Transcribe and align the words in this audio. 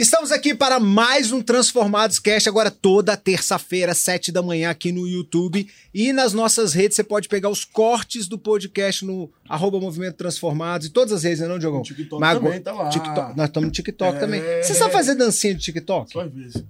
Estamos 0.00 0.32
aqui 0.32 0.54
para 0.54 0.80
mais 0.80 1.30
um 1.30 1.42
Transformados 1.42 2.18
Cast, 2.18 2.48
agora 2.48 2.70
toda 2.70 3.14
terça-feira, 3.18 3.92
sete 3.94 4.32
da 4.32 4.40
manhã, 4.42 4.70
aqui 4.70 4.90
no 4.90 5.06
YouTube. 5.06 5.68
E 5.92 6.10
nas 6.10 6.32
nossas 6.32 6.72
redes 6.72 6.96
você 6.96 7.04
pode 7.04 7.28
pegar 7.28 7.50
os 7.50 7.66
cortes 7.66 8.26
do 8.26 8.38
podcast 8.38 9.04
no 9.04 9.30
arroba 9.46 9.78
Movimento 9.78 10.16
Transformados 10.16 10.86
e 10.86 10.90
todas 10.90 11.12
as 11.12 11.22
redes, 11.22 11.40
não, 11.46 11.58
Diogão? 11.58 11.80
O 11.80 11.82
TikTok 11.82 12.18
Mas 12.18 12.38
também 12.38 12.62
tá 12.62 12.72
lá. 12.72 12.88
TikTok, 12.88 13.36
nós 13.36 13.48
estamos 13.50 13.66
no 13.66 13.72
TikTok 13.72 14.16
É. 14.16 14.18
também. 14.18 14.40
Você 14.62 14.72
sabe 14.72 14.90
fazer 14.90 15.16
dancinha 15.16 15.54
de 15.54 15.62
TikTok? 15.62 16.10
Só 16.10 16.22
às 16.22 16.32
vezes. 16.32 16.64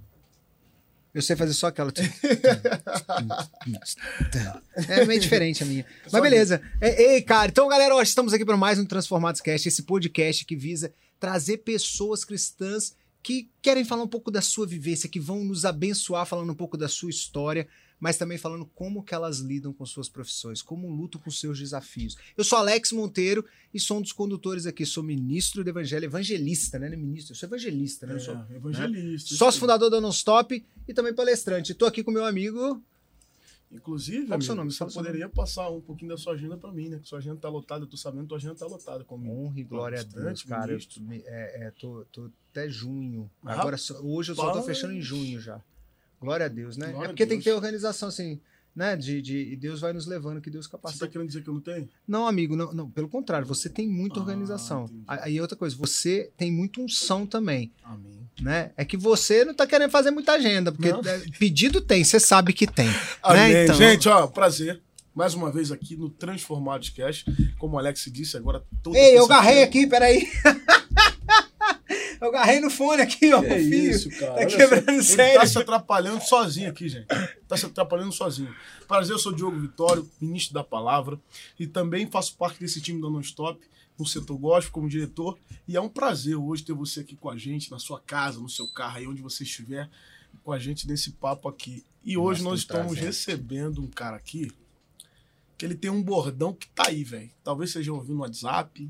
Eu 1.15 1.21
sei 1.21 1.37
fazer 1.37 1.53
só 1.53 1.67
aquela. 1.67 1.93
É 4.89 5.05
meio 5.05 5.21
diferente 5.21 5.63
a 5.63 5.65
minha. 5.65 5.85
Mas 6.11 6.21
beleza. 6.21 6.61
É, 6.81 7.13
Ei, 7.13 7.21
cara, 7.21 7.49
então, 7.49 7.69
galera, 7.69 7.95
hoje 7.95 8.09
estamos 8.09 8.33
aqui 8.33 8.43
para 8.43 8.57
mais 8.57 8.77
um 8.77 8.83
Transformados 8.83 9.39
Cast, 9.39 9.69
esse 9.69 9.83
podcast 9.83 10.43
que 10.43 10.55
visa 10.55 10.93
trazer 11.17 11.59
pessoas 11.59 12.25
cristãs 12.25 12.93
que 13.23 13.49
querem 13.61 13.85
falar 13.85 14.03
um 14.03 14.07
pouco 14.07 14.31
da 14.31 14.41
sua 14.41 14.65
vivência, 14.65 15.09
que 15.09 15.19
vão 15.19 15.43
nos 15.43 15.65
abençoar 15.65 16.25
falando 16.25 16.51
um 16.51 16.55
pouco 16.55 16.77
da 16.77 16.87
sua 16.87 17.09
história, 17.09 17.67
mas 17.99 18.17
também 18.17 18.37
falando 18.37 18.65
como 18.65 19.03
que 19.03 19.13
elas 19.13 19.37
lidam 19.39 19.71
com 19.71 19.85
suas 19.85 20.09
profissões, 20.09 20.61
como 20.61 20.89
lutam 20.89 21.21
com 21.21 21.29
seus 21.29 21.59
desafios. 21.59 22.17
Eu 22.35 22.43
sou 22.43 22.57
Alex 22.57 22.91
Monteiro 22.91 23.45
e 23.71 23.79
sou 23.79 23.99
um 23.99 24.01
dos 24.01 24.11
condutores 24.11 24.65
aqui, 24.65 24.85
sou 24.87 25.03
ministro 25.03 25.63
do 25.63 25.69
evangelho, 25.69 26.05
evangelista, 26.05 26.79
né? 26.79 26.87
Não 26.87 26.95
é 26.95 26.97
Ministro, 26.97 27.33
eu 27.33 27.37
sou 27.37 27.47
evangelista, 27.47 28.07
né? 28.07 28.15
Eu 28.15 28.19
sou 28.19 28.33
É, 28.49 28.55
evangelista. 28.55 29.35
sócio 29.35 29.59
fundador 29.59 29.91
da 29.91 30.01
Nonstop 30.01 30.65
e 30.87 30.93
também 30.93 31.13
palestrante. 31.13 31.73
Estou 31.73 31.87
aqui 31.87 32.03
com 32.03 32.09
meu 32.09 32.25
amigo. 32.25 32.83
Inclusive, 33.71 34.27
Qual 34.27 34.35
é 34.35 34.37
o 34.37 34.41
seu 34.41 34.51
amigo, 34.51 34.65
nome? 34.65 34.71
você 34.71 34.85
poderia 34.99 35.29
passar 35.29 35.69
um 35.69 35.79
pouquinho 35.79 36.09
da 36.09 36.17
sua 36.17 36.33
agenda 36.33 36.57
pra 36.57 36.71
mim, 36.71 36.89
né? 36.89 36.99
Que 36.99 37.07
sua 37.07 37.19
agenda 37.19 37.37
tá 37.37 37.47
lotada, 37.47 37.85
eu 37.85 37.87
tô 37.87 37.95
sabendo 37.95 38.23
que 38.23 38.27
tua 38.29 38.37
agenda 38.37 38.55
tá 38.55 38.65
lotada 38.65 39.03
comigo. 39.05 39.33
Honra 39.33 39.59
e 39.59 39.63
glória 39.63 39.99
a 39.99 40.03
Deus, 40.03 40.43
cara. 40.43 40.67
Ministro. 40.73 41.03
é, 41.25 41.67
é, 41.67 41.71
tô, 41.71 42.05
tô 42.11 42.29
até 42.51 42.67
junho. 42.67 43.31
Agora, 43.43 43.77
hoje 44.01 44.31
eu 44.33 44.35
só 44.35 44.51
tô 44.51 44.61
fechando 44.63 44.93
em 44.93 45.01
junho 45.01 45.39
já. 45.39 45.61
Glória 46.19 46.45
a 46.45 46.49
Deus, 46.49 46.75
né? 46.75 46.87
Glória 46.91 47.05
é 47.05 47.09
porque 47.09 47.25
tem 47.25 47.39
que 47.39 47.45
ter 47.45 47.53
organização, 47.53 48.09
assim, 48.09 48.39
né? 48.75 48.95
De, 48.95 49.21
de, 49.21 49.37
e 49.51 49.55
Deus 49.55 49.79
vai 49.81 49.91
nos 49.93 50.05
levando, 50.05 50.39
que 50.41 50.49
Deus 50.49 50.65
Você 50.65 50.71
tá 50.71 50.77
capacita. 50.77 51.07
querendo 51.07 51.27
dizer 51.27 51.43
que 51.43 51.49
eu 51.49 51.53
não 51.53 51.61
tenho? 51.61 51.89
Não, 52.07 52.27
amigo, 52.27 52.55
não, 52.55 52.73
não, 52.73 52.89
pelo 52.89 53.07
contrário, 53.09 53.45
você 53.47 53.67
tem 53.69 53.87
muita 53.87 54.19
Ah, 54.19 54.23
organização. 54.23 54.85
entendi. 54.85 55.03
Aí 55.07 55.41
outra 55.41 55.57
coisa, 55.57 55.75
você 55.75 56.31
tem 56.37 56.51
muita 56.51 56.81
unção 56.81 57.25
também, 57.25 57.71
Amém. 57.83 58.27
né? 58.41 58.71
É 58.77 58.85
que 58.85 58.95
você 58.97 59.43
não 59.45 59.53
tá 59.53 59.67
querendo 59.67 59.91
fazer 59.91 60.11
muita 60.11 60.33
agenda, 60.33 60.71
porque 60.71 60.91
Não. 60.91 61.01
é, 61.01 61.19
pedido 61.37 61.81
tem, 61.81 62.03
você 62.03 62.19
sabe 62.19 62.53
que 62.53 62.65
tem. 62.67 62.87
Amém. 63.21 63.53
né? 63.53 63.63
Então, 63.65 63.75
Gente, 63.75 64.07
ó, 64.09 64.27
prazer. 64.27 64.81
Mais 65.13 65.33
uma 65.33 65.51
vez 65.51 65.73
aqui 65.73 65.97
no 65.97 66.09
Transformados 66.09 66.89
Cast. 66.89 67.25
Como 67.59 67.75
o 67.75 67.77
Alex 67.77 68.05
disse, 68.13 68.37
agora 68.37 68.63
toda 68.81 68.97
Ei, 68.97 69.17
eu 69.17 69.25
agarrei 69.25 69.61
aqui, 69.61 69.85
peraí. 69.85 70.25
eu 72.21 72.27
agarrei 72.29 72.59
no 72.59 72.69
fone 72.69 73.01
aqui, 73.01 73.33
ó, 73.33 73.41
Que 73.41 73.47
é 73.47 73.59
fio. 73.59 73.91
isso, 73.91 74.09
cara. 74.11 74.35
Tá 74.35 74.45
quebrando 74.45 74.85
só, 74.85 74.91
Ele 74.91 75.03
sério. 75.03 75.39
tá 75.41 75.47
se 75.47 75.57
atrapalhando 75.57 76.21
sozinho 76.23 76.69
aqui, 76.69 76.87
gente. 76.87 77.07
Tá 77.47 77.57
se 77.57 77.65
atrapalhando 77.65 78.11
sozinho. 78.13 78.53
Prazer, 78.87 79.13
eu 79.13 79.19
sou 79.19 79.33
Diogo 79.33 79.59
Vitório, 79.59 80.09
ministro 80.21 80.53
da 80.53 80.63
palavra, 80.63 81.19
e 81.59 81.65
também 81.67 82.09
faço 82.09 82.35
parte 82.37 82.59
desse 82.59 82.79
time 82.81 83.01
da 83.01 83.09
Nonstop, 83.09 83.59
no 83.97 84.05
setor 84.05 84.37
gospel, 84.37 84.71
como 84.71 84.87
diretor. 84.89 85.37
E 85.67 85.75
é 85.75 85.81
um 85.81 85.89
prazer 85.89 86.35
hoje 86.35 86.63
ter 86.63 86.73
você 86.73 87.01
aqui 87.01 87.15
com 87.15 87.29
a 87.29 87.37
gente, 87.37 87.69
na 87.71 87.77
sua 87.79 87.99
casa, 87.99 88.39
no 88.39 88.49
seu 88.49 88.67
carro, 88.67 88.97
aí 88.97 89.07
onde 89.07 89.21
você 89.21 89.43
estiver, 89.43 89.89
com 90.43 90.51
a 90.51 90.59
gente 90.59 90.87
nesse 90.87 91.11
papo 91.11 91.47
aqui. 91.49 91.83
E 92.03 92.17
hoje 92.17 92.41
Nossa, 92.41 92.51
nós 92.51 92.61
que 92.61 92.67
prazer. 92.67 92.85
estamos 92.87 93.05
recebendo 93.05 93.81
um 93.81 93.87
cara 93.87 94.15
aqui 94.17 94.51
que 95.57 95.65
ele 95.65 95.75
tem 95.75 95.91
um 95.91 96.01
bordão 96.01 96.53
que 96.53 96.67
tá 96.69 96.85
aí, 96.87 97.03
velho. 97.03 97.29
Talvez 97.43 97.69
você 97.71 97.83
já 97.83 97.93
ouviu 97.93 98.15
no 98.15 98.21
WhatsApp, 98.21 98.89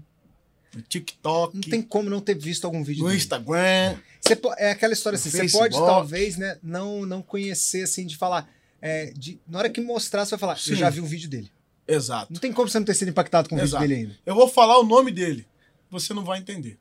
no 0.75 0.81
TikTok, 0.81 1.55
Não 1.55 1.61
tem 1.61 1.81
como 1.81 2.09
não 2.09 2.21
ter 2.21 2.35
visto 2.35 2.65
algum 2.65 2.83
vídeo 2.83 3.03
no 3.03 3.09
dele. 3.09 3.21
Instagram. 3.21 3.97
Você 4.21 4.39
é 4.57 4.71
aquela 4.71 4.93
história 4.93 5.17
assim, 5.17 5.29
você 5.29 5.49
pode 5.49 5.75
talvez, 5.75 6.37
né, 6.37 6.57
não, 6.61 7.05
não 7.05 7.21
conhecer, 7.21 7.83
assim, 7.83 8.05
de 8.05 8.15
falar... 8.15 8.49
é, 8.81 9.11
de, 9.15 9.39
na 9.47 9.59
hora 9.59 9.69
que 9.69 9.81
mostrar, 9.81 10.25
você 10.25 10.31
vai 10.31 10.39
falar, 10.39 10.53
eu 10.53 10.57
Sim. 10.57 10.75
já 10.75 10.89
vi 10.89 11.01
um 11.01 11.05
vídeo 11.05 11.29
dele. 11.29 11.51
Exato. 11.87 12.31
Não 12.31 12.39
tem 12.39 12.53
como 12.53 12.69
você 12.69 12.79
não 12.79 12.85
ter 12.85 12.93
sido 12.93 13.09
impactado 13.09 13.49
com 13.49 13.55
o 13.55 13.57
vídeo 13.57 13.69
Exato. 13.69 13.85
dele 13.85 14.01
ainda. 14.01 14.17
Eu 14.25 14.35
vou 14.35 14.47
falar 14.47 14.79
o 14.79 14.83
nome 14.83 15.11
dele. 15.11 15.45
Você 15.89 16.13
não 16.13 16.23
vai 16.23 16.39
entender. 16.39 16.77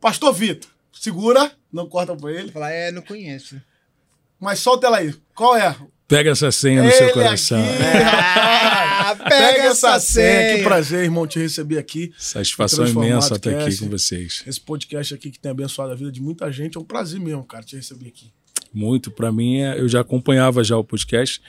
Pastor 0.00 0.32
Vitor, 0.32 0.68
segura, 0.92 1.52
não 1.72 1.88
corta 1.88 2.16
pra 2.16 2.32
ele. 2.32 2.50
Falar, 2.50 2.72
é, 2.72 2.90
não 2.90 3.02
conheço. 3.02 3.60
Mas 4.40 4.58
solta 4.58 4.86
ela 4.86 4.96
aí. 4.98 5.14
Qual 5.34 5.54
é? 5.56 5.76
Pega 6.10 6.30
essa 6.30 6.50
senha 6.50 6.82
no 6.82 6.90
seu 6.90 7.12
coração. 7.12 7.62
Ah, 7.62 9.14
pega 9.28 9.62
essa 9.68 10.00
senha. 10.00 10.56
Que 10.56 10.64
prazer, 10.64 11.04
irmão, 11.04 11.24
te 11.24 11.38
receber 11.38 11.78
aqui. 11.78 12.12
Satisfação 12.18 12.84
imensa 12.84 13.36
estar 13.36 13.50
aqui 13.60 13.76
com 13.78 13.88
vocês. 13.88 14.42
Esse 14.44 14.60
podcast 14.60 15.14
aqui 15.14 15.30
que 15.30 15.38
tem 15.38 15.52
abençoado 15.52 15.92
a 15.92 15.94
vida 15.94 16.10
de 16.10 16.20
muita 16.20 16.50
gente. 16.50 16.76
É 16.76 16.80
um 16.80 16.84
prazer 16.84 17.20
mesmo, 17.20 17.44
cara, 17.44 17.62
te 17.62 17.76
receber 17.76 18.08
aqui. 18.08 18.32
Muito. 18.74 19.08
Para 19.12 19.30
mim, 19.30 19.60
é- 19.60 19.78
eu 19.78 19.88
já 19.88 20.00
acompanhava 20.00 20.64
já 20.64 20.76
o 20.76 20.82
podcast 20.82 21.40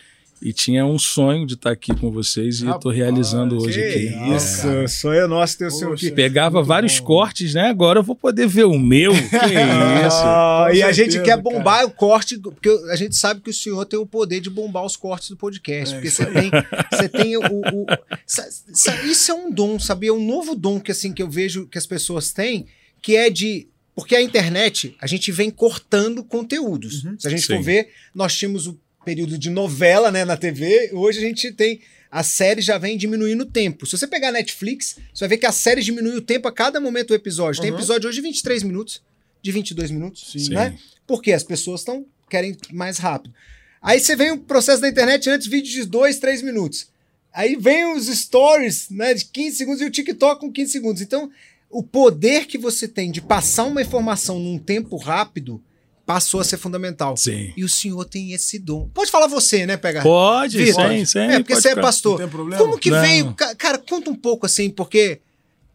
e 0.41 0.51
tinha 0.51 0.85
um 0.85 0.97
sonho 0.97 1.45
de 1.45 1.53
estar 1.53 1.71
aqui 1.71 1.93
com 1.95 2.09
vocês 2.11 2.61
e 2.61 2.65
eu 2.65 2.69
tô 2.79 2.89
Rapaz, 2.89 2.95
realizando 2.97 3.57
que 3.57 3.63
hoje 3.67 3.81
aqui. 3.83 4.35
isso. 4.35 4.67
É. 4.67 4.87
sonho 4.87 5.27
nosso 5.27 5.57
ter 5.57 5.67
o 5.67 5.71
seu 5.71 5.93
aqui. 5.93 6.09
Pegava 6.11 6.63
vários 6.63 6.99
bom. 6.99 7.05
cortes, 7.05 7.53
né? 7.53 7.69
Agora 7.69 7.99
eu 7.99 8.03
vou 8.03 8.15
poder 8.15 8.47
ver 8.47 8.65
o 8.65 8.77
meu. 8.79 9.11
Que 9.29 10.07
isso? 10.07 10.17
Ah, 10.23 10.69
e 10.73 10.81
a 10.81 10.91
gente 10.91 11.21
quer 11.21 11.37
bombar 11.37 11.85
o 11.85 11.91
corte, 11.91 12.37
porque 12.39 12.69
a 12.89 12.95
gente 12.95 13.15
sabe 13.15 13.41
que 13.41 13.49
o 13.49 13.53
senhor 13.53 13.85
tem 13.85 13.99
o 13.99 14.05
poder 14.05 14.39
de 14.41 14.49
bombar 14.49 14.83
os 14.85 14.95
cortes 14.95 15.29
do 15.29 15.37
podcast. 15.37 15.93
É, 15.93 15.97
porque 15.97 16.09
você 16.09 16.25
tem, 16.25 16.51
você 16.91 17.09
tem 17.09 17.37
o. 17.37 17.41
o- 17.41 17.85
sa- 18.25 18.47
sa- 18.73 19.03
isso 19.03 19.31
é 19.31 19.35
um 19.35 19.51
dom, 19.51 19.77
sabia? 19.79 20.09
É 20.09 20.13
um 20.13 20.25
novo 20.25 20.55
dom 20.55 20.79
que, 20.79 20.91
assim, 20.91 21.13
que 21.13 21.21
eu 21.21 21.29
vejo 21.29 21.67
que 21.67 21.77
as 21.77 21.85
pessoas 21.85 22.31
têm, 22.31 22.65
que 23.01 23.15
é 23.15 23.29
de. 23.29 23.67
Porque 23.93 24.15
a 24.15 24.21
internet, 24.21 24.95
a 25.01 25.05
gente 25.05 25.31
vem 25.31 25.51
cortando 25.51 26.23
conteúdos. 26.23 27.03
Uhum. 27.03 27.15
Se 27.19 27.27
a 27.27 27.29
gente 27.31 27.41
Sim. 27.45 27.55
for 27.57 27.61
ver, 27.63 27.89
nós 28.15 28.35
tínhamos 28.35 28.65
o 28.65 28.79
período 29.03 29.37
de 29.37 29.49
novela 29.49 30.11
né, 30.11 30.23
na 30.25 30.37
TV, 30.37 30.91
hoje 30.93 31.19
a 31.19 31.21
gente 31.21 31.51
tem. 31.51 31.81
A 32.09 32.23
série 32.23 32.61
já 32.61 32.77
vem 32.77 32.97
diminuindo 32.97 33.43
o 33.43 33.45
tempo. 33.45 33.85
Se 33.85 33.97
você 33.97 34.05
pegar 34.05 34.29
a 34.29 34.31
Netflix, 34.33 34.97
você 35.13 35.21
vai 35.21 35.29
ver 35.29 35.37
que 35.37 35.45
a 35.45 35.51
série 35.51 35.81
diminui 35.81 36.17
o 36.17 36.21
tempo 36.21 36.45
a 36.47 36.51
cada 36.51 36.79
momento 36.79 37.09
do 37.09 37.15
episódio. 37.15 37.61
Tem 37.61 37.71
Uhum. 37.71 37.77
episódio 37.77 38.09
hoje 38.09 38.17
de 38.17 38.21
23 38.21 38.63
minutos, 38.63 39.01
de 39.41 39.49
22 39.51 39.91
minutos, 39.91 40.29
Sim. 40.31 40.49
né? 40.49 40.77
Porque 41.07 41.31
as 41.31 41.41
pessoas 41.43 41.81
estão 41.81 42.05
querem 42.29 42.55
mais 42.71 42.97
rápido. 42.97 43.33
Aí 43.81 43.99
você 43.99 44.15
vem 44.15 44.31
o 44.31 44.37
processo 44.39 44.81
da 44.81 44.89
internet 44.89 45.29
antes, 45.29 45.47
vídeo 45.47 45.71
de 45.71 45.85
2, 45.85 46.17
3 46.19 46.41
minutos. 46.41 46.87
Aí 47.33 47.55
vem 47.55 47.93
os 47.95 48.07
stories, 48.07 48.89
né, 48.89 49.13
de 49.13 49.25
15 49.25 49.55
segundos 49.57 49.81
e 49.81 49.85
o 49.85 49.89
TikTok 49.89 50.41
com 50.41 50.51
15 50.51 50.71
segundos. 50.71 51.01
Então, 51.01 51.31
o 51.69 51.81
poder 51.81 52.45
que 52.45 52.57
você 52.57 52.87
tem 52.89 53.09
de 53.09 53.21
passar 53.21 53.63
uma 53.63 53.81
informação 53.81 54.37
num 54.37 54.59
tempo 54.59 54.97
rápido 54.97 55.63
passou 56.05 56.39
a 56.39 56.43
ser 56.43 56.57
fundamental. 56.57 57.15
Sim. 57.17 57.53
E 57.55 57.63
o 57.63 57.69
senhor 57.69 58.03
tem 58.05 58.33
esse 58.33 58.57
dom. 58.59 58.89
Pode 58.93 59.09
falar 59.11 59.27
você, 59.27 59.65
né, 59.65 59.77
pegar? 59.77 60.03
Pode, 60.03 60.57
Vitor. 60.57 60.89
sim, 60.91 61.05
sim. 61.05 61.19
É, 61.19 61.39
porque 61.39 61.55
você 61.55 61.69
é 61.69 61.71
ficar. 61.71 61.81
pastor. 61.81 62.11
Não 62.13 62.17
tem 62.19 62.27
problema? 62.29 62.63
Como 62.63 62.77
que 62.77 62.89
Não. 62.89 63.01
veio? 63.01 63.33
Ca- 63.33 63.55
Cara, 63.55 63.77
conta 63.77 64.09
um 64.09 64.15
pouco 64.15 64.45
assim, 64.45 64.69
porque 64.69 65.19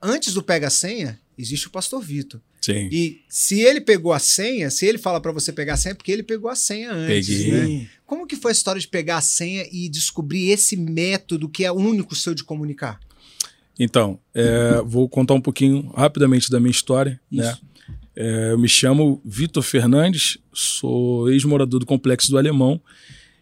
antes 0.03 0.34
do 0.34 0.42
Pega 0.42 0.69
Senha, 0.70 1.19
existe 1.38 1.66
o 1.69 1.70
pastor 1.70 2.00
Vitor. 2.03 2.41
Sim. 2.60 2.88
E 2.91 3.20
se 3.28 3.60
ele 3.60 3.81
pegou 3.81 4.12
a 4.12 4.19
senha, 4.19 4.70
se 4.70 4.84
ele 4.84 4.98
fala 4.98 5.20
pra 5.20 5.31
você 5.31 5.53
pegar 5.53 5.75
a 5.75 5.76
senha, 5.76 5.92
é 5.92 5.94
porque 5.94 6.10
ele 6.10 6.25
pegou 6.25 6.50
a 6.50 6.56
senha 6.56 6.91
antes. 6.92 7.28
Peguei. 7.28 7.50
né? 7.81 7.86
Como 8.04 8.26
que 8.26 8.34
foi 8.34 8.50
a 8.50 8.53
história 8.53 8.81
de 8.81 8.88
pegar 8.88 9.19
a 9.19 9.20
senha 9.20 9.65
e 9.70 9.88
descobrir 9.88 10.50
esse 10.50 10.76
método 10.76 11.48
que 11.48 11.65
é 11.65 11.70
único 11.70 12.15
seu 12.16 12.34
de 12.34 12.42
comunicar? 12.42 12.98
Então, 13.78 14.19
é, 14.34 14.81
vou 14.84 15.09
contar 15.09 15.34
um 15.34 15.41
pouquinho 15.41 15.92
rapidamente 15.94 16.50
da 16.50 16.59
minha 16.59 16.70
história. 16.70 17.20
Isso. 17.31 17.42
Né? 17.42 17.59
É, 18.16 18.53
eu 18.53 18.59
me 18.59 18.69
chamo 18.69 19.21
Vitor 19.22 19.62
Fernandes, 19.62 20.38
sou 20.53 21.31
ex-morador 21.31 21.81
do 21.81 21.87
Complexo 21.87 22.31
do 22.31 22.38
Alemão 22.38 22.81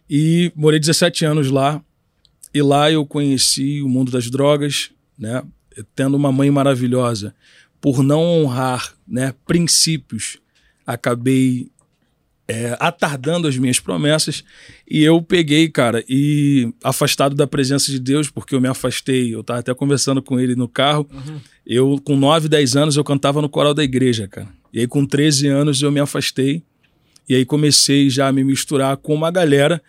e 0.09 0.51
morei 0.53 0.79
17 0.79 1.23
anos 1.25 1.49
lá. 1.49 1.81
E 2.53 2.61
lá 2.61 2.91
eu 2.91 3.05
conheci 3.05 3.81
o 3.81 3.87
mundo 3.87 4.11
das 4.11 4.29
drogas, 4.29 4.91
né? 5.17 5.43
Tendo 5.95 6.15
uma 6.15 6.31
mãe 6.31 6.51
maravilhosa. 6.51 7.33
Por 7.79 8.03
não 8.03 8.21
honrar 8.21 8.95
né, 9.07 9.33
princípios, 9.45 10.37
acabei 10.85 11.69
é, 12.47 12.75
atardando 12.79 13.47
as 13.47 13.57
minhas 13.57 13.79
promessas 13.79 14.43
e 14.89 15.03
eu 15.03 15.21
peguei, 15.21 15.67
cara, 15.69 16.03
e 16.07 16.71
afastado 16.83 17.35
da 17.35 17.47
presença 17.47 17.91
de 17.91 17.99
Deus, 17.99 18.29
porque 18.29 18.55
eu 18.55 18.61
me 18.61 18.67
afastei, 18.67 19.33
eu 19.33 19.43
tava 19.43 19.59
até 19.59 19.73
conversando 19.73 20.21
com 20.21 20.39
ele 20.39 20.55
no 20.55 20.67
carro, 20.67 21.07
eu 21.65 21.99
com 22.03 22.15
9, 22.15 22.47
10 22.47 22.75
anos 22.75 22.97
eu 22.97 23.03
cantava 23.03 23.41
no 23.41 23.49
coral 23.49 23.73
da 23.73 23.83
igreja, 23.83 24.27
cara. 24.27 24.47
E 24.75 24.81
aí 24.81 24.87
com 24.87 25.05
13 25.05 25.47
anos 25.47 25.81
eu 25.81 25.89
me 25.89 26.01
afastei 26.01 26.61
e 27.29 27.33
aí 27.33 27.45
comecei 27.45 28.09
já 28.09 28.27
a 28.27 28.31
me 28.31 28.43
misturar 28.43 28.97
com 28.97 29.15
uma 29.15 29.31
galera 29.31 29.81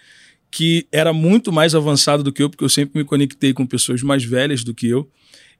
que 0.48 0.86
era 0.92 1.12
muito 1.12 1.52
mais 1.52 1.74
avançada 1.74 2.22
do 2.22 2.32
que 2.32 2.40
eu, 2.40 2.48
porque 2.48 2.64
eu 2.64 2.68
sempre 2.68 3.00
me 3.00 3.04
conectei 3.04 3.52
com 3.52 3.66
pessoas 3.66 4.00
mais 4.02 4.24
velhas 4.24 4.62
do 4.62 4.72
que 4.72 4.86
eu. 4.86 5.10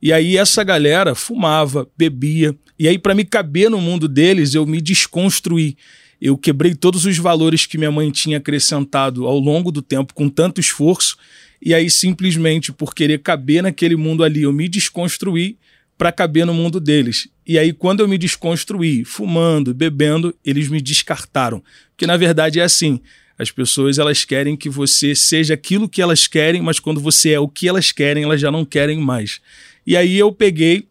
E 0.01 0.13
aí 0.13 0.37
essa 0.37 0.63
galera 0.63 1.15
fumava, 1.15 1.89
bebia, 1.99 2.57
e 2.79 2.87
aí 2.87 2.99
para 2.99 3.17
me 3.17 3.25
caber 3.25 3.69
no 3.69 3.81
mundo 3.81 4.07
deles, 4.07 4.55
eu 4.55 4.65
me 4.65 4.81
desconstruí. 4.81 5.77
Eu 6.21 6.39
quebrei 6.39 6.75
todos 6.75 7.05
os 7.05 7.19
valores 7.19 7.67
que 7.67 7.77
minha 7.77 7.91
mãe 7.91 8.11
tinha 8.13 8.39
acrescentado 8.39 9.27
ao 9.27 9.39
longo 9.39 9.73
do 9.73 9.83
tempo 9.83 10.15
com 10.15 10.29
tanto 10.29 10.61
esforço, 10.61 11.17
e 11.61 11.75
aí 11.75 11.91
simplesmente 11.91 12.73
por 12.73 12.95
querer 12.95 13.19
caber 13.19 13.63
naquele 13.63 13.97
mundo 13.97 14.23
ali, 14.23 14.43
eu 14.43 14.53
me 14.53 14.69
desconstruí 14.69 15.59
para 15.97 16.13
caber 16.13 16.45
no 16.45 16.53
mundo 16.53 16.79
deles. 16.79 17.29
E 17.47 17.59
aí, 17.59 17.73
quando 17.73 18.01
eu 18.01 18.09
me 18.09 18.19
desconstruí, 18.19 19.05
fumando, 19.05 19.73
bebendo, 19.73 20.35
eles 20.45 20.69
me 20.69 20.81
descartaram. 20.81 21.63
Porque 21.91 22.07
na 22.07 22.17
verdade 22.17 22.61
é 22.61 22.63
assim. 22.63 23.01
As 23.39 23.51
pessoas 23.51 23.99
elas 23.99 24.25
querem 24.25 24.57
que 24.57 24.69
você 24.69 25.15
seja 25.15 25.55
aquilo 25.55 25.89
que 25.89 26.01
elas 26.01 26.27
querem, 26.27 26.63
mas 26.63 26.81
quando 26.81 27.01
você 27.01 27.33
é 27.33 27.41
o 27.41 27.49
que 27.49 27.69
elas 27.69 27.93
querem, 27.93 28.25
elas 28.25 28.41
já 28.41 28.51
não 28.51 28.65
querem 28.65 28.99
mais. 28.99 29.41
E 29.87 29.97
aí 29.97 30.19
eu 30.19 30.33
peguei, 30.33 30.87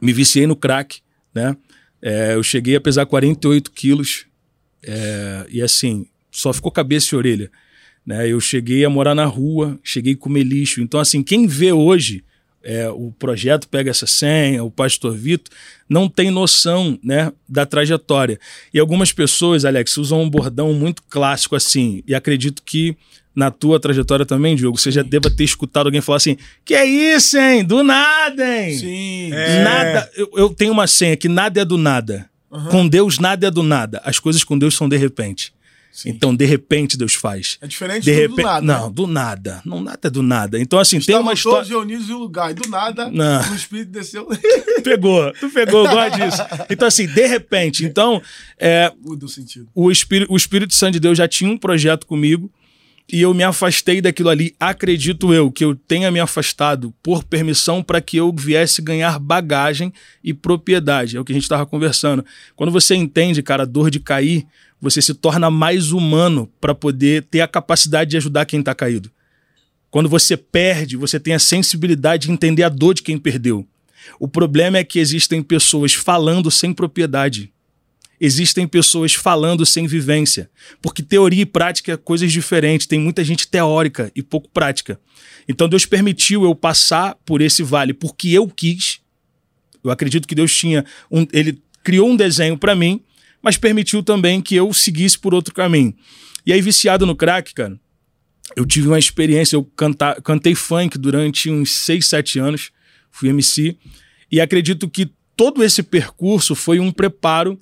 me 0.00 0.12
viciei 0.12 0.46
no 0.46 0.54
crack, 0.54 1.00
né? 1.34 1.56
É, 2.02 2.34
eu 2.34 2.42
cheguei 2.42 2.76
a 2.76 2.80
pesar 2.80 3.06
48 3.06 3.70
quilos 3.70 4.26
é, 4.82 5.46
e 5.48 5.62
assim, 5.62 6.06
só 6.30 6.52
ficou 6.52 6.70
cabeça 6.70 7.14
e 7.14 7.18
orelha. 7.18 7.50
Né? 8.04 8.28
Eu 8.28 8.38
cheguei 8.40 8.84
a 8.84 8.90
morar 8.90 9.14
na 9.14 9.24
rua, 9.24 9.78
cheguei 9.82 10.12
a 10.12 10.16
comer 10.16 10.42
lixo. 10.42 10.82
Então, 10.82 11.00
assim, 11.00 11.22
quem 11.22 11.46
vê 11.46 11.72
hoje 11.72 12.22
é, 12.64 12.88
o 12.88 13.12
projeto 13.18 13.68
Pega 13.68 13.90
Essa 13.90 14.06
Senha, 14.06 14.64
o 14.64 14.70
Pastor 14.70 15.14
Vitor, 15.14 15.54
não 15.88 16.08
tem 16.08 16.30
noção 16.30 16.98
né, 17.04 17.30
da 17.48 17.66
trajetória. 17.66 18.40
E 18.72 18.78
algumas 18.78 19.12
pessoas, 19.12 19.64
Alex, 19.64 19.96
usam 19.98 20.22
um 20.22 20.30
bordão 20.30 20.72
muito 20.72 21.02
clássico 21.08 21.54
assim, 21.54 22.02
e 22.06 22.14
acredito 22.14 22.62
que 22.64 22.96
na 23.34 23.50
tua 23.50 23.80
trajetória 23.80 24.24
também, 24.24 24.54
Diogo, 24.54 24.78
você 24.78 24.90
já 24.90 25.02
deva 25.02 25.28
ter 25.28 25.44
escutado 25.44 25.86
alguém 25.86 26.00
falar 26.00 26.16
assim: 26.16 26.36
que 26.64 26.72
é 26.72 26.86
isso, 26.86 27.36
hein? 27.36 27.64
Do 27.64 27.82
nada, 27.82 28.44
hein? 28.44 28.78
Sim. 28.78 29.32
É. 29.32 29.64
Nada. 29.64 30.10
Eu, 30.16 30.30
eu, 30.36 30.50
tenho 30.50 30.72
uma 30.72 30.86
senha 30.86 31.16
que 31.16 31.28
nada 31.28 31.60
é 31.60 31.64
do 31.64 31.76
nada. 31.76 32.30
Uhum. 32.50 32.66
Com 32.66 32.88
Deus, 32.88 33.18
nada 33.18 33.48
é 33.48 33.50
do 33.50 33.64
nada. 33.64 34.00
As 34.04 34.20
coisas 34.20 34.44
com 34.44 34.56
Deus 34.56 34.76
são 34.76 34.88
de 34.88 34.96
repente. 34.96 35.52
Sim. 35.94 36.08
Então, 36.08 36.34
de 36.34 36.44
repente, 36.44 36.98
Deus 36.98 37.14
faz. 37.14 37.56
É 37.60 37.68
diferente 37.68 38.02
de 38.02 38.10
do, 38.10 38.16
repente... 38.20 38.36
do 38.38 38.42
nada. 38.42 38.66
Não, 38.66 38.90
do 38.90 39.06
nada. 39.06 39.62
Não, 39.64 39.80
nada 39.80 40.08
é 40.08 40.10
do 40.10 40.24
nada. 40.24 40.58
Então, 40.58 40.80
assim, 40.80 40.96
Estavam 40.96 41.20
tem 41.20 41.24
uma 41.24 41.32
história. 41.34 41.58
todos 41.58 41.70
reunidos 41.70 42.10
em 42.10 42.14
um 42.14 42.18
lugar. 42.18 42.50
E 42.50 42.54
do 42.54 42.68
nada, 42.68 43.08
não. 43.08 43.52
o 43.52 43.54
Espírito 43.54 43.92
desceu. 43.92 44.26
pegou. 44.82 45.32
Tu 45.34 45.48
pegou, 45.50 45.86
eu 45.86 45.92
gosto 45.92 46.16
disso. 46.16 46.42
Então, 46.68 46.88
assim, 46.88 47.06
de 47.06 47.26
repente. 47.28 47.84
Então, 47.84 48.20
é, 48.58 48.92
Muda 49.00 49.24
o 49.24 49.28
sentido. 49.28 49.68
O 49.72 49.88
Espírito, 49.88 50.32
o 50.32 50.36
Espírito 50.36 50.74
Santo 50.74 50.94
de 50.94 51.00
Deus 51.00 51.16
já 51.16 51.28
tinha 51.28 51.48
um 51.48 51.56
projeto 51.56 52.08
comigo 52.08 52.50
e 53.08 53.20
eu 53.20 53.32
me 53.32 53.44
afastei 53.44 54.00
daquilo 54.00 54.30
ali. 54.30 54.52
Acredito 54.58 55.32
eu 55.32 55.52
que 55.52 55.64
eu 55.64 55.76
tenha 55.76 56.10
me 56.10 56.18
afastado 56.18 56.92
por 57.04 57.22
permissão 57.22 57.84
para 57.84 58.00
que 58.00 58.16
eu 58.16 58.34
viesse 58.36 58.82
ganhar 58.82 59.20
bagagem 59.20 59.92
e 60.24 60.34
propriedade. 60.34 61.16
É 61.16 61.20
o 61.20 61.24
que 61.24 61.30
a 61.30 61.34
gente 61.36 61.44
estava 61.44 61.64
conversando. 61.64 62.24
Quando 62.56 62.72
você 62.72 62.96
entende, 62.96 63.44
cara, 63.44 63.62
a 63.62 63.66
dor 63.66 63.90
de 63.90 64.00
cair, 64.00 64.44
você 64.84 65.00
se 65.00 65.14
torna 65.14 65.50
mais 65.50 65.92
humano 65.92 66.46
para 66.60 66.74
poder 66.74 67.22
ter 67.24 67.40
a 67.40 67.48
capacidade 67.48 68.10
de 68.10 68.18
ajudar 68.18 68.44
quem 68.44 68.60
está 68.60 68.74
caído. 68.74 69.10
Quando 69.90 70.10
você 70.10 70.36
perde, 70.36 70.94
você 70.94 71.18
tem 71.18 71.32
a 71.32 71.38
sensibilidade 71.38 72.26
de 72.26 72.32
entender 72.32 72.62
a 72.64 72.68
dor 72.68 72.92
de 72.92 73.02
quem 73.02 73.16
perdeu. 73.16 73.66
O 74.20 74.28
problema 74.28 74.76
é 74.76 74.84
que 74.84 74.98
existem 74.98 75.42
pessoas 75.42 75.94
falando 75.94 76.50
sem 76.50 76.74
propriedade. 76.74 77.50
Existem 78.20 78.68
pessoas 78.68 79.14
falando 79.14 79.64
sem 79.64 79.86
vivência. 79.86 80.50
Porque 80.82 81.02
teoria 81.02 81.42
e 81.42 81.46
prática 81.46 81.92
é 81.92 81.96
coisas 81.96 82.30
diferentes. 82.30 82.86
Tem 82.86 83.00
muita 83.00 83.24
gente 83.24 83.48
teórica 83.48 84.12
e 84.14 84.22
pouco 84.22 84.50
prática. 84.50 85.00
Então 85.48 85.66
Deus 85.66 85.86
permitiu 85.86 86.44
eu 86.44 86.54
passar 86.54 87.16
por 87.24 87.40
esse 87.40 87.62
vale 87.62 87.94
porque 87.94 88.28
eu 88.28 88.46
quis. 88.48 89.00
Eu 89.82 89.90
acredito 89.90 90.28
que 90.28 90.34
Deus 90.34 90.54
tinha 90.54 90.84
um, 91.10 91.26
ele 91.32 91.58
criou 91.82 92.10
um 92.10 92.16
desenho 92.16 92.58
para 92.58 92.74
mim 92.74 93.00
mas 93.44 93.58
permitiu 93.58 94.02
também 94.02 94.40
que 94.40 94.56
eu 94.56 94.72
seguisse 94.72 95.18
por 95.18 95.34
outro 95.34 95.52
caminho. 95.52 95.94
E 96.46 96.52
aí, 96.52 96.62
viciado 96.62 97.04
no 97.04 97.14
crack, 97.14 97.52
cara, 97.52 97.78
eu 98.56 98.64
tive 98.64 98.88
uma 98.88 98.98
experiência, 98.98 99.54
eu 99.54 99.62
canta, 99.62 100.18
cantei 100.22 100.54
funk 100.54 100.96
durante 100.96 101.50
uns 101.50 101.76
6, 101.76 102.06
7 102.06 102.38
anos, 102.38 102.70
fui 103.10 103.28
MC, 103.28 103.76
e 104.32 104.40
acredito 104.40 104.88
que 104.88 105.10
todo 105.36 105.62
esse 105.62 105.82
percurso 105.82 106.54
foi 106.54 106.80
um 106.80 106.90
preparo, 106.90 107.60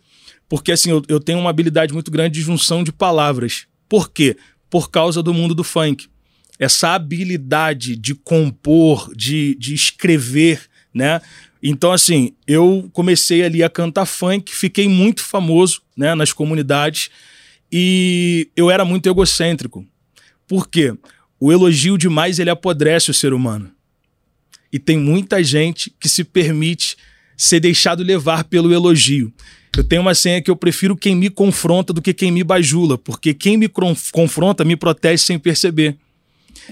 porque 0.48 0.70
assim, 0.70 0.90
eu, 0.90 1.02
eu 1.08 1.18
tenho 1.18 1.40
uma 1.40 1.50
habilidade 1.50 1.92
muito 1.92 2.12
grande 2.12 2.34
de 2.34 2.42
junção 2.42 2.84
de 2.84 2.92
palavras. 2.92 3.66
Por 3.88 4.08
quê? 4.08 4.36
Por 4.70 4.88
causa 4.88 5.20
do 5.20 5.34
mundo 5.34 5.52
do 5.52 5.64
funk. 5.64 6.06
Essa 6.60 6.94
habilidade 6.94 7.96
de 7.96 8.14
compor, 8.14 9.12
de, 9.16 9.56
de 9.56 9.74
escrever, 9.74 10.60
né? 10.94 11.20
Então, 11.62 11.92
assim, 11.92 12.34
eu 12.46 12.90
comecei 12.92 13.42
ali 13.44 13.62
a 13.62 13.70
cantar 13.70 14.04
funk, 14.04 14.52
fiquei 14.54 14.88
muito 14.88 15.22
famoso 15.22 15.82
né, 15.96 16.14
nas 16.14 16.32
comunidades 16.32 17.08
e 17.70 18.48
eu 18.56 18.70
era 18.70 18.84
muito 18.84 19.08
egocêntrico. 19.08 19.86
Por 20.48 20.68
quê? 20.68 20.92
O 21.38 21.52
elogio 21.52 21.96
demais 21.96 22.38
ele 22.38 22.50
apodrece 22.50 23.10
o 23.10 23.14
ser 23.14 23.32
humano. 23.32 23.70
E 24.72 24.78
tem 24.78 24.98
muita 24.98 25.42
gente 25.42 25.94
que 26.00 26.08
se 26.08 26.24
permite 26.24 26.96
ser 27.36 27.60
deixado 27.60 28.02
levar 28.02 28.44
pelo 28.44 28.72
elogio. 28.72 29.32
Eu 29.76 29.84
tenho 29.84 30.02
uma 30.02 30.14
senha 30.14 30.42
que 30.42 30.50
eu 30.50 30.56
prefiro 30.56 30.96
quem 30.96 31.14
me 31.14 31.30
confronta 31.30 31.92
do 31.92 32.02
que 32.02 32.12
quem 32.12 32.30
me 32.30 32.44
bajula, 32.44 32.98
porque 32.98 33.32
quem 33.32 33.56
me 33.56 33.68
confronta 34.12 34.64
me 34.64 34.76
protege 34.76 35.24
sem 35.24 35.38
perceber. 35.38 35.96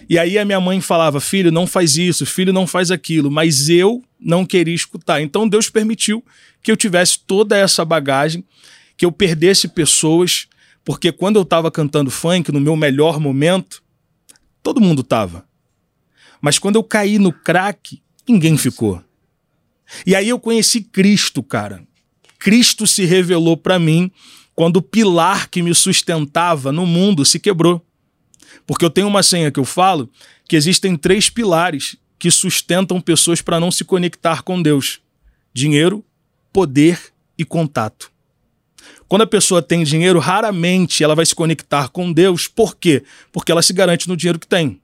E 0.09 0.19
aí 0.19 0.39
a 0.39 0.45
minha 0.45 0.61
mãe 0.61 0.81
falava: 0.81 1.21
filho, 1.21 1.51
não 1.51 1.67
faz 1.67 1.97
isso, 1.97 2.27
filho, 2.27 2.53
não 2.53 2.67
faz 2.67 2.91
aquilo, 2.91 3.31
mas 3.31 3.69
eu 3.69 4.03
não 4.19 4.45
queria 4.45 4.75
escutar. 4.75 5.21
Então 5.21 5.49
Deus 5.49 5.69
permitiu 5.71 6.25
que 6.63 6.71
eu 6.71 6.77
tivesse 6.77 7.19
toda 7.21 7.57
essa 7.57 7.85
bagagem, 7.85 8.45
que 8.97 9.05
eu 9.05 9.13
perdesse 9.13 9.69
pessoas, 9.69 10.47
porque 10.85 11.11
quando 11.13 11.37
eu 11.37 11.43
estava 11.43 11.71
cantando 11.71 12.11
funk, 12.11 12.53
no 12.53 12.61
meu 12.61 12.77
melhor 12.77 13.19
momento, 13.19 13.83
todo 14.63 14.81
mundo 14.81 15.03
estava. 15.03 15.45
Mas 16.41 16.59
quando 16.59 16.77
eu 16.77 16.85
caí 16.85 17.19
no 17.19 17.33
crack, 17.33 18.01
ninguém 18.29 18.57
ficou. 18.57 19.03
E 20.07 20.15
aí 20.15 20.29
eu 20.29 20.39
conheci 20.39 20.81
Cristo, 20.81 21.43
cara. 21.43 21.83
Cristo 22.39 22.87
se 22.87 23.05
revelou 23.05 23.57
para 23.57 23.79
mim 23.79 24.11
quando 24.55 24.79
o 24.79 24.83
pilar 24.83 25.49
que 25.49 25.63
me 25.63 25.75
sustentava 25.75 26.73
no 26.73 26.87
mundo 26.87 27.25
se 27.25 27.39
quebrou. 27.39 27.85
Porque 28.71 28.85
eu 28.85 28.91
tenho 28.91 29.09
uma 29.09 29.21
senha 29.21 29.51
que 29.51 29.59
eu 29.59 29.65
falo 29.65 30.09
que 30.47 30.55
existem 30.55 30.97
três 30.97 31.29
pilares 31.29 31.97
que 32.21 32.31
sustentam 32.31 33.01
pessoas 33.01 33.43
para 33.43 33.59
não 33.59 33.69
se 33.69 33.85
conectar 33.85 34.45
com 34.45 34.63
Deus: 34.63 35.01
dinheiro, 35.53 36.05
poder 36.53 37.01
e 37.37 37.45
contato. 37.45 38.13
Quando 39.09 39.23
a 39.23 39.27
pessoa 39.27 39.61
tem 39.61 39.83
dinheiro, 39.83 40.21
raramente 40.21 41.03
ela 41.03 41.17
vai 41.17 41.27
se 41.27 41.35
conectar 41.35 41.89
com 41.89 42.13
Deus. 42.13 42.47
Por 42.47 42.77
quê? 42.77 43.03
Porque 43.33 43.51
ela 43.51 43.61
se 43.61 43.73
garante 43.73 44.09
no 44.09 44.17
dinheiro 44.17 44.39
que 44.39 44.47
tem. 44.47 44.81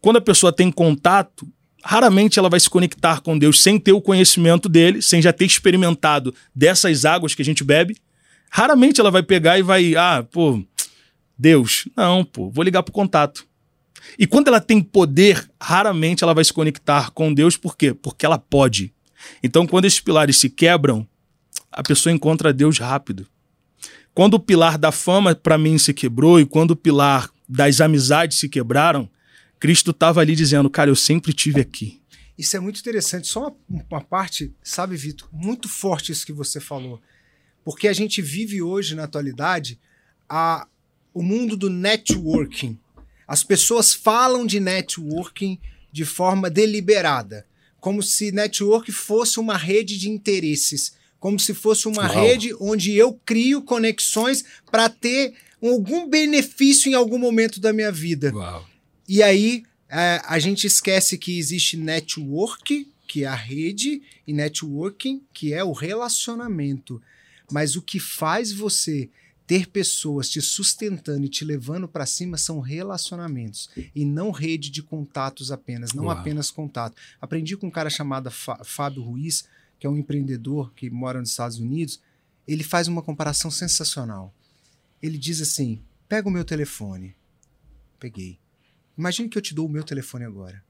Quando 0.00 0.18
a 0.18 0.20
pessoa 0.20 0.52
tem 0.52 0.70
contato, 0.70 1.48
raramente 1.82 2.38
ela 2.38 2.48
vai 2.48 2.60
se 2.60 2.70
conectar 2.70 3.22
com 3.22 3.36
Deus 3.36 3.60
sem 3.60 3.76
ter 3.76 3.92
o 3.92 4.00
conhecimento 4.00 4.68
dele, 4.68 5.02
sem 5.02 5.20
já 5.20 5.32
ter 5.32 5.46
experimentado 5.46 6.32
dessas 6.54 7.04
águas 7.04 7.34
que 7.34 7.42
a 7.42 7.44
gente 7.44 7.64
bebe. 7.64 7.96
Raramente 8.48 9.00
ela 9.00 9.10
vai 9.10 9.24
pegar 9.24 9.58
e 9.58 9.62
vai, 9.62 9.96
ah, 9.96 10.24
pô, 10.30 10.62
Deus. 11.38 11.88
Não, 11.96 12.24
pô, 12.24 12.50
vou 12.50 12.64
ligar 12.64 12.82
pro 12.82 12.92
contato. 12.92 13.46
E 14.18 14.26
quando 14.26 14.48
ela 14.48 14.60
tem 14.60 14.82
poder, 14.82 15.48
raramente 15.60 16.22
ela 16.22 16.34
vai 16.34 16.44
se 16.44 16.52
conectar 16.52 17.10
com 17.10 17.32
Deus, 17.32 17.56
por 17.56 17.76
quê? 17.76 17.94
Porque 17.94 18.26
ela 18.26 18.38
pode. 18.38 18.92
Então, 19.42 19.66
quando 19.66 19.86
esses 19.86 20.00
pilares 20.00 20.36
se 20.36 20.50
quebram, 20.50 21.06
a 21.72 21.82
pessoa 21.82 22.12
encontra 22.12 22.52
Deus 22.52 22.78
rápido. 22.78 23.26
Quando 24.14 24.34
o 24.34 24.40
pilar 24.40 24.78
da 24.78 24.92
fama 24.92 25.34
para 25.34 25.58
mim 25.58 25.76
se 25.78 25.92
quebrou 25.92 26.38
e 26.38 26.46
quando 26.46 26.72
o 26.72 26.76
pilar 26.76 27.30
das 27.48 27.80
amizades 27.80 28.38
se 28.38 28.48
quebraram, 28.48 29.10
Cristo 29.58 29.90
estava 29.90 30.20
ali 30.20 30.36
dizendo: 30.36 30.70
Cara, 30.70 30.90
eu 30.90 30.96
sempre 30.96 31.32
tive 31.32 31.60
aqui. 31.60 32.00
Isso 32.36 32.56
é 32.56 32.60
muito 32.60 32.78
interessante. 32.78 33.26
Só 33.26 33.40
uma, 33.40 33.56
uma 33.90 34.00
parte, 34.00 34.52
sabe, 34.62 34.96
Vitor, 34.96 35.28
muito 35.32 35.68
forte 35.68 36.12
isso 36.12 36.26
que 36.26 36.32
você 36.32 36.60
falou. 36.60 37.00
Porque 37.64 37.88
a 37.88 37.92
gente 37.92 38.20
vive 38.20 38.60
hoje, 38.60 38.94
na 38.94 39.04
atualidade, 39.04 39.80
a, 40.28 40.66
o 41.14 41.22
mundo 41.22 41.56
do 41.56 41.70
networking. 41.70 42.76
As 43.26 43.42
pessoas 43.42 43.94
falam 43.94 44.44
de 44.44 44.60
networking 44.60 45.58
de 45.90 46.04
forma 46.04 46.50
deliberada, 46.50 47.46
como 47.80 48.02
se 48.02 48.32
network 48.32 48.90
fosse 48.90 49.38
uma 49.38 49.56
rede 49.56 49.96
de 49.96 50.10
interesses, 50.10 50.96
como 51.20 51.38
se 51.38 51.54
fosse 51.54 51.86
uma 51.86 52.02
Uau. 52.02 52.22
rede 52.22 52.52
onde 52.60 52.92
eu 52.92 53.18
crio 53.24 53.62
conexões 53.62 54.44
para 54.70 54.90
ter 54.90 55.34
algum 55.62 56.08
benefício 56.08 56.90
em 56.90 56.94
algum 56.94 57.16
momento 57.16 57.60
da 57.60 57.72
minha 57.72 57.92
vida. 57.92 58.32
Uau. 58.34 58.68
E 59.08 59.22
aí 59.22 59.62
é, 59.88 60.20
a 60.24 60.38
gente 60.38 60.66
esquece 60.66 61.16
que 61.16 61.38
existe 61.38 61.76
network, 61.76 62.88
que 63.06 63.22
é 63.22 63.26
a 63.26 63.34
rede, 63.34 64.02
e 64.26 64.32
networking, 64.32 65.22
que 65.32 65.54
é 65.54 65.62
o 65.62 65.72
relacionamento. 65.72 67.00
Mas 67.50 67.76
o 67.76 67.82
que 67.82 68.00
faz 68.00 68.50
você 68.50 69.08
ter 69.46 69.68
pessoas 69.68 70.28
te 70.28 70.40
sustentando 70.40 71.26
e 71.26 71.28
te 71.28 71.44
levando 71.44 71.86
para 71.86 72.06
cima 72.06 72.38
são 72.38 72.60
relacionamentos 72.60 73.70
e 73.94 74.04
não 74.04 74.30
rede 74.30 74.70
de 74.70 74.82
contatos 74.82 75.52
apenas, 75.52 75.92
não 75.92 76.04
Uau. 76.04 76.16
apenas 76.16 76.50
contato. 76.50 76.96
Aprendi 77.20 77.56
com 77.56 77.66
um 77.66 77.70
cara 77.70 77.90
chamado 77.90 78.30
Fábio 78.30 79.02
Ruiz, 79.02 79.46
que 79.78 79.86
é 79.86 79.90
um 79.90 79.98
empreendedor 79.98 80.72
que 80.72 80.88
mora 80.88 81.20
nos 81.20 81.30
Estados 81.30 81.58
Unidos. 81.58 82.00
Ele 82.48 82.64
faz 82.64 82.88
uma 82.88 83.02
comparação 83.02 83.50
sensacional. 83.50 84.34
Ele 85.02 85.18
diz 85.18 85.40
assim: 85.40 85.82
pega 86.08 86.28
o 86.28 86.32
meu 86.32 86.44
telefone. 86.44 87.14
Peguei. 88.00 88.38
Imagine 88.96 89.28
que 89.28 89.36
eu 89.36 89.42
te 89.42 89.54
dou 89.54 89.66
o 89.66 89.70
meu 89.70 89.82
telefone 89.82 90.24
agora. 90.24 90.64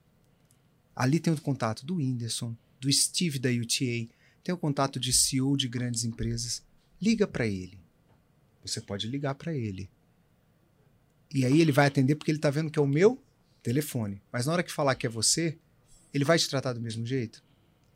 Ali 0.96 1.20
tem 1.20 1.32
o 1.32 1.40
contato 1.40 1.84
do 1.84 1.96
Whindersson, 1.96 2.56
do 2.80 2.92
Steve 2.92 3.38
da 3.38 3.50
UTA, 3.50 4.08
tem 4.42 4.54
o 4.54 4.58
contato 4.58 4.98
de 4.98 5.12
CEO 5.12 5.56
de 5.56 5.68
grandes 5.68 6.04
empresas. 6.04 6.62
Liga 7.00 7.26
para 7.26 7.46
ele. 7.46 7.83
Você 8.64 8.80
pode 8.80 9.06
ligar 9.06 9.34
para 9.34 9.54
ele. 9.54 9.90
E 11.32 11.44
aí 11.44 11.60
ele 11.60 11.72
vai 11.72 11.86
atender 11.86 12.14
porque 12.14 12.30
ele 12.30 12.38
está 12.38 12.50
vendo 12.50 12.70
que 12.70 12.78
é 12.78 12.82
o 12.82 12.86
meu 12.86 13.22
telefone. 13.62 14.22
Mas 14.32 14.46
na 14.46 14.52
hora 14.52 14.62
que 14.62 14.72
falar 14.72 14.94
que 14.94 15.06
é 15.06 15.10
você, 15.10 15.58
ele 16.12 16.24
vai 16.24 16.38
te 16.38 16.48
tratar 16.48 16.72
do 16.72 16.80
mesmo 16.80 17.04
jeito? 17.04 17.42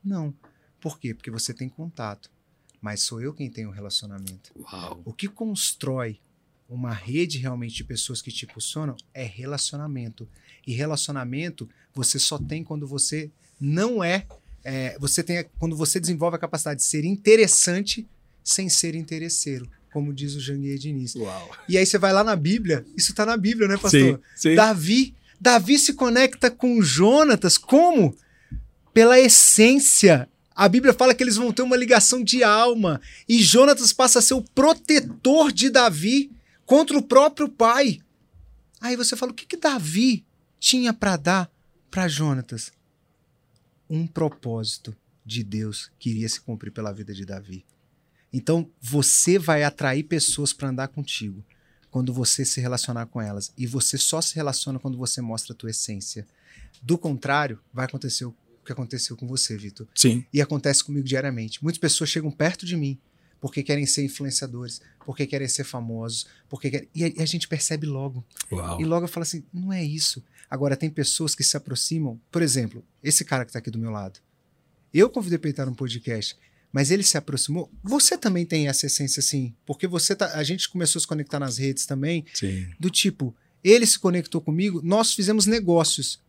Não. 0.05 0.35
Por 0.81 0.99
quê? 0.99 1.15
Porque 1.15 1.31
você 1.31 1.55
tem 1.55 1.69
contato. 1.69 2.31
Mas 2.81 3.01
sou 3.03 3.21
eu 3.21 3.33
quem 3.33 3.51
tem 3.51 3.67
o 3.67 3.71
um 3.71 3.73
relacionamento. 3.73 4.53
Uau. 4.59 5.03
O 5.05 5.13
que 5.13 5.29
constrói 5.29 6.21
uma 6.69 6.93
rede 6.93 7.39
realmente 7.39 7.75
de 7.75 7.85
pessoas 7.85 8.21
que 8.21 8.31
te 8.31 8.45
impulsionam 8.45 8.97
é 9.15 9.25
relacionamento. 9.25 10.29
E 10.67 10.73
relacionamento 10.75 11.69
você 11.95 12.19
só 12.19 12.39
tem 12.39 12.63
quando 12.63 12.87
você 12.87 13.31
não 13.59 14.05
é, 14.05 14.27
é 14.63 14.99
você 14.99 15.23
tem 15.23 15.45
quando 15.59 15.77
você 15.77 15.99
desenvolve 15.99 16.37
a 16.37 16.41
capacidade 16.41 16.81
de 16.81 16.87
ser 16.87 17.05
interessante 17.05 18.07
sem 18.45 18.69
ser 18.69 18.95
interesseiro, 18.95 19.69
como 19.99 20.14
diz 20.14 20.37
o 20.37 20.40
Janguier 20.40 20.78
Diniz. 20.78 21.17
Uau. 21.17 21.50
E 21.69 21.76
aí 21.76 21.85
você 21.85 21.99
vai 21.99 22.12
lá 22.12 22.23
na 22.23 22.37
Bíblia, 22.37 22.87
isso 22.97 23.11
está 23.11 23.26
na 23.26 23.37
Bíblia, 23.37 23.67
né, 23.67 23.76
pastor? 23.76 24.21
Sim, 24.37 24.50
sim. 24.50 24.55
Davi, 24.55 25.12
Davi 25.40 25.76
se 25.76 25.95
conecta 25.95 26.52
com 26.52 26.81
Jonatas 26.81 27.59
como 27.59 28.17
pela 28.95 29.19
essência 29.19 30.28
a 30.55 30.69
Bíblia 30.69 30.93
fala 30.93 31.14
que 31.14 31.23
eles 31.23 31.37
vão 31.37 31.52
ter 31.52 31.62
uma 31.62 31.76
ligação 31.76 32.25
de 32.25 32.43
alma. 32.43 33.00
E 33.28 33.40
Jonatas 33.40 33.93
passa 33.93 34.19
a 34.19 34.23
ser 34.23 34.35
o 34.35 34.43
protetor 34.43 35.52
de 35.52 35.71
Davi 35.71 36.33
contra 36.67 36.99
o 36.99 37.02
próprio 37.02 37.49
pai. 37.49 38.00
Aí 38.81 38.97
você 38.97 39.14
fala: 39.14 39.31
o 39.31 39.35
que, 39.35 39.47
que 39.47 39.57
Davi 39.57 40.25
tinha 40.59 40.93
para 40.93 41.17
dar 41.17 41.50
para 41.88 42.09
Jonatas? 42.09 42.73
Um 43.88 44.05
propósito 44.05 44.97
de 45.25 45.45
Deus 45.45 45.93
que 45.97 46.11
iria 46.11 46.28
se 46.28 46.40
cumprir 46.40 46.73
pela 46.73 46.93
vida 46.93 47.14
de 47.14 47.25
Davi. 47.25 47.64
Então 48.32 48.70
você 48.80 49.38
vai 49.38 49.62
atrair 49.62 50.02
pessoas 50.04 50.52
para 50.52 50.68
andar 50.68 50.88
contigo 50.88 51.44
quando 51.90 52.12
você 52.12 52.44
se 52.44 52.61
relacionar 52.61 53.06
com 53.06 53.20
elas. 53.20 53.52
E 53.56 53.66
você 53.66 53.97
só 53.97 54.20
se 54.20 54.35
relaciona 54.35 54.78
quando 54.78 54.99
você 54.99 55.20
mostra 55.20 55.52
a 55.52 55.56
tua 55.56 55.70
essência. 55.70 56.26
Do 56.82 56.99
contrário, 56.99 57.58
vai 57.73 57.87
acontecer 57.87 58.25
o 58.25 58.35
que 58.64 58.73
aconteceu 58.73 59.16
com 59.16 59.26
você, 59.26 59.56
Vitor. 59.56 59.87
Sim. 59.94 60.25
E 60.32 60.42
acontece 60.42 60.85
comigo 60.85 61.06
diariamente. 61.06 61.62
Muitas 61.62 61.78
pessoas 61.78 62.11
chegam 62.11 62.30
perto 62.30 62.66
de 62.66 62.76
mim 62.76 62.99
porque 63.40 63.62
querem 63.62 63.87
ser 63.87 64.04
influenciadores, 64.04 64.80
porque 65.04 65.26
querem 65.26 65.49
ser 65.49 65.64
famosos, 65.64 66.26
porque 66.49 66.70
querem... 66.70 66.88
e 66.94 67.04
a, 67.04 67.25
gente 67.25 67.47
percebe 67.47 67.87
logo. 67.87 68.25
Uau. 68.50 68.80
E 68.80 68.85
logo 68.85 69.04
eu 69.04 69.08
falo 69.08 69.23
assim, 69.23 69.44
não 69.52 69.73
é 69.73 69.82
isso. 69.82 70.25
Agora 70.50 70.76
tem 70.76 70.90
pessoas 70.90 71.35
que 71.35 71.44
se 71.44 71.56
aproximam, 71.56 72.20
por 72.30 72.42
exemplo, 72.42 72.85
esse 73.02 73.25
cara 73.25 73.44
que 73.44 73.50
está 73.50 73.58
aqui 73.58 73.70
do 73.70 73.78
meu 73.78 73.90
lado. 73.90 74.20
Eu 74.92 75.11
convidei 75.11 75.38
para 75.38 75.49
ele 75.49 75.52
estar 75.52 75.66
no 75.66 75.75
podcast, 75.75 76.37
mas 76.73 76.91
ele 76.91 77.03
se 77.03 77.17
aproximou. 77.17 77.71
Você 77.83 78.17
também 78.17 78.45
tem 78.45 78.69
essa 78.69 78.87
essência 78.87 79.21
assim, 79.21 79.55
porque 79.65 79.87
você 79.87 80.15
tá, 80.15 80.33
a 80.35 80.43
gente 80.43 80.69
começou 80.69 80.99
a 80.99 81.01
se 81.01 81.07
conectar 81.07 81.39
nas 81.39 81.59
redes 81.59 81.87
também, 81.87 82.25
Sim. 82.35 82.67
do 82.79 82.91
tipo, 82.91 83.35
ele 83.65 83.87
se 83.87 83.99
conectou 83.99 84.41
comigo, 84.41 84.81
nós 84.85 85.13
fizemos 85.13 85.47
negócios. 85.47 86.21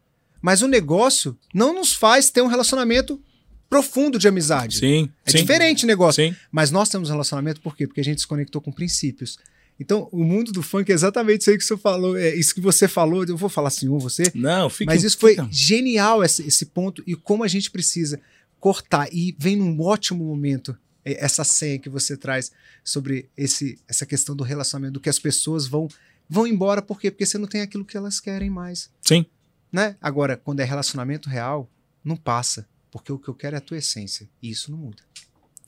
Mas 0.41 0.61
o 0.61 0.67
negócio 0.67 1.37
não 1.53 1.73
nos 1.73 1.93
faz 1.93 2.29
ter 2.29 2.41
um 2.41 2.47
relacionamento 2.47 3.21
profundo 3.69 4.17
de 4.17 4.27
amizade. 4.27 4.77
Sim. 4.77 5.09
É 5.25 5.31
sim. 5.31 5.37
diferente 5.37 5.83
o 5.83 5.87
negócio. 5.87 6.23
Sim. 6.23 6.35
Mas 6.51 6.71
nós 6.71 6.89
temos 6.89 7.09
um 7.09 7.11
relacionamento 7.11 7.61
por 7.61 7.75
quê? 7.75 7.85
Porque 7.85 8.01
a 8.01 8.03
gente 8.03 8.21
se 8.21 8.27
conectou 8.27 8.61
com 8.61 8.71
princípios. 8.71 9.37
Então, 9.79 10.09
o 10.11 10.23
mundo 10.23 10.51
do 10.51 10.61
funk 10.61 10.91
é 10.91 10.95
exatamente 10.95 11.41
isso 11.41 11.51
aí 11.51 11.57
que 11.57 11.63
você 11.63 11.77
falou. 11.77 12.17
É 12.17 12.35
isso 12.35 12.53
que 12.53 12.59
você 12.59 12.87
falou. 12.87 13.23
Eu 13.23 13.37
vou 13.37 13.47
falar 13.47 13.69
assim, 13.69 13.87
ou 13.87 13.99
você. 13.99 14.23
Não, 14.35 14.69
fica. 14.69 14.91
Mas 14.91 15.03
isso 15.03 15.17
foi 15.17 15.31
fica. 15.31 15.47
genial, 15.49 16.23
esse, 16.23 16.45
esse 16.45 16.65
ponto, 16.65 17.01
e 17.07 17.15
como 17.15 17.43
a 17.43 17.47
gente 17.47 17.71
precisa 17.71 18.19
cortar. 18.59 19.07
E 19.11 19.35
vem 19.37 19.55
num 19.55 19.81
ótimo 19.81 20.23
momento 20.23 20.77
é, 21.03 21.23
essa 21.23 21.43
senha 21.43 21.79
que 21.79 21.89
você 21.89 22.15
traz 22.17 22.51
sobre 22.83 23.29
esse, 23.35 23.79
essa 23.87 24.05
questão 24.05 24.35
do 24.35 24.43
relacionamento, 24.43 24.93
do 24.93 24.99
que 24.99 25.09
as 25.09 25.19
pessoas 25.19 25.67
vão, 25.67 25.87
vão 26.29 26.45
embora. 26.45 26.81
Por 26.81 26.99
quê? 26.99 27.09
Porque 27.09 27.25
você 27.25 27.37
não 27.37 27.47
tem 27.47 27.61
aquilo 27.61 27.85
que 27.85 27.97
elas 27.97 28.19
querem 28.19 28.49
mais. 28.49 28.91
Sim. 29.01 29.25
Né? 29.71 29.95
Agora, 30.01 30.37
quando 30.37 30.59
é 30.59 30.63
relacionamento 30.63 31.29
real, 31.29 31.69
não 32.03 32.15
passa. 32.15 32.67
Porque 32.91 33.11
o 33.11 33.19
que 33.19 33.27
eu 33.27 33.35
quero 33.35 33.55
é 33.55 33.59
a 33.59 33.61
tua 33.61 33.77
essência. 33.77 34.27
E 34.41 34.49
isso 34.49 34.71
não 34.71 34.77
muda. 34.77 35.03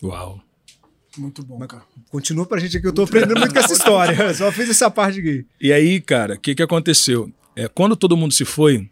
Uau. 0.01 0.41
Muito 1.17 1.43
bom, 1.43 1.60
cara. 1.67 1.83
Continua 2.10 2.45
pra 2.45 2.60
gente 2.60 2.77
aqui, 2.77 2.88
eu 2.88 2.93
tô 2.93 3.03
aprendendo 3.03 3.38
muito 3.38 3.53
com 3.53 3.60
essa 3.60 3.74
história. 3.74 4.15
Eu 4.15 4.33
só 4.33 4.51
fiz 4.51 4.69
essa 4.69 4.89
parte 4.89 5.19
aqui. 5.19 5.45
E 5.60 5.74
aí, 5.74 6.00
cara, 6.00 6.36
o 6.36 6.39
que, 6.39 6.55
que 6.55 6.63
aconteceu? 6.63 7.31
É, 7.55 7.67
quando 7.67 7.98
todo 7.98 8.15
mundo 8.15 8.33
se 8.33 8.45
foi, 8.45 8.89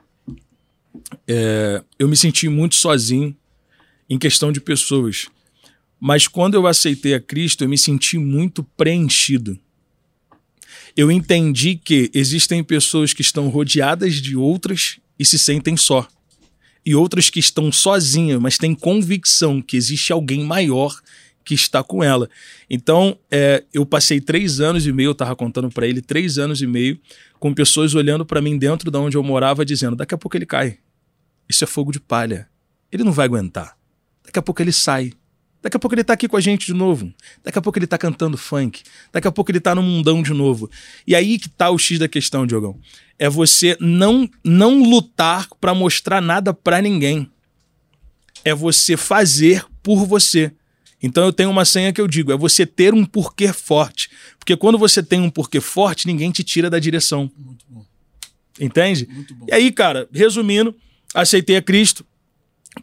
é, 1.26 1.82
eu 1.98 2.10
me 2.10 2.18
senti 2.18 2.50
muito 2.50 2.76
sozinho 2.76 3.36
em 4.10 4.18
questão 4.18 4.52
de 4.52 4.60
pessoas. 4.60 5.28
Mas 6.00 6.28
quando 6.28 6.56
eu 6.56 6.66
aceitei 6.66 7.14
a 7.14 7.20
Cristo, 7.20 7.64
eu 7.64 7.70
me 7.70 7.78
senti 7.78 8.18
muito 8.18 8.64
preenchido. 8.64 9.60
Eu 10.96 11.12
entendi 11.12 11.76
que 11.76 12.10
existem 12.14 12.64
pessoas 12.64 13.14
que 13.14 13.22
estão 13.22 13.50
rodeadas 13.50 14.16
de 14.16 14.36
outras 14.36 15.00
e 15.18 15.26
se 15.26 15.38
sentem 15.38 15.78
só. 15.78 16.08
E 16.86 16.96
outras 16.96 17.30
que 17.30 17.40
estão 17.40 17.72
sozinhas, 17.72 18.40
mas 18.40 18.58
têm 18.58 18.74
convicção 18.74 19.62
que 19.62 19.78
existe 19.78 20.12
alguém 20.12 20.44
maior 20.44 21.00
que 21.44 21.54
está 21.54 21.84
com 21.84 22.04
ela. 22.04 22.30
Então, 22.70 23.18
é, 23.30 23.64
eu 23.74 23.86
passei 23.86 24.22
três 24.22 24.60
anos 24.60 24.86
e 24.86 24.92
meio, 24.92 25.08
eu 25.08 25.14
estava 25.14 25.36
contando 25.36 25.70
para 25.70 25.88
ele, 25.88 26.02
três 26.02 26.38
anos 26.38 26.62
e 26.62 26.68
meio, 26.68 27.00
com 27.40 27.54
pessoas 27.54 27.96
olhando 27.96 28.26
para 28.26 28.42
mim 28.42 28.58
dentro 28.58 28.92
de 28.92 28.98
onde 28.98 29.18
eu 29.18 29.24
morava, 29.24 29.66
dizendo: 29.66 29.96
daqui 29.96 30.14
a 30.14 30.18
pouco 30.18 30.38
ele 30.38 30.46
cai. 30.46 30.78
Isso 31.48 31.64
é 31.64 31.68
fogo 31.68 31.92
de 31.92 32.00
palha. 32.00 32.48
Ele 32.92 33.04
não 33.04 33.12
vai 33.12 33.26
aguentar. 33.26 33.79
Daqui 34.30 34.38
a 34.38 34.42
pouco 34.44 34.62
ele 34.62 34.72
sai. 34.72 35.12
Daqui 35.60 35.76
a 35.76 35.80
pouco 35.80 35.96
ele 35.96 36.04
tá 36.04 36.14
aqui 36.14 36.28
com 36.28 36.38
a 36.38 36.40
gente 36.40 36.68
de 36.68 36.74
novo. 36.74 37.12
Daqui 37.44 37.58
a 37.58 37.62
pouco 37.62 37.80
ele 37.80 37.88
tá 37.88 37.98
cantando 37.98 38.38
funk. 38.38 38.84
Daqui 39.12 39.28
a 39.28 39.32
pouco 39.32 39.50
ele 39.50 39.60
tá 39.60 39.74
no 39.74 39.82
mundão 39.82 40.22
de 40.22 40.34
novo. 40.34 40.70
E 41.08 41.16
aí 41.16 41.40
que 41.40 41.50
tá 41.50 41.72
o 41.72 41.80
X 41.80 41.98
da 41.98 42.08
questão, 42.08 42.46
Diogão. 42.46 42.80
É 43.18 43.28
você 43.28 43.76
não 43.80 44.30
não 44.44 44.84
lutar 44.84 45.48
para 45.60 45.74
mostrar 45.74 46.22
nada 46.22 46.54
para 46.54 46.80
ninguém. 46.80 47.28
É 48.46 48.54
você 48.54 48.96
fazer 48.96 49.66
por 49.82 50.06
você. 50.06 50.52
Então 51.02 51.26
eu 51.26 51.34
tenho 51.34 51.50
uma 51.50 51.66
senha 51.66 51.92
que 51.92 52.00
eu 52.00 52.08
digo, 52.08 52.32
é 52.32 52.38
você 52.38 52.68
ter 52.68 52.94
um 52.94 53.04
porquê 53.04 53.52
forte. 53.52 54.12
Porque 54.38 54.56
quando 54.56 54.78
você 54.78 55.02
tem 55.02 55.20
um 55.20 55.30
porquê 55.30 55.60
forte, 55.60 56.06
ninguém 56.06 56.30
te 56.30 56.44
tira 56.44 56.70
da 56.70 56.78
direção. 56.78 57.32
Muito 57.36 57.66
bom. 57.68 57.84
Entende? 58.60 59.08
Muito 59.12 59.34
bom. 59.34 59.48
E 59.50 59.54
aí, 59.54 59.72
cara, 59.72 60.08
resumindo, 60.14 60.76
aceitei 61.16 61.56
a 61.56 61.62
Cristo, 61.62 62.06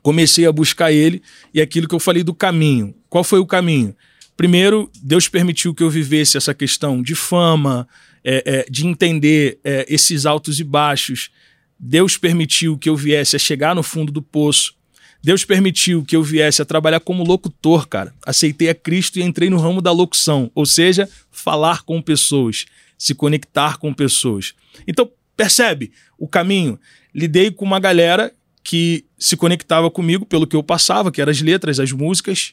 comecei 0.02 0.47
a 0.47 0.52
buscar 0.52 0.93
ele 0.93 1.23
e 1.52 1.61
aquilo 1.61 1.88
que 1.88 1.95
eu 1.95 2.00
falei 2.00 2.23
do 2.23 2.35
caminho. 2.35 2.95
Qual 3.09 3.25
foi 3.25 3.38
o 3.38 3.47
caminho? 3.47 3.95
Primeiro, 4.37 4.90
Deus 5.02 5.28
permitiu 5.28 5.75
que 5.75 5.83
eu 5.83 5.88
vivesse 5.88 6.37
essa 6.37 6.52
questão 6.52 7.02
de 7.02 7.14
fama, 7.14 7.88
é, 8.23 8.43
é, 8.45 8.66
de 8.69 8.87
entender 8.87 9.59
é, 9.64 9.87
esses 9.88 10.26
altos 10.26 10.61
e 10.61 10.64
baixos. 10.64 11.31
Deus 11.78 12.19
permitiu 12.19 12.76
que 12.76 12.88
eu 12.88 12.97
viesse 12.97 13.37
a 13.37 13.38
chegar 13.38 13.75
no 13.75 13.83
fundo 13.83 14.12
do 14.12 14.21
poço. 14.21 14.75
Deus 15.23 15.45
permitiu 15.45 16.05
que 16.05 16.14
eu 16.14 16.23
viesse 16.23 16.61
a 16.61 16.64
trabalhar 16.64 17.00
como 17.00 17.25
locutor, 17.25 17.88
cara. 17.88 18.14
Aceitei 18.25 18.69
a 18.69 18.75
Cristo 18.75 19.19
e 19.19 19.23
entrei 19.23 19.49
no 19.49 19.59
ramo 19.59 19.81
da 19.81 19.90
locução, 19.90 20.50
ou 20.55 20.66
seja, 20.66 21.09
falar 21.31 21.83
com 21.83 22.00
pessoas, 22.02 22.66
se 22.99 23.14
conectar 23.14 23.78
com 23.78 23.93
pessoas. 23.93 24.55
Então, 24.87 25.11
percebe 25.37 25.90
o 26.19 26.28
caminho? 26.28 26.78
Lidei 27.14 27.50
com 27.50 27.64
uma 27.64 27.81
galera 27.81 28.33
que 28.66 29.04
se 29.16 29.37
conectava 29.37 29.88
comigo 29.88 30.26
pelo 30.26 30.44
que 30.44 30.56
eu 30.56 30.62
passava, 30.62 31.12
que 31.12 31.20
eram 31.20 31.30
as 31.30 31.40
letras, 31.40 31.78
as 31.78 31.92
músicas, 31.92 32.52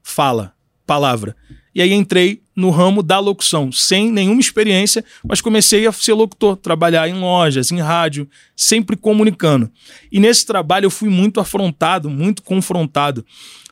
fala, 0.00 0.54
palavra. 0.86 1.34
E 1.74 1.82
aí 1.82 1.92
entrei 1.92 2.40
no 2.54 2.70
ramo 2.70 3.02
da 3.02 3.18
locução, 3.18 3.72
sem 3.72 4.12
nenhuma 4.12 4.40
experiência, 4.40 5.04
mas 5.24 5.40
comecei 5.40 5.88
a 5.88 5.92
ser 5.92 6.12
locutor, 6.12 6.56
trabalhar 6.56 7.08
em 7.08 7.14
lojas, 7.14 7.72
em 7.72 7.80
rádio, 7.80 8.28
sempre 8.54 8.96
comunicando. 8.96 9.68
E 10.12 10.20
nesse 10.20 10.46
trabalho 10.46 10.86
eu 10.86 10.90
fui 10.90 11.08
muito 11.08 11.40
afrontado, 11.40 12.08
muito 12.08 12.44
confrontado, 12.44 13.26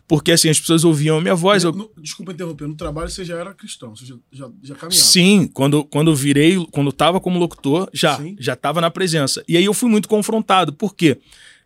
porque 0.08 0.32
assim, 0.32 0.48
as 0.48 0.58
pessoas 0.58 0.82
ouviam 0.82 1.18
a 1.18 1.20
minha 1.20 1.36
voz. 1.36 1.62
No, 1.62 1.70
no, 1.70 1.90
desculpa 1.98 2.32
interromper, 2.32 2.66
no 2.66 2.74
trabalho 2.74 3.08
você 3.08 3.24
já 3.24 3.36
era 3.36 3.54
cristão, 3.54 3.94
você 3.94 4.04
já, 4.04 4.16
já, 4.32 4.50
já 4.64 4.74
caminhava. 4.74 5.06
Sim, 5.06 5.48
quando, 5.54 5.84
quando 5.84 6.12
virei, 6.12 6.56
quando 6.72 6.90
estava 6.90 7.20
como 7.20 7.38
locutor, 7.38 7.88
já, 7.92 8.16
Sim. 8.16 8.34
já 8.36 8.54
estava 8.54 8.80
na 8.80 8.90
presença. 8.90 9.44
E 9.46 9.56
aí 9.56 9.64
eu 9.64 9.74
fui 9.74 9.88
muito 9.88 10.08
confrontado, 10.08 10.72
por 10.72 10.96
quê? 10.96 11.18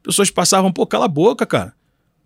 Pessoas 0.02 0.30
passavam, 0.30 0.72
pô, 0.72 0.86
cala 0.86 1.04
a 1.04 1.08
boca, 1.08 1.46
cara. 1.46 1.74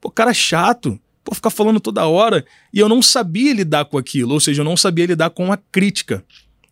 Pô, 0.01 0.11
cara 0.11 0.33
chato. 0.33 0.99
Pô, 1.25 1.35
ficar 1.35 1.51
falando 1.51 1.81
toda 1.81 2.07
hora. 2.07 2.45
E 2.73 2.79
eu 2.79 2.89
não 2.89 3.03
sabia 3.03 3.53
lidar 3.53 3.85
com 3.87 3.99
aquilo, 3.99 4.35
ou 4.35 4.41
seja, 4.41 4.63
eu 4.63 4.65
não 4.65 4.77
sabia 4.77 5.07
lidar 5.07 5.31
com 5.31 5.53
a 5.53 5.57
crítica. 5.57 6.25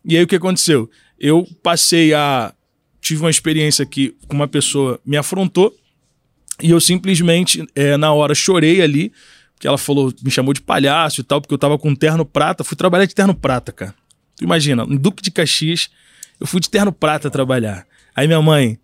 E 0.03 0.17
aí 0.17 0.23
o 0.23 0.27
que 0.27 0.35
aconteceu? 0.35 0.89
Eu 1.19 1.47
passei 1.61 2.13
a. 2.13 2.53
Tive 3.01 3.21
uma 3.21 3.29
experiência 3.29 3.85
que 3.85 4.15
uma 4.29 4.47
pessoa 4.47 4.99
me 5.05 5.15
afrontou 5.15 5.75
e 6.61 6.71
eu 6.71 6.79
simplesmente, 6.79 7.67
é, 7.75 7.97
na 7.97 8.13
hora, 8.13 8.33
chorei 8.33 8.81
ali, 8.81 9.11
porque 9.53 9.67
ela 9.67 9.77
falou, 9.77 10.13
me 10.23 10.31
chamou 10.31 10.53
de 10.53 10.61
palhaço 10.61 11.21
e 11.21 11.23
tal, 11.23 11.41
porque 11.41 11.53
eu 11.53 11.57
tava 11.57 11.77
com 11.77 11.93
terno 11.93 12.25
prata. 12.25 12.63
Fui 12.63 12.77
trabalhar 12.77 13.05
de 13.05 13.15
terno 13.15 13.33
prata, 13.33 13.71
cara. 13.71 13.93
Tu 14.35 14.43
imagina, 14.43 14.83
em 14.83 14.97
Duque 14.97 15.23
de 15.23 15.31
Caxias, 15.31 15.89
eu 16.39 16.47
fui 16.47 16.59
de 16.59 16.69
terno 16.69 16.91
prata 16.91 17.29
trabalhar. 17.29 17.85
Aí 18.15 18.27
minha 18.27 18.41
mãe, 18.41 18.77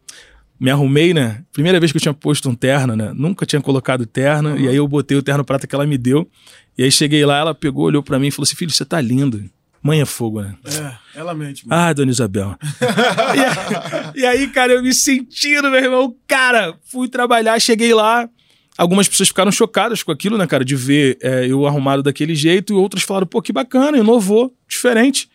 me 0.62 0.70
arrumei, 0.70 1.12
né? 1.12 1.44
Primeira 1.52 1.80
vez 1.80 1.92
que 1.92 1.98
eu 1.98 2.02
tinha 2.02 2.14
posto 2.14 2.48
um 2.48 2.54
terno, 2.54 2.96
né? 2.96 3.12
Nunca 3.16 3.48
tinha 3.48 3.60
colocado 3.60 4.06
terno. 4.06 4.52
Uhum. 4.52 4.60
E 4.60 4.68
aí 4.68 4.76
eu 4.76 4.88
botei 4.88 5.18
o 5.18 5.24
terno 5.24 5.44
prata 5.44 5.66
que 5.66 5.74
ela 5.74 5.88
me 5.88 5.98
deu. 5.98 6.30
E 6.78 6.84
aí 6.84 6.92
cheguei 6.92 7.26
lá, 7.26 7.40
ela 7.40 7.56
pegou, 7.56 7.86
olhou 7.86 8.04
para 8.04 8.20
mim 8.20 8.28
e 8.28 8.32
falou 8.32 8.44
assim: 8.44 8.56
Filho, 8.56 8.70
você 8.70 8.86
tá 8.86 9.02
lindo. 9.02 9.44
Mãe 9.82 10.00
é 10.00 10.06
fogo, 10.06 10.44
né? 10.44 10.54
É, 10.64 11.20
ela 11.20 11.34
mente. 11.34 11.68
Mano. 11.68 11.82
Ah, 11.82 11.92
dona 11.92 12.12
Isabel. 12.12 12.56
e, 14.16 14.20
e, 14.20 14.26
aí, 14.28 14.48
cara, 14.50 14.74
eu 14.74 14.84
me 14.84 14.94
sentindo, 14.94 15.72
meu 15.72 15.84
irmão. 15.84 16.16
Cara, 16.28 16.76
fui 16.84 17.10
trabalhar, 17.10 17.60
cheguei 17.60 17.92
lá. 17.92 18.30
Algumas 18.78 19.10
pessoas 19.10 19.30
ficaram 19.30 19.52
chocadas 19.52 20.04
com 20.04 20.12
aquilo, 20.12 20.38
né, 20.38 20.46
cara, 20.46 20.64
de 20.64 20.76
ver 20.76 21.18
é, 21.24 21.48
eu 21.48 21.66
arrumado 21.66 22.04
daquele 22.04 22.36
jeito. 22.36 22.74
E 22.74 22.76
outras 22.76 23.02
falaram, 23.02 23.26
pô, 23.26 23.42
que 23.42 23.52
bacana, 23.52 23.98
inovou, 23.98 24.56
diferente. 24.70 25.28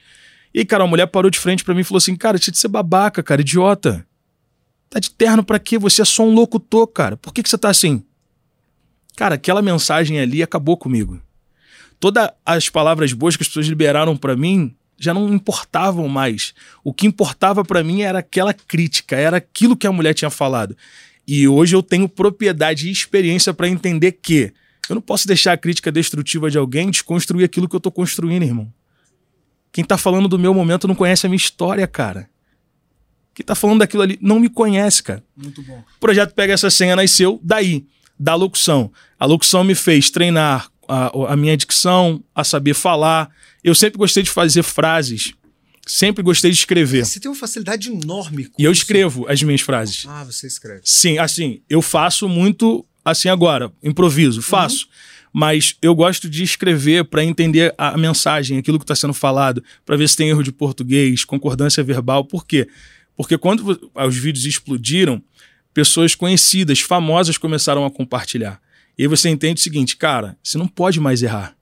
E, 0.54 0.64
cara, 0.64 0.85
a 0.85 0.87
mulher 0.87 1.06
parou 1.09 1.33
de 1.33 1.38
frente 1.40 1.64
para 1.64 1.75
mim 1.75 1.80
e 1.80 1.85
falou 1.85 1.99
assim: 1.99 2.14
Cara, 2.14 2.38
tinha 2.38 2.52
de 2.52 2.59
ser 2.59 2.68
babaca, 2.68 3.25
cara, 3.25 3.40
idiota. 3.40 4.05
Tá 4.96 5.00
de 5.00 5.10
terno 5.10 5.44
pra 5.44 5.58
quê? 5.58 5.78
Você 5.78 6.00
é 6.00 6.04
só 6.06 6.24
um 6.24 6.32
locutor, 6.32 6.86
cara. 6.86 7.18
Por 7.18 7.34
que, 7.34 7.42
que 7.42 7.50
você 7.50 7.58
tá 7.58 7.68
assim? 7.68 8.02
Cara, 9.14 9.34
aquela 9.34 9.60
mensagem 9.60 10.18
ali 10.18 10.42
acabou 10.42 10.76
comigo 10.76 11.20
todas 11.98 12.28
as 12.44 12.68
palavras 12.68 13.12
boas 13.12 13.36
que 13.36 13.42
as 13.42 13.48
pessoas 13.48 13.66
liberaram 13.66 14.16
para 14.16 14.36
mim 14.36 14.74
já 14.98 15.12
não 15.12 15.32
importavam 15.32 16.08
mais. 16.08 16.54
O 16.82 16.92
que 16.92 17.06
importava 17.06 17.62
para 17.62 17.84
mim 17.84 18.00
era 18.00 18.20
aquela 18.20 18.54
crítica, 18.54 19.14
era 19.14 19.36
aquilo 19.36 19.76
que 19.76 19.86
a 19.86 19.92
mulher 19.92 20.14
tinha 20.14 20.30
falado. 20.30 20.76
E 21.26 21.46
hoje 21.46 21.76
eu 21.76 21.82
tenho 21.82 22.08
propriedade 22.08 22.88
e 22.88 22.92
experiência 22.92 23.52
para 23.52 23.68
entender 23.68 24.12
que 24.12 24.52
eu 24.88 24.94
não 24.94 25.02
posso 25.02 25.26
deixar 25.26 25.52
a 25.52 25.58
crítica 25.58 25.92
destrutiva 25.92 26.50
de 26.50 26.56
alguém 26.56 26.90
desconstruir 26.90 27.44
aquilo 27.44 27.68
que 27.68 27.76
eu 27.76 27.80
tô 27.80 27.90
construindo, 27.90 28.44
irmão. 28.44 28.72
Quem 29.70 29.84
tá 29.84 29.98
falando 29.98 30.28
do 30.28 30.38
meu 30.38 30.54
momento 30.54 30.88
não 30.88 30.94
conhece 30.94 31.26
a 31.26 31.28
minha 31.28 31.36
história, 31.36 31.86
cara. 31.86 32.30
Quem 33.36 33.44
tá 33.44 33.54
falando 33.54 33.80
daquilo 33.80 34.02
ali 34.02 34.18
não 34.22 34.40
me 34.40 34.48
conhece, 34.48 35.02
cara. 35.02 35.22
Muito 35.36 35.62
bom. 35.62 35.84
O 35.96 36.00
projeto 36.00 36.32
Pega 36.32 36.54
Essa 36.54 36.70
Senha 36.70 36.96
nasceu 36.96 37.38
daí, 37.42 37.84
da 38.18 38.34
locução. 38.34 38.90
A 39.20 39.26
locução 39.26 39.62
me 39.62 39.74
fez 39.74 40.08
treinar 40.08 40.70
a, 40.88 41.32
a 41.34 41.36
minha 41.36 41.54
dicção, 41.54 42.24
a 42.34 42.42
saber 42.42 42.72
falar. 42.72 43.30
Eu 43.62 43.74
sempre 43.74 43.98
gostei 43.98 44.22
de 44.22 44.30
fazer 44.30 44.62
frases. 44.62 45.34
Sempre 45.86 46.22
gostei 46.22 46.50
de 46.50 46.56
escrever. 46.56 47.04
Você 47.04 47.20
tem 47.20 47.30
uma 47.30 47.36
facilidade 47.36 47.90
enorme. 47.90 48.48
e 48.58 48.64
eu 48.64 48.72
escrevo 48.72 49.26
as 49.28 49.42
minhas 49.42 49.60
frases. 49.60 50.06
Ah, 50.08 50.24
você 50.24 50.46
escreve. 50.46 50.80
Sim, 50.82 51.18
assim, 51.18 51.60
eu 51.68 51.82
faço 51.82 52.30
muito 52.30 52.86
assim 53.04 53.28
agora, 53.28 53.70
improviso, 53.82 54.40
faço. 54.40 54.86
Uhum. 54.86 54.90
Mas 55.34 55.76
eu 55.82 55.94
gosto 55.94 56.26
de 56.30 56.42
escrever 56.42 57.04
para 57.04 57.22
entender 57.22 57.74
a 57.76 57.98
mensagem, 57.98 58.56
aquilo 58.56 58.78
que 58.78 58.84
está 58.84 58.94
sendo 58.94 59.12
falado, 59.12 59.62
para 59.84 59.94
ver 59.94 60.08
se 60.08 60.16
tem 60.16 60.30
erro 60.30 60.42
de 60.42 60.50
português, 60.50 61.22
concordância 61.22 61.84
verbal. 61.84 62.24
Por 62.24 62.46
quê? 62.46 62.66
Porque 63.16 63.38
quando 63.38 63.90
os 63.94 64.16
vídeos 64.16 64.44
explodiram, 64.44 65.23
pessoas 65.73 66.14
conhecidas, 66.14 66.80
famosas 66.80 67.38
começaram 67.38 67.85
a 67.85 67.90
compartilhar. 67.90 68.61
E 68.99 69.02
aí 69.02 69.08
você 69.08 69.28
entende 69.28 69.61
o 69.61 69.62
seguinte, 69.62 69.96
cara, 69.96 70.37
você 70.42 70.56
não 70.56 70.68
pode 70.68 71.00
mais 71.00 71.23
errar. 71.23 71.56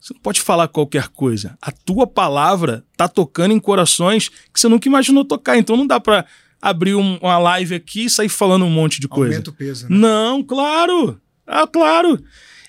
Você 0.00 0.14
não 0.14 0.20
pode 0.20 0.40
falar 0.40 0.68
qualquer 0.68 1.08
coisa. 1.08 1.56
A 1.60 1.70
tua 1.70 2.06
palavra 2.06 2.84
tá 2.96 3.06
tocando 3.06 3.52
em 3.52 3.60
corações 3.60 4.28
que 4.28 4.58
você 4.58 4.68
nunca 4.68 4.88
imaginou 4.88 5.24
tocar. 5.24 5.58
Então 5.58 5.76
não 5.76 5.86
dá 5.86 6.00
para 6.00 6.24
abrir 6.60 6.94
um, 6.94 7.16
uma 7.16 7.38
live 7.38 7.74
aqui 7.74 8.04
e 8.04 8.10
sair 8.10 8.28
falando 8.28 8.64
um 8.64 8.70
monte 8.70 9.00
de 9.00 9.08
coisa. 9.08 9.34
Aumenta 9.34 9.50
o 9.50 9.54
peso, 9.54 9.88
né? 9.88 9.96
Não, 9.96 10.42
claro. 10.42 11.20
Ah, 11.46 11.66
claro. 11.66 12.22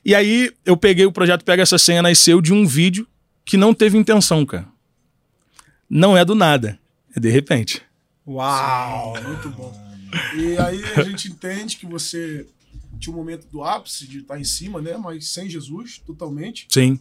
E 0.04 0.16
aí 0.16 0.52
eu 0.66 0.76
peguei 0.76 1.06
o 1.06 1.12
projeto 1.12 1.46
Pega 1.46 1.64
Essa 1.64 1.78
Senha 1.78 2.02
Nasceu 2.02 2.42
de 2.42 2.54
um 2.54 2.66
vídeo 2.66 3.08
que 3.46 3.56
não 3.56 3.74
teve 3.74 3.98
intenção, 3.98 4.46
cara. 4.46 4.68
Não 5.90 6.18
é 6.18 6.26
do 6.26 6.36
nada. 6.36 6.80
É 7.16 7.20
de 7.20 7.30
repente. 7.30 7.82
Uau! 8.28 9.14
Muito 9.24 9.50
bom. 9.50 9.92
E 10.36 10.58
aí 10.58 10.84
a 10.98 11.04
gente 11.04 11.30
entende 11.30 11.78
que 11.78 11.86
você 11.86 12.46
tinha 13.00 13.14
um 13.14 13.18
momento 13.18 13.48
do 13.48 13.64
ápice 13.64 14.06
de 14.06 14.20
estar 14.20 14.38
em 14.38 14.44
cima, 14.44 14.82
né? 14.82 14.98
Mas 14.98 15.30
sem 15.30 15.50
Jesus, 15.50 16.00
totalmente. 16.00 16.68
Sim. 16.70 17.00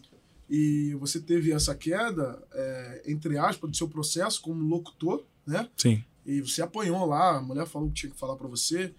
E 0.49 0.95
você 0.99 1.19
teve 1.19 1.51
essa 1.51 1.75
queda, 1.75 2.41
é, 2.53 3.03
entre 3.07 3.37
aspas, 3.37 3.69
do 3.69 3.75
seu 3.75 3.87
processo 3.87 4.41
como 4.41 4.63
locutor, 4.63 5.25
né? 5.45 5.67
Sim. 5.75 6.03
E 6.25 6.41
você 6.41 6.61
apanhou 6.61 7.05
lá, 7.05 7.37
a 7.37 7.41
mulher 7.41 7.65
falou 7.67 7.89
que 7.89 7.95
tinha 7.95 8.11
que 8.11 8.19
falar 8.19 8.35
para 8.35 8.47
você. 8.47 8.93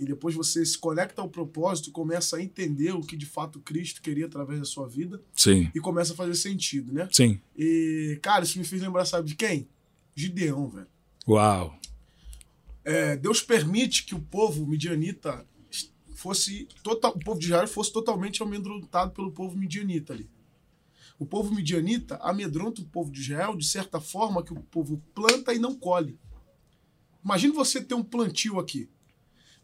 E 0.00 0.04
depois 0.04 0.34
você 0.34 0.64
se 0.64 0.76
conecta 0.76 1.22
ao 1.22 1.28
propósito, 1.28 1.92
começa 1.92 2.36
a 2.36 2.42
entender 2.42 2.92
o 2.92 3.02
que 3.02 3.16
de 3.16 3.26
fato 3.26 3.60
Cristo 3.60 4.02
queria 4.02 4.26
através 4.26 4.58
da 4.58 4.64
sua 4.64 4.88
vida. 4.88 5.20
Sim. 5.34 5.70
E 5.74 5.80
começa 5.80 6.12
a 6.12 6.16
fazer 6.16 6.34
sentido, 6.34 6.92
né? 6.92 7.08
Sim. 7.12 7.40
E, 7.56 8.18
cara, 8.22 8.42
isso 8.44 8.58
me 8.58 8.64
fez 8.64 8.82
lembrar, 8.82 9.04
sabe 9.04 9.28
de 9.28 9.36
quem? 9.36 9.68
Gideão, 10.14 10.68
velho. 10.68 10.86
Uau. 11.26 11.78
É, 12.84 13.16
Deus 13.16 13.40
permite 13.40 14.04
que 14.04 14.14
o 14.14 14.20
povo 14.20 14.66
midianita 14.66 15.46
fosse 16.16 16.68
total, 16.82 17.12
o 17.12 17.18
povo 17.18 17.38
de 17.38 17.46
Israel 17.46 17.68
fosse 17.68 17.92
totalmente 17.92 18.42
amedrontado 18.42 19.12
pelo 19.12 19.32
povo 19.32 19.56
midianita 19.56 20.12
ali. 20.12 20.30
O 21.18 21.26
povo 21.26 21.54
midianita 21.54 22.16
amedronta 22.16 22.82
o 22.82 22.84
povo 22.84 23.10
de 23.10 23.20
Israel 23.20 23.56
de 23.56 23.64
certa 23.64 24.00
forma 24.00 24.42
que 24.42 24.52
o 24.52 24.62
povo 24.62 25.00
planta 25.14 25.54
e 25.54 25.58
não 25.58 25.74
colhe. 25.74 26.18
Imagine 27.24 27.52
você 27.52 27.80
ter 27.80 27.94
um 27.94 28.02
plantio 28.02 28.58
aqui. 28.58 28.90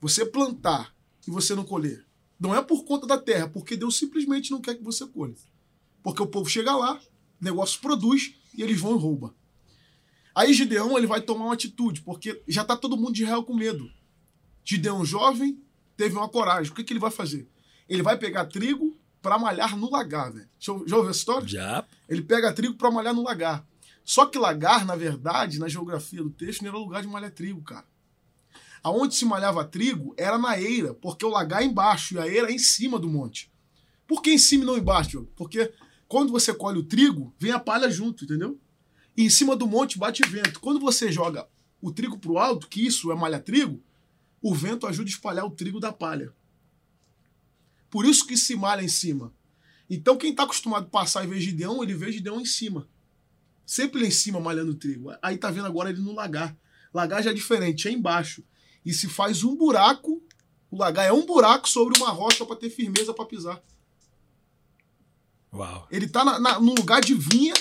Você 0.01 0.25
plantar 0.25 0.95
e 1.27 1.31
você 1.31 1.55
não 1.57 1.65
colher. 1.65 2.07
Não 2.39 2.55
é 2.55 2.63
por 2.63 2.85
conta 2.85 3.07
da 3.07 3.19
terra, 3.19 3.49
porque 3.49 3.77
Deus 3.77 3.97
simplesmente 3.97 4.53
não 4.53 4.61
quer 4.61 4.77
que 4.77 4.85
você 4.85 5.05
colhe. 5.07 5.37
Porque 6.03 6.23
o 6.23 6.27
povo 6.27 6.49
chega 6.49 6.77
lá, 6.77 7.01
o 7.41 7.45
negócio 7.45 7.81
produz 7.81 8.35
e 8.57 8.63
eles 8.63 8.81
vão 8.81 8.97
e 8.97 9.01
roubam. 9.01 9.35
Aí 10.39 10.55
Gideão 10.55 10.97
ele 10.97 11.09
vai 11.09 11.21
tomar 11.21 11.47
uma 11.47 11.55
atitude, 11.55 12.01
porque 12.03 12.41
já 12.47 12.63
está 12.63 12.77
todo 12.77 12.97
mundo 12.97 13.13
de 13.13 13.25
Israel 13.25 13.43
com 13.43 13.53
medo. 13.53 13.91
Gideão 14.65 15.05
jovem, 15.05 15.61
teve 15.97 16.17
uma 16.17 16.29
coragem. 16.29 16.71
O 16.71 16.75
que, 16.77 16.85
que 16.85 16.93
ele 16.93 17.01
vai 17.01 17.11
fazer? 17.11 17.49
Ele 17.89 18.05
vai 18.05 18.17
pegar 18.17 18.45
trigo 18.45 18.97
para 19.21 19.37
malhar 19.37 19.77
no 19.77 19.91
lagar, 19.91 20.33
velho. 20.33 20.49
Já, 20.61 20.73
ouviu 20.73 21.11
essa 21.11 21.19
história? 21.19 21.49
Já. 21.49 21.85
Ele 22.09 22.23
pega 22.23 22.53
trigo 22.53 22.75
para 22.75 22.89
malhar 22.89 23.13
no 23.13 23.25
lagar. 23.25 23.67
Só 24.05 24.27
que 24.27 24.39
lagar, 24.39 24.87
na 24.87 24.95
verdade, 24.95 25.59
na 25.59 25.67
geografia 25.67 26.23
do 26.23 26.31
texto, 26.31 26.63
não 26.63 26.69
era 26.69 26.79
lugar 26.79 27.03
de 27.03 27.09
malhar 27.09 27.33
trigo, 27.33 27.61
cara. 27.63 27.87
Aonde 28.81 29.17
se 29.17 29.25
malhava 29.25 29.65
trigo 29.65 30.15
era 30.17 30.39
na 30.39 30.57
eira, 30.57 30.95
porque 30.95 31.27
o 31.27 31.31
lagar 31.31 31.63
é 31.63 31.65
embaixo 31.65 32.15
e 32.15 32.19
a 32.21 32.29
eira 32.29 32.49
é 32.49 32.55
em 32.55 32.61
cima 32.61 32.97
do 32.97 33.09
monte. 33.09 33.51
Por 34.07 34.23
que 34.23 34.31
em 34.31 34.39
cima 34.39 34.63
e 34.63 34.67
não 34.69 34.79
embaixo? 34.79 35.27
Porque 35.35 35.73
quando 36.07 36.31
você 36.31 36.55
colhe 36.55 36.79
o 36.79 36.85
trigo, 36.85 37.35
vem 37.41 37.51
a 37.51 37.59
palha 37.59 37.91
junto, 37.91 38.23
entendeu? 38.25 38.57
E 39.19 39.25
em 39.25 39.31
cima 39.31 39.57
do 39.57 39.67
monte 39.67 39.99
bate 39.99 40.23
vento. 40.23 40.61
Quando 40.61 40.79
você 40.79 41.11
joga 41.11 41.49
o 41.83 41.91
trigo 41.91 42.17
pro 42.21 42.39
alto, 42.39 42.69
que 42.69 42.87
isso 42.87 43.11
é 43.11 43.17
malha 43.17 43.41
trigo, 43.41 43.83
o 44.41 44.55
vento 44.55 44.87
ajuda 44.87 45.09
a 45.09 45.11
espalhar 45.11 45.45
o 45.45 45.51
trigo 45.51 45.81
da 45.81 45.93
palha. 45.93 46.33
Por 47.91 48.07
isso 48.07 48.25
que 48.25 48.37
se 48.37 48.55
malha 48.55 48.81
em 48.81 48.89
cima. 48.89 49.35
Então 49.91 50.17
quem 50.17 50.31
está 50.31 50.45
acostumado 50.45 50.85
a 50.85 50.89
passar 50.89 51.25
e 51.25 51.27
ver 51.27 51.41
Gideão, 51.41 51.83
ele 51.83 51.95
vê 51.95 52.13
Gideão 52.13 52.41
em 52.41 52.45
cima. 52.45 52.89
Sempre 53.67 54.03
lá 54.03 54.07
em 54.07 54.13
cima 54.13 54.39
malhando 54.39 54.71
o 54.71 54.77
trigo. 54.77 55.13
Aí 55.21 55.37
tá 55.37 55.51
vendo 55.51 55.67
agora 55.67 55.91
ele 55.91 56.01
no 56.01 56.15
lagar. 56.15 56.57
Lagar 56.95 57.21
já 57.21 57.33
é 57.33 57.35
diferente, 57.35 57.89
é 57.89 57.91
embaixo. 57.91 58.45
E 58.87 58.95
se 58.95 59.09
faz 59.09 59.43
um 59.43 59.57
buraco, 59.57 60.23
o 60.71 60.79
lagar 60.79 61.07
é 61.07 61.13
um 61.13 61.27
buraco 61.27 61.69
sobre 61.69 61.99
uma 61.99 62.11
rocha 62.11 62.47
para 62.47 62.55
ter 62.55 62.71
firmeza 62.71 63.13
para 63.13 63.27
pisar. 63.27 63.61
Uau. 65.53 65.89
Ele 65.91 66.07
tá 66.09 66.25
na, 66.25 66.39
na, 66.39 66.61
no 66.61 66.73
lugar 66.73 67.01
de 67.01 67.15
vinha, 67.15 67.55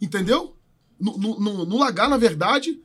entendeu? 0.00 0.59
No, 1.00 1.16
no, 1.16 1.40
no, 1.40 1.66
no 1.66 1.78
lagar, 1.78 2.08
na 2.08 2.16
verdade, 2.16 2.80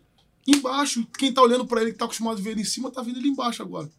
embaixo. 0.47 1.05
Quem 1.17 1.33
tá 1.33 1.41
olhando 1.41 1.65
para 1.65 1.81
ele, 1.81 1.91
que 1.91 1.97
tá 1.97 2.05
acostumado 2.05 2.39
a 2.39 2.41
ver 2.41 2.51
ele 2.51 2.61
em 2.61 2.65
cima, 2.65 2.91
tá 2.91 3.01
vendo 3.01 3.19
ele 3.19 3.27
embaixo 3.27 3.61
agora. 3.61 3.89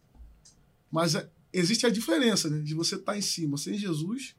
Mas 0.91 1.15
é, 1.15 1.29
existe 1.53 1.85
a 1.85 1.89
diferença, 1.89 2.49
né? 2.49 2.59
De 2.59 2.73
você 2.73 2.95
estar 2.95 3.13
tá 3.13 3.17
em 3.17 3.21
cima 3.21 3.57
sem 3.57 3.77
Jesus 3.77 4.35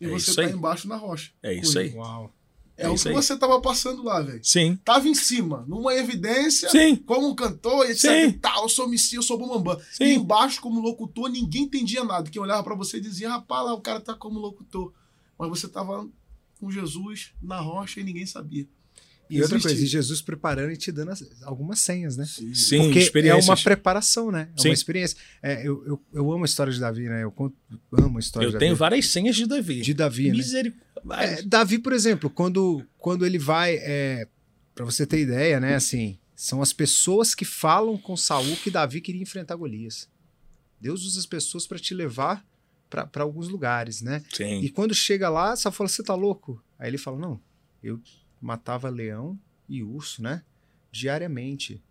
e 0.00 0.06
é 0.06 0.08
você 0.08 0.30
estar 0.30 0.42
tá 0.42 0.50
embaixo 0.50 0.88
na 0.88 0.96
rocha. 0.96 1.30
É 1.42 1.54
isso 1.54 1.78
aí. 1.78 1.94
Uau. 1.94 2.34
É, 2.76 2.84
é 2.84 2.88
o 2.88 2.96
que 2.96 3.08
aí. 3.08 3.14
você 3.14 3.36
tava 3.36 3.60
passando 3.60 4.02
lá, 4.02 4.20
velho. 4.20 4.40
Sim. 4.42 4.78
Tava 4.84 5.06
em 5.08 5.14
cima, 5.14 5.64
numa 5.68 5.94
evidência, 5.94 6.70
Sim. 6.70 6.96
como 6.96 7.28
um 7.28 7.34
cantor, 7.34 7.88
etc 7.88 8.10
Sim. 8.10 8.28
e 8.28 8.32
tal, 8.32 8.62
eu 8.62 8.68
sou 8.68 8.88
Missi, 8.88 9.14
eu 9.14 9.22
sou 9.22 9.38
Bambambam. 9.38 9.78
Sim. 9.92 10.04
E 10.04 10.14
embaixo, 10.14 10.60
como 10.60 10.80
locutor, 10.80 11.28
ninguém 11.28 11.64
entendia 11.64 12.02
nada. 12.02 12.30
Quem 12.30 12.40
olhava 12.40 12.62
para 12.64 12.74
você 12.74 12.98
dizia, 12.98 13.28
rapaz, 13.28 13.64
lá 13.64 13.74
o 13.74 13.80
cara 13.80 14.00
tá 14.00 14.14
como 14.14 14.38
locutor. 14.38 14.92
Mas 15.38 15.48
você 15.48 15.68
tava 15.68 16.08
com 16.62 16.70
Jesus 16.70 17.32
na 17.42 17.58
rocha 17.58 17.98
e 17.98 18.04
ninguém 18.04 18.24
sabia. 18.24 18.68
E 19.28 19.42
outra 19.42 19.58
coisa, 19.58 19.82
e 19.82 19.86
Jesus 19.86 20.22
preparando 20.22 20.70
e 20.72 20.76
te 20.76 20.92
dando 20.92 21.10
algumas 21.42 21.80
senhas, 21.80 22.16
né? 22.16 22.24
Sim, 22.24 22.92
Porque 22.92 23.18
é 23.26 23.34
uma 23.34 23.56
preparação, 23.56 24.30
né? 24.30 24.48
É 24.56 24.62
Sim. 24.62 24.68
uma 24.68 24.74
experiência. 24.74 25.16
É, 25.42 25.66
eu, 25.66 25.84
eu, 25.86 26.02
eu 26.12 26.32
amo 26.32 26.44
a 26.44 26.46
história 26.46 26.72
de 26.72 26.78
Davi, 26.78 27.08
né? 27.08 27.24
Eu 27.24 27.32
conto, 27.32 27.56
amo 27.98 28.18
a 28.18 28.20
história 28.20 28.46
eu 28.46 28.50
de 28.50 28.52
Davi. 28.52 28.64
Eu 28.64 28.68
tenho 28.68 28.76
várias 28.76 29.06
senhas 29.06 29.34
de 29.34 29.46
Davi. 29.46 29.80
De 29.80 29.94
Davi, 29.94 30.28
né? 30.28 30.36
Misericórdia. 30.36 31.40
É, 31.40 31.42
Davi, 31.42 31.78
por 31.78 31.92
exemplo, 31.92 32.30
quando, 32.30 32.86
quando 32.96 33.26
ele 33.26 33.38
vai... 33.38 33.76
É, 33.76 34.28
para 34.74 34.84
você 34.84 35.04
ter 35.04 35.20
ideia, 35.20 35.58
né? 35.58 35.74
Assim, 35.74 36.18
são 36.36 36.62
as 36.62 36.72
pessoas 36.72 37.34
que 37.34 37.44
falam 37.44 37.98
com 37.98 38.16
Saul 38.16 38.56
que 38.56 38.70
Davi 38.70 39.00
queria 39.00 39.22
enfrentar 39.22 39.56
Golias. 39.56 40.08
Deus 40.80 41.04
usa 41.04 41.18
as 41.18 41.26
pessoas 41.26 41.66
para 41.66 41.78
te 41.78 41.94
levar 41.94 42.44
para 43.10 43.22
alguns 43.22 43.48
lugares, 43.48 44.02
né? 44.02 44.22
Sim. 44.30 44.60
E 44.60 44.68
quando 44.68 44.94
chega 44.94 45.28
lá, 45.30 45.56
só 45.56 45.72
fala, 45.72 45.88
você 45.88 46.02
tá 46.02 46.14
louco? 46.14 46.62
Aí 46.78 46.88
ele 46.90 46.98
fala, 46.98 47.18
não, 47.18 47.40
eu 47.82 48.00
matava 48.40 48.90
leão 48.90 49.38
e 49.68 49.82
urso, 49.82 50.22
né? 50.22 50.42
Diariamente. 50.90 51.82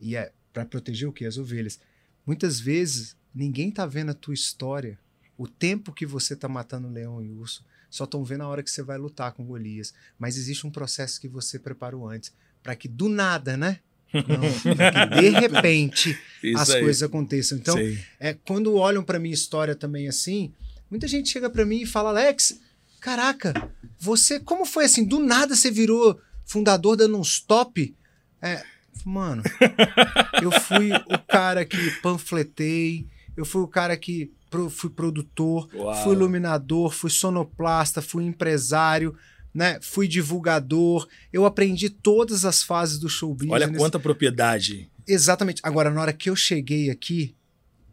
E 0.00 0.14
é, 0.14 0.32
para 0.52 0.64
proteger 0.64 1.08
o 1.08 1.12
que? 1.12 1.24
As 1.24 1.36
ovelhas. 1.36 1.80
Muitas 2.24 2.60
vezes, 2.60 3.16
ninguém 3.34 3.70
tá 3.70 3.84
vendo 3.84 4.10
a 4.10 4.14
tua 4.14 4.34
história, 4.34 4.98
o 5.36 5.48
tempo 5.48 5.92
que 5.92 6.06
você 6.06 6.36
tá 6.36 6.48
matando 6.48 6.88
leão 6.88 7.22
e 7.22 7.30
urso, 7.30 7.64
só 7.88 8.04
estão 8.04 8.22
vendo 8.24 8.42
a 8.42 8.48
hora 8.48 8.62
que 8.62 8.70
você 8.70 8.82
vai 8.82 8.96
lutar 8.96 9.32
com 9.32 9.44
Golias. 9.44 9.92
Mas 10.18 10.36
existe 10.36 10.66
um 10.66 10.70
processo 10.70 11.20
que 11.20 11.28
você 11.28 11.58
preparou 11.58 12.08
antes, 12.08 12.32
para 12.62 12.76
que 12.76 12.86
do 12.86 13.08
nada, 13.08 13.56
né? 13.56 13.80
Não, 14.12 15.20
de 15.20 15.28
repente 15.30 16.18
Isso 16.42 16.58
as 16.62 16.70
aí. 16.70 16.82
coisas 16.82 17.02
aconteçam. 17.02 17.58
Então, 17.58 17.76
Sim. 17.76 17.98
é, 18.18 18.34
quando 18.46 18.74
olham 18.74 19.02
pra 19.02 19.18
minha 19.18 19.34
história 19.34 19.74
também 19.74 20.08
assim, 20.08 20.52
muita 20.90 21.06
gente 21.06 21.28
chega 21.30 21.48
pra 21.50 21.64
mim 21.66 21.82
e 21.82 21.86
fala: 21.86 22.10
Alex, 22.10 22.58
caraca, 23.00 23.70
você, 23.98 24.40
como 24.40 24.64
foi 24.64 24.84
assim? 24.84 25.04
Do 25.04 25.18
nada 25.20 25.54
você 25.54 25.70
virou 25.70 26.20
fundador 26.44 26.96
da 26.96 27.06
Nonstop? 27.06 27.94
É, 28.42 28.62
mano, 29.04 29.42
eu 30.42 30.50
fui 30.50 30.90
o 30.92 31.18
cara 31.28 31.64
que 31.64 31.76
panfletei, 32.02 33.06
eu 33.36 33.44
fui 33.44 33.60
o 33.62 33.68
cara 33.68 33.96
que 33.96 34.30
pro- 34.50 34.70
fui 34.70 34.90
produtor, 34.90 35.68
Uau. 35.74 35.94
fui 36.02 36.12
iluminador, 36.14 36.90
fui 36.92 37.10
sonoplasta, 37.10 38.02
fui 38.02 38.24
empresário. 38.24 39.14
Né? 39.52 39.78
Fui 39.80 40.06
divulgador, 40.06 41.08
eu 41.32 41.44
aprendi 41.44 41.90
todas 41.90 42.44
as 42.44 42.62
fases 42.62 42.98
do 42.98 43.08
show 43.08 43.34
business. 43.34 43.52
Olha 43.52 43.68
quanta 43.68 43.98
propriedade. 43.98 44.90
Exatamente. 45.06 45.60
Agora, 45.64 45.90
na 45.90 46.00
hora 46.00 46.12
que 46.12 46.30
eu 46.30 46.36
cheguei 46.36 46.88
aqui, 46.88 47.34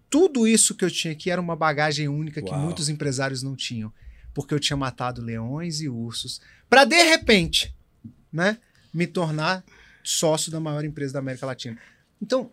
tudo 0.10 0.48
isso 0.48 0.76
que 0.76 0.86
eu 0.86 0.92
tinha 0.92 1.14
aqui 1.14 1.32
era 1.32 1.42
uma 1.42 1.56
bagagem 1.56 2.08
única 2.08 2.42
que 2.42 2.52
Uau. 2.52 2.60
muitos 2.60 2.90
empresários 2.90 3.42
não 3.42 3.56
tinham. 3.56 3.92
Porque 4.34 4.54
eu 4.54 4.60
tinha 4.60 4.78
matado 4.78 5.20
leões 5.22 5.82
e 5.82 5.90
ursos 5.90 6.40
para 6.70 6.86
de 6.86 7.02
repente, 7.02 7.76
né, 8.32 8.60
me 8.94 9.08
tornar 9.08 9.64
sócio 10.04 10.52
da 10.52 10.60
maior 10.60 10.86
empresa 10.86 11.14
da 11.14 11.20
América 11.20 11.46
Latina. 11.46 11.78
Então, 12.22 12.52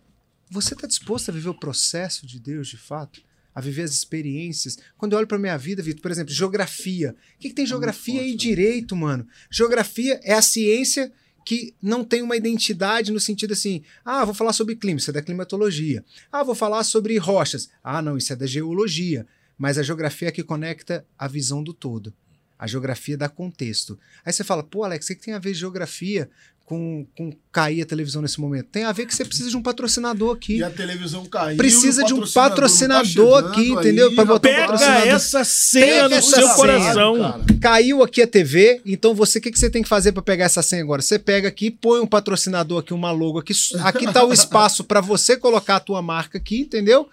você 0.49 0.73
está 0.73 0.87
disposto 0.87 1.29
a 1.29 1.33
viver 1.33 1.49
o 1.49 1.59
processo 1.59 2.25
de 2.25 2.39
Deus 2.39 2.67
de 2.67 2.77
fato? 2.77 3.21
A 3.55 3.61
viver 3.61 3.83
as 3.83 3.91
experiências? 3.91 4.77
Quando 4.97 5.13
eu 5.13 5.17
olho 5.17 5.27
para 5.27 5.39
minha 5.39 5.57
vida, 5.57 5.81
Vitor, 5.81 6.01
por 6.01 6.11
exemplo, 6.11 6.33
geografia. 6.33 7.15
O 7.35 7.39
que, 7.39 7.49
que 7.49 7.55
tem 7.55 7.65
geografia 7.65 8.19
forte, 8.19 8.29
e 8.29 8.31
né? 8.33 8.37
direito, 8.37 8.95
mano? 8.95 9.25
Geografia 9.49 10.19
é 10.23 10.33
a 10.33 10.41
ciência 10.41 11.11
que 11.45 11.73
não 11.81 12.03
tem 12.03 12.21
uma 12.21 12.35
identidade 12.35 13.11
no 13.11 13.19
sentido 13.19 13.53
assim, 13.53 13.83
ah, 14.03 14.25
vou 14.25 14.33
falar 14.33 14.51
sobre 14.51 14.75
clima, 14.75 14.99
isso 14.99 15.11
é 15.11 15.13
da 15.13 15.21
climatologia. 15.21 16.03
Ah, 16.31 16.43
vou 16.43 16.55
falar 16.55 16.83
sobre 16.83 17.17
rochas. 17.17 17.69
Ah, 17.83 18.01
não, 18.01 18.17
isso 18.17 18.33
é 18.33 18.35
da 18.35 18.47
geologia. 18.47 19.25
Mas 19.57 19.77
a 19.77 19.83
geografia 19.83 20.27
é 20.27 20.31
que 20.31 20.43
conecta 20.43 21.05
a 21.17 21.27
visão 21.27 21.63
do 21.63 21.73
todo. 21.73 22.13
A 22.57 22.67
geografia 22.67 23.17
dá 23.17 23.29
contexto. 23.29 23.99
Aí 24.25 24.33
você 24.33 24.43
fala, 24.43 24.63
pô, 24.63 24.83
Alex, 24.83 25.05
o 25.05 25.07
que 25.09 25.15
que 25.15 25.25
tem 25.25 25.33
a 25.33 25.39
ver 25.39 25.53
geografia 25.53 26.29
com, 26.65 27.05
com 27.15 27.31
cair 27.51 27.83
a 27.83 27.85
televisão 27.85 28.21
nesse 28.21 28.41
momento? 28.41 28.67
Tem 28.71 28.83
a 28.83 28.91
ver 28.91 29.05
que 29.05 29.13
você 29.13 29.23
precisa 29.23 29.49
de 29.51 29.55
um 29.57 29.61
patrocinador 29.61 30.35
aqui. 30.35 30.57
E 30.57 30.63
a 30.63 30.69
televisão 30.69 31.23
caiu. 31.25 31.57
Precisa 31.57 32.03
de 32.03 32.13
um 32.13 32.21
tá 32.21 32.49
patrocinador 32.49 33.05
chegando 33.05 33.47
aqui, 33.47 33.61
aí, 33.61 33.69
entendeu? 33.69 34.15
Pra 34.15 34.25
botar 34.25 34.49
um 34.49 34.51
Pega 34.51 34.61
patrocinador. 34.67 35.07
essa 35.07 35.43
cena 35.43 35.85
Pega 35.85 36.09
no 36.09 36.15
essa 36.15 36.29
seu 36.35 36.47
cena, 36.47 36.55
coração. 36.55 37.17
cara. 37.19 37.45
Caiu 37.61 38.03
aqui 38.03 38.21
a 38.21 38.27
TV, 38.27 38.81
então 38.85 39.13
você, 39.13 39.37
o 39.37 39.41
que, 39.41 39.51
que 39.51 39.59
você 39.59 39.69
tem 39.69 39.83
que 39.83 39.89
fazer 39.89 40.11
para 40.11 40.23
pegar 40.23 40.45
essa 40.45 40.63
senha 40.63 40.81
agora? 40.81 41.01
Você 41.01 41.19
pega 41.19 41.47
aqui, 41.47 41.69
põe 41.69 41.99
um 41.99 42.07
patrocinador 42.07 42.79
aqui, 42.79 42.93
uma 42.93 43.11
logo 43.11 43.39
aqui. 43.39 43.53
Aqui 43.83 44.11
tá 44.11 44.25
o 44.25 44.33
espaço 44.33 44.83
para 44.83 45.01
você 45.01 45.37
colocar 45.37 45.75
a 45.75 45.79
tua 45.79 46.01
marca 46.01 46.37
aqui, 46.37 46.61
entendeu? 46.61 47.07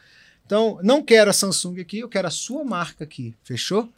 Então, 0.47 0.79
não 0.83 1.03
quero 1.03 1.31
a 1.31 1.33
Samsung 1.33 1.81
aqui, 1.81 2.01
eu 2.01 2.09
quero 2.09 2.27
a 2.29 2.31
sua 2.31 2.65
marca 2.65 3.05
aqui, 3.05 3.35
fechou? 3.45 3.89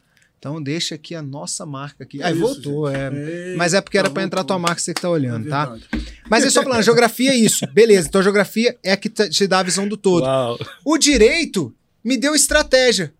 Então, 0.47 0.61
deixa 0.61 0.93
aqui 0.93 1.15
a 1.15 1.23
nossa 1.23 1.65
marca 1.65 2.03
aqui. 2.03 2.21
É 2.21 2.25
Aí 2.27 2.33
isso, 2.33 2.41
voltou, 2.41 2.87
é. 2.87 3.07
Eita, 3.11 3.57
Mas 3.57 3.73
é 3.73 3.81
porque 3.81 3.97
era 3.97 4.11
para 4.11 4.21
entrar 4.21 4.43
tua 4.43 4.59
marca, 4.59 4.79
você 4.79 4.93
que 4.93 5.01
tá 5.01 5.07
É 5.07 5.11
olhando, 5.11 5.49
tá? 5.49 5.65
verdade. 5.65 6.07
Mas 6.29 6.43
é 6.43 6.51
só 6.51 6.61
falando, 6.61 6.83
geografia 6.83 7.31
é 7.31 7.35
isso. 7.35 7.65
Beleza, 7.73 8.07
então 8.07 8.21
a 8.21 8.23
geografia 8.23 8.77
é 8.83 8.91
a 8.91 8.97
que 8.97 9.09
te 9.09 9.27
te 9.27 9.47
dá 9.47 9.59
a 9.59 9.63
visão 9.63 9.87
do 9.87 9.97
todo. 9.97 10.23
Uau. 10.23 10.59
O 10.85 10.99
direito 10.99 11.73
me 12.03 12.15
deu 12.15 12.35
estratégia. 12.35 13.11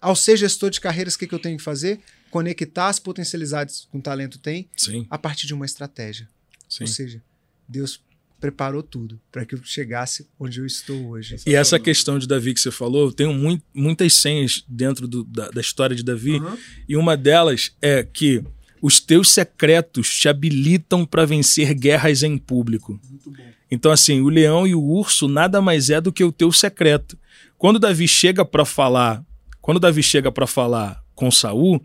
Ao 0.00 0.16
ser 0.16 0.38
gestor 0.38 0.70
de 0.70 0.80
carreiras, 0.80 1.14
o 1.14 1.18
que, 1.18 1.26
que 1.26 1.34
eu 1.34 1.38
tenho 1.38 1.58
que 1.58 1.62
fazer? 1.62 2.00
Conectar 2.30 2.88
as 2.88 2.98
potencialidades 2.98 3.86
que 3.90 3.96
um 3.96 4.00
talento 4.00 4.38
tem 4.38 4.66
Sim, 4.74 5.06
a 5.10 5.18
partir 5.18 5.46
de 5.46 5.52
uma 5.52 5.66
estratégia. 5.66 6.26
sim. 6.66 6.84
Ou 6.84 6.88
seja, 6.88 7.22
Deus 7.68 8.00
preparou 8.40 8.82
tudo 8.82 9.18
para 9.32 9.44
que 9.46 9.54
eu 9.54 9.60
chegasse 9.64 10.28
onde 10.38 10.60
eu 10.60 10.66
estou 10.66 11.08
hoje. 11.08 11.36
E 11.46 11.54
essa 11.54 11.78
questão 11.78 12.18
de 12.18 12.26
Davi 12.28 12.52
que 12.52 12.60
você 12.60 12.70
falou, 12.70 13.10
tenho 13.12 13.32
mui- 13.32 13.62
muitas 13.72 14.12
senhas 14.14 14.62
dentro 14.68 15.08
do- 15.08 15.24
da, 15.24 15.48
da 15.50 15.60
história 15.60 15.96
de 15.96 16.02
Davi, 16.02 16.36
Aham. 16.36 16.56
e 16.88 16.96
uma 16.96 17.16
delas 17.16 17.72
é 17.80 18.02
que 18.02 18.42
os 18.82 19.00
teus 19.00 19.30
secretos 19.30 20.10
te 20.14 20.28
habilitam 20.28 21.06
para 21.06 21.24
vencer 21.24 21.72
guerras 21.74 22.22
em 22.22 22.36
público. 22.36 23.00
Muito 23.08 23.30
bom. 23.30 23.42
Então, 23.70 23.90
assim, 23.90 24.20
o 24.20 24.28
leão 24.28 24.66
e 24.66 24.74
o 24.74 24.82
urso 24.82 25.26
nada 25.26 25.60
mais 25.62 25.88
é 25.88 26.00
do 26.00 26.12
que 26.12 26.22
o 26.22 26.30
teu 26.30 26.52
secreto. 26.52 27.18
Quando 27.56 27.78
Davi 27.78 28.06
chega 28.06 28.44
para 28.44 28.64
falar, 28.66 29.24
quando 29.60 29.80
Davi 29.80 30.02
chega 30.02 30.30
para 30.30 30.46
falar 30.46 31.02
com 31.14 31.30
Saul, 31.30 31.82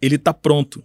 ele 0.00 0.16
tá 0.16 0.32
pronto. 0.32 0.82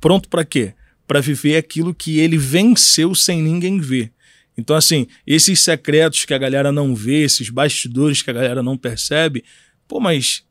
Pronto 0.00 0.28
para 0.28 0.44
quê? 0.44 0.74
Para 1.06 1.20
viver 1.20 1.56
aquilo 1.56 1.94
que 1.94 2.18
ele 2.18 2.36
venceu 2.36 3.14
sem 3.14 3.40
ninguém 3.40 3.78
ver. 3.78 4.12
Então, 4.56 4.74
assim, 4.74 5.06
esses 5.26 5.60
secretos 5.60 6.24
que 6.24 6.32
a 6.32 6.38
galera 6.38 6.72
não 6.72 6.94
vê, 6.94 7.22
esses 7.22 7.50
bastidores 7.50 8.22
que 8.22 8.30
a 8.30 8.32
galera 8.32 8.62
não 8.62 8.76
percebe, 8.76 9.44
pô, 9.86 10.00
mas 10.00 10.44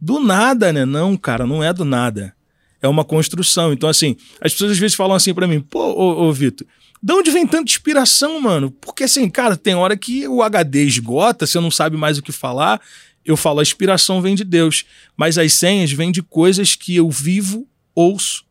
do 0.00 0.20
nada, 0.20 0.72
né? 0.72 0.84
Não, 0.84 1.16
cara, 1.16 1.46
não 1.46 1.62
é 1.62 1.72
do 1.72 1.84
nada. 1.84 2.34
É 2.80 2.86
uma 2.86 3.04
construção. 3.04 3.72
Então, 3.72 3.88
assim, 3.88 4.16
as 4.40 4.52
pessoas 4.52 4.72
às 4.72 4.78
vezes 4.78 4.96
falam 4.96 5.16
assim 5.16 5.34
pra 5.34 5.48
mim, 5.48 5.60
pô, 5.60 5.80
ô, 5.80 6.28
ô 6.28 6.32
Vitor, 6.32 6.66
de 7.02 7.12
onde 7.12 7.30
vem 7.30 7.46
tanta 7.46 7.70
inspiração, 7.70 8.40
mano? 8.40 8.70
Porque, 8.70 9.04
assim, 9.04 9.28
cara, 9.28 9.56
tem 9.56 9.74
hora 9.74 9.96
que 9.96 10.26
o 10.28 10.42
HD 10.42 10.84
esgota, 10.84 11.46
você 11.46 11.58
não 11.60 11.70
sabe 11.70 11.96
mais 11.96 12.18
o 12.18 12.22
que 12.22 12.32
falar. 12.32 12.80
Eu 13.24 13.36
falo, 13.36 13.60
a 13.60 13.62
inspiração 13.62 14.22
vem 14.22 14.34
de 14.34 14.44
Deus. 14.44 14.84
Mas 15.16 15.38
as 15.38 15.52
senhas 15.52 15.92
vêm 15.92 16.10
de 16.10 16.22
coisas 16.22 16.74
que 16.74 16.96
eu 16.96 17.10
vivo, 17.10 17.66
ouço. 17.94 18.44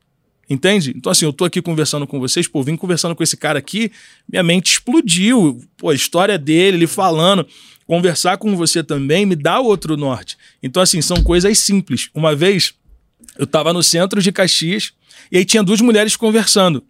Entende? 0.49 0.93
Então, 0.95 1.12
assim, 1.12 1.25
eu 1.25 1.33
tô 1.33 1.43
aqui 1.43 1.62
conversando 1.62 2.07
com 2.07 2.19
vocês, 2.19 2.47
pô, 2.47 2.63
vim 2.63 2.77
conversando 2.77 3.15
com 3.15 3.21
esse 3.21 3.36
cara 3.36 3.60
aqui, 3.60 3.91
minha 4.31 4.43
mente 4.43 4.71
explodiu. 4.71 5.62
Pô, 5.75 5.89
a 5.89 5.95
história 5.95 6.38
dele, 6.38 6.77
ele 6.77 6.88
falando. 6.88 7.45
Conversar 7.86 8.38
com 8.38 8.55
você 8.55 8.83
também 8.83 9.25
me 9.25 9.36
dá 9.36 9.60
outro 9.60 9.97
norte. 9.97 10.38
Então, 10.62 10.81
assim, 10.81 11.01
são 11.01 11.21
coisas 11.23 11.57
simples. 11.60 12.10
Uma 12.13 12.36
vez, 12.36 12.73
eu 13.38 13.47
tava 13.47 13.73
no 13.73 13.83
centro 13.83 14.21
de 14.21 14.31
Caxias 14.31 14.93
e 15.31 15.38
aí 15.38 15.45
tinha 15.45 15.63
duas 15.63 15.81
mulheres 15.81 16.15
conversando. 16.15 16.83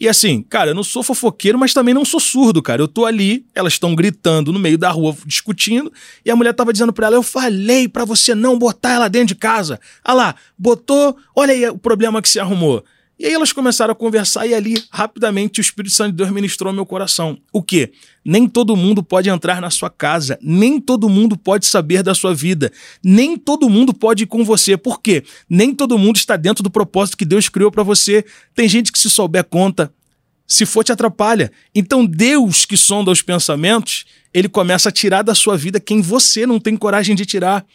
E 0.00 0.08
assim, 0.08 0.42
cara, 0.42 0.70
eu 0.70 0.74
não 0.74 0.82
sou 0.82 1.02
fofoqueiro, 1.02 1.58
mas 1.58 1.74
também 1.74 1.92
não 1.92 2.06
sou 2.06 2.18
surdo, 2.18 2.62
cara. 2.62 2.80
Eu 2.80 2.88
tô 2.88 3.04
ali, 3.04 3.44
elas 3.54 3.74
estão 3.74 3.94
gritando 3.94 4.50
no 4.50 4.58
meio 4.58 4.78
da 4.78 4.90
rua, 4.90 5.14
discutindo, 5.26 5.92
e 6.24 6.30
a 6.30 6.36
mulher 6.36 6.54
tava 6.54 6.72
dizendo 6.72 6.90
pra 6.90 7.08
ela: 7.08 7.16
Eu 7.16 7.22
falei 7.22 7.86
pra 7.86 8.06
você 8.06 8.34
não 8.34 8.58
botar 8.58 8.92
ela 8.92 9.08
dentro 9.08 9.28
de 9.28 9.34
casa. 9.34 9.78
Ah 10.02 10.14
lá, 10.14 10.34
botou, 10.56 11.14
olha 11.36 11.52
aí 11.52 11.68
o 11.68 11.76
problema 11.76 12.22
que 12.22 12.30
se 12.30 12.40
arrumou. 12.40 12.82
E 13.20 13.26
aí 13.26 13.34
elas 13.34 13.52
começaram 13.52 13.92
a 13.92 13.94
conversar 13.94 14.46
e 14.46 14.54
ali, 14.54 14.82
rapidamente, 14.90 15.60
o 15.60 15.62
Espírito 15.62 15.94
Santo 15.94 16.12
de 16.12 16.16
Deus 16.16 16.30
ministrou 16.30 16.72
meu 16.72 16.86
coração. 16.86 17.36
O 17.52 17.62
quê? 17.62 17.92
Nem 18.24 18.48
todo 18.48 18.74
mundo 18.74 19.02
pode 19.02 19.28
entrar 19.28 19.60
na 19.60 19.68
sua 19.68 19.90
casa, 19.90 20.38
nem 20.40 20.80
todo 20.80 21.06
mundo 21.06 21.36
pode 21.36 21.66
saber 21.66 22.02
da 22.02 22.14
sua 22.14 22.34
vida, 22.34 22.72
nem 23.04 23.36
todo 23.36 23.68
mundo 23.68 23.92
pode 23.92 24.22
ir 24.22 24.26
com 24.26 24.42
você. 24.42 24.74
Por 24.74 25.02
quê? 25.02 25.22
Nem 25.50 25.74
todo 25.74 25.98
mundo 25.98 26.16
está 26.16 26.34
dentro 26.34 26.64
do 26.64 26.70
propósito 26.70 27.18
que 27.18 27.26
Deus 27.26 27.46
criou 27.50 27.70
para 27.70 27.82
você. 27.82 28.24
Tem 28.54 28.66
gente 28.66 28.90
que 28.90 28.98
se 28.98 29.10
souber 29.10 29.44
conta, 29.44 29.92
se 30.46 30.64
for 30.64 30.82
te 30.82 30.90
atrapalha. 30.90 31.52
Então 31.74 32.06
Deus 32.06 32.64
que 32.64 32.74
sonda 32.74 33.10
os 33.10 33.20
pensamentos, 33.20 34.06
ele 34.32 34.48
começa 34.48 34.88
a 34.88 34.92
tirar 34.92 35.20
da 35.20 35.34
sua 35.34 35.58
vida 35.58 35.78
quem 35.78 36.00
você 36.00 36.46
não 36.46 36.58
tem 36.58 36.74
coragem 36.74 37.14
de 37.14 37.26
tirar. 37.26 37.66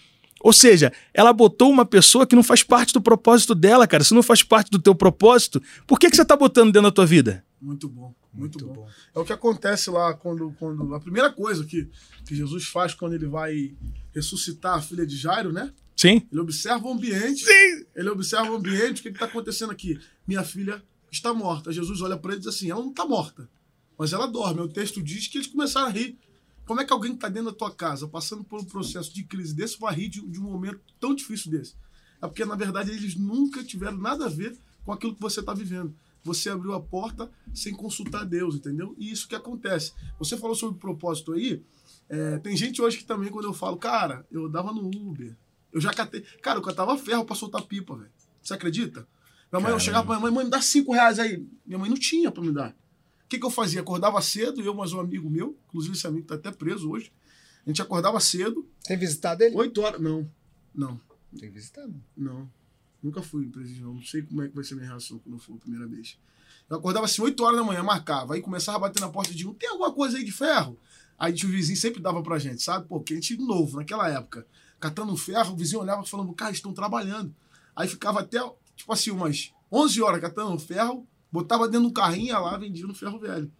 Ou 0.41 0.53
seja, 0.53 0.91
ela 1.13 1.33
botou 1.33 1.71
uma 1.71 1.85
pessoa 1.85 2.27
que 2.27 2.35
não 2.35 2.43
faz 2.43 2.61
parte 2.61 2.93
do 2.93 3.01
propósito 3.01 3.55
dela, 3.55 3.87
cara. 3.87 4.03
Se 4.03 4.13
não 4.13 4.21
faz 4.21 4.43
parte 4.43 4.69
do 4.69 4.79
teu 4.79 4.93
propósito, 4.93 5.61
por 5.87 5.99
que, 5.99 6.09
que 6.09 6.15
você 6.15 6.25
tá 6.25 6.35
botando 6.35 6.71
dentro 6.71 6.89
da 6.89 6.91
tua 6.91 7.05
vida? 7.05 7.43
Muito 7.59 7.89
bom, 7.89 8.13
muito, 8.31 8.63
bom. 8.63 8.87
É 9.15 9.19
o 9.19 9.25
que 9.25 9.33
acontece 9.33 9.89
lá 9.89 10.13
quando, 10.13 10.53
quando. 10.59 10.93
A 10.93 10.99
primeira 10.99 11.31
coisa 11.31 11.65
que, 11.65 11.89
que 12.27 12.35
Jesus 12.35 12.65
faz 12.65 12.93
quando 12.93 13.13
ele 13.13 13.25
vai 13.25 13.73
ressuscitar 14.13 14.75
a 14.75 14.81
filha 14.81 15.05
de 15.05 15.17
Jairo, 15.17 15.51
né? 15.51 15.73
Sim? 15.95 16.27
Ele 16.31 16.41
observa 16.41 16.85
o 16.87 16.91
ambiente. 16.91 17.43
Ele 17.95 18.09
observa 18.09 18.51
o 18.51 18.55
ambiente. 18.55 18.99
O 18.99 19.03
que 19.03 19.09
está 19.09 19.25
acontecendo 19.25 19.71
aqui? 19.71 19.99
Minha 20.27 20.43
filha 20.43 20.83
está 21.09 21.33
morta. 21.33 21.71
Jesus 21.71 22.01
olha 22.01 22.17
para 22.17 22.31
ele 22.31 22.41
e 22.41 22.43
diz 22.45 22.53
assim: 22.53 22.69
ela 22.69 22.81
não 22.81 22.89
está 22.89 23.05
morta, 23.05 23.49
mas 23.97 24.13
ela 24.13 24.27
dorme. 24.27 24.61
O 24.61 24.67
texto 24.67 25.01
diz 25.01 25.27
que 25.27 25.37
eles 25.37 25.47
começaram 25.47 25.87
a 25.87 25.91
rir. 25.91 26.17
Como 26.65 26.81
é 26.81 26.85
que 26.85 26.91
alguém 26.91 27.11
que 27.11 27.17
está 27.17 27.29
dentro 27.29 27.51
da 27.51 27.57
tua 27.57 27.71
casa, 27.71 28.07
passando 28.07 28.43
por 28.43 28.59
um 28.59 28.63
processo 28.65 29.13
de 29.13 29.23
crise 29.23 29.53
desse, 29.53 29.79
vai 29.79 29.93
rir 29.95 30.09
de, 30.09 30.21
de 30.27 30.39
um 30.39 30.43
momento 30.43 30.81
tão 30.99 31.13
difícil 31.13 31.51
desse? 31.51 31.75
É 32.21 32.27
porque, 32.27 32.43
na 32.45 32.55
verdade, 32.55 32.91
eles 32.91 33.15
nunca 33.15 33.63
tiveram 33.63 33.97
nada 33.97 34.25
a 34.25 34.29
ver 34.29 34.57
com 34.83 34.91
aquilo 34.91 35.13
que 35.15 35.21
você 35.21 35.41
está 35.41 35.53
vivendo. 35.53 35.93
Você 36.23 36.49
abriu 36.49 36.73
a 36.73 36.81
porta 36.81 37.29
sem 37.53 37.71
consultar 37.73 38.25
Deus, 38.25 38.55
entendeu? 38.55 38.95
E 38.97 39.11
isso 39.11 39.27
que 39.27 39.35
acontece. 39.35 39.93
Você 40.17 40.35
falou 40.35 40.55
sobre 40.55 40.79
propósito 40.79 41.33
aí. 41.33 41.61
é, 42.09 42.39
tem 42.39 42.57
gente 42.57 42.81
hoje 42.81 42.97
que 42.97 43.05
também, 43.05 43.29
quando 43.29 43.45
eu 43.45 43.53
falo, 43.53 43.77
cara, 43.77 44.25
eu 44.31 44.49
dava 44.49 44.73
no 44.73 44.87
Uber. 44.87 45.35
Eu 45.71 45.79
já 45.79 45.93
catei. 45.93 46.21
Cara, 46.41 46.57
eu 46.57 46.63
catava 46.63 46.97
ferro 46.97 47.25
pra 47.25 47.35
soltar 47.35 47.61
pipa, 47.63 47.95
velho. 47.95 48.09
Você 48.41 48.53
acredita? 48.53 49.07
Minha 49.51 49.59
mãe, 49.61 49.61
eu 49.61 49.63
Caramba. 49.63 49.79
chegava 49.79 50.05
pra 50.05 50.15
minha 50.15 50.21
mãe, 50.23 50.31
mãe, 50.33 50.45
me 50.45 50.51
dá 50.51 50.61
cinco 50.61 50.93
reais 50.93 51.19
aí. 51.19 51.45
Minha 51.65 51.77
mãe 51.77 51.89
não 51.89 51.97
tinha 51.97 52.31
pra 52.31 52.41
me 52.41 52.51
dar. 52.51 52.75
O 53.25 53.27
que, 53.27 53.39
que 53.39 53.45
eu 53.45 53.49
fazia? 53.49 53.81
Acordava 53.81 54.21
cedo, 54.21 54.61
eu 54.61 54.73
mais 54.73 54.93
um 54.93 54.99
amigo 54.99 55.29
meu, 55.29 55.57
inclusive 55.67 55.95
esse 55.95 56.05
amigo 56.05 56.27
tá 56.27 56.35
até 56.35 56.51
preso 56.51 56.89
hoje. 56.91 57.11
A 57.65 57.69
gente 57.69 57.81
acordava 57.81 58.19
cedo, 58.19 58.67
Tem 58.83 58.95
visitado 58.97 59.43
ele? 59.43 59.55
8 59.55 59.81
horas. 59.81 59.99
Não, 59.99 60.29
não, 60.73 61.01
Tem 61.37 61.49
visitado. 61.49 61.93
não. 62.15 62.49
Nunca 63.01 63.21
fui 63.21 63.45
em 63.45 63.49
presídio, 63.49 63.85
não. 63.85 63.95
Não 63.95 64.03
sei 64.03 64.23
como 64.23 64.41
é 64.41 64.47
que 64.47 64.55
vai 64.55 64.63
ser 64.63 64.75
minha 64.75 64.87
reação 64.87 65.19
quando 65.19 65.37
for 65.39 65.55
a 65.55 65.57
primeira 65.57 65.87
vez. 65.87 66.17
Eu 66.69 66.77
acordava 66.77 67.05
assim, 67.05 67.21
8 67.21 67.43
horas 67.43 67.57
da 67.59 67.63
manhã, 67.63 67.83
marcava. 67.83 68.33
Aí 68.33 68.41
começava 68.41 68.77
a 68.77 68.81
bater 68.81 68.99
na 68.99 69.09
porta 69.09 69.33
de 69.33 69.47
um, 69.47 69.53
tem 69.53 69.69
alguma 69.69 69.91
coisa 69.91 70.17
aí 70.17 70.23
de 70.23 70.31
ferro? 70.31 70.77
Aí 71.17 71.33
o 71.33 71.47
vizinho 71.47 71.77
sempre 71.77 72.01
dava 72.01 72.21
pra 72.23 72.37
gente, 72.39 72.61
sabe? 72.61 72.87
Porque 72.87 73.13
a 73.13 73.15
gente 73.15 73.37
novo, 73.37 73.77
naquela 73.77 74.09
época. 74.09 74.45
Catando 74.79 75.15
ferro, 75.17 75.53
o 75.53 75.55
vizinho 75.57 75.81
olhava 75.81 76.03
falando, 76.03 76.33
cara, 76.33 76.51
estão 76.51 76.73
trabalhando. 76.73 77.33
Aí 77.75 77.87
ficava 77.87 78.19
até, 78.21 78.39
tipo 78.75 78.91
assim, 78.91 79.11
umas 79.11 79.51
11 79.71 80.01
horas 80.01 80.21
catando 80.21 80.57
ferro, 80.59 81.07
botava 81.35 81.67
dentro 81.67 81.87
do 81.87 81.93
carrinho, 81.93 82.27
ia 82.27 82.39
lá, 82.39 82.57
vendia 82.57 82.87
no 82.87 82.93
ferro 82.93 83.19
velho. 83.19 83.51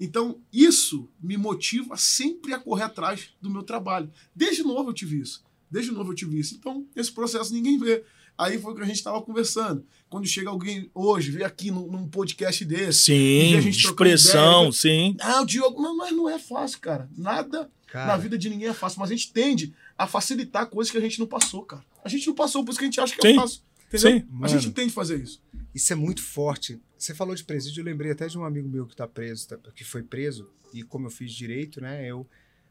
Então, 0.00 0.40
isso 0.52 1.08
me 1.20 1.36
motiva 1.36 1.96
sempre 1.96 2.54
a 2.54 2.58
correr 2.58 2.84
atrás 2.84 3.30
do 3.40 3.50
meu 3.50 3.62
trabalho. 3.62 4.10
Desde 4.34 4.62
novo 4.62 4.90
eu 4.90 4.94
tive 4.94 5.20
isso. 5.20 5.44
Desde 5.70 5.92
novo 5.92 6.12
eu 6.12 6.14
tive 6.14 6.38
isso. 6.38 6.54
Então, 6.54 6.86
esse 6.96 7.12
processo 7.12 7.52
ninguém 7.52 7.78
vê. 7.78 8.04
Aí 8.36 8.58
foi 8.58 8.72
o 8.72 8.76
que 8.76 8.82
a 8.82 8.86
gente 8.86 8.96
estava 8.96 9.20
conversando. 9.20 9.84
Quando 10.08 10.26
chega 10.26 10.48
alguém 10.48 10.88
hoje, 10.94 11.32
vê 11.32 11.44
aqui 11.44 11.70
num, 11.70 11.90
num 11.90 12.08
podcast 12.08 12.64
desse. 12.64 13.02
Sim, 13.02 13.56
a 13.56 13.60
gente 13.60 13.84
expressão, 13.84 14.60
ideia, 14.60 14.72
sim. 14.72 15.16
Ah, 15.20 15.42
o 15.42 15.44
Diogo, 15.44 15.82
mas, 15.82 15.96
mas 15.96 16.16
não 16.16 16.28
é 16.28 16.38
fácil, 16.38 16.78
cara. 16.80 17.10
Nada 17.16 17.68
Cara, 17.88 18.06
na 18.06 18.16
vida 18.16 18.38
de 18.38 18.48
ninguém 18.48 18.68
é 18.68 18.72
fácil. 18.72 19.00
Mas 19.00 19.10
a 19.10 19.14
gente 19.14 19.32
tende 19.32 19.74
a 19.98 20.06
facilitar 20.06 20.66
coisas 20.66 20.90
que 20.90 20.96
a 20.96 21.00
gente 21.00 21.18
não 21.18 21.26
passou, 21.26 21.62
cara. 21.62 21.84
A 22.04 22.08
gente 22.08 22.26
não 22.28 22.34
passou, 22.34 22.64
por 22.64 22.70
isso 22.70 22.78
que 22.78 22.84
a 22.84 22.88
gente 22.88 23.00
acha 23.00 23.14
que 23.14 23.26
é 23.26 23.30
Sim. 23.32 23.36
fácil. 23.36 23.60
Entendeu? 23.88 24.20
Sim. 24.20 24.26
A 24.42 24.48
gente 24.48 24.70
tende 24.70 24.90
a 24.90 24.94
fazer 24.94 25.20
isso. 25.20 25.42
Isso 25.78 25.92
é 25.92 25.96
muito 25.96 26.24
forte. 26.24 26.82
Você 26.98 27.14
falou 27.14 27.36
de 27.36 27.44
presídio, 27.44 27.82
eu 27.82 27.84
lembrei 27.84 28.10
até 28.10 28.26
de 28.26 28.36
um 28.36 28.44
amigo 28.44 28.68
meu 28.68 28.84
que 28.84 28.96
tá 28.96 29.06
preso, 29.06 29.46
tá- 29.46 29.70
que 29.70 29.84
foi 29.84 30.02
preso, 30.02 30.50
e 30.74 30.82
como 30.82 31.06
eu 31.06 31.10
fiz 31.10 31.32
direito, 31.32 31.80
né, 31.80 32.04
eu 32.04 32.26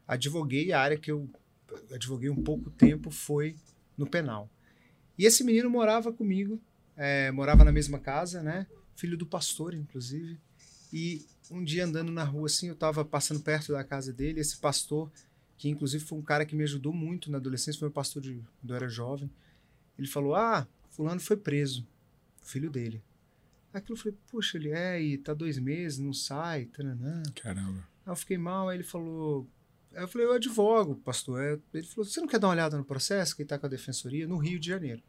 advoguei 0.06 0.72
a 0.72 0.80
área 0.82 0.98
que 0.98 1.10
eu 1.10 1.26
advoguei 1.90 2.28
um 2.28 2.42
pouco 2.42 2.68
tempo 2.68 3.10
foi 3.10 3.56
no 3.96 4.06
penal. 4.06 4.50
E 5.16 5.24
esse 5.24 5.42
menino 5.42 5.70
morava 5.70 6.12
comigo, 6.12 6.60
é, 6.98 7.30
morava 7.30 7.64
na 7.64 7.72
mesma 7.72 7.98
casa, 7.98 8.42
né, 8.42 8.66
filho 8.94 9.16
do 9.16 9.24
pastor, 9.24 9.72
inclusive, 9.72 10.38
e 10.92 11.24
um 11.50 11.64
dia 11.64 11.86
andando 11.86 12.12
na 12.12 12.24
rua 12.24 12.44
assim, 12.44 12.68
eu 12.68 12.76
tava 12.76 13.06
passando 13.06 13.40
perto 13.40 13.72
da 13.72 13.82
casa 13.82 14.12
dele, 14.12 14.38
esse 14.40 14.58
pastor, 14.58 15.10
que 15.56 15.70
inclusive 15.70 16.04
foi 16.04 16.18
um 16.18 16.22
cara 16.22 16.44
que 16.44 16.54
me 16.54 16.62
ajudou 16.64 16.92
muito 16.92 17.30
na 17.30 17.38
adolescência, 17.38 17.78
foi 17.78 17.88
um 17.88 17.92
pastor 17.92 18.20
de, 18.20 18.34
quando 18.60 18.68
eu 18.68 18.76
era 18.76 18.86
jovem, 18.86 19.30
ele 19.98 20.08
falou, 20.08 20.34
ah, 20.34 20.68
fulano 20.90 21.22
foi 21.22 21.38
preso, 21.38 21.86
filho 22.48 22.70
dele. 22.70 23.02
Aquilo 23.72 23.96
eu 23.98 24.02
falei, 24.02 24.18
puxa, 24.30 24.56
ele 24.56 24.70
é, 24.70 25.00
e 25.00 25.18
tá 25.18 25.34
dois 25.34 25.58
meses, 25.58 25.98
não 25.98 26.12
sai, 26.12 26.64
tananã. 26.66 27.22
Caramba. 27.40 27.86
Aí 28.06 28.12
eu 28.12 28.16
fiquei 28.16 28.38
mal, 28.38 28.68
aí 28.68 28.76
ele 28.78 28.84
falou. 28.84 29.46
Aí 29.94 30.02
eu 30.02 30.08
falei, 30.08 30.26
eu 30.26 30.32
advogo, 30.32 30.96
pastor. 30.96 31.60
Ele 31.72 31.82
falou, 31.86 32.04
você 32.08 32.20
não 32.20 32.26
quer 32.28 32.38
dar 32.38 32.46
uma 32.48 32.54
olhada 32.54 32.76
no 32.78 32.84
processo 32.84 33.36
que 33.36 33.42
está 33.42 33.58
com 33.58 33.66
a 33.66 33.68
defensoria 33.68 34.26
no 34.26 34.38
Rio 34.38 34.58
de 34.58 34.66
Janeiro? 34.68 35.02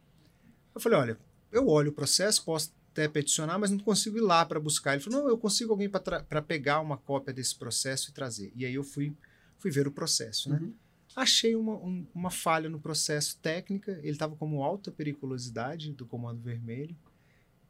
Eu 0.75 0.82
falei, 0.82 0.99
olha, 0.99 1.19
eu 1.52 1.67
olho 1.67 1.89
o 1.91 1.93
processo, 1.93 2.43
posso 2.43 2.73
até 2.91 3.08
peticionar, 3.08 3.58
mas 3.60 3.71
não 3.71 3.80
consigo 3.80 4.17
ir 4.17 4.21
lá 4.21 4.45
para 4.45 4.60
buscar. 4.60 4.93
Ele 4.93 5.02
falou, 5.04 5.21
não, 5.23 5.30
eu 5.30 5.38
consigo 5.38 5.71
alguém 5.71 5.89
para 5.89 6.41
pegar 6.41 6.80
uma 6.82 6.97
cópia 6.97 7.34
desse 7.34 7.56
processo 7.56 8.10
e 8.10 8.13
trazer. 8.13 8.52
E 8.56 8.65
aí 8.65 8.73
eu 8.73 8.84
fui, 8.84 9.15
fui 9.58 9.71
ver 9.71 9.88
o 9.88 9.91
processo, 9.91 10.49
né? 10.49 10.60
Uhum. 10.62 10.73
Achei 11.15 11.56
uma, 11.56 11.75
um- 11.75 12.06
uma 12.13 12.30
falha 12.30 12.69
no 12.69 12.80
processo 12.80 13.38
técnica, 13.41 13.93
ele 14.04 14.12
estava 14.12 14.36
como 14.36 14.63
alta 14.63 14.91
periculosidade 14.91 15.91
do 15.93 16.06
Comando 16.06 16.41
Vermelho 16.41 16.95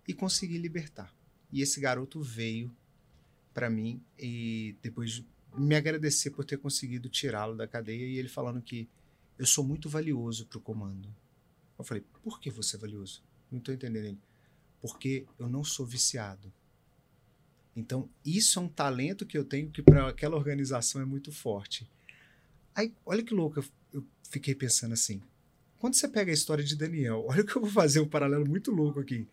e 0.10 0.14
consegui 0.16 0.58
libertar. 0.58 1.14
E 1.52 1.62
esse 1.62 1.80
garoto 1.80 2.20
veio 2.20 2.76
para 3.54 3.70
mim 3.70 4.02
e 4.18 4.76
depois 4.82 5.12
de 5.12 5.26
me 5.56 5.76
agradecer 5.76 6.32
por 6.32 6.44
ter 6.44 6.58
conseguido 6.58 7.08
tirá-lo 7.10 7.56
da 7.56 7.68
cadeia 7.68 8.08
e 8.08 8.18
ele 8.18 8.28
falando 8.28 8.60
que 8.60 8.90
eu 9.38 9.46
sou 9.46 9.64
muito 9.64 9.88
valioso 9.88 10.48
para 10.48 10.58
o 10.58 10.62
comando. 10.62 11.08
Eu 11.78 11.86
falei, 11.86 12.04
por 12.24 12.40
que 12.40 12.50
você 12.50 12.76
é 12.76 12.80
valioso? 12.80 13.24
Não 13.52 13.60
estou 13.60 13.72
entendendo 13.72 14.06
ele. 14.06 14.18
Porque 14.82 15.28
eu 15.38 15.48
não 15.48 15.64
sou 15.64 15.86
viciado. 15.86 16.52
Então, 17.76 18.10
isso 18.26 18.58
é 18.58 18.64
um 18.64 18.68
talento 18.68 19.28
que 19.28 19.38
eu 19.38 19.46
tenho 19.46 19.70
que 19.70 19.84
para 19.84 20.10
aquela 20.10 20.36
organização 20.36 21.02
é 21.02 21.06
muito 21.06 21.32
forte. 21.32 21.88
Aí, 22.74 22.92
olha 23.06 23.22
que 23.22 23.34
louco, 23.34 23.60
eu, 23.60 23.66
eu 23.94 24.08
fiquei 24.28 24.56
pensando 24.56 24.94
assim. 24.94 25.22
Quando 25.78 25.94
você 25.94 26.08
pega 26.08 26.32
a 26.32 26.34
história 26.34 26.64
de 26.64 26.76
Daniel, 26.76 27.26
olha 27.30 27.44
que 27.44 27.56
eu 27.56 27.62
vou 27.62 27.70
fazer 27.70 28.00
um 28.00 28.08
paralelo 28.08 28.48
muito 28.50 28.72
louco 28.72 29.00
aqui. 29.00 29.28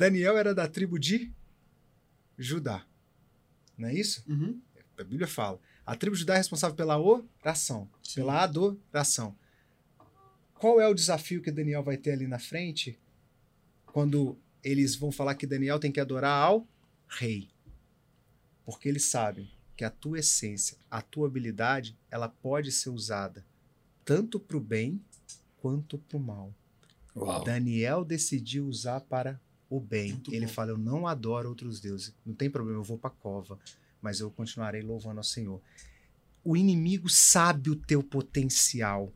Daniel 0.00 0.38
era 0.38 0.54
da 0.54 0.66
tribo 0.66 0.98
de 0.98 1.30
Judá. 2.38 2.86
Não 3.76 3.86
é 3.86 3.94
isso? 3.94 4.24
Uhum. 4.26 4.58
A 4.96 5.04
Bíblia 5.04 5.28
fala. 5.28 5.60
A 5.84 5.94
tribo 5.94 6.16
de 6.16 6.20
Judá 6.20 6.34
é 6.34 6.38
responsável 6.38 6.74
pela 6.74 6.98
oração, 6.98 7.86
Sim. 8.02 8.14
pela 8.14 8.42
adoração. 8.42 9.36
Qual 10.54 10.80
é 10.80 10.88
o 10.88 10.94
desafio 10.94 11.42
que 11.42 11.50
Daniel 11.50 11.82
vai 11.82 11.98
ter 11.98 12.12
ali 12.12 12.26
na 12.26 12.38
frente 12.38 12.98
quando 13.92 14.38
eles 14.64 14.96
vão 14.96 15.12
falar 15.12 15.34
que 15.34 15.46
Daniel 15.46 15.78
tem 15.78 15.92
que 15.92 16.00
adorar 16.00 16.46
ao 16.46 16.66
rei? 17.06 17.50
Porque 18.64 18.88
eles 18.88 19.04
sabem 19.04 19.50
que 19.76 19.84
a 19.84 19.90
tua 19.90 20.20
essência, 20.20 20.78
a 20.90 21.02
tua 21.02 21.26
habilidade, 21.26 21.94
ela 22.10 22.28
pode 22.28 22.72
ser 22.72 22.88
usada 22.88 23.44
tanto 24.02 24.40
para 24.40 24.56
o 24.56 24.60
bem 24.60 24.98
quanto 25.58 25.98
para 25.98 26.16
o 26.16 26.20
mal. 26.20 26.54
Uau. 27.14 27.44
Daniel 27.44 28.02
decidiu 28.02 28.66
usar 28.66 29.02
para 29.02 29.38
o 29.70 29.78
bem. 29.78 30.12
Muito 30.12 30.34
Ele 30.34 30.46
bom. 30.46 30.52
fala: 30.52 30.72
Eu 30.72 30.78
não 30.78 31.06
adoro 31.06 31.48
outros 31.48 31.80
deuses. 31.80 32.12
Não 32.26 32.34
tem 32.34 32.50
problema, 32.50 32.80
eu 32.80 32.84
vou 32.84 32.98
para 32.98 33.08
a 33.08 33.14
cova, 33.14 33.58
mas 34.02 34.18
eu 34.18 34.30
continuarei 34.30 34.82
louvando 34.82 35.18
ao 35.18 35.24
Senhor. 35.24 35.62
O 36.44 36.56
inimigo 36.56 37.08
sabe 37.08 37.70
o 37.70 37.76
teu 37.76 38.02
potencial. 38.02 39.12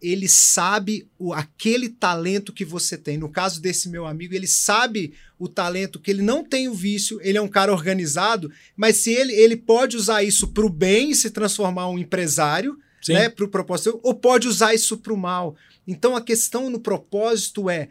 Ele 0.00 0.28
sabe 0.28 1.08
o, 1.18 1.32
aquele 1.32 1.88
talento 1.88 2.52
que 2.52 2.64
você 2.64 2.96
tem. 2.96 3.18
No 3.18 3.28
caso 3.28 3.60
desse 3.60 3.88
meu 3.88 4.06
amigo, 4.06 4.32
ele 4.32 4.46
sabe 4.46 5.12
o 5.36 5.48
talento 5.48 6.00
que 6.00 6.10
ele 6.10 6.22
não 6.22 6.44
tem 6.44 6.68
o 6.68 6.74
vício, 6.74 7.18
ele 7.20 7.36
é 7.36 7.42
um 7.42 7.48
cara 7.48 7.72
organizado, 7.72 8.50
mas 8.76 8.98
se 8.98 9.10
ele, 9.10 9.32
ele 9.32 9.56
pode 9.56 9.96
usar 9.96 10.22
isso 10.22 10.48
para 10.48 10.64
o 10.64 10.70
bem 10.70 11.10
e 11.10 11.16
se 11.16 11.30
transformar 11.30 11.88
um 11.88 11.98
empresário, 11.98 12.78
Sim. 13.02 13.14
né, 13.14 13.28
para 13.28 13.44
o 13.44 13.48
propósito, 13.48 13.98
ou 14.04 14.14
pode 14.14 14.46
usar 14.46 14.72
isso 14.72 14.96
para 14.98 15.12
o 15.12 15.16
mal. 15.16 15.56
Então 15.84 16.14
a 16.14 16.20
questão 16.20 16.70
no 16.70 16.78
propósito 16.78 17.68
é 17.68 17.88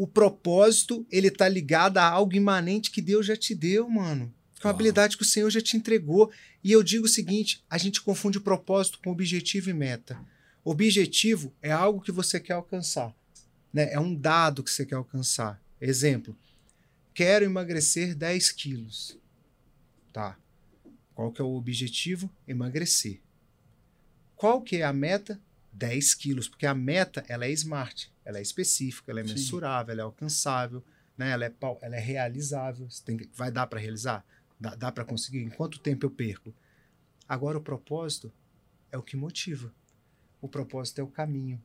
o 0.00 0.06
propósito 0.06 1.06
ele 1.10 1.30
tá 1.30 1.46
ligado 1.46 1.98
a 1.98 2.08
algo 2.08 2.34
imanente 2.34 2.90
que 2.90 3.02
Deus 3.02 3.26
já 3.26 3.36
te 3.36 3.54
deu, 3.54 3.86
mano. 3.86 4.32
Que 4.54 4.62
é 4.62 4.64
uma 4.66 4.70
Uau. 4.70 4.74
habilidade 4.74 5.14
que 5.14 5.22
o 5.22 5.26
Senhor 5.26 5.50
já 5.50 5.60
te 5.60 5.76
entregou. 5.76 6.32
E 6.64 6.72
eu 6.72 6.82
digo 6.82 7.04
o 7.04 7.08
seguinte: 7.08 7.62
a 7.68 7.76
gente 7.76 8.00
confunde 8.00 8.40
propósito 8.40 8.98
com 9.04 9.10
objetivo 9.10 9.68
e 9.68 9.74
meta. 9.74 10.18
Objetivo 10.64 11.52
é 11.60 11.70
algo 11.70 12.00
que 12.00 12.10
você 12.10 12.40
quer 12.40 12.54
alcançar, 12.54 13.14
né? 13.70 13.92
É 13.92 14.00
um 14.00 14.14
dado 14.14 14.64
que 14.64 14.70
você 14.70 14.86
quer 14.86 14.94
alcançar. 14.94 15.60
Exemplo: 15.78 16.34
quero 17.12 17.44
emagrecer 17.44 18.14
10 18.14 18.52
quilos. 18.52 19.18
Tá. 20.14 20.38
Qual 21.14 21.30
que 21.30 21.42
é 21.42 21.44
o 21.44 21.54
objetivo? 21.54 22.30
Emagrecer. 22.48 23.20
Qual 24.34 24.62
que 24.62 24.76
é 24.76 24.82
a 24.82 24.94
meta? 24.94 25.38
10 25.74 26.14
quilos, 26.14 26.48
porque 26.48 26.64
a 26.64 26.74
meta 26.74 27.22
ela 27.28 27.44
é 27.44 27.50
smart, 27.52 28.10
ela 28.24 28.38
é 28.38 28.42
específica, 28.42 29.10
ela 29.10 29.20
é 29.20 29.26
Sim. 29.26 29.34
mensurável, 29.34 29.92
ela 29.92 30.02
é 30.02 30.04
alcançável, 30.04 30.84
né? 31.16 31.30
ela, 31.30 31.44
é, 31.44 31.54
ela 31.82 31.96
é 31.96 32.00
realizável. 32.00 32.88
Tem 33.04 33.18
vai 33.34 33.50
dar 33.50 33.66
para 33.66 33.80
realizar? 33.80 34.24
Dá, 34.58 34.74
dá 34.74 34.92
para 34.92 35.04
conseguir? 35.04 35.42
Em 35.42 35.50
quanto 35.50 35.78
tempo 35.78 36.04
eu 36.04 36.10
perco? 36.10 36.54
Agora, 37.28 37.58
o 37.58 37.62
propósito 37.62 38.32
é 38.90 38.98
o 38.98 39.02
que 39.02 39.16
motiva. 39.16 39.72
O 40.40 40.48
propósito 40.48 41.00
é 41.00 41.04
o 41.04 41.08
caminho. 41.08 41.62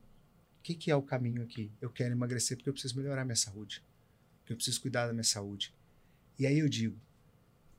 O 0.58 0.62
que, 0.62 0.74
que 0.74 0.90
é 0.90 0.96
o 0.96 1.02
caminho 1.02 1.42
aqui? 1.42 1.70
Eu 1.80 1.90
quero 1.90 2.12
emagrecer 2.12 2.56
porque 2.56 2.68
eu 2.68 2.72
preciso 2.72 2.96
melhorar 2.96 3.24
minha 3.24 3.36
saúde. 3.36 3.82
Porque 4.38 4.52
eu 4.52 4.56
preciso 4.56 4.80
cuidar 4.80 5.06
da 5.06 5.12
minha 5.12 5.24
saúde. 5.24 5.74
E 6.38 6.46
aí 6.46 6.58
eu 6.58 6.68
digo: 6.68 6.98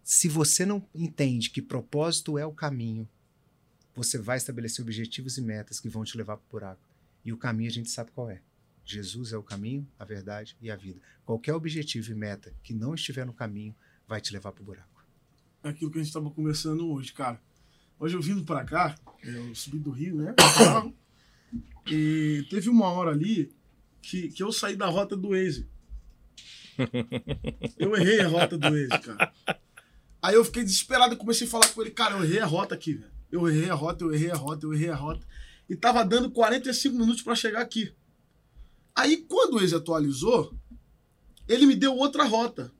se 0.04 0.28
você 0.28 0.66
não 0.66 0.88
entende 0.94 1.50
que 1.50 1.62
propósito 1.62 2.38
é 2.38 2.46
o 2.46 2.54
caminho, 2.54 3.08
você 3.94 4.18
vai 4.18 4.38
estabelecer 4.38 4.84
objetivos 4.84 5.38
e 5.38 5.42
metas 5.42 5.80
que 5.80 5.90
vão 5.90 6.04
te 6.04 6.16
levar 6.16 6.38
para 6.38 6.46
o 6.46 6.52
buraco. 6.52 6.88
E 7.26 7.34
o 7.34 7.38
caminho 7.38 7.70
a 7.70 7.74
gente 7.74 7.90
sabe 7.90 8.12
qual 8.12 8.30
é. 8.30 8.42
Jesus 8.94 9.34
é 9.34 9.38
o 9.38 9.44
caminho, 9.44 9.88
a 10.00 10.06
verdade 10.06 10.56
e 10.62 10.72
a 10.72 10.76
vida. 10.76 11.00
Qualquer 11.26 11.54
objetivo 11.54 12.12
e 12.12 12.16
meta 12.16 12.54
que 12.64 12.74
não 12.74 12.96
estiver 12.96 13.26
no 13.26 13.34
caminho 13.34 13.76
vai 14.08 14.22
te 14.22 14.32
levar 14.32 14.52
para 14.52 14.62
o 14.62 14.66
buraco. 14.66 15.06
É 15.64 15.70
aquilo 15.70 15.92
que 15.92 15.98
a 15.98 16.02
gente 16.02 16.10
estava 16.10 16.30
conversando 16.32 16.90
hoje, 16.90 17.12
cara. 17.12 17.42
Hoje 18.00 18.16
eu 18.16 18.22
vindo 18.22 18.44
pra 18.44 18.64
cá, 18.64 18.96
eu 19.24 19.54
subi 19.54 19.80
do 19.80 19.92
Rio, 19.92 20.16
né? 20.16 20.34
carro, 20.34 20.96
E 21.90 22.46
teve 22.50 22.70
uma 22.70 22.88
hora 22.88 23.12
ali 23.12 23.52
que, 24.02 24.30
que 24.30 24.44
eu 24.44 24.52
saí 24.52 24.76
da 24.76 24.88
rota 24.88 25.16
do 25.16 25.30
Waze. 25.30 25.68
Eu 27.78 27.96
errei 27.96 28.22
a 28.22 28.28
rota 28.28 28.58
do 28.58 28.70
Waze, 28.70 29.02
cara. 29.02 29.34
Aí 30.22 30.36
eu 30.36 30.46
fiquei 30.46 30.64
desesperado 30.64 31.14
e 31.14 31.18
comecei 31.18 31.48
a 31.48 31.50
falar 31.50 31.70
com 31.70 31.82
ele, 31.82 31.92
cara, 31.92 32.16
eu 32.16 32.24
errei 32.24 32.40
a 32.40 32.46
rota 32.46 32.76
aqui, 32.76 32.94
velho. 32.94 33.12
Eu 33.32 33.48
errei 33.48 33.70
a 33.70 33.74
rota, 33.74 34.04
eu 34.04 34.14
errei 34.14 34.32
a 34.32 34.36
rota, 34.36 34.66
eu 34.66 34.74
errei 34.74 34.90
a 34.90 34.96
rota. 34.96 35.26
E 35.70 35.76
tava 35.76 36.04
dando 36.06 36.32
45 36.32 36.98
minutos 36.98 37.22
pra 37.22 37.36
chegar 37.36 37.62
aqui. 37.62 37.94
Aí 38.98 39.18
quando 39.18 39.54
o 39.54 39.60
Waze 39.60 39.76
atualizou, 39.76 40.52
ele 41.48 41.66
me 41.68 41.76
deu 41.76 41.96
outra 41.96 42.24
rota. 42.24 42.72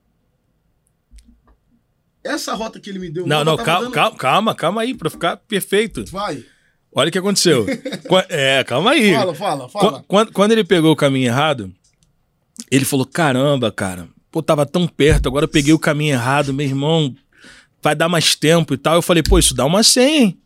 essa 2.24 2.54
rota 2.54 2.80
que 2.80 2.90
ele 2.90 3.00
me 3.00 3.10
deu. 3.10 3.26
Não, 3.26 3.44
não, 3.46 3.56
calma, 3.56 3.82
dando- 3.86 3.94
calma, 3.94 4.18
calma, 4.18 4.56
calma 4.56 4.82
aí, 4.82 4.94
pra 4.94 5.10
ficar 5.10 5.38
perfeito. 5.38 6.04
Vai. 6.08 6.44
Olha 6.92 7.08
o 7.10 7.12
que 7.12 7.18
aconteceu. 7.18 7.66
É, 8.30 8.64
calma 8.64 8.92
aí. 8.92 9.14
Fala, 9.14 9.36
fala, 9.36 9.70
fala. 9.70 10.00
Qu- 10.00 10.06
Quando, 10.08 10.32
quando 10.34 10.52
ele 10.52 10.64
pegou 10.64 10.92
o 10.92 10.96
caminho 10.96 11.28
errado, 11.28 11.72
ele 12.72 12.84
falou: 12.84 13.06
caramba, 13.06 13.72
cara, 13.72 14.08
pô, 14.32 14.42
tava 14.42 14.66
tão 14.66 14.88
perto, 14.88 15.28
agora 15.28 15.46
eu 15.46 15.50
peguei 15.50 15.74
o 15.74 15.80
caminho 15.80 16.14
errado, 16.14 16.54
meu 16.54 16.66
irmão, 16.66 17.16
vai 17.82 17.96
dar 17.96 18.10
mais 18.10 18.36
tempo 18.36 18.74
e 18.74 18.78
tal. 18.78 18.96
Eu 18.96 19.02
falei, 19.02 19.22
pô, 19.24 19.38
isso 19.40 19.54
dá 19.54 19.66
uma 19.66 19.84
senha, 19.84 20.20
hein? 20.24 20.42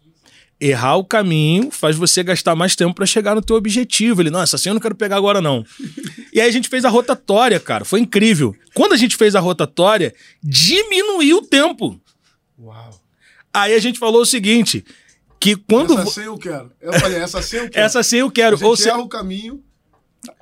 Errar 0.63 0.95
o 0.97 1.03
caminho 1.03 1.71
faz 1.71 1.95
você 1.95 2.21
gastar 2.21 2.55
mais 2.55 2.75
tempo 2.75 2.93
pra 2.93 3.05
chegar 3.07 3.33
no 3.33 3.41
teu 3.41 3.55
objetivo. 3.55 4.21
Ele, 4.21 4.29
não, 4.29 4.41
essa 4.43 4.59
senha 4.59 4.69
eu 4.69 4.75
não 4.75 4.81
quero 4.81 4.93
pegar 4.93 5.15
agora, 5.17 5.41
não. 5.41 5.65
e 6.31 6.39
aí 6.39 6.47
a 6.47 6.51
gente 6.51 6.69
fez 6.69 6.85
a 6.85 6.89
rotatória, 6.89 7.59
cara. 7.59 7.83
Foi 7.83 7.99
incrível. 7.99 8.55
Quando 8.75 8.93
a 8.93 8.97
gente 8.97 9.17
fez 9.17 9.33
a 9.35 9.39
rotatória, 9.39 10.13
diminuiu 10.43 11.37
o 11.37 11.41
tempo. 11.41 11.99
Uau. 12.59 13.01
Aí 13.51 13.73
a 13.73 13.79
gente 13.79 13.97
falou 13.97 14.21
o 14.21 14.25
seguinte: 14.25 14.85
que 15.39 15.55
quando. 15.55 15.97
Essa 15.97 16.11
senha 16.11 16.25
eu 16.27 16.37
quero. 16.37 16.71
Eu 16.79 16.93
falei, 16.93 17.17
essa 17.17 17.41
senha 17.41 17.63
eu 17.63 17.69
quero. 17.71 17.85
Essa 17.85 18.03
senha 18.03 18.21
eu 18.21 18.27
a 18.27 18.31
quero. 18.31 18.55
gente 18.55 18.65
Ou 18.67 18.77
se- 18.77 18.87
erra 18.87 18.99
o 18.99 19.09
caminho, 19.09 19.63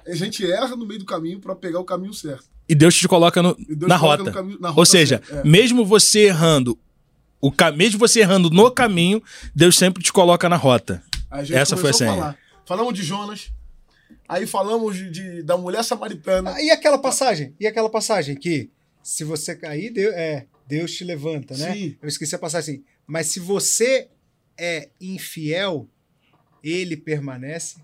a 0.06 0.14
gente 0.16 0.46
erra 0.46 0.76
no 0.76 0.86
meio 0.86 1.00
do 1.00 1.06
caminho 1.06 1.40
pra 1.40 1.56
pegar 1.56 1.80
o 1.80 1.86
caminho 1.86 2.14
certo. 2.14 2.44
E 2.68 2.76
Deus 2.76 2.94
te 2.96 3.08
coloca 3.08 3.42
no- 3.42 3.56
E 3.58 3.74
Deus 3.74 3.88
na, 3.90 3.96
te 3.96 4.00
coloca 4.02 4.18
rota. 4.18 4.24
no 4.30 4.32
caminho- 4.36 4.60
na 4.60 4.68
Ou 4.70 4.76
rota 4.76 4.92
seja, 4.92 5.22
certa, 5.26 5.48
é. 5.48 5.50
mesmo 5.50 5.86
você 5.86 6.26
errando, 6.26 6.78
o 7.42 7.52
ca... 7.52 7.72
mesmo 7.72 8.00
você 8.00 8.20
errando 8.22 8.50
no 8.50 8.70
caminho, 8.72 9.22
Deus 9.56 9.78
sempre 9.78 10.04
te 10.04 10.12
coloca 10.12 10.48
na 10.50 10.56
rota. 10.56 11.02
Essa 11.52 11.78
foi 11.78 11.90
a 11.92 11.94
senha. 11.94 12.38
Falamos 12.66 12.94
de 12.94 13.04
Jonas, 13.04 13.52
aí 14.28 14.46
falamos 14.46 14.96
de, 14.96 15.10
de- 15.10 15.44
da 15.44 15.58
mulher 15.58 15.84
samaritana. 15.84 16.54
Ah, 16.56 16.62
E 16.62 16.70
aquela 16.72 16.98
passagem? 17.00 17.56
E 17.60 17.66
aquela 17.68 17.90
passagem 17.90 18.36
que 18.36 18.70
se 19.02 19.24
você 19.24 19.56
cair, 19.56 19.92
Deus, 19.92 20.14
é, 20.14 20.46
Deus 20.68 20.92
te 20.94 21.04
levanta, 21.04 21.56
né? 21.58 21.74
Sim. 21.74 21.98
Eu 22.02 22.08
esqueci 22.08 22.36
a 22.36 22.40
passagem 22.40 22.76
assim. 22.76 22.84
Mas 23.08 23.28
se 23.28 23.40
você 23.40 24.08
é 24.58 24.90
infiel, 25.02 25.88
ele 26.64 26.96
permanece 26.96 27.78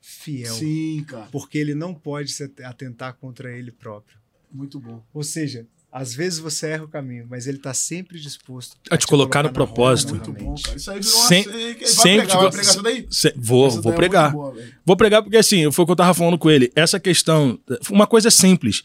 fiel. 0.00 0.54
Sim, 0.54 1.04
cara. 1.06 1.28
Porque 1.30 1.58
ele 1.58 1.74
não 1.74 1.94
pode 1.94 2.30
se 2.32 2.50
atentar 2.62 3.14
contra 3.14 3.50
ele 3.54 3.70
próprio. 3.72 4.18
Muito 4.50 4.78
bom. 4.78 5.02
Ou 5.12 5.22
seja, 5.22 5.66
às 5.96 6.12
vezes 6.12 6.40
você 6.40 6.66
erra 6.70 6.82
o 6.84 6.88
caminho, 6.88 7.24
mas 7.30 7.46
ele 7.46 7.58
está 7.58 7.72
sempre 7.72 8.18
disposto 8.18 8.76
A 8.90 8.96
te 8.96 9.06
colocar 9.06 9.44
no 9.44 9.48
na 9.48 9.52
propósito. 9.52 10.14
rota 10.14 10.30
Muito 10.30 10.44
bom, 10.44 10.54
cara. 10.60 10.76
Isso 10.76 10.90
aí 10.90 10.98
virou 10.98 11.20
Sem- 11.20 11.44
sempre 11.44 12.26
pregar, 12.26 12.50
te- 12.50 12.82
daí? 12.82 13.06
Se- 13.08 13.32
Vou, 13.36 13.68
Essa 13.68 13.80
vou 13.80 13.92
é 13.92 13.94
pregar. 13.96 14.32
muito 14.34 14.52
boa. 14.54 14.66
Vou 14.84 14.96
pregar 14.96 15.22
porque 15.22 15.36
assim, 15.36 15.70
foi 15.70 15.84
o 15.84 15.86
que 15.86 15.92
eu 15.92 15.96
tava 15.96 16.12
falando 16.12 16.36
com 16.36 16.50
ele. 16.50 16.72
Essa 16.74 16.98
questão, 16.98 17.58
uma 17.90 18.08
coisa 18.08 18.28
simples. 18.28 18.82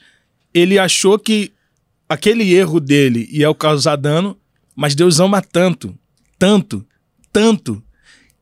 Ele 0.53 0.77
achou 0.77 1.17
que 1.17 1.51
aquele 2.07 2.53
erro 2.53 2.79
dele 2.79 3.27
ia 3.31 3.51
causar 3.55 3.95
dano, 3.95 4.37
mas 4.75 4.93
Deus 4.93 5.19
ama 5.19 5.41
tanto, 5.41 5.97
tanto, 6.37 6.85
tanto, 7.33 7.83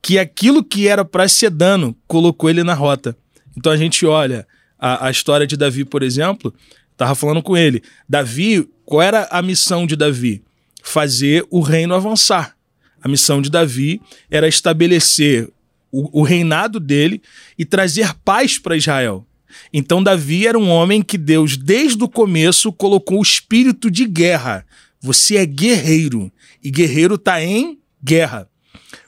que 0.02 0.20
aquilo 0.20 0.62
que 0.64 0.88
era 0.90 1.06
pra 1.06 1.28
ser 1.30 1.50
dano 1.52 1.96
colocou 2.06 2.50
ele 2.50 2.64
na 2.64 2.74
rota. 2.74 3.16
Então 3.56 3.72
a 3.72 3.78
gente 3.78 4.06
olha 4.06 4.46
a, 4.78 5.08
a 5.08 5.12
história 5.12 5.48
de 5.48 5.56
Davi, 5.58 5.84
por 5.86 6.04
exemplo, 6.04 6.54
tava 6.98 7.16
falando 7.16 7.42
com 7.42 7.56
ele. 7.56 7.82
Davi, 8.10 8.68
qual 8.84 9.02
era 9.02 9.28
a 9.32 9.42
missão 9.42 9.86
de 9.86 9.96
Davi? 9.96 10.44
Fazer 10.82 11.46
o 11.50 11.62
reino 11.62 11.94
avançar. 11.94 12.58
A 13.02 13.08
missão 13.08 13.42
de 13.42 13.50
Davi 13.50 14.02
era 14.30 14.48
estabelecer 14.48 15.50
o, 15.92 16.22
o 16.22 16.24
reinado 16.24 16.80
dele 16.80 17.22
e 17.58 17.64
trazer 17.64 18.14
paz 18.26 18.58
para 18.58 18.76
Israel. 18.76 19.26
Então, 19.72 20.04
Davi 20.04 20.48
era 20.48 20.58
um 20.58 20.70
homem 20.70 21.02
que 21.02 21.18
Deus, 21.18 21.56
desde 21.56 22.04
o 22.04 22.10
começo, 22.10 22.72
colocou 22.72 23.20
o 23.20 23.24
espírito 23.24 23.90
de 23.90 24.06
guerra. 24.06 24.66
Você 25.00 25.38
é 25.38 25.46
guerreiro 25.46 26.32
e 26.64 26.70
guerreiro 26.70 27.16
está 27.16 27.42
em 27.42 27.80
guerra. 28.04 28.50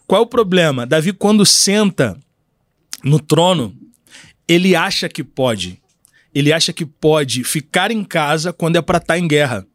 Qual 0.08 0.22
é 0.22 0.24
o 0.24 0.28
problema? 0.28 0.86
Davi, 0.86 1.14
quando 1.14 1.46
senta 1.46 2.18
no 3.04 3.20
trono, 3.20 3.76
ele 4.48 4.76
acha 4.76 5.08
que 5.08 5.24
pode. 5.24 5.80
Ele 6.34 6.54
acha 6.54 6.72
que 6.72 6.86
pode 6.86 7.44
ficar 7.44 7.92
em 7.92 8.04
casa 8.04 8.54
quando 8.54 8.76
é 8.76 8.82
para 8.82 8.98
estar 8.98 9.18
em 9.18 9.28
guerra. 9.28 9.66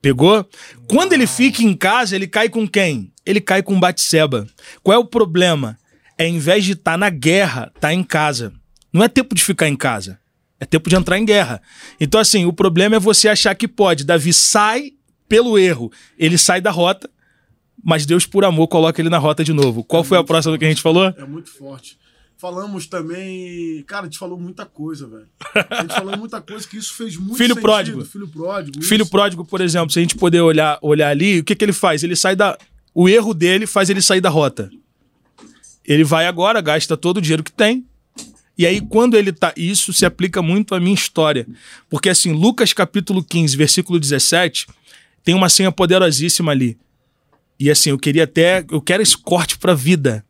Pegou? 0.00 0.48
Quando 0.88 1.12
ele 1.12 1.26
fica 1.26 1.62
em 1.62 1.74
casa, 1.74 2.14
ele 2.14 2.26
cai 2.26 2.48
com 2.48 2.66
quem? 2.66 3.12
Ele 3.26 3.40
cai 3.40 3.62
com 3.62 3.78
Batseba. 3.78 4.46
Qual 4.82 4.94
é 4.94 4.98
o 4.98 5.04
problema? 5.04 5.78
É 6.16 6.26
em 6.26 6.38
vez 6.38 6.64
de 6.64 6.72
estar 6.72 6.96
na 6.96 7.10
guerra, 7.10 7.72
tá 7.80 7.92
em 7.92 8.02
casa. 8.02 8.52
Não 8.92 9.04
é 9.04 9.08
tempo 9.08 9.34
de 9.34 9.42
ficar 9.42 9.68
em 9.68 9.76
casa. 9.76 10.18
É 10.60 10.64
tempo 10.64 10.88
de 10.88 10.96
entrar 10.96 11.18
em 11.18 11.24
guerra. 11.24 11.62
Então, 12.00 12.20
assim, 12.20 12.44
o 12.44 12.52
problema 12.52 12.96
é 12.96 13.00
você 13.00 13.28
achar 13.28 13.54
que 13.54 13.68
pode. 13.68 14.04
Davi 14.04 14.32
sai 14.32 14.92
pelo 15.28 15.58
erro. 15.58 15.92
Ele 16.18 16.36
sai 16.36 16.60
da 16.60 16.70
rota, 16.70 17.08
mas 17.84 18.06
Deus, 18.06 18.26
por 18.26 18.44
amor, 18.44 18.66
coloca 18.66 19.00
ele 19.00 19.08
na 19.08 19.18
rota 19.18 19.44
de 19.44 19.52
novo. 19.52 19.84
Qual 19.84 20.02
foi 20.02 20.18
a 20.18 20.24
próxima 20.24 20.58
que 20.58 20.64
a 20.64 20.68
gente 20.68 20.82
falou? 20.82 21.14
É 21.16 21.24
muito 21.24 21.50
forte. 21.50 21.96
Falamos 22.40 22.86
também. 22.86 23.82
Cara, 23.82 24.02
a 24.02 24.04
gente 24.04 24.16
falou 24.16 24.38
muita 24.38 24.64
coisa, 24.64 25.08
velho. 25.08 25.26
A 25.68 25.82
gente 25.82 25.94
falou 25.94 26.16
muita 26.16 26.40
coisa 26.40 26.68
que 26.68 26.76
isso 26.76 26.94
fez 26.94 27.16
muito 27.16 27.36
Filho 27.36 27.48
sentido. 27.48 27.62
pródigo. 27.62 28.04
Filho 28.04 28.28
pródigo. 28.28 28.84
Filho 28.84 29.02
isso. 29.02 29.10
pródigo, 29.10 29.44
por 29.44 29.60
exemplo, 29.60 29.90
se 29.90 29.98
a 29.98 30.02
gente 30.02 30.14
poder 30.14 30.40
olhar, 30.40 30.78
olhar 30.80 31.08
ali, 31.08 31.40
o 31.40 31.44
que, 31.44 31.56
que 31.56 31.64
ele 31.64 31.72
faz? 31.72 32.04
Ele 32.04 32.14
sai 32.14 32.36
da. 32.36 32.56
O 32.94 33.08
erro 33.08 33.34
dele 33.34 33.66
faz 33.66 33.90
ele 33.90 34.00
sair 34.00 34.20
da 34.20 34.30
rota. 34.30 34.70
Ele 35.84 36.04
vai 36.04 36.26
agora, 36.26 36.60
gasta 36.60 36.96
todo 36.96 37.16
o 37.16 37.20
dinheiro 37.20 37.42
que 37.42 37.50
tem. 37.50 37.84
E 38.56 38.64
aí, 38.64 38.80
quando 38.80 39.16
ele 39.16 39.32
tá. 39.32 39.52
Isso 39.56 39.92
se 39.92 40.06
aplica 40.06 40.40
muito 40.40 40.76
à 40.76 40.80
minha 40.80 40.94
história. 40.94 41.44
Porque, 41.90 42.08
assim, 42.08 42.32
Lucas 42.32 42.72
capítulo 42.72 43.22
15, 43.24 43.56
versículo 43.56 43.98
17, 43.98 44.68
tem 45.24 45.34
uma 45.34 45.48
senha 45.48 45.72
poderosíssima 45.72 46.52
ali. 46.52 46.78
E 47.58 47.68
assim, 47.68 47.90
eu 47.90 47.98
queria 47.98 48.24
até. 48.24 48.64
Eu 48.70 48.80
quero 48.80 49.02
esse 49.02 49.18
corte 49.18 49.58
pra 49.58 49.74
vida. 49.74 50.24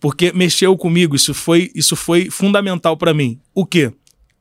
Porque 0.00 0.32
mexeu 0.32 0.76
comigo. 0.76 1.14
Isso 1.14 1.34
foi, 1.34 1.70
isso 1.74 1.94
foi 1.94 2.30
fundamental 2.30 2.96
pra 2.96 3.12
mim. 3.12 3.38
O 3.54 3.66
quê? 3.66 3.92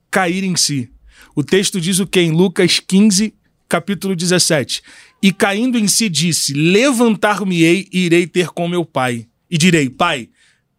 Cair 0.10 0.43
em 0.43 0.56
si. 0.56 0.89
O 1.36 1.43
texto 1.43 1.80
diz 1.80 2.00
o 2.00 2.08
quê? 2.08 2.22
Em 2.22 2.32
Lucas 2.32 2.80
15, 2.80 3.34
capítulo 3.67 4.15
17. 4.15 4.82
E 5.22 5.32
caindo 5.32 5.78
em 5.78 5.88
si 5.88 6.10
disse: 6.10 6.54
Levantar-me-ei 6.54 7.88
e 7.91 8.06
irei 8.06 8.26
ter 8.26 8.50
com 8.50 8.67
meu 8.67 8.86
pai. 8.86 9.28
E 9.50 9.58
direi: 9.58 9.89
Pai, 9.89 10.30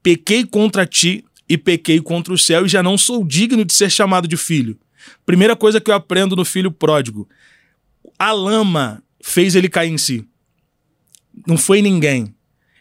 pequei 0.02 0.44
contra 0.44 0.86
ti 0.86 1.24
e 1.48 1.58
pequei 1.58 2.00
contra 2.00 2.32
o 2.32 2.38
céu 2.38 2.64
e 2.64 2.68
já 2.68 2.82
não 2.82 2.96
sou 2.96 3.24
digno 3.24 3.64
de 3.64 3.74
ser 3.74 3.90
chamado 3.90 4.26
de 4.26 4.36
filho. 4.36 4.78
Primeira 5.26 5.54
coisa 5.54 5.80
que 5.80 5.90
eu 5.90 5.94
aprendo 5.94 6.34
no 6.34 6.44
filho 6.44 6.70
pródigo: 6.70 7.28
a 8.18 8.32
lama 8.32 9.02
fez 9.22 9.54
ele 9.54 9.68
cair 9.68 9.90
em 9.90 9.98
si. 9.98 10.24
Não 11.46 11.56
foi 11.56 11.80
ninguém. 11.82 12.34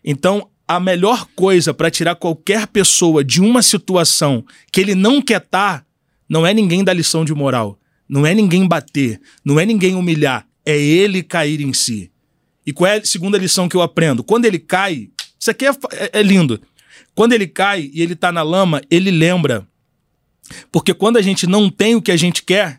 Então, 0.03 0.48
a 0.69 0.79
melhor 0.79 1.25
coisa 1.35 1.73
para 1.73 1.89
tirar 1.89 2.13
qualquer 2.13 2.67
pessoa 2.67 3.23
de 3.23 3.41
uma 3.41 3.63
situação 3.63 4.45
que 4.71 4.79
ele 4.79 4.93
não 4.93 5.19
quer 5.19 5.41
estar 5.41 5.83
não 6.29 6.45
é 6.45 6.53
ninguém 6.53 6.83
dar 6.83 6.93
lição 6.93 7.25
de 7.25 7.33
moral, 7.33 7.79
não 8.07 8.23
é 8.23 8.35
ninguém 8.35 8.67
bater, 8.67 9.19
não 9.43 9.59
é 9.59 9.65
ninguém 9.65 9.95
humilhar, 9.95 10.45
é 10.63 10.77
ele 10.77 11.23
cair 11.23 11.59
em 11.59 11.73
si. 11.73 12.11
E 12.67 12.71
qual 12.71 12.87
é 12.91 12.97
a 12.97 13.03
segunda 13.03 13.35
lição 13.35 13.67
que 13.67 13.75
eu 13.75 13.81
aprendo? 13.81 14.23
Quando 14.23 14.45
ele 14.45 14.59
cai, 14.59 15.09
isso 15.39 15.49
aqui 15.49 15.65
é, 15.65 15.71
é- 15.93 16.19
é 16.19 16.21
lindo. 16.21 16.61
Quando 17.15 17.33
ele 17.33 17.47
cai 17.47 17.89
e 17.91 18.03
ele 18.03 18.15
tá 18.15 18.31
na 18.31 18.43
lama, 18.43 18.79
ele 18.91 19.09
lembra. 19.09 19.67
Porque 20.71 20.93
quando 20.93 21.17
a 21.17 21.21
gente 21.23 21.47
não 21.47 21.67
tem 21.67 21.95
o 21.95 22.01
que 22.01 22.11
a 22.11 22.17
gente 22.17 22.43
quer, 22.43 22.78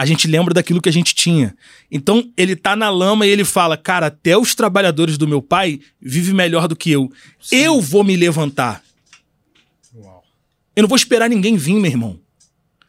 a 0.00 0.06
gente 0.06 0.26
lembra 0.26 0.54
daquilo 0.54 0.80
que 0.80 0.88
a 0.88 0.92
gente 0.92 1.14
tinha. 1.14 1.54
Então 1.90 2.32
ele 2.34 2.56
tá 2.56 2.74
na 2.74 2.88
lama 2.88 3.26
e 3.26 3.28
ele 3.28 3.44
fala: 3.44 3.76
Cara, 3.76 4.06
até 4.06 4.34
os 4.34 4.54
trabalhadores 4.54 5.18
do 5.18 5.28
meu 5.28 5.42
pai 5.42 5.78
vivem 6.00 6.32
melhor 6.32 6.66
do 6.66 6.74
que 6.74 6.90
eu. 6.90 7.12
Eu 7.52 7.82
vou 7.82 8.02
me 8.02 8.16
levantar. 8.16 8.82
Uau. 9.94 10.24
Eu 10.74 10.84
não 10.84 10.88
vou 10.88 10.96
esperar 10.96 11.28
ninguém 11.28 11.54
vir, 11.54 11.74
meu 11.74 11.90
irmão. 11.90 12.18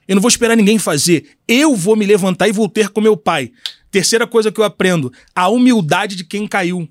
Eu 0.08 0.16
não 0.16 0.22
vou 0.22 0.30
esperar 0.30 0.56
ninguém 0.56 0.80
fazer. 0.80 1.32
Eu 1.46 1.76
vou 1.76 1.98
me 1.98 2.06
levantar 2.06 2.48
e 2.48 2.54
vou 2.54 2.70
ter 2.70 2.88
com 2.88 3.02
meu 3.02 3.18
pai. 3.18 3.52
Terceira 3.92 4.26
coisa 4.26 4.50
que 4.50 4.62
eu 4.62 4.64
aprendo: 4.64 5.12
a 5.36 5.50
humildade 5.50 6.16
de 6.16 6.24
quem 6.24 6.48
caiu. 6.48 6.88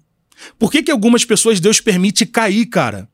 Por 0.58 0.70
que, 0.70 0.82
que 0.82 0.90
algumas 0.90 1.24
pessoas 1.24 1.60
Deus 1.60 1.80
permite 1.80 2.26
cair, 2.26 2.66
cara? 2.66 3.08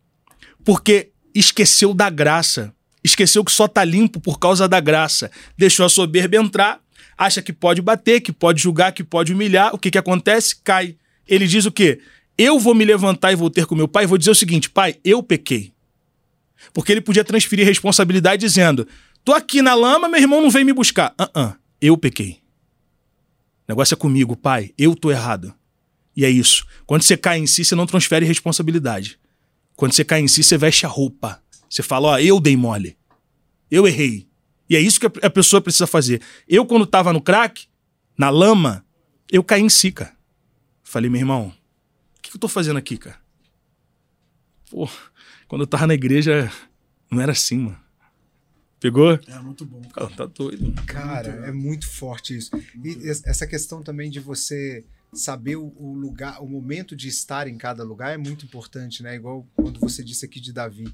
Porque 0.65 1.11
esqueceu 1.33 1.95
da 1.95 2.11
graça. 2.11 2.75
Esqueceu 3.05 3.45
que 3.45 3.53
só 3.53 3.69
tá 3.69 3.85
limpo 3.85 4.19
por 4.19 4.41
causa 4.41 4.67
da 4.67 4.81
graça. 4.81 5.31
Deixou 5.57 5.87
a 5.87 5.89
soberba 5.89 6.35
entrar, 6.35 6.81
acha 7.17 7.43
que 7.43 7.53
pode 7.53 7.81
bater, 7.81 8.21
que 8.21 8.33
pode 8.33 8.63
julgar, 8.63 8.93
que 8.93 9.05
pode 9.05 9.33
humilhar. 9.33 9.75
O 9.75 9.79
que, 9.79 9.91
que 9.91 9.99
acontece? 9.99 10.57
Cai. 10.63 10.97
Ele 11.27 11.47
diz 11.47 11.67
o 11.67 11.73
quê? 11.73 12.01
Eu 12.39 12.59
vou 12.59 12.75
me 12.75 12.85
levantar 12.85 13.33
e 13.33 13.37
vou 13.37 13.51
ter 13.51 13.67
com 13.67 13.75
meu 13.75 13.89
pai 13.89 14.05
e 14.05 14.07
vou 14.07 14.19
dizer 14.19 14.31
o 14.31 14.35
seguinte: 14.35 14.69
pai, 14.69 14.97
eu 15.05 15.23
pequei. 15.23 15.73
Porque 16.73 16.93
ele 16.93 17.01
podia 17.01 17.25
transferir 17.25 17.67
responsabilidade 17.67 18.41
dizendo: 18.41 18.87
tô 19.25 19.33
aqui 19.33 19.63
na 19.63 19.75
lama, 19.75 20.09
meu 20.09 20.21
irmão 20.21 20.41
não 20.41 20.51
vem 20.51 20.65
me 20.65 20.73
buscar. 20.73 21.15
Ah, 21.19 21.31
ah, 21.35 21.57
eu 21.81 21.97
pequei. 21.97 22.41
O 23.67 23.71
negócio 23.71 23.95
é 23.95 23.97
comigo, 23.97 24.37
pai. 24.37 24.73
Eu 24.77 24.95
tô 24.95 25.11
errado. 25.11 25.55
E 26.17 26.25
é 26.25 26.31
isso. 26.31 26.65
Quando 26.87 27.03
você 27.03 27.17
cai 27.17 27.39
em 27.39 27.47
si, 27.47 27.65
você 27.65 27.75
não 27.75 27.87
transfere 27.87 28.25
responsabilidade. 28.25 29.19
Quando 29.75 29.93
você 29.93 30.05
cai 30.05 30.21
em 30.21 30.29
si, 30.29 30.43
você 30.43 30.57
veste 30.57 30.87
a 30.87 30.89
roupa. 30.89 31.43
Você 31.69 31.83
fala, 31.83 32.09
ó, 32.09 32.19
eu 32.19 32.41
dei 32.41 32.57
mole. 32.57 32.97
Eu 33.71 33.87
errei. 33.87 34.26
E 34.69 34.77
é 34.77 34.81
isso 34.81 34.99
que 34.99 35.07
a 35.07 35.31
pessoa 35.31 35.61
precisa 35.61 35.87
fazer. 35.87 36.21
Eu, 36.49 36.67
quando 36.67 36.87
tava 36.87 37.13
no 37.13 37.21
crack, 37.21 37.67
na 38.19 38.31
lama, 38.31 38.85
eu 39.31 39.43
caí 39.45 39.63
em 39.63 39.69
si, 39.69 39.93
cara. 39.93 40.15
Falei, 40.83 41.11
meu 41.11 41.21
irmão, 41.21 41.53
o 42.19 42.23
que 42.23 42.35
eu 42.35 42.41
tô 42.41 42.49
fazendo 42.49 42.77
aqui, 42.77 42.97
cara? 42.97 43.19
Pô, 44.71 44.89
quando 45.47 45.63
eu 45.63 45.67
tava 45.67 45.87
na 45.87 45.95
igreja, 45.95 46.51
não 47.11 47.21
era 47.21 47.33
assim, 47.33 47.59
mano. 47.59 47.87
Pegou? 48.81 49.19
É 49.27 49.39
muito 49.39 49.65
bom. 49.65 49.81
Cara, 49.83 50.09
tá 50.11 50.27
doido. 50.27 50.73
Cara, 50.87 51.47
é 51.47 51.53
muito 51.53 51.89
forte 51.89 52.37
isso. 52.37 52.51
E 52.85 53.09
essa 53.09 53.47
questão 53.47 53.83
também 53.83 54.11
de 54.11 54.21
você 54.21 54.85
saber 55.13 55.57
o, 55.57 55.73
o 55.77 55.95
lugar, 55.95 56.43
o 56.43 56.47
momento 56.47 56.95
de 56.95 57.09
estar 57.09 57.49
em 57.49 57.57
cada 57.57 57.83
lugar 57.83 58.13
é 58.13 58.17
muito 58.17 58.45
importante, 58.45 59.03
né? 59.03 59.17
Igual 59.17 59.47
quando 59.55 59.81
você 59.81 60.05
disse 60.05 60.25
aqui 60.25 60.41
de 60.41 60.53
Davi. 60.53 60.93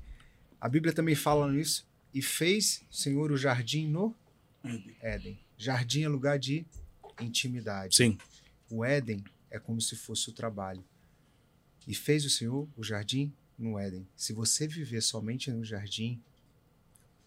A 0.60 0.68
Bíblia 0.68 0.92
também 0.92 1.14
fala 1.14 1.50
nisso. 1.50 1.86
E 2.12 2.20
fez, 2.20 2.84
Senhor, 2.90 3.32
o 3.32 3.36
jardim 3.36 3.86
no 3.86 4.14
Éden. 5.00 5.38
Jardim 5.56 6.02
é 6.02 6.08
lugar 6.08 6.38
de 6.38 6.66
intimidade. 7.20 7.96
Sim. 7.96 8.18
O 8.70 8.84
Éden 8.84 9.24
é 9.50 9.58
como 9.58 9.80
se 9.80 9.96
fosse 9.96 10.28
o 10.28 10.32
trabalho. 10.32 10.84
E 11.86 11.94
fez 11.94 12.24
o 12.24 12.30
Senhor 12.30 12.68
o 12.76 12.82
jardim 12.82 13.32
no 13.58 13.78
Éden. 13.78 14.06
Se 14.16 14.32
você 14.32 14.66
viver 14.66 15.00
somente 15.00 15.50
no 15.50 15.64
jardim, 15.64 16.22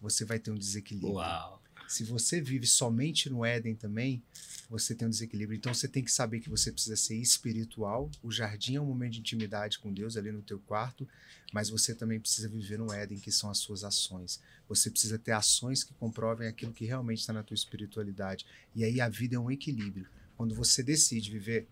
você 0.00 0.24
vai 0.24 0.38
ter 0.38 0.50
um 0.50 0.58
desequilíbrio. 0.58 1.14
Uau. 1.14 1.62
Se 1.88 2.04
você 2.04 2.40
vive 2.40 2.66
somente 2.66 3.30
no 3.30 3.44
Éden 3.44 3.74
também, 3.74 4.22
você 4.68 4.94
tem 4.94 5.06
um 5.06 5.10
desequilíbrio. 5.10 5.56
Então 5.56 5.72
você 5.72 5.86
tem 5.86 6.02
que 6.02 6.10
saber 6.10 6.40
que 6.40 6.48
você 6.48 6.72
precisa 6.72 6.96
ser 6.96 7.16
espiritual. 7.16 8.10
O 8.22 8.30
jardim 8.30 8.76
é 8.76 8.80
um 8.80 8.86
momento 8.86 9.12
de 9.12 9.20
intimidade 9.20 9.78
com 9.78 9.92
Deus 9.92 10.16
ali 10.16 10.32
no 10.32 10.42
teu 10.42 10.58
quarto, 10.58 11.08
mas 11.52 11.70
você 11.70 11.94
também 11.94 12.18
precisa 12.18 12.48
viver 12.48 12.78
no 12.78 12.92
Éden, 12.92 13.18
que 13.18 13.30
são 13.30 13.48
as 13.50 13.58
suas 13.58 13.84
ações. 13.84 14.40
Você 14.68 14.90
precisa 14.90 15.18
ter 15.18 15.32
ações 15.32 15.84
que 15.84 15.94
comprovem 15.94 16.48
aquilo 16.48 16.72
que 16.72 16.84
realmente 16.84 17.20
está 17.20 17.32
na 17.32 17.42
tua 17.42 17.54
espiritualidade. 17.54 18.44
E 18.74 18.84
aí 18.84 19.00
a 19.00 19.08
vida 19.08 19.36
é 19.36 19.38
um 19.38 19.50
equilíbrio. 19.50 20.08
Quando 20.36 20.54
você 20.54 20.82
decide 20.82 21.30
viver 21.30 21.68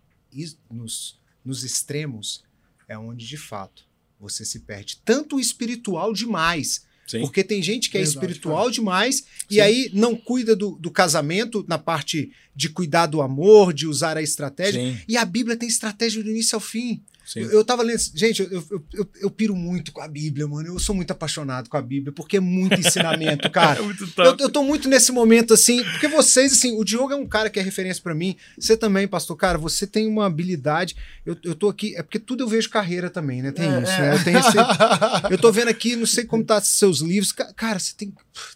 nos, 0.70 1.20
nos 1.44 1.64
extremos, 1.64 2.44
é 2.88 2.96
onde 2.96 3.26
de 3.26 3.36
fato 3.36 3.86
você 4.18 4.44
se 4.44 4.60
perde. 4.60 5.00
Tanto 5.04 5.40
espiritual 5.40 6.12
demais. 6.12 6.86
Sim. 7.06 7.20
Porque 7.20 7.44
tem 7.44 7.62
gente 7.62 7.90
que 7.90 7.98
é 7.98 8.00
Verdade, 8.02 8.16
espiritual 8.18 8.64
cara. 8.64 8.70
demais 8.72 9.16
Sim. 9.16 9.24
e 9.50 9.60
aí 9.60 9.90
não 9.92 10.16
cuida 10.16 10.56
do, 10.56 10.72
do 10.80 10.90
casamento, 10.90 11.64
na 11.68 11.78
parte 11.78 12.30
de 12.56 12.68
cuidar 12.68 13.06
do 13.06 13.20
amor, 13.20 13.72
de 13.72 13.86
usar 13.86 14.16
a 14.16 14.22
estratégia. 14.22 14.80
Sim, 14.80 14.98
E 15.08 15.16
a 15.16 15.24
Bíblia 15.24 15.56
tem 15.56 15.68
estratégia 15.68 16.22
do 16.22 16.30
início 16.30 16.54
ao 16.56 16.60
fim. 16.60 17.02
Sim. 17.24 17.40
Eu, 17.40 17.50
eu 17.50 17.64
tava 17.64 17.82
lendo. 17.82 18.00
Gente, 18.14 18.42
eu, 18.42 18.50
eu, 18.50 18.84
eu, 18.92 19.08
eu 19.22 19.30
piro 19.30 19.54
muito 19.56 19.92
com 19.92 20.00
a 20.00 20.08
Bíblia, 20.08 20.46
mano. 20.46 20.68
Eu 20.68 20.78
sou 20.78 20.94
muito 20.94 21.10
apaixonado 21.10 21.68
com 21.68 21.76
a 21.76 21.82
Bíblia, 21.82 22.12
porque 22.12 22.36
é 22.36 22.40
muito 22.40 22.74
ensinamento, 22.78 23.48
cara. 23.52 23.80
É 23.80 23.82
muito 23.82 24.04
Eu, 24.04 24.10
top. 24.12 24.42
eu 24.42 24.50
tô 24.50 24.62
muito 24.62 24.88
nesse 24.88 25.12
momento, 25.12 25.54
assim, 25.54 25.82
porque 25.84 26.08
vocês, 26.08 26.52
assim, 26.52 26.76
o 26.78 26.84
Diogo 26.84 27.12
é 27.12 27.16
um 27.16 27.26
cara 27.26 27.48
que 27.50 27.58
é 27.58 27.62
referência 27.62 28.02
pra 28.02 28.14
mim. 28.14 28.36
Você 28.58 28.76
também, 28.76 29.06
pastor, 29.08 29.36
cara, 29.36 29.58
você 29.58 29.86
tem 29.86 30.06
uma 30.06 30.26
habilidade. 30.26 30.96
Eu, 31.24 31.36
eu 31.44 31.54
tô 31.54 31.68
aqui, 31.68 31.94
é 31.96 32.02
porque 32.02 32.18
tudo 32.18 32.44
eu 32.44 32.48
vejo 32.48 32.68
carreira 32.70 33.08
também, 33.10 33.42
né? 33.42 33.52
Tem 33.52 33.64
É, 33.68 33.82
isso, 33.82 33.92
é. 33.92 34.00
né? 34.00 34.14
Eu, 34.16 34.24
tenho 34.24 34.38
esse- 34.38 34.56
eu 35.30 35.38
tô 35.38 35.50
vendo 35.52 35.68
aqui, 35.68 35.96
não 35.96 36.06
sei 36.06 36.24
como 36.24 36.44
tá 36.44 36.60
seus 36.60 37.00
livros. 37.00 37.32
Ca- 37.32 37.52
Cara, 37.54 37.78
você 37.78 37.94
tem, 37.96 38.12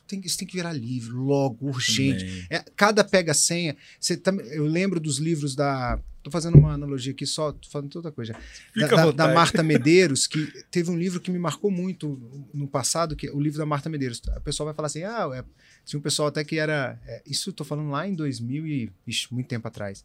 tem, 0.07 0.23
você 0.23 0.37
tem 0.39 0.47
que 0.49 0.57
virar 0.57 0.73
livro 0.73 1.23
logo, 1.23 1.67
urgente. 1.69 2.47
É, 2.51 2.65
cada 2.77 3.03
pega-senha. 3.05 3.77
Você 4.01 4.17
também, 4.17 4.47
eu 4.49 4.65
lembro 4.67 4.99
dos 5.01 5.19
livros 5.19 5.55
da. 5.55 5.99
Tô 6.23 6.31
fazendo 6.31 6.59
uma 6.59 6.73
analogia 6.73 7.13
aqui 7.13 7.25
só, 7.25 7.53
tô 7.53 7.69
falando 7.69 7.95
outra 7.97 8.11
coisa. 8.13 8.35
Da, 8.77 8.87
da- 8.89 9.11
da. 9.13 9.35
Marta 9.35 9.63
Medeiros, 9.65 10.27
que 10.27 10.47
teve 10.71 10.91
um 10.91 10.99
livro 10.99 11.21
que 11.21 11.31
me 11.31 11.39
marcou 11.39 11.71
muito 11.71 12.21
no 12.53 12.67
passado, 12.69 13.15
que 13.17 13.29
é 13.29 13.33
o 13.33 13.41
livro 13.41 13.59
da 13.59 13.65
Marta 13.67 13.89
Medeiros. 13.89 14.21
A 14.35 14.41
pessoa 14.41 14.67
vai 14.67 14.75
falar 14.75 14.87
assim: 14.87 15.05
ah, 15.05 15.31
é, 15.35 15.45
tinha 15.85 15.99
um 15.99 16.03
pessoal 16.03 16.29
até 16.29 16.45
que 16.45 16.59
era. 16.59 17.01
é, 17.07 17.23
isso 17.25 17.51
eu 17.51 17.55
tô 17.55 17.65
falando 17.65 17.91
lá 17.91 18.07
em 18.07 18.15
2000 18.15 18.67
e. 18.67 18.93
Ixi, 19.07 19.33
muito 19.33 19.47
tempo 19.47 19.67
atrás. 19.69 20.05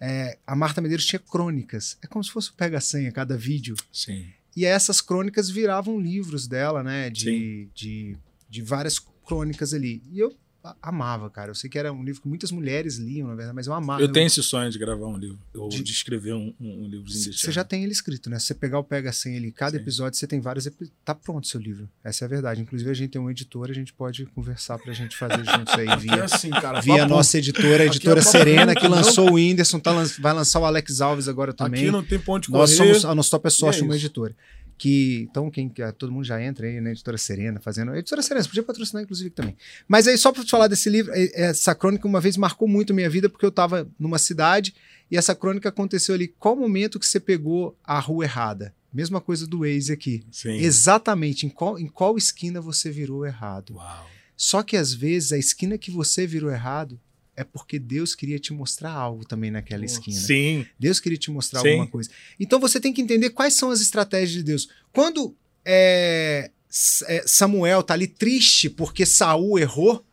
É, 0.00 0.38
a 0.46 0.56
Marta 0.56 0.80
Medeiros 0.80 1.06
tinha 1.06 1.20
crônicas. 1.20 1.96
É 2.02 2.06
como 2.06 2.24
se 2.24 2.30
fosse 2.30 2.50
o 2.50 2.54
pega-senha, 2.54 3.12
cada 3.12 3.36
vídeo. 3.36 3.74
Sim. 3.92 4.26
E 4.56 4.64
essas 4.64 5.00
crônicas 5.00 5.48
viravam 5.48 5.98
livros 6.00 6.46
dela, 6.48 6.82
né? 6.82 7.08
De, 7.08 7.20
Sim. 7.24 7.70
de, 7.74 8.16
de 8.48 8.62
várias 8.62 8.98
crônicas 9.24 9.72
ali. 9.72 10.02
E 10.10 10.18
eu 10.18 10.34
amava, 10.80 11.28
cara. 11.30 11.50
Eu 11.50 11.54
sei 11.54 11.68
que 11.68 11.78
era 11.78 11.92
um 11.92 12.02
livro 12.04 12.22
que 12.22 12.28
muitas 12.28 12.50
mulheres 12.52 12.96
liam, 12.96 13.28
na 13.28 13.34
verdade, 13.34 13.54
mas 13.54 13.66
eu 13.66 13.72
amava. 13.72 14.00
Eu 14.00 14.10
tenho 14.10 14.26
esse 14.26 14.42
sonho 14.42 14.70
de 14.70 14.78
gravar 14.78 15.06
um 15.06 15.16
livro, 15.16 15.38
ou 15.54 15.68
De- 15.68 15.82
de, 15.82 15.92
escrever 15.92 16.34
um, 16.34 16.52
um, 16.60 16.84
um 16.84 16.88
livrozinho. 16.88 17.32
Você 17.34 17.50
já 17.52 17.64
tem 17.64 17.82
ele 17.82 17.92
escrito, 17.92 18.30
né? 18.30 18.38
Se 18.38 18.46
você 18.46 18.54
pegar 18.54 18.78
o 18.78 18.84
Pega 18.84 19.12
100 19.12 19.36
ali, 19.36 19.52
cada 19.52 19.76
Sim. 19.76 19.82
episódio 19.82 20.18
você 20.18 20.26
tem 20.26 20.40
vários. 20.40 20.68
Tá 21.04 21.14
pronto 21.14 21.44
o 21.44 21.46
seu 21.46 21.60
livro. 21.60 21.88
Essa 22.04 22.24
é 22.24 22.26
a 22.26 22.28
verdade. 22.28 22.60
Inclusive, 22.60 22.90
a 22.90 22.94
gente 22.94 23.10
tem 23.10 23.20
um 23.20 23.30
editor, 23.30 23.70
a 23.70 23.74
gente 23.74 23.92
pode 23.92 24.24
conversar 24.26 24.78
pra 24.78 24.92
gente 24.92 25.16
fazer 25.16 25.44
juntos 25.44 25.74
aí 25.74 25.86
É 25.92 25.96
via. 25.96 26.24
assim, 26.24 26.50
cara. 26.50 26.80
Via 26.80 27.06
nossa 27.06 27.38
editora, 27.38 27.84
a 27.84 27.86
Aqui 27.86 27.96
editora 27.96 28.20
é 28.20 28.22
Serena, 28.22 28.74
que 28.74 28.86
lançou 28.88 29.30
o 29.30 29.34
Whindersson, 29.34 29.78
tá 29.80 29.92
vai 30.20 30.32
lançar 30.32 30.60
o 30.60 30.64
Alex 30.64 31.00
Alves 31.00 31.28
agora 31.28 31.52
também. 31.52 31.82
Aqui 31.82 31.90
não 31.90 32.02
tem 32.02 32.18
ponto 32.18 32.46
de 32.46 32.52
Nós 32.52 32.76
correr. 32.76 32.90
somos, 32.90 33.04
a 33.04 33.14
nossa 33.14 33.30
top 33.30 33.46
é 33.46 33.50
sócio 33.50 33.80
é 33.82 33.84
uma 33.84 33.96
editora. 33.96 34.34
Que, 34.82 35.28
então, 35.30 35.48
quem 35.48 35.68
quer, 35.68 35.92
todo 35.92 36.10
mundo 36.10 36.24
já 36.24 36.42
entra 36.42 36.66
aí, 36.66 36.80
né? 36.80 36.90
Editora 36.90 37.16
Serena, 37.16 37.60
fazendo. 37.60 37.94
Editora 37.94 38.20
Serena, 38.20 38.42
você 38.42 38.48
podia 38.48 38.64
patrocinar, 38.64 39.04
inclusive, 39.04 39.30
também. 39.30 39.56
Mas 39.86 40.08
aí, 40.08 40.18
só 40.18 40.32
pra 40.32 40.42
te 40.42 40.50
falar 40.50 40.66
desse 40.66 40.90
livro, 40.90 41.12
essa 41.14 41.72
crônica 41.72 42.04
uma 42.04 42.20
vez 42.20 42.36
marcou 42.36 42.66
muito 42.66 42.92
a 42.92 42.96
minha 42.96 43.08
vida, 43.08 43.28
porque 43.28 43.46
eu 43.46 43.52
tava 43.52 43.88
numa 43.96 44.18
cidade 44.18 44.74
e 45.08 45.16
essa 45.16 45.36
crônica 45.36 45.68
aconteceu 45.68 46.16
ali. 46.16 46.26
Qual 46.26 46.56
momento 46.56 46.98
que 46.98 47.06
você 47.06 47.20
pegou 47.20 47.78
a 47.84 48.00
rua 48.00 48.24
errada? 48.24 48.74
Mesma 48.92 49.20
coisa 49.20 49.46
do 49.46 49.60
Waze 49.60 49.92
aqui. 49.92 50.24
Sim. 50.32 50.56
Exatamente, 50.56 51.46
em 51.46 51.48
qual, 51.48 51.78
em 51.78 51.86
qual 51.86 52.18
esquina 52.18 52.60
você 52.60 52.90
virou 52.90 53.24
errado. 53.24 53.74
Uau. 53.74 54.10
Só 54.36 54.64
que 54.64 54.76
às 54.76 54.92
vezes 54.92 55.30
a 55.30 55.38
esquina 55.38 55.78
que 55.78 55.92
você 55.92 56.26
virou 56.26 56.50
errado 56.50 57.00
é 57.36 57.44
porque 57.44 57.78
Deus 57.78 58.14
queria 58.14 58.38
te 58.38 58.52
mostrar 58.52 58.92
algo 58.92 59.24
também 59.24 59.50
naquela 59.50 59.84
esquina. 59.84 60.20
Sim. 60.20 60.66
Deus 60.78 61.00
queria 61.00 61.18
te 61.18 61.30
mostrar 61.30 61.60
Sim. 61.60 61.70
alguma 61.70 61.86
coisa. 61.86 62.10
Então 62.38 62.60
você 62.60 62.78
tem 62.78 62.92
que 62.92 63.00
entender 63.00 63.30
quais 63.30 63.54
são 63.54 63.70
as 63.70 63.80
estratégias 63.80 64.32
de 64.32 64.42
Deus. 64.42 64.68
Quando 64.92 65.34
é, 65.64 66.50
é, 67.06 67.24
Samuel 67.26 67.82
tá 67.82 67.94
ali 67.94 68.06
triste 68.06 68.68
porque 68.68 69.06
Saul 69.06 69.58
errou, 69.58 70.04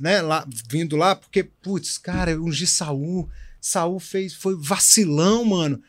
né? 0.00 0.22
Lá, 0.22 0.46
vindo 0.68 0.96
lá, 0.96 1.14
porque, 1.14 1.44
putz, 1.44 1.98
cara, 1.98 2.32
eu 2.32 2.44
ungi 2.44 2.66
Saul. 2.66 3.28
Saul 3.60 3.98
fez, 4.00 4.34
foi 4.34 4.56
vacilão, 4.58 5.44
mano. 5.44 5.82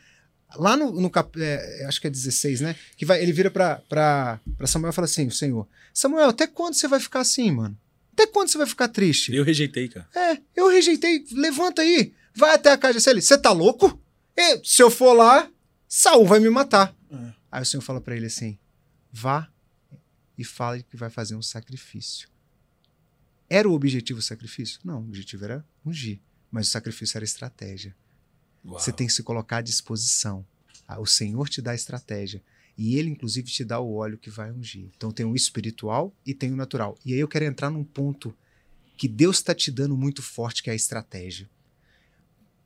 Lá 0.58 0.78
no, 0.78 0.92
no 0.92 1.10
cap, 1.10 1.38
é, 1.42 1.86
acho 1.86 2.00
que 2.00 2.08
é 2.08 2.10
16, 2.10 2.62
né? 2.62 2.76
Que 2.96 3.06
vai, 3.06 3.22
ele 3.22 3.34
vira 3.34 3.52
pra 3.52 4.40
Samuel 4.66 4.92
e 4.92 4.94
fala 4.94 5.06
assim: 5.06 5.30
Senhor, 5.30 5.68
Samuel, 5.94 6.30
até 6.30 6.48
quando 6.48 6.76
você 6.76 6.88
vai 6.88 7.00
ficar 7.00 7.22
assim, 7.22 7.52
mano? 7.52 7.78
Até 8.16 8.26
quando 8.28 8.48
você 8.48 8.58
vai 8.58 8.66
ficar 8.66 8.88
triste? 8.88 9.34
Eu 9.36 9.44
rejeitei, 9.44 9.90
cara. 9.90 10.08
É, 10.16 10.42
eu 10.56 10.70
rejeitei. 10.70 11.26
Levanta 11.34 11.82
aí. 11.82 12.14
Vai 12.34 12.56
até 12.56 12.72
a 12.72 12.78
casa 12.78 12.94
de 12.94 13.02
Celi. 13.02 13.22
Você 13.22 13.38
tá 13.38 13.52
louco? 13.52 14.02
E, 14.38 14.62
se 14.64 14.82
eu 14.82 14.90
for 14.90 15.12
lá, 15.12 15.52
Saul 15.86 16.26
vai 16.26 16.40
me 16.40 16.50
matar. 16.50 16.96
É. 17.12 17.34
Aí 17.52 17.62
o 17.62 17.66
Senhor 17.66 17.82
fala 17.82 18.00
pra 18.00 18.16
ele 18.16 18.28
assim: 18.28 18.58
vá 19.12 19.50
e 20.38 20.46
fale 20.46 20.84
que 20.84 20.96
vai 20.96 21.10
fazer 21.10 21.36
um 21.36 21.42
sacrifício. 21.42 22.30
Era 23.50 23.68
o 23.68 23.74
objetivo 23.74 24.20
o 24.20 24.24
sacrifício? 24.24 24.80
Não, 24.84 25.02
o 25.02 25.08
objetivo 25.08 25.44
era 25.44 25.66
ungir. 25.86 26.20
Mas 26.50 26.68
o 26.68 26.72
sacrifício 26.72 27.18
era 27.18 27.26
estratégia. 27.26 27.94
Uau. 28.66 28.80
Você 28.80 28.94
tem 28.94 29.08
que 29.08 29.14
se 29.14 29.24
colocar 29.24 29.58
à 29.58 29.62
disposição. 29.62 30.46
Ah, 30.88 31.00
O 31.02 31.06
Senhor 31.06 31.50
te 31.50 31.62
dá 31.62 31.72
a 31.72 31.76
estratégia. 31.76 32.42
E 32.78 32.98
ele, 32.98 33.10
inclusive, 33.10 33.50
te 33.50 33.64
dá 33.64 33.80
o 33.80 33.96
óleo 33.96 34.18
que 34.18 34.30
vai 34.30 34.52
ungir. 34.52 34.88
Então 34.96 35.12
tem 35.12 35.26
o 35.26 35.36
espiritual 35.36 36.14
e 36.26 36.34
tem 36.34 36.52
o 36.52 36.56
natural. 36.56 36.98
E 37.06 37.14
aí 37.14 37.20
eu 37.20 37.28
quero 37.28 37.46
entrar 37.46 37.70
num 37.70 37.84
ponto 37.84 38.36
que 38.98 39.08
Deus 39.08 39.38
está 39.38 39.54
te 39.54 39.72
dando 39.72 39.96
muito 39.96 40.22
forte, 40.22 40.62
que 40.62 40.70
é 40.70 40.74
a 40.74 40.76
estratégia. 40.76 41.50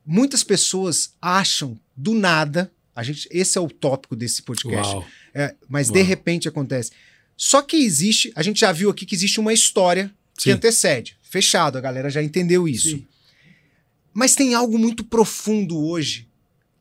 Muitas 0.04 0.42
pessoas 0.42 1.14
acham 1.20 1.78
do 1.96 2.14
nada. 2.14 2.72
A 2.94 3.02
gente, 3.02 3.28
esse 3.30 3.56
é 3.56 3.60
o 3.60 3.68
tópico 3.68 4.16
desse 4.16 4.42
podcast. 4.42 4.96
É, 5.32 5.54
mas 5.68 5.88
de 5.88 5.98
Uau. 5.98 6.06
repente 6.06 6.48
acontece. 6.48 6.90
Só 7.36 7.62
que 7.62 7.76
existe, 7.76 8.32
a 8.34 8.42
gente 8.42 8.60
já 8.60 8.72
viu 8.72 8.90
aqui 8.90 9.06
que 9.06 9.14
existe 9.14 9.38
uma 9.38 9.52
história 9.52 10.12
que 10.36 10.44
Sim. 10.44 10.52
antecede. 10.52 11.16
Fechado, 11.22 11.78
a 11.78 11.80
galera 11.80 12.10
já 12.10 12.22
entendeu 12.22 12.66
isso. 12.66 12.90
Sim. 12.90 13.06
Mas 14.12 14.34
tem 14.34 14.54
algo 14.54 14.78
muito 14.78 15.04
profundo 15.04 15.78
hoje 15.78 16.28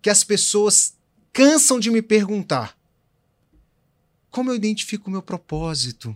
que 0.01 0.09
as 0.09 0.23
pessoas 0.23 0.95
cansam 1.31 1.79
de 1.79 1.91
me 1.91 2.01
perguntar. 2.01 2.78
Como 4.29 4.51
eu 4.51 4.55
identifico 4.55 5.09
o 5.09 5.11
meu 5.11 5.21
propósito? 5.21 6.15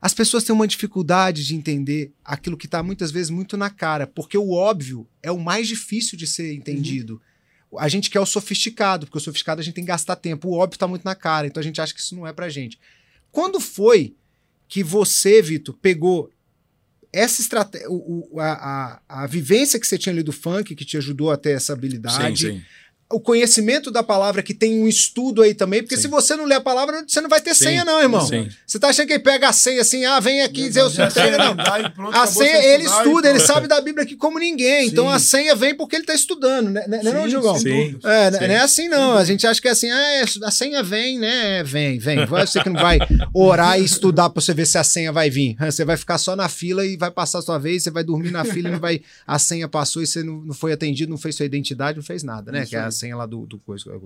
As 0.00 0.12
pessoas 0.12 0.44
têm 0.44 0.54
uma 0.54 0.68
dificuldade 0.68 1.46
de 1.46 1.54
entender 1.54 2.12
aquilo 2.22 2.58
que 2.58 2.66
está 2.66 2.82
muitas 2.82 3.10
vezes 3.10 3.30
muito 3.30 3.56
na 3.56 3.70
cara, 3.70 4.06
porque 4.06 4.36
o 4.36 4.50
óbvio 4.50 5.08
é 5.22 5.30
o 5.30 5.40
mais 5.40 5.66
difícil 5.66 6.18
de 6.18 6.26
ser 6.26 6.52
entendido. 6.52 7.20
A 7.78 7.88
gente 7.88 8.10
quer 8.10 8.20
o 8.20 8.26
sofisticado, 8.26 9.06
porque 9.06 9.18
o 9.18 9.20
sofisticado 9.20 9.60
a 9.60 9.64
gente 9.64 9.74
tem 9.74 9.84
que 9.84 9.88
gastar 9.88 10.16
tempo. 10.16 10.48
O 10.48 10.58
óbvio 10.58 10.76
está 10.76 10.86
muito 10.86 11.04
na 11.04 11.14
cara, 11.14 11.46
então 11.46 11.60
a 11.60 11.64
gente 11.64 11.80
acha 11.80 11.94
que 11.94 12.00
isso 12.00 12.14
não 12.14 12.26
é 12.26 12.32
pra 12.32 12.50
gente. 12.50 12.78
Quando 13.32 13.58
foi 13.58 14.14
que 14.68 14.82
você, 14.82 15.40
Vitor, 15.40 15.74
pegou 15.80 16.30
essa 17.10 17.40
estratégia, 17.40 17.88
a, 18.38 19.00
a, 19.08 19.22
a 19.22 19.26
vivência 19.26 19.78
que 19.78 19.86
você 19.86 19.96
tinha 19.96 20.12
ali 20.12 20.22
do 20.22 20.32
funk, 20.32 20.74
que 20.74 20.84
te 20.84 20.96
ajudou 20.96 21.30
a 21.30 21.36
ter 21.36 21.50
essa 21.50 21.72
habilidade, 21.72 22.46
Sim, 22.46 22.58
sim. 22.58 22.64
O 23.14 23.20
conhecimento 23.20 23.90
da 23.90 24.02
palavra 24.02 24.42
que 24.42 24.52
tem 24.52 24.82
um 24.82 24.88
estudo 24.88 25.42
aí 25.42 25.54
também, 25.54 25.82
porque 25.82 25.96
Sim. 25.96 26.02
se 26.02 26.08
você 26.08 26.34
não 26.34 26.44
ler 26.44 26.56
a 26.56 26.60
palavra, 26.60 27.04
você 27.06 27.20
não 27.20 27.28
vai 27.28 27.40
ter 27.40 27.54
Sim, 27.54 27.64
senha 27.66 27.84
não, 27.84 28.00
irmão. 28.00 28.26
sim. 28.26 28.48
Você 28.66 28.78
tá 28.78 28.88
achando 28.88 29.06
que 29.06 29.12
ele 29.12 29.22
pega 29.22 29.48
a 29.48 29.52
senha 29.52 29.80
assim, 29.80 30.04
ah, 30.04 30.18
vem 30.18 30.42
aqui 30.42 30.62
dizer 30.62 30.82
o 30.82 30.90
seu 30.90 31.08
senha, 31.10 31.38
não. 31.38 31.52
e 31.52 31.90
pronto, 31.90 32.16
A 32.16 32.26
senha, 32.26 32.56
ele 32.64 32.84
estudar 32.84 33.04
e 33.04 33.04
estuda, 33.04 33.30
ele 33.30 33.40
sabe 33.40 33.68
da 33.68 33.80
Bíblia 33.80 34.04
aqui 34.04 34.16
como 34.16 34.38
ninguém. 34.38 34.88
Então 34.88 35.08
a 35.08 35.18
senha 35.18 35.54
vem 35.54 35.74
porque 35.76 35.96
ele 35.96 36.04
tá 36.04 36.14
estudando, 36.14 36.70
né? 36.70 36.84
Né, 36.88 37.00
não, 37.04 37.24
Sim, 37.24 37.30
Gilgão? 37.30 37.58
sem 37.58 37.92
Sim. 37.92 37.98
É, 38.04 38.32
Sim. 38.32 38.38
não 38.38 38.54
é 38.54 38.58
assim 38.58 38.88
não. 38.88 39.16
A 39.16 39.24
gente 39.24 39.46
acha 39.46 39.60
que 39.60 39.68
é 39.68 39.70
assim, 39.70 39.90
ah, 39.90 40.12
é, 40.12 40.24
a 40.42 40.50
senha 40.50 40.82
vem, 40.82 41.18
né? 41.18 41.62
Vem, 41.62 41.98
vem. 41.98 42.26
Você 42.26 42.62
que 42.62 42.68
não 42.68 42.80
vai 42.80 42.98
orar 43.32 43.78
e 43.78 43.84
estudar 43.84 44.30
pra 44.30 44.40
você 44.40 44.52
ver 44.52 44.66
se 44.66 44.76
a 44.76 44.84
senha 44.84 45.12
vai 45.12 45.30
vir. 45.30 45.56
Você 45.74 45.84
vai 45.84 45.96
ficar 45.96 46.18
só 46.18 46.36
na 46.36 46.48
fila 46.48 46.84
e 46.86 46.96
vai 46.96 47.10
passar 47.10 47.38
a 47.38 47.42
sua 47.42 47.58
vez, 47.58 47.82
você 47.82 47.90
vai 47.90 48.04
dormir 48.04 48.30
na 48.30 48.44
fila 48.44 48.68
e 48.68 48.72
não 48.72 48.78
vai. 48.78 49.00
A 49.26 49.38
senha 49.38 49.68
passou 49.68 50.02
e 50.02 50.06
você 50.06 50.22
não, 50.22 50.40
não 50.40 50.54
foi 50.54 50.72
atendido, 50.72 51.10
não 51.10 51.18
fez 51.18 51.34
sua 51.34 51.46
identidade, 51.46 51.96
não 51.96 52.04
fez 52.04 52.22
nada, 52.22 52.52
né? 52.52 52.62
Isso 52.62 52.70
que 52.70 52.76
é 52.76 52.80
a 52.80 52.86
aí. 52.86 52.92
Senha 53.04 53.16
lá 53.16 53.26
do, 53.26 53.46
do 53.46 53.58
coisa. 53.58 54.00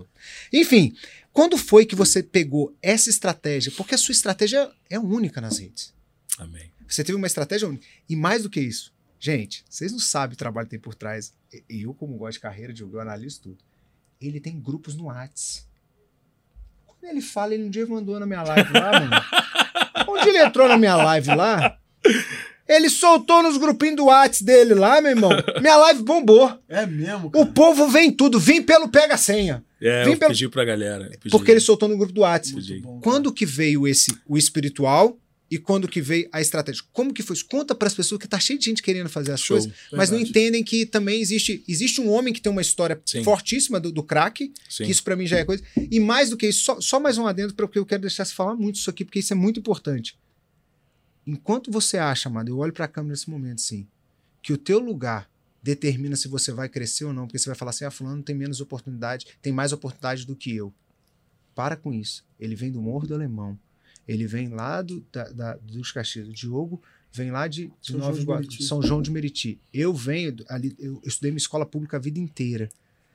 Enfim, 0.52 0.94
quando 1.32 1.56
foi 1.56 1.86
que 1.86 1.94
você 1.94 2.22
pegou 2.22 2.76
essa 2.82 3.08
estratégia? 3.08 3.72
Porque 3.76 3.94
a 3.94 3.98
sua 3.98 4.12
estratégia 4.12 4.70
é 4.90 4.98
única 4.98 5.40
nas 5.40 5.58
redes. 5.58 5.94
Amém. 6.36 6.70
Você 6.86 7.04
teve 7.04 7.16
uma 7.16 7.26
estratégia 7.26 7.68
única. 7.68 7.86
E 8.08 8.16
mais 8.16 8.42
do 8.42 8.50
que 8.50 8.60
isso, 8.60 8.92
gente, 9.20 9.64
vocês 9.68 9.92
não 9.92 10.00
sabem 10.00 10.34
o 10.34 10.38
trabalho 10.38 10.66
que 10.66 10.72
tem 10.72 10.80
por 10.80 10.94
trás. 10.94 11.32
Eu, 11.68 11.94
como 11.94 12.16
gosto 12.16 12.34
de 12.34 12.40
carreira 12.40 12.72
de 12.72 12.82
eu 12.82 13.00
analiso 13.00 13.40
tudo. 13.40 13.58
Ele 14.20 14.40
tem 14.40 14.60
grupos 14.60 14.96
no 14.96 15.06
Whats. 15.06 15.66
Quando 16.86 17.04
ele 17.04 17.20
fala, 17.20 17.54
ele 17.54 17.64
um 17.64 17.70
dia 17.70 17.86
mandou 17.86 18.18
na 18.18 18.26
minha 18.26 18.42
live 18.42 18.72
lá, 18.72 19.00
mano. 19.00 19.10
Um 20.08 20.14
dia 20.22 20.28
ele 20.30 20.42
entrou 20.42 20.66
na 20.66 20.78
minha 20.78 20.96
live 20.96 21.34
lá. 21.34 21.78
Ele 22.68 22.90
soltou 22.90 23.42
nos 23.42 23.56
grupinhos 23.56 23.96
do 23.96 24.04
Whats 24.06 24.42
dele 24.42 24.74
lá, 24.74 25.00
meu 25.00 25.12
irmão. 25.12 25.30
Minha 25.60 25.76
live 25.76 26.02
bombou. 26.02 26.52
É 26.68 26.84
mesmo, 26.86 27.28
O 27.28 27.30
cara. 27.30 27.46
povo 27.46 27.88
vem 27.88 28.12
tudo, 28.12 28.38
vem 28.38 28.62
pelo 28.62 28.88
pega 28.88 29.16
senha. 29.16 29.64
É, 29.80 30.04
Vem 30.04 30.12
eu 30.14 30.18
pelo- 30.18 30.32
pedi 30.32 30.48
pra 30.48 30.64
galera. 30.64 31.08
pedi. 31.08 31.30
Porque 31.30 31.50
ele 31.50 31.60
soltou 31.60 31.88
no 31.88 31.96
grupo 31.96 32.12
do 32.12 32.20
Whats. 32.22 32.52
Quando 33.02 33.32
que 33.32 33.46
veio 33.46 33.86
esse 33.88 34.14
o 34.26 34.36
espiritual 34.36 35.16
e 35.50 35.56
quando 35.56 35.88
que 35.88 36.02
veio 36.02 36.28
a 36.30 36.40
estratégia? 36.42 36.82
Como 36.92 37.14
que 37.14 37.22
foi 37.22 37.34
isso? 37.34 37.46
Conta 37.46 37.74
para 37.74 37.86
as 37.88 37.94
pessoas 37.94 38.20
que 38.20 38.28
tá 38.28 38.38
cheio 38.38 38.58
de 38.58 38.66
gente 38.66 38.82
querendo 38.82 39.08
fazer 39.08 39.32
as 39.32 39.40
Show. 39.40 39.56
coisas, 39.56 39.72
mas 39.92 40.10
não 40.10 40.18
Verdade. 40.18 40.38
entendem 40.38 40.62
que 40.64 40.84
também 40.84 41.20
existe 41.22 41.62
existe 41.66 42.00
um 42.02 42.10
homem 42.10 42.34
que 42.34 42.40
tem 42.40 42.52
uma 42.52 42.60
história 42.60 43.00
Sim. 43.06 43.22
fortíssima 43.24 43.80
do, 43.80 43.90
do 43.90 44.02
crack, 44.02 44.52
Sim. 44.68 44.84
que 44.84 44.90
isso 44.90 45.02
para 45.02 45.16
mim 45.16 45.26
já 45.26 45.38
é 45.38 45.44
coisa. 45.44 45.62
E 45.90 45.98
mais 46.00 46.28
do 46.28 46.36
que 46.36 46.48
isso, 46.48 46.64
só, 46.64 46.80
só 46.80 47.00
mais 47.00 47.16
um 47.16 47.26
adendo 47.26 47.54
porque 47.54 47.78
eu 47.78 47.86
quero 47.86 48.02
deixar 48.02 48.24
você 48.26 48.34
falar 48.34 48.56
muito 48.56 48.74
isso 48.76 48.90
aqui, 48.90 49.04
porque 49.06 49.20
isso 49.20 49.32
é 49.32 49.36
muito 49.36 49.58
importante. 49.60 50.16
Enquanto 51.28 51.70
você 51.70 51.98
acha, 51.98 52.28
amado, 52.30 52.48
eu 52.48 52.56
olho 52.56 52.72
para 52.72 52.86
a 52.86 52.88
câmera 52.88 53.12
nesse 53.12 53.28
momento 53.28 53.60
sim, 53.60 53.86
que 54.42 54.50
o 54.52 54.56
teu 54.56 54.78
lugar 54.78 55.28
determina 55.62 56.16
se 56.16 56.26
você 56.26 56.52
vai 56.52 56.70
crescer 56.70 57.04
ou 57.04 57.12
não, 57.12 57.26
porque 57.26 57.38
você 57.38 57.50
vai 57.50 57.54
falar 57.54 57.70
assim, 57.70 57.84
ah, 57.84 57.90
fulano 57.90 58.22
tem 58.22 58.34
menos 58.34 58.62
oportunidade, 58.62 59.26
tem 59.42 59.52
mais 59.52 59.70
oportunidade 59.72 60.24
do 60.26 60.34
que 60.34 60.56
eu. 60.56 60.72
Para 61.54 61.76
com 61.76 61.92
isso. 61.92 62.24
Ele 62.40 62.54
vem 62.54 62.72
do 62.72 62.80
Morro 62.80 63.06
do 63.06 63.12
Alemão. 63.14 63.58
Ele 64.06 64.26
vem 64.26 64.48
lá 64.48 64.80
do, 64.80 65.04
da, 65.12 65.24
da- 65.24 65.56
dos 65.56 65.92
Caxias. 65.92 66.26
O 66.28 66.32
Diogo 66.32 66.80
vem 67.12 67.30
lá 67.30 67.46
de, 67.46 67.66
de 67.66 67.72
São 67.90 67.98
Nova 67.98 68.18
João 68.18 68.40
de. 68.40 68.62
São 68.64 68.82
João 68.82 69.02
de 69.02 69.10
Meriti. 69.10 69.58
Eu 69.74 69.92
venho 69.92 70.36
ali, 70.48 70.74
eu 70.78 70.98
estudei 71.04 71.30
uma 71.30 71.36
escola 71.36 71.66
pública 71.66 71.98
a 71.98 72.00
vida 72.00 72.18
inteira. 72.18 72.70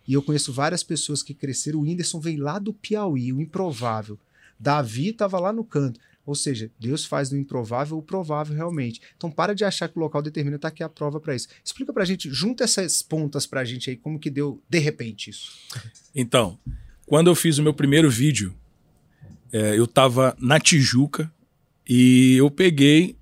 E 0.07 0.13
eu 0.13 0.21
conheço 0.21 0.53
várias 0.53 0.83
pessoas 0.83 1.23
que 1.23 1.33
cresceram. 1.33 1.79
O 1.79 1.81
Whindersson 1.83 2.19
vem 2.19 2.37
lá 2.37 2.59
do 2.59 2.73
Piauí, 2.73 3.33
o 3.33 3.41
improvável. 3.41 4.19
Davi 4.59 5.07
estava 5.09 5.39
lá 5.39 5.51
no 5.51 5.63
canto. 5.63 5.99
Ou 6.25 6.35
seja, 6.35 6.71
Deus 6.79 7.05
faz 7.05 7.29
do 7.29 7.37
improvável 7.37 7.97
o 7.97 8.01
provável 8.01 8.55
realmente. 8.55 9.01
Então 9.17 9.29
para 9.29 9.53
de 9.53 9.65
achar 9.65 9.89
que 9.89 9.97
o 9.97 10.01
local 10.01 10.21
determina, 10.21 10.57
tá 10.57 10.69
aqui 10.69 10.83
a 10.83 10.89
prova 10.89 11.19
para 11.19 11.35
isso. 11.35 11.47
Explica 11.63 11.91
pra 11.91 12.05
gente, 12.05 12.29
junta 12.31 12.63
essas 12.63 13.01
pontas 13.01 13.45
pra 13.45 13.65
gente 13.65 13.89
aí, 13.89 13.97
como 13.97 14.19
que 14.19 14.29
deu 14.29 14.61
de 14.69 14.79
repente 14.79 15.29
isso. 15.29 15.51
Então, 16.15 16.57
quando 17.05 17.27
eu 17.27 17.35
fiz 17.35 17.57
o 17.57 17.63
meu 17.63 17.73
primeiro 17.73 18.09
vídeo, 18.09 18.55
é, 19.51 19.77
eu 19.77 19.85
tava 19.85 20.35
na 20.39 20.59
Tijuca 20.59 21.31
e 21.87 22.35
eu 22.37 22.49
peguei 22.49 23.15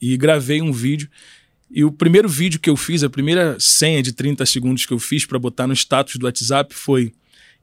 e 0.00 0.16
gravei 0.16 0.60
um 0.60 0.72
vídeo. 0.72 1.08
E 1.70 1.82
o 1.82 1.90
primeiro 1.90 2.28
vídeo 2.28 2.60
que 2.60 2.70
eu 2.70 2.76
fiz, 2.76 3.02
a 3.02 3.10
primeira 3.10 3.56
senha 3.58 4.02
de 4.02 4.12
30 4.12 4.44
segundos 4.46 4.86
que 4.86 4.92
eu 4.92 4.98
fiz 4.98 5.24
para 5.24 5.38
botar 5.38 5.66
no 5.66 5.72
status 5.72 6.16
do 6.16 6.26
WhatsApp 6.26 6.74
foi: 6.74 7.12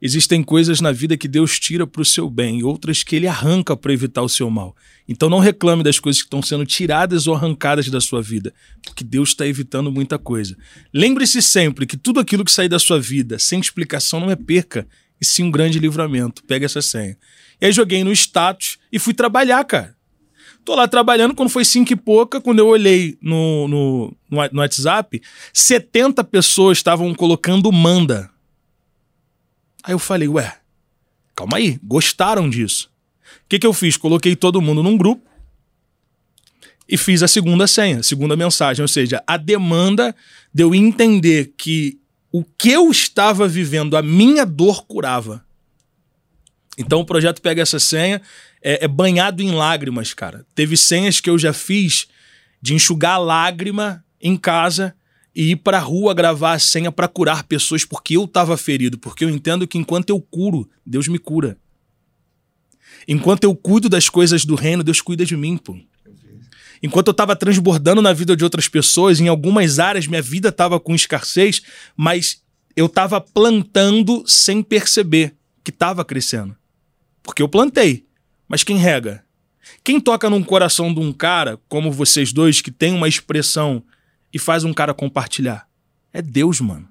Existem 0.04 0.42
coisas 0.42 0.80
na 0.80 0.90
vida 0.90 1.16
que 1.16 1.28
Deus 1.28 1.60
tira 1.60 1.86
para 1.86 2.02
o 2.02 2.04
seu 2.04 2.28
bem 2.28 2.58
e 2.58 2.64
outras 2.64 3.04
que 3.04 3.14
ele 3.14 3.28
arranca 3.28 3.76
para 3.76 3.92
evitar 3.92 4.22
o 4.22 4.28
seu 4.28 4.50
mal. 4.50 4.74
Então 5.08 5.30
não 5.30 5.38
reclame 5.38 5.84
das 5.84 6.00
coisas 6.00 6.20
que 6.20 6.26
estão 6.26 6.42
sendo 6.42 6.66
tiradas 6.66 7.28
ou 7.28 7.36
arrancadas 7.36 7.88
da 7.88 8.00
sua 8.00 8.20
vida, 8.20 8.52
porque 8.84 9.04
Deus 9.04 9.28
está 9.28 9.46
evitando 9.46 9.92
muita 9.92 10.18
coisa. 10.18 10.56
Lembre-se 10.92 11.40
sempre 11.40 11.86
que 11.86 11.96
tudo 11.96 12.18
aquilo 12.18 12.44
que 12.44 12.50
sair 12.50 12.68
da 12.68 12.80
sua 12.80 13.00
vida 13.00 13.38
sem 13.38 13.60
explicação 13.60 14.18
não 14.18 14.28
é 14.28 14.34
perca, 14.34 14.88
e 15.20 15.24
sim 15.24 15.44
um 15.44 15.52
grande 15.52 15.78
livramento. 15.78 16.42
Pega 16.42 16.66
essa 16.66 16.82
senha. 16.82 17.16
E 17.60 17.66
aí 17.66 17.70
joguei 17.72 18.02
no 18.02 18.10
status 18.10 18.78
e 18.90 18.98
fui 18.98 19.14
trabalhar, 19.14 19.64
cara. 19.64 19.94
Tô 20.64 20.74
lá 20.74 20.88
trabalhando, 20.88 21.32
quando 21.32 21.48
foi 21.48 21.64
cinco 21.64 21.92
e 21.92 21.96
pouca, 21.96 22.40
quando 22.40 22.58
eu 22.58 22.66
olhei 22.66 23.16
no, 23.22 23.68
no, 23.68 24.16
no, 24.28 24.60
WhatsApp, 24.60 25.22
70 25.52 26.24
pessoas 26.24 26.78
estavam 26.78 27.14
colocando 27.14 27.70
manda. 27.70 28.31
Aí 29.82 29.92
eu 29.92 29.98
falei, 29.98 30.28
ué, 30.28 30.56
calma 31.34 31.56
aí, 31.56 31.78
gostaram 31.82 32.48
disso. 32.48 32.90
O 33.44 33.48
que, 33.48 33.58
que 33.58 33.66
eu 33.66 33.72
fiz? 33.72 33.96
Coloquei 33.96 34.36
todo 34.36 34.62
mundo 34.62 34.82
num 34.82 34.96
grupo 34.96 35.26
e 36.88 36.96
fiz 36.96 37.22
a 37.22 37.28
segunda 37.28 37.66
senha, 37.66 38.00
a 38.00 38.02
segunda 38.02 38.36
mensagem. 38.36 38.82
Ou 38.82 38.88
seja, 38.88 39.22
a 39.26 39.36
demanda 39.36 40.14
de 40.52 40.62
eu 40.62 40.74
entender 40.74 41.54
que 41.56 41.98
o 42.30 42.44
que 42.44 42.70
eu 42.70 42.90
estava 42.90 43.46
vivendo, 43.46 43.96
a 43.96 44.02
minha 44.02 44.46
dor 44.46 44.86
curava. 44.86 45.44
Então 46.78 47.00
o 47.00 47.04
projeto 47.04 47.42
pega 47.42 47.60
essa 47.60 47.78
senha, 47.78 48.22
é, 48.62 48.84
é 48.84 48.88
banhado 48.88 49.42
em 49.42 49.50
lágrimas, 49.50 50.14
cara. 50.14 50.46
Teve 50.54 50.76
senhas 50.76 51.20
que 51.20 51.28
eu 51.28 51.38
já 51.38 51.52
fiz 51.52 52.06
de 52.60 52.74
enxugar 52.74 53.20
lágrima 53.20 54.02
em 54.20 54.36
casa 54.36 54.94
e 55.34 55.52
ir 55.52 55.56
pra 55.56 55.78
rua 55.78 56.14
gravar 56.14 56.52
a 56.52 56.58
senha 56.58 56.92
para 56.92 57.08
curar 57.08 57.44
pessoas 57.44 57.84
porque 57.84 58.16
eu 58.16 58.26
tava 58.26 58.56
ferido, 58.56 58.98
porque 58.98 59.24
eu 59.24 59.30
entendo 59.30 59.66
que 59.66 59.78
enquanto 59.78 60.10
eu 60.10 60.20
curo, 60.20 60.68
Deus 60.84 61.08
me 61.08 61.18
cura. 61.18 61.56
Enquanto 63.08 63.44
eu 63.44 63.54
cuido 63.54 63.88
das 63.88 64.08
coisas 64.08 64.44
do 64.44 64.54
reino, 64.54 64.84
Deus 64.84 65.00
cuida 65.00 65.24
de 65.24 65.36
mim, 65.36 65.56
pô. 65.56 65.76
Enquanto 66.82 67.08
eu 67.08 67.12
estava 67.12 67.36
transbordando 67.36 68.02
na 68.02 68.12
vida 68.12 68.36
de 68.36 68.44
outras 68.44 68.68
pessoas, 68.68 69.20
em 69.20 69.28
algumas 69.28 69.78
áreas 69.78 70.06
minha 70.06 70.22
vida 70.22 70.48
estava 70.48 70.80
com 70.80 70.94
escassez, 70.94 71.62
mas 71.96 72.42
eu 72.74 72.86
estava 72.86 73.20
plantando 73.20 74.24
sem 74.26 74.62
perceber 74.62 75.34
que 75.62 75.70
estava 75.70 76.04
crescendo. 76.04 76.56
Porque 77.22 77.40
eu 77.42 77.48
plantei. 77.48 78.04
Mas 78.48 78.64
quem 78.64 78.76
rega? 78.76 79.24
Quem 79.84 80.00
toca 80.00 80.28
num 80.28 80.42
coração 80.42 80.92
de 80.92 81.00
um 81.00 81.12
cara, 81.12 81.58
como 81.68 81.90
vocês 81.90 82.32
dois, 82.32 82.60
que 82.60 82.70
tem 82.70 82.92
uma 82.92 83.08
expressão 83.08 83.82
e 84.32 84.38
faz 84.38 84.64
um 84.64 84.72
cara 84.72 84.94
compartilhar? 84.94 85.68
É 86.12 86.20
Deus, 86.22 86.60
mano. 86.60 86.88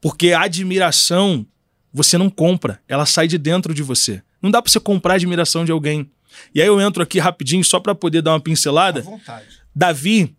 Porque 0.00 0.32
a 0.32 0.42
admiração 0.42 1.46
você 1.92 2.16
não 2.16 2.30
compra, 2.30 2.80
ela 2.88 3.04
sai 3.04 3.26
de 3.26 3.36
dentro 3.36 3.74
de 3.74 3.82
você. 3.82 4.22
Não 4.40 4.50
dá 4.50 4.62
pra 4.62 4.70
você 4.70 4.80
comprar 4.80 5.14
a 5.14 5.16
admiração 5.16 5.64
de 5.64 5.72
alguém. 5.72 6.10
E 6.54 6.60
aí 6.62 6.68
eu 6.68 6.80
entro 6.80 7.02
aqui 7.02 7.18
rapidinho 7.18 7.64
só 7.64 7.80
para 7.80 7.94
poder 7.94 8.22
dar 8.22 8.32
uma 8.32 8.40
pincelada. 8.40 9.02
vontade. 9.02 9.60
Davi, 9.74 10.36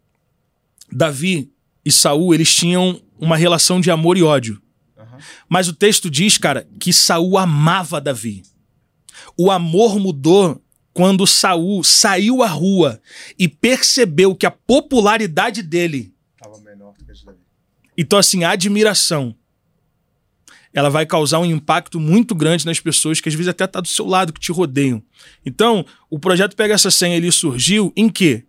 Davi 0.91 1.51
e 1.83 1.91
Saul, 1.91 2.33
eles 2.33 2.53
tinham 2.55 3.01
uma 3.19 3.35
relação 3.37 3.79
de 3.79 3.91
amor 3.91 4.17
e 4.17 4.23
ódio. 4.23 4.61
Mas 5.47 5.67
o 5.67 5.73
texto 5.73 6.09
diz, 6.09 6.37
cara, 6.37 6.67
que 6.79 6.91
Saul 6.91 7.37
amava 7.37 8.01
Davi. 8.01 8.43
O 9.37 9.51
amor 9.51 9.99
mudou 9.99 10.61
quando 10.93 11.25
Saul 11.25 11.83
saiu 11.83 12.43
à 12.43 12.47
rua 12.47 13.01
e 13.37 13.47
percebeu 13.47 14.35
que 14.35 14.45
a 14.45 14.51
popularidade 14.51 15.61
dele, 15.61 16.13
Tava 16.37 16.59
menor 16.59 16.93
do 16.97 17.05
que 17.05 17.11
a 17.11 17.13
de 17.13 17.25
Davi. 17.25 17.37
então 17.97 18.19
assim, 18.19 18.43
a 18.43 18.51
admiração, 18.51 19.35
ela 20.73 20.89
vai 20.89 21.05
causar 21.05 21.39
um 21.39 21.45
impacto 21.45 21.99
muito 21.99 22.33
grande 22.33 22.65
nas 22.65 22.79
pessoas 22.79 23.19
que 23.19 23.27
às 23.27 23.35
vezes 23.35 23.49
até 23.49 23.67
tá 23.67 23.81
do 23.81 23.87
seu 23.87 24.05
lado, 24.05 24.33
que 24.33 24.39
te 24.39 24.51
rodeiam. 24.51 25.03
Então, 25.45 25.85
o 26.09 26.17
projeto 26.17 26.55
Pega 26.55 26.73
Essa 26.73 26.89
Senha, 26.89 27.17
ele 27.17 27.31
surgiu 27.31 27.91
em 27.95 28.09
quê? 28.09 28.45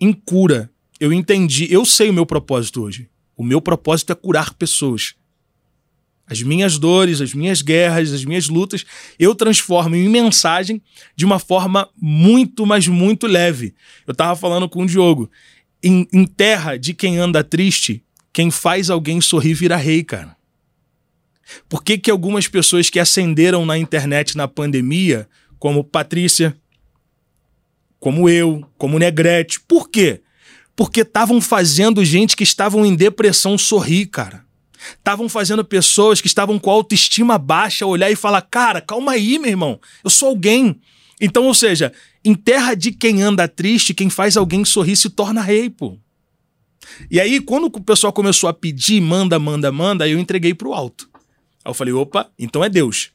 Em 0.00 0.12
cura. 0.12 0.70
Eu 1.00 1.12
entendi, 1.12 1.66
eu 1.70 1.84
sei 1.84 2.08
o 2.08 2.14
meu 2.14 2.24
propósito 2.24 2.82
hoje. 2.82 3.10
O 3.36 3.42
meu 3.42 3.60
propósito 3.60 4.12
é 4.12 4.14
curar 4.14 4.54
pessoas. 4.54 5.14
As 6.28 6.42
minhas 6.42 6.78
dores, 6.78 7.20
as 7.20 7.32
minhas 7.32 7.62
guerras, 7.62 8.12
as 8.12 8.24
minhas 8.24 8.48
lutas, 8.48 8.84
eu 9.18 9.34
transformo 9.34 9.94
em 9.94 10.08
mensagem 10.08 10.82
de 11.14 11.24
uma 11.24 11.38
forma 11.38 11.88
muito, 11.96 12.66
mas 12.66 12.88
muito 12.88 13.26
leve. 13.26 13.74
Eu 14.06 14.14
tava 14.14 14.34
falando 14.34 14.68
com 14.68 14.82
o 14.82 14.86
Diogo. 14.86 15.30
Em, 15.82 16.08
em 16.12 16.26
terra 16.26 16.76
de 16.76 16.92
quem 16.92 17.18
anda 17.18 17.44
triste, 17.44 18.02
quem 18.32 18.50
faz 18.50 18.90
alguém 18.90 19.20
sorrir 19.20 19.54
vira 19.54 19.76
rei, 19.76 20.02
cara. 20.02 20.36
Por 21.68 21.84
que, 21.84 21.96
que 21.96 22.10
algumas 22.10 22.48
pessoas 22.48 22.90
que 22.90 22.98
ascenderam 22.98 23.64
na 23.64 23.78
internet 23.78 24.36
na 24.36 24.48
pandemia, 24.48 25.28
como 25.58 25.84
Patrícia, 25.84 26.56
como 28.00 28.28
eu, 28.28 28.64
como 28.76 28.98
Negrete, 28.98 29.60
por 29.60 29.88
quê? 29.88 30.22
Porque 30.74 31.00
estavam 31.00 31.40
fazendo 31.40 32.04
gente 32.04 32.36
que 32.36 32.42
estavam 32.42 32.84
em 32.84 32.94
depressão 32.94 33.56
sorrir, 33.56 34.06
cara. 34.06 34.45
Estavam 34.94 35.28
fazendo 35.28 35.64
pessoas 35.64 36.20
que 36.20 36.26
estavam 36.26 36.58
com 36.58 36.70
autoestima 36.70 37.38
baixa 37.38 37.86
olhar 37.86 38.10
e 38.10 38.16
falar: 38.16 38.42
cara, 38.42 38.80
calma 38.80 39.12
aí, 39.12 39.38
meu 39.38 39.50
irmão, 39.50 39.80
eu 40.04 40.10
sou 40.10 40.28
alguém. 40.28 40.80
Então, 41.20 41.44
ou 41.44 41.54
seja, 41.54 41.92
em 42.24 42.34
terra 42.34 42.74
de 42.74 42.92
quem 42.92 43.22
anda 43.22 43.48
triste, 43.48 43.94
quem 43.94 44.10
faz 44.10 44.36
alguém 44.36 44.64
sorrir 44.64 44.96
se 44.96 45.08
torna 45.08 45.40
rei, 45.40 45.70
pô. 45.70 45.96
E 47.10 47.20
aí, 47.20 47.40
quando 47.40 47.64
o 47.66 47.80
pessoal 47.80 48.12
começou 48.12 48.48
a 48.48 48.52
pedir, 48.52 49.00
manda, 49.00 49.38
manda, 49.38 49.72
manda, 49.72 50.04
aí 50.04 50.12
eu 50.12 50.18
entreguei 50.18 50.54
pro 50.54 50.72
alto. 50.72 51.08
Aí 51.64 51.70
eu 51.70 51.74
falei: 51.74 51.92
opa, 51.92 52.30
então 52.38 52.62
é 52.62 52.68
Deus. 52.68 53.10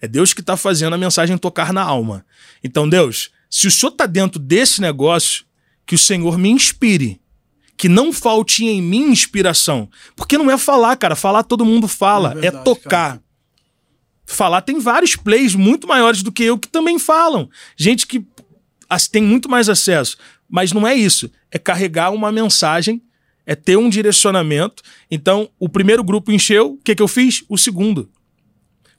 É 0.00 0.06
Deus 0.06 0.32
que 0.32 0.40
está 0.40 0.56
fazendo 0.56 0.94
a 0.94 0.98
mensagem 0.98 1.36
tocar 1.36 1.72
na 1.72 1.82
alma. 1.82 2.24
Então, 2.62 2.88
Deus, 2.88 3.30
se 3.50 3.66
o 3.66 3.70
Senhor 3.70 3.90
está 3.90 4.06
dentro 4.06 4.38
desse 4.38 4.80
negócio, 4.80 5.44
que 5.84 5.94
o 5.94 5.98
Senhor 5.98 6.38
me 6.38 6.50
inspire. 6.50 7.20
Que 7.78 7.88
não 7.88 8.12
falte 8.12 8.66
em 8.66 8.82
mim 8.82 9.10
inspiração. 9.10 9.88
Porque 10.14 10.36
não 10.36 10.50
é 10.50 10.58
falar, 10.58 10.96
cara. 10.96 11.16
Falar 11.16 11.42
todo 11.44 11.64
mundo 11.64 11.88
fala. 11.88 12.32
É, 12.32 12.34
verdade, 12.34 12.56
é 12.56 12.62
tocar. 12.62 12.90
Cara. 12.90 13.22
Falar 14.26 14.60
tem 14.60 14.78
vários 14.78 15.16
plays 15.16 15.54
muito 15.54 15.88
maiores 15.88 16.22
do 16.22 16.30
que 16.30 16.44
eu 16.44 16.58
que 16.58 16.68
também 16.68 16.98
falam. 16.98 17.48
Gente 17.76 18.06
que 18.06 18.26
tem 19.10 19.22
muito 19.22 19.48
mais 19.48 19.68
acesso. 19.68 20.18
Mas 20.48 20.72
não 20.72 20.86
é 20.86 20.94
isso. 20.94 21.30
É 21.50 21.58
carregar 21.58 22.10
uma 22.10 22.32
mensagem, 22.32 23.00
é 23.46 23.54
ter 23.54 23.76
um 23.76 23.88
direcionamento. 23.88 24.82
Então, 25.10 25.48
o 25.58 25.68
primeiro 25.68 26.02
grupo 26.02 26.32
encheu. 26.32 26.72
O 26.72 26.78
que, 26.78 26.94
que 26.94 27.02
eu 27.02 27.08
fiz? 27.08 27.44
O 27.48 27.56
segundo. 27.56 28.10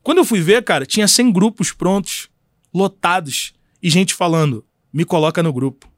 Quando 0.01 0.19
eu 0.19 0.25
fui 0.25 0.41
ver, 0.41 0.63
cara, 0.63 0.85
tinha 0.85 1.07
100 1.07 1.31
grupos 1.31 1.71
prontos, 1.71 2.29
lotados, 2.73 3.53
e 3.81 3.89
gente 3.89 4.13
falando: 4.13 4.65
me 4.93 5.03
coloca 5.03 5.43
no 5.43 5.51
grupo. 5.51 5.88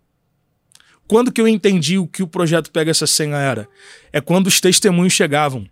Quando 1.11 1.29
que 1.29 1.41
eu 1.41 1.47
entendi 1.49 1.97
o 1.97 2.07
que 2.07 2.23
o 2.23 2.27
projeto 2.27 2.71
Pega 2.71 2.89
Essa 2.89 3.05
Senha 3.05 3.35
era? 3.35 3.67
É 4.13 4.21
quando 4.21 4.47
os 4.47 4.61
testemunhos 4.61 5.11
chegavam. 5.11 5.67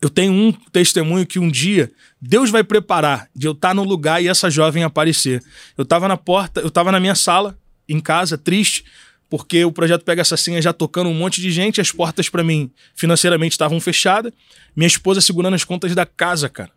Eu 0.00 0.08
tenho 0.08 0.32
um 0.32 0.50
testemunho 0.72 1.26
que 1.26 1.38
um 1.38 1.50
dia 1.50 1.92
Deus 2.18 2.48
vai 2.48 2.64
preparar 2.64 3.28
de 3.36 3.46
eu 3.46 3.52
estar 3.52 3.74
no 3.74 3.84
lugar 3.84 4.22
e 4.22 4.28
essa 4.28 4.48
jovem 4.48 4.84
aparecer. 4.84 5.42
Eu 5.76 5.82
estava 5.82 6.08
na 6.08 6.16
porta, 6.16 6.62
eu 6.62 6.68
estava 6.68 6.90
na 6.90 6.98
minha 6.98 7.14
sala, 7.14 7.58
em 7.86 8.00
casa, 8.00 8.38
triste, 8.38 8.86
porque 9.28 9.66
o 9.66 9.70
projeto 9.70 10.02
Pega 10.02 10.22
Essa 10.22 10.38
Senha 10.38 10.62
já 10.62 10.72
tocando 10.72 11.10
um 11.10 11.14
monte 11.14 11.38
de 11.38 11.50
gente, 11.50 11.78
as 11.78 11.92
portas 11.92 12.30
para 12.30 12.42
mim 12.42 12.70
financeiramente 12.94 13.52
estavam 13.52 13.78
fechadas, 13.80 14.32
minha 14.74 14.88
esposa 14.88 15.20
segurando 15.20 15.56
as 15.56 15.64
contas 15.64 15.94
da 15.94 16.06
casa, 16.06 16.48
cara. 16.48 16.70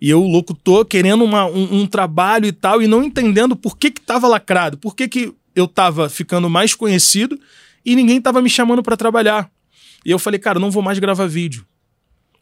E 0.00 0.08
eu, 0.08 0.22
louco, 0.22 0.54
tô 0.54 0.82
querendo 0.82 1.24
uma, 1.24 1.44
um, 1.44 1.82
um, 1.82 1.86
trabalho 1.86 2.46
e 2.46 2.52
tal, 2.52 2.80
e 2.80 2.86
não 2.88 3.04
entendendo 3.04 3.54
por 3.54 3.76
que 3.76 3.90
que 3.90 4.00
tava 4.00 4.26
lacrado, 4.26 4.78
por 4.78 4.96
que 4.96 5.06
que 5.06 5.34
eu 5.54 5.68
tava 5.68 6.08
ficando 6.08 6.48
mais 6.50 6.74
conhecido 6.74 7.38
e 7.84 7.94
ninguém 7.94 8.20
tava 8.20 8.42
me 8.42 8.50
chamando 8.50 8.82
para 8.82 8.96
trabalhar. 8.96 9.50
E 10.04 10.10
eu 10.10 10.18
falei, 10.18 10.38
cara, 10.38 10.58
não 10.58 10.70
vou 10.70 10.82
mais 10.82 10.98
gravar 10.98 11.26
vídeo. 11.26 11.66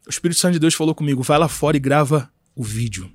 O 0.06 0.10
Espírito 0.10 0.40
Santo 0.40 0.54
de 0.54 0.58
Deus 0.58 0.74
falou 0.74 0.94
comigo, 0.94 1.22
vai 1.22 1.38
lá 1.38 1.48
fora 1.48 1.76
e 1.76 1.80
grava 1.80 2.30
o 2.54 2.62
vídeo. 2.64 3.10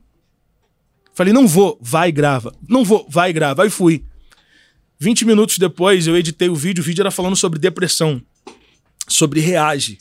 Falei, 1.13 1.33
não 1.33 1.47
vou, 1.47 1.77
vai 1.81 2.09
e 2.09 2.11
grava. 2.11 2.53
Não 2.67 2.83
vou, 2.85 3.05
vai 3.09 3.31
e 3.31 3.33
grava. 3.33 3.63
Aí 3.63 3.69
fui. 3.69 4.05
20 4.99 5.25
minutos 5.25 5.57
depois, 5.57 6.07
eu 6.07 6.15
editei 6.15 6.49
o 6.49 6.55
vídeo, 6.55 6.81
o 6.81 6.85
vídeo 6.85 7.01
era 7.01 7.11
falando 7.11 7.35
sobre 7.35 7.59
depressão, 7.59 8.21
sobre 9.07 9.39
reage. 9.39 9.99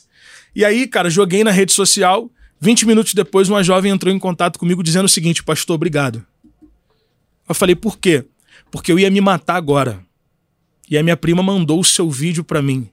E 0.54 0.64
aí, 0.64 0.86
cara, 0.86 1.10
joguei 1.10 1.44
na 1.44 1.50
rede 1.50 1.72
social 1.72 2.30
20 2.60 2.86
minutos 2.86 3.14
depois, 3.14 3.48
uma 3.48 3.62
jovem 3.62 3.92
entrou 3.92 4.12
em 4.12 4.18
contato 4.18 4.58
comigo 4.58 4.82
dizendo 4.82 5.04
o 5.04 5.08
seguinte: 5.08 5.42
Pastor, 5.42 5.74
obrigado. 5.74 6.24
Eu 7.48 7.54
falei, 7.54 7.76
por 7.76 7.98
quê? 7.98 8.24
Porque 8.76 8.92
eu 8.92 8.98
ia 8.98 9.10
me 9.10 9.22
matar 9.22 9.56
agora. 9.56 10.04
E 10.86 10.98
a 10.98 11.02
minha 11.02 11.16
prima 11.16 11.42
mandou 11.42 11.80
o 11.80 11.84
seu 11.84 12.10
vídeo 12.10 12.44
para 12.44 12.60
mim. 12.60 12.90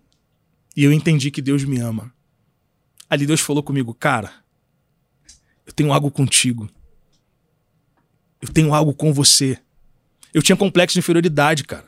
E 0.78 0.86
eu 0.86 0.94
entendi 0.94 1.30
que 1.30 1.42
Deus 1.42 1.66
me 1.66 1.78
ama. 1.78 2.10
Ali 3.10 3.26
Deus 3.26 3.42
falou 3.42 3.62
comigo, 3.62 3.94
cara, 3.94 4.32
eu 5.68 5.74
tenho 5.74 5.92
algo 5.92 6.10
contigo. 6.10 6.70
Eu 8.42 8.48
tenho 8.48 8.74
algo 8.74 8.94
com 8.94 9.14
você. 9.14 9.60
Eu 10.34 10.42
tinha 10.42 10.56
complexo 10.56 10.94
de 10.94 11.00
inferioridade, 11.00 11.66
cara. 11.66 11.88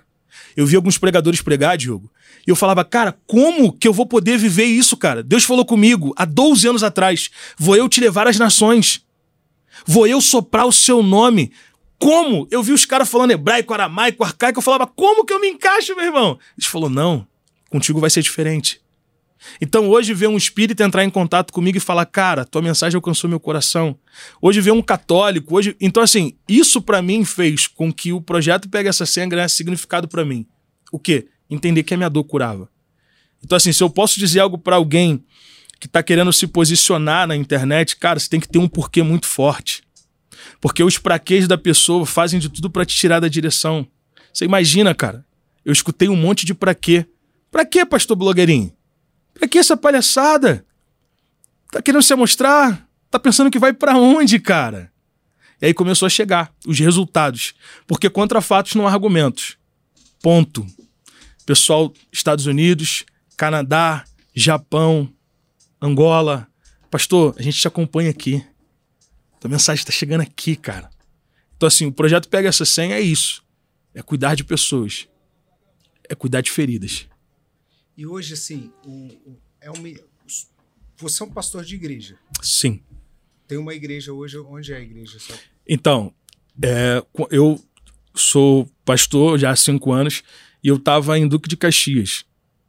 Eu 0.58 0.68
vi 0.68 0.76
alguns 0.76 0.98
pregadores 0.98 1.42
pregar, 1.42 1.78
Diogo, 1.78 2.12
e 2.46 2.50
eu 2.50 2.56
falava, 2.56 2.84
cara, 2.84 3.18
como 3.26 3.72
que 3.72 3.88
eu 3.88 3.94
vou 3.94 4.06
poder 4.06 4.38
viver 4.38 4.66
isso, 4.66 4.98
cara? 4.98 5.24
Deus 5.24 5.46
falou 5.46 5.66
comigo 5.66 6.14
há 6.18 6.26
12 6.26 6.68
anos 6.68 6.84
atrás: 6.84 7.30
vou 7.58 7.78
eu 7.78 7.88
te 7.88 8.02
levar 8.02 8.28
às 8.28 8.38
nações, 8.38 9.06
vou 9.88 10.06
eu 10.06 10.20
soprar 10.20 10.66
o 10.66 10.74
seu 10.74 11.02
nome. 11.02 11.54
Como? 12.00 12.48
Eu 12.52 12.62
vi 12.62 12.74
os 12.74 12.86
caras 12.86 13.10
falando 13.10 13.32
hebraico, 13.32 13.74
aramaico, 13.74 14.24
arcaico, 14.24 14.60
eu 14.60 14.64
falava, 14.64 14.86
como 14.86 15.26
que 15.26 15.34
eu 15.34 15.40
me 15.40 15.48
encaixo, 15.48 15.96
meu 15.96 16.06
irmão? 16.06 16.38
Eles 16.58 16.68
falou, 16.68 16.90
não, 16.90 17.26
contigo 17.70 18.00
vai 18.00 18.10
ser 18.10 18.22
diferente. 18.22 18.82
Então 19.62 19.90
hoje 19.90 20.14
ver 20.14 20.28
um 20.28 20.38
espírito 20.38 20.82
entrar 20.82 21.04
em 21.04 21.10
contato 21.10 21.54
comigo 21.54 21.78
e 21.78 21.82
falar, 21.82 22.06
cara, 22.06 22.46
tua 22.46 22.62
mensagem 22.62 22.96
alcançou 22.96 23.30
meu 23.30 23.40
coração. 23.40 23.98
Hoje 24.42 24.62
ver 24.62 24.72
um 24.72 24.82
católico, 24.82 25.56
hoje, 25.56 25.76
então 25.80 26.02
assim, 26.02 26.36
isso 26.48 26.82
para 26.82 27.02
mim 27.02 27.24
fez 27.24 27.68
com 27.68 27.92
que 27.94 28.12
o 28.12 28.22
projeto 28.22 28.70
Pega 28.70 28.90
essa 28.90 29.06
senha 29.06 29.28
ganhasse 29.28 29.56
significado 29.56 30.08
para 30.08 30.26
mim. 30.26 30.46
O 30.92 31.00
quê? 31.00 31.28
Entender 31.50 31.84
que 31.84 31.94
a 31.94 31.98
minha 31.98 32.10
dor 32.10 32.24
curava. 32.24 32.70
Então 33.44 33.56
assim, 33.56 33.72
se 33.72 33.84
eu 33.84 33.90
posso 33.90 34.20
dizer 34.20 34.40
algo 34.40 34.58
para 34.58 34.76
alguém 34.76 35.24
que 35.80 35.88
tá 35.88 36.02
querendo 36.02 36.34
se 36.34 36.48
posicionar 36.48 37.28
na 37.28 37.36
internet, 37.36 37.96
cara, 37.98 38.20
você 38.20 38.30
tem 38.30 38.40
que 38.40 38.48
ter 38.48 38.58
um 38.58 38.68
porquê 38.68 39.04
muito 39.04 39.28
forte. 39.28 39.84
Porque 40.66 40.84
os 40.84 40.98
praquês 40.98 41.48
da 41.48 41.60
pessoa 41.60 42.08
fazem 42.08 42.40
de 42.40 42.50
tudo 42.50 42.72
para 42.72 42.84
te 42.84 42.96
tirar 42.96 43.20
da 43.20 43.28
direção. 43.28 43.88
Você 44.34 44.46
imagina, 44.46 44.96
cara? 44.96 45.24
Eu 45.64 45.72
escutei 45.72 46.10
um 46.10 46.16
monte 46.16 46.44
de 46.44 46.56
pra 46.56 46.74
quê. 46.74 47.06
Pra 47.52 47.64
quê, 47.64 47.86
pastor 47.86 48.18
blogueirinho? 48.18 48.76
Pra 49.32 49.48
que 49.48 49.60
essa 49.60 49.78
palhaçada? 49.78 50.66
Tá 51.72 51.84
querendo 51.84 52.02
se 52.02 52.16
mostrar? 52.16 52.90
Tá 53.12 53.20
pensando 53.20 53.52
que 53.52 53.60
vai 53.60 53.74
para 53.74 53.96
onde, 53.96 54.40
cara? 54.40 54.92
E 55.62 55.68
aí 55.68 55.74
começou 55.76 56.08
a 56.08 56.10
chegar 56.10 56.52
os 56.66 56.80
resultados. 56.80 57.54
Porque 57.86 58.10
contra 58.10 58.42
fatos 58.42 58.74
não 58.74 58.88
há 58.88 58.92
argumentos. 58.92 59.60
Ponto. 60.20 60.66
Pessoal, 61.46 61.94
Estados 62.12 62.48
Unidos, 62.48 63.06
Canadá, 63.38 64.04
Japão, 64.34 65.14
Angola. 65.80 66.48
Pastor, 66.90 67.36
a 67.38 67.42
gente 67.44 67.60
te 67.60 67.68
acompanha 67.68 68.10
aqui. 68.10 68.44
A 69.46 69.50
mensagem 69.50 69.80
está 69.80 69.92
chegando 69.92 70.22
aqui, 70.22 70.56
cara. 70.56 70.90
Então, 71.56 71.68
assim, 71.68 71.86
o 71.86 71.92
projeto 71.92 72.28
Pega 72.28 72.50
Essa 72.50 72.66
Senha 72.66 72.96
é 72.96 73.02
isso. 73.02 73.44
É 73.94 74.02
cuidar 74.02 74.34
de 74.34 74.44
pessoas. 74.44 75.08
É 76.10 76.16
cuidar 76.16 76.42
de 76.42 76.50
feridas. 76.50 77.08
E 77.96 78.06
hoje, 78.06 78.34
assim, 78.34 78.72
o, 78.84 78.90
o, 78.90 79.38
é 79.62 79.70
uma, 79.70 79.88
você 80.98 81.22
é 81.22 81.26
um 81.26 81.30
pastor 81.30 81.64
de 81.64 81.76
igreja. 81.76 82.18
Sim. 82.42 82.82
Tem 83.48 83.58
uma 83.58 83.74
igreja 83.74 84.12
hoje. 84.12 84.38
Onde 84.40 84.74
é 84.74 84.78
a 84.78 84.80
igreja? 84.80 85.18
Então, 85.68 86.12
é, 86.62 87.04
eu 87.30 87.64
sou 88.16 88.68
pastor 88.84 89.38
já 89.38 89.52
há 89.52 89.56
cinco 89.56 89.92
anos 89.92 90.24
e 90.64 90.68
eu 90.70 90.78
estava 90.78 91.18
em 91.20 91.28
Duque 91.28 91.48
de 91.48 91.56
Caxias. 91.56 92.26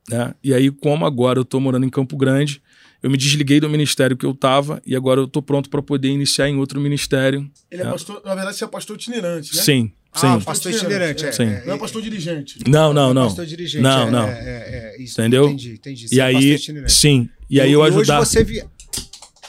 Né? 0.09 0.35
E 0.45 0.53
aí, 0.53 0.71
como 0.71 1.07
agora 1.07 1.39
eu 1.39 1.43
estou 1.43 1.61
morando 1.61 1.87
em 1.87 1.91
Campo 1.91 2.17
Grande, 2.17 2.63
eu 3.07 3.11
me 3.11 3.17
desliguei 3.17 3.61
do 3.61 3.71
ministério 3.71 4.17
que 4.17 4.27
eu 4.27 4.33
estava 4.33 4.83
e 4.85 4.97
agora 4.97 5.21
eu 5.21 5.27
estou 5.27 5.41
pronto 5.41 5.71
para 5.71 5.81
poder 5.81 6.09
iniciar 6.09 6.49
em 6.49 6.57
outro 6.57 6.81
ministério. 6.81 7.49
Ele 7.71 7.83
é 7.83 7.85
né? 7.85 7.91
pastor, 7.93 8.21
na 8.25 8.35
verdade, 8.35 8.57
você 8.57 8.65
é 8.65 8.67
pastor 8.67 8.97
itinerante, 8.97 9.55
né? 9.55 9.63
Sim. 9.63 9.93
Sim. 10.13 10.27
Ah, 10.27 10.41
pastor 10.41 10.73
itinerante. 10.73 11.25
É, 11.25 11.31
Sim. 11.31 11.45
não 11.65 11.75
é 11.75 11.79
pastor 11.79 12.03
dirigente. 12.03 12.59
Não, 12.69 12.93
não, 12.93 13.15
não. 13.15 13.27
Pastor 13.27 13.47
dirigente. 13.47 13.81
Não, 13.81 14.11
não. 14.11 14.27
É, 14.27 14.97
isso, 14.99 15.21
Entendeu? 15.21 15.45
Entendi, 15.45 15.75
entendi. 15.75 16.09
Você 16.09 16.17
e 16.17 16.21
aí, 16.21 16.59
sim. 16.89 17.29
E 17.49 17.61
aí 17.61 17.71
eu 17.71 17.85
ajudar. 17.85 18.23
Hoje 18.23 18.31
você 18.31 18.43
via... 18.43 18.67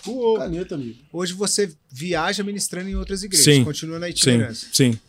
Uou. 0.05 0.37
Caneta, 0.37 0.75
amigo. 0.75 0.99
Hoje 1.11 1.33
você 1.33 1.73
viaja 1.91 2.43
ministrando 2.43 2.89
em 2.89 2.95
outras 2.95 3.23
igrejas. 3.23 3.55
Sim. 3.55 3.63
Continua 3.63 3.97
na 3.97 4.07
itinerância. 4.07 4.67
Sim, 4.71 4.91
sim. 4.91 4.99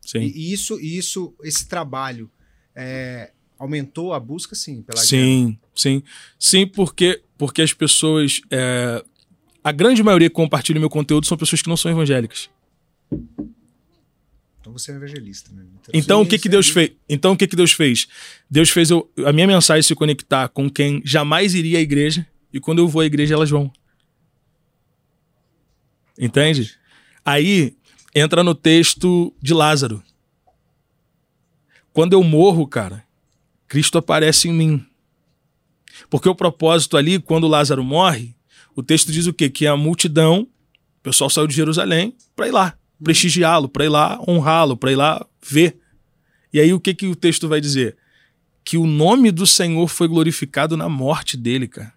sim. 0.00 0.32
E 0.34 0.52
isso, 0.52 0.80
isso, 0.80 1.32
esse 1.44 1.68
trabalho 1.68 2.28
é, 2.74 3.30
aumentou 3.62 4.12
a 4.12 4.18
busca, 4.18 4.56
sim, 4.56 4.82
pela 4.82 5.00
Sim, 5.00 5.46
guerra. 5.46 5.58
sim. 5.72 6.02
Sim, 6.36 6.66
porque, 6.66 7.22
porque 7.42 7.60
as 7.60 7.72
pessoas. 7.72 8.40
É, 8.52 9.04
a 9.64 9.72
grande 9.72 10.00
maioria 10.00 10.28
que 10.28 10.34
compartilha 10.34 10.76
o 10.76 10.80
meu 10.80 10.88
conteúdo 10.88 11.26
são 11.26 11.36
pessoas 11.36 11.60
que 11.60 11.68
não 11.68 11.76
são 11.76 11.90
evangélicas. 11.90 12.48
Então 14.60 14.72
você 14.72 14.92
é 14.92 14.94
evangelista, 14.94 15.50
né? 15.52 15.64
Então, 15.74 15.90
então 15.92 16.22
o 16.22 16.26
que 16.26 16.38
que 16.38 16.48
Deus 16.48 16.68
fez? 16.68 16.92
Então 17.08 17.32
o 17.32 17.36
que 17.36 17.48
que 17.48 17.56
Deus 17.56 17.72
fez? 17.72 18.06
Deus 18.48 18.70
fez 18.70 18.90
eu, 18.90 19.10
a 19.26 19.32
minha 19.32 19.48
mensagem 19.48 19.82
se 19.82 19.92
conectar 19.92 20.50
com 20.50 20.70
quem 20.70 21.02
jamais 21.04 21.56
iria 21.56 21.78
à 21.78 21.82
igreja 21.82 22.24
e 22.52 22.60
quando 22.60 22.78
eu 22.78 22.86
vou 22.86 23.02
à 23.02 23.06
igreja 23.06 23.34
elas 23.34 23.50
vão. 23.50 23.72
Entende? 26.16 26.78
Aí 27.24 27.76
entra 28.14 28.44
no 28.44 28.54
texto 28.54 29.34
de 29.42 29.52
Lázaro. 29.52 30.00
Quando 31.92 32.12
eu 32.12 32.22
morro, 32.22 32.68
cara, 32.68 33.02
Cristo 33.66 33.98
aparece 33.98 34.48
em 34.48 34.52
mim. 34.52 34.86
Porque 36.08 36.28
o 36.28 36.34
propósito 36.34 36.96
ali, 36.96 37.18
quando 37.18 37.46
Lázaro 37.48 37.82
morre, 37.82 38.34
o 38.74 38.82
texto 38.82 39.12
diz 39.12 39.26
o 39.26 39.32
quê? 39.32 39.48
Que 39.48 39.66
a 39.66 39.76
multidão, 39.76 40.42
o 41.00 41.02
pessoal 41.02 41.28
saiu 41.28 41.46
de 41.46 41.54
Jerusalém 41.54 42.14
para 42.34 42.48
ir 42.48 42.52
lá 42.52 42.76
prestigiá-lo, 43.02 43.68
para 43.68 43.84
ir 43.84 43.88
lá 43.88 44.18
honrá-lo, 44.26 44.76
para 44.76 44.92
ir 44.92 44.96
lá 44.96 45.26
ver. 45.44 45.76
E 46.52 46.60
aí 46.60 46.72
o 46.72 46.80
que, 46.80 46.94
que 46.94 47.06
o 47.06 47.16
texto 47.16 47.48
vai 47.48 47.60
dizer? 47.60 47.96
Que 48.64 48.78
o 48.78 48.86
nome 48.86 49.30
do 49.30 49.46
Senhor 49.46 49.88
foi 49.88 50.06
glorificado 50.06 50.76
na 50.76 50.88
morte 50.88 51.36
dele, 51.36 51.66
cara. 51.66 51.92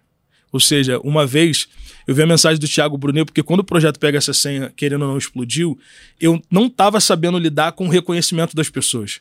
Ou 0.52 0.60
seja, 0.60 0.98
uma 1.00 1.26
vez 1.26 1.68
eu 2.06 2.14
vi 2.14 2.22
a 2.22 2.26
mensagem 2.26 2.58
do 2.58 2.68
Thiago 2.68 2.96
Brunet, 2.96 3.26
porque 3.26 3.42
quando 3.42 3.60
o 3.60 3.64
projeto 3.64 3.98
Pega 3.98 4.18
essa 4.18 4.32
senha, 4.32 4.72
querendo 4.74 5.02
ou 5.02 5.08
não, 5.08 5.18
explodiu, 5.18 5.78
eu 6.20 6.40
não 6.50 6.66
estava 6.66 7.00
sabendo 7.00 7.38
lidar 7.38 7.72
com 7.72 7.86
o 7.86 7.90
reconhecimento 7.90 8.54
das 8.54 8.70
pessoas. 8.70 9.20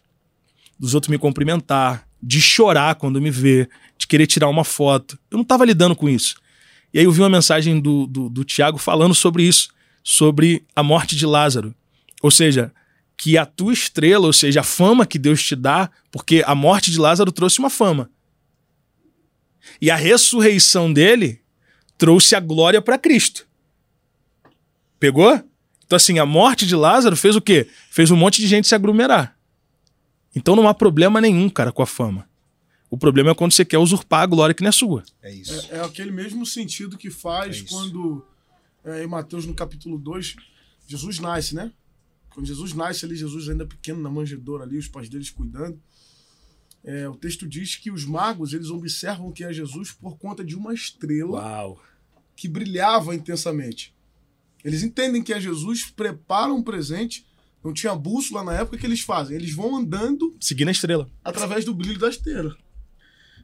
Dos 0.80 0.94
outros 0.94 1.10
me 1.10 1.18
cumprimentar, 1.18 2.05
de 2.26 2.42
chorar 2.42 2.96
quando 2.96 3.22
me 3.22 3.30
vê, 3.30 3.70
de 4.00 4.08
querer 4.08 4.26
tirar 4.26 4.50
uma 4.50 4.64
foto. 4.64 5.20
Eu 5.30 5.38
não 5.38 5.44
estava 5.44 5.64
lidando 5.64 5.96
com 5.96 6.10
isso. 6.10 6.36
E 6.92 6.98
aí 6.98 7.06
eu 7.06 7.12
vi 7.12 7.22
uma 7.22 7.30
mensagem 7.30 7.80
do, 7.80 8.08
do, 8.08 8.28
do 8.28 8.44
Tiago 8.44 8.80
falando 8.80 9.14
sobre 9.14 9.44
isso, 9.44 9.70
sobre 10.04 10.66
a 10.76 10.82
morte 10.82 11.16
de 11.16 11.24
Lázaro. 11.24 11.76
Ou 12.24 12.32
seja, 12.32 12.74
que 13.16 13.38
a 13.38 13.46
tua 13.46 13.74
estrela, 13.74 14.26
ou 14.26 14.34
seja, 14.34 14.62
a 14.62 14.64
fama 14.64 15.06
que 15.06 15.20
Deus 15.20 15.44
te 15.44 15.56
dá, 15.56 15.92
porque 16.12 16.44
a 16.48 16.56
morte 16.56 16.90
de 16.90 16.98
Lázaro 16.98 17.32
trouxe 17.32 17.60
uma 17.60 17.70
fama. 17.70 18.10
E 19.80 19.92
a 19.92 19.96
ressurreição 19.96 20.92
dele 20.92 21.42
trouxe 21.98 22.36
a 22.36 22.40
glória 22.40 22.82
para 22.82 22.98
Cristo. 22.98 23.46
Pegou? 25.00 25.44
Então, 25.86 25.98
assim, 25.98 26.18
a 26.18 26.26
morte 26.26 26.66
de 26.66 26.76
Lázaro 26.76 27.16
fez 27.16 27.36
o 27.36 27.42
quê? 27.42 27.68
Fez 27.92 28.10
um 28.10 28.16
monte 28.16 28.42
de 28.42 28.48
gente 28.48 28.68
se 28.68 28.74
aglomerar. 28.74 29.35
Então 30.36 30.56
não 30.56 30.68
há 30.68 30.74
problema 30.74 31.22
nenhum, 31.22 31.50
cara, 31.50 31.72
com 31.72 31.82
a 31.82 31.88
fama. 31.88 32.28
O 32.90 32.98
problema 32.98 33.32
é 33.32 33.36
quando 33.36 33.54
você 33.54 33.66
quer 33.66 33.78
usurpar 33.78 34.24
a 34.24 34.26
glória 34.26 34.54
que 34.54 34.62
não 34.62 34.70
é 34.70 34.72
sua. 34.72 35.04
É 35.22 35.34
isso. 35.34 35.68
É, 35.72 35.78
é 35.78 35.82
aquele 35.84 36.12
mesmo 36.12 36.46
sentido 36.46 36.98
que 36.98 37.10
faz 37.10 37.62
É 37.62 37.70
quando, 37.70 38.26
é, 38.84 39.04
em 39.04 39.08
Mateus, 39.08 39.46
no 39.46 39.54
capítulo 39.54 39.98
2, 39.98 40.36
Jesus 40.88 41.20
nasce, 41.20 41.56
né? 41.56 41.72
Quando 42.30 42.46
Jesus 42.46 42.74
nasce 42.74 43.06
ali, 43.06 43.16
Jesus 43.16 43.50
ainda 43.50 43.66
pequeno 43.66 44.02
na 44.02 44.10
manjedoura 44.10 44.66
ali, 44.66 44.78
os 44.78 44.88
pais 44.88 45.10
deles 45.10 45.30
cuidando. 45.30 45.80
É, 46.84 47.10
o 47.10 47.16
texto 47.16 47.48
diz 47.48 47.76
que 47.76 47.90
os 47.90 48.06
magos, 48.06 48.54
eles 48.54 48.70
observam 48.70 49.32
que 49.32 49.44
é 49.44 49.52
Jesus 49.52 49.92
por 49.92 50.18
conta 50.18 50.44
de 50.44 50.56
uma 50.56 50.74
estrela 50.74 51.40
Uau. 51.42 51.82
que 52.36 52.48
brilhava 52.48 53.16
intensamente. 53.16 53.96
Eles 54.64 54.84
entendem 54.84 55.24
que 55.24 55.34
é 55.34 55.40
Jesus, 55.40 55.86
preparam 55.86 56.58
um 56.58 56.64
presente. 56.64 57.26
Não 57.66 57.74
tinha 57.74 57.96
bússola 57.96 58.44
na 58.44 58.54
época, 58.54 58.76
o 58.76 58.80
que 58.80 58.86
eles 58.86 59.02
fazem? 59.02 59.36
Eles 59.36 59.52
vão 59.54 59.76
andando 59.76 60.36
Seguindo 60.40 60.68
a 60.68 60.72
estrela. 60.72 61.10
através 61.24 61.66
do 61.66 61.74
brilho 61.74 61.98
da 61.98 62.08
estrela. 62.10 62.56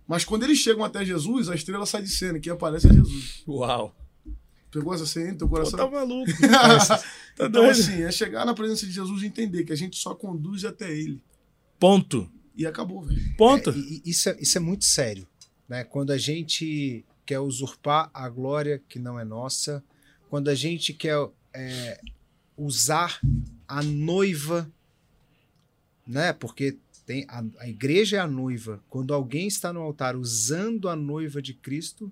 Mas 0.08 0.24
quando 0.24 0.44
eles 0.44 0.60
chegam 0.60 0.84
até 0.86 1.04
Jesus, 1.04 1.50
a 1.50 1.56
estrela 1.56 1.86
sai 1.88 2.04
de 2.04 2.10
cena, 2.10 2.38
e 2.38 2.42
quem 2.42 2.54
aparece 2.54 2.88
é 2.88 2.94
Jesus. 2.94 3.44
Uau. 3.48 3.96
Pegou 4.70 4.94
essa 4.94 5.06
cena 5.08 5.36
teu 5.36 5.48
Pô, 5.50 5.56
coração? 5.56 5.78
tá 5.80 5.90
maluco. 5.90 6.32
tá 6.40 7.02
então, 7.34 7.50
doido. 7.50 7.72
assim, 7.72 8.04
é 8.04 8.12
chegar 8.12 8.46
na 8.46 8.54
presença 8.54 8.86
de 8.86 8.92
Jesus 8.92 9.24
e 9.24 9.26
entender 9.26 9.64
que 9.64 9.74
a 9.74 9.76
gente 9.76 9.98
só 9.98 10.14
conduz 10.14 10.64
até 10.66 10.92
ele. 10.96 11.22
Ponto. 11.80 12.30
E 12.56 12.66
acabou, 12.66 13.02
velho. 13.02 13.36
Ponto. 13.38 13.72
É, 13.72 13.74
e- 13.76 14.02
e 14.06 14.10
isso, 14.12 14.30
é, 14.30 14.38
isso 14.40 14.56
é 14.58 14.62
muito 14.62 14.86
sério. 14.86 15.28
Né? 15.68 15.84
Quando 15.84 16.12
a 16.12 16.18
gente 16.18 17.04
quer 17.26 17.40
usurpar 17.40 18.10
a 18.14 18.30
glória 18.30 18.82
que 18.88 19.00
não 19.00 19.20
é 19.20 19.26
nossa, 19.26 19.84
quando 20.30 20.48
a 20.50 20.56
gente 20.56 20.94
quer 20.94 21.18
é, 21.54 22.00
usar 22.56 23.20
a 23.72 23.82
noiva, 23.82 24.70
né? 26.06 26.34
porque 26.34 26.78
tem 27.06 27.26
a, 27.30 27.42
a 27.60 27.70
igreja 27.70 28.18
é 28.18 28.20
a 28.20 28.28
noiva. 28.28 28.84
Quando 28.90 29.14
alguém 29.14 29.48
está 29.48 29.72
no 29.72 29.80
altar 29.80 30.18
usando 30.18 30.90
a 30.90 30.96
noiva 30.96 31.42
de 31.42 31.54
Cristo, 31.54 32.12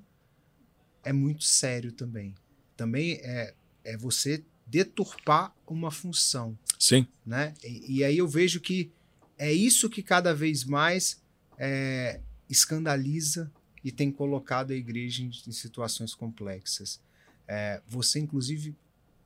é 1.03 1.11
muito 1.11 1.43
sério 1.43 1.91
também. 1.91 2.33
Também 2.77 3.19
é, 3.23 3.53
é 3.83 3.97
você 3.97 4.41
deturpar 4.65 5.53
uma 5.67 5.91
função 5.91 6.57
Sim. 6.77 7.05
né? 7.25 7.53
E, 7.61 7.97
e 7.97 8.03
aí 8.05 8.17
eu 8.17 8.27
vejo 8.27 8.61
que 8.61 8.89
é 9.37 9.51
isso 9.51 9.89
que 9.89 10.01
cada 10.01 10.33
vez 10.33 10.63
mais 10.63 11.21
é, 11.57 12.21
escandaliza 12.49 13.51
e 13.83 13.91
tem 13.91 14.09
colocado 14.09 14.71
a 14.71 14.75
igreja 14.75 15.23
em, 15.23 15.31
em 15.45 15.51
situações 15.51 16.15
complexas. 16.15 17.01
É, 17.45 17.81
você, 17.85 18.17
inclusive, 18.19 18.73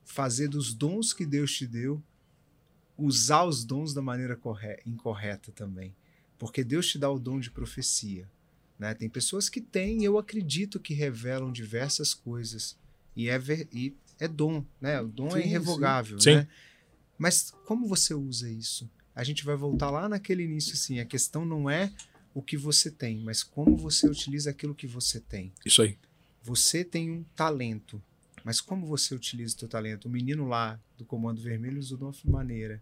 fazer 0.04 0.48
dos 0.48 0.74
dons 0.74 1.14
que 1.14 1.28
Deus 1.28 1.54
te 1.54 1.68
deu, 1.68 2.02
usar 2.98 3.44
os 3.44 3.64
dons 3.64 3.94
da 3.94 4.02
maneira 4.02 4.36
corre- 4.36 4.80
incorreta 4.86 5.52
também. 5.52 5.96
Porque 6.38 6.64
Deus 6.64 6.88
te 6.88 6.98
dá 7.00 7.10
o 7.10 7.20
dom 7.20 7.40
de 7.40 7.50
profecia. 7.52 8.30
Né? 8.78 8.94
Tem 8.94 9.10
pessoas 9.10 9.50
que 9.50 9.62
têm, 9.62 10.04
eu 10.04 10.18
acredito 10.18 10.80
que 10.80 10.94
revelam 10.94 11.52
diversas 11.52 12.14
coisas. 12.14 12.78
E 13.16 13.30
é, 13.30 13.38
ver- 13.40 13.68
e 13.72 13.96
é 14.20 14.28
dom, 14.28 14.66
né? 14.82 15.00
O 15.02 15.08
dom 15.08 15.32
Sim, 15.32 15.38
é 15.38 15.42
sim. 15.42 15.48
irrevogável, 15.48 16.20
Sim. 16.20 16.36
né? 16.36 16.48
Mas 17.18 17.52
como 17.66 17.88
você 17.88 18.14
usa 18.14 18.50
isso? 18.50 18.90
A 19.16 19.24
gente 19.24 19.46
vai 19.46 19.56
voltar 19.56 19.90
lá 19.92 20.10
naquele 20.10 20.44
início, 20.44 20.74
assim. 20.74 21.00
A 21.00 21.06
questão 21.06 21.46
não 21.46 21.70
é 21.70 21.94
o 22.34 22.42
que 22.42 22.58
você 22.58 22.90
tem, 22.90 23.20
mas 23.20 23.44
como 23.44 23.78
você 23.78 24.08
utiliza 24.08 24.50
aquilo 24.50 24.74
que 24.74 24.88
você 24.88 25.20
tem. 25.20 25.54
Isso 25.64 25.82
aí. 25.84 25.98
Você 26.42 26.84
tem 26.84 27.12
um 27.12 27.24
talento, 27.36 28.02
mas 28.44 28.60
como 28.62 28.86
você 28.86 29.14
utiliza 29.16 29.56
o 29.56 29.60
seu 29.60 29.68
talento? 29.68 30.06
O 30.06 30.12
menino 30.12 30.48
lá 30.48 30.80
do 30.98 31.06
Comando 31.06 31.42
Vermelho 31.42 31.80
usou 31.80 31.98
de 31.98 32.04
uma 32.04 32.14
maneira, 32.38 32.82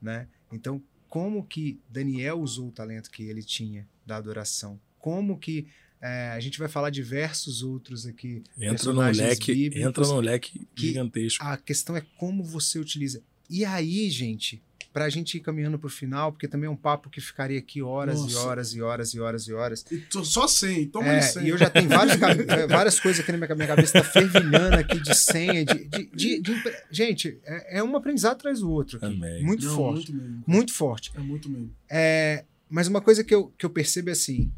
né? 0.00 0.28
Então, 0.52 0.82
como 1.08 1.44
que 1.46 1.80
Daniel 1.88 2.40
usou 2.40 2.68
o 2.68 2.72
talento 2.72 3.10
que 3.10 3.22
ele 3.22 3.42
tinha 3.42 3.88
da 4.04 4.16
adoração? 4.16 4.78
Como 4.98 5.38
que 5.38 5.66
é, 6.00 6.28
a 6.30 6.40
gente 6.40 6.58
vai 6.58 6.68
falar 6.68 6.90
diversos 6.90 7.62
outros 7.62 8.06
aqui. 8.06 8.42
Entra 8.56 8.70
personagens 8.70 9.28
leque, 9.28 9.52
bíblicos. 9.52 9.88
entra 9.88 10.06
num 10.06 10.20
leque 10.20 10.66
que- 10.74 10.86
gigantesco. 10.88 11.44
A 11.44 11.56
questão 11.56 11.96
é 11.96 12.00
como 12.16 12.44
você 12.44 12.78
utiliza. 12.78 13.22
E 13.50 13.64
aí, 13.64 14.08
gente, 14.10 14.62
pra 14.98 15.08
gente 15.08 15.36
ir 15.36 15.40
caminhando 15.40 15.78
pro 15.78 15.88
final, 15.88 16.32
porque 16.32 16.48
também 16.48 16.66
é 16.66 16.70
um 16.70 16.76
papo 16.76 17.08
que 17.08 17.20
ficaria 17.20 17.58
aqui 17.60 17.80
horas 17.80 18.18
e 18.18 18.22
Nossa. 18.22 18.38
horas 18.40 18.74
e 18.74 18.82
horas 18.82 19.14
e 19.14 19.20
horas 19.20 19.46
e 19.46 19.52
horas. 19.52 19.84
E 19.92 19.98
tô 19.98 20.24
só 20.24 20.48
100, 20.48 20.88
toma 20.88 21.06
É, 21.06 21.16
aí 21.16 21.22
100. 21.22 21.44
e 21.44 21.48
eu 21.50 21.56
já 21.56 21.70
tenho 21.70 21.88
vários 21.88 22.16
ca- 22.16 22.32
eh, 22.32 22.66
várias 22.66 22.98
coisas 22.98 23.20
aqui 23.22 23.30
na 23.30 23.38
minha, 23.38 23.54
minha 23.54 23.68
cabeça, 23.68 23.92
tá 23.92 24.02
fervilhando 24.02 24.74
aqui 24.76 24.98
de 25.00 25.14
senha, 25.14 25.64
de. 25.64 25.84
de- 25.84 26.06
de- 26.12 26.40
de 26.40 26.62
gente, 26.90 27.38
é, 27.44 27.78
é 27.78 27.82
um 27.82 27.96
aprendizado 27.96 28.32
atrás 28.32 28.58
do 28.58 28.68
outro. 28.70 28.98
Aqui. 29.00 29.16
Muito 29.42 29.64
Não, 29.66 29.76
forte. 29.76 30.10
Muito 30.10 30.22
mesmo. 30.24 30.44
Muito 30.46 30.72
forte. 30.74 31.12
É 31.14 31.20
muito 31.20 31.48
mesmo. 31.48 31.72
É, 31.88 32.44
mas 32.68 32.88
uma 32.88 33.00
coisa 33.00 33.22
que 33.22 33.32
eu, 33.34 33.52
que 33.56 33.64
eu 33.64 33.70
percebo 33.70 34.08
é 34.08 34.12
assim: 34.12 34.50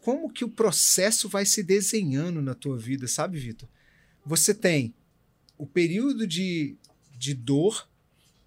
como 0.00 0.28
que 0.30 0.44
o 0.44 0.48
processo 0.48 1.28
vai 1.28 1.46
se 1.46 1.62
desenhando 1.62 2.42
na 2.42 2.54
tua 2.54 2.76
vida, 2.76 3.06
sabe, 3.06 3.38
Vitor? 3.38 3.68
Você 4.26 4.52
tem 4.52 4.92
o 5.56 5.66
período 5.66 6.26
de, 6.26 6.76
de 7.16 7.32
dor, 7.32 7.88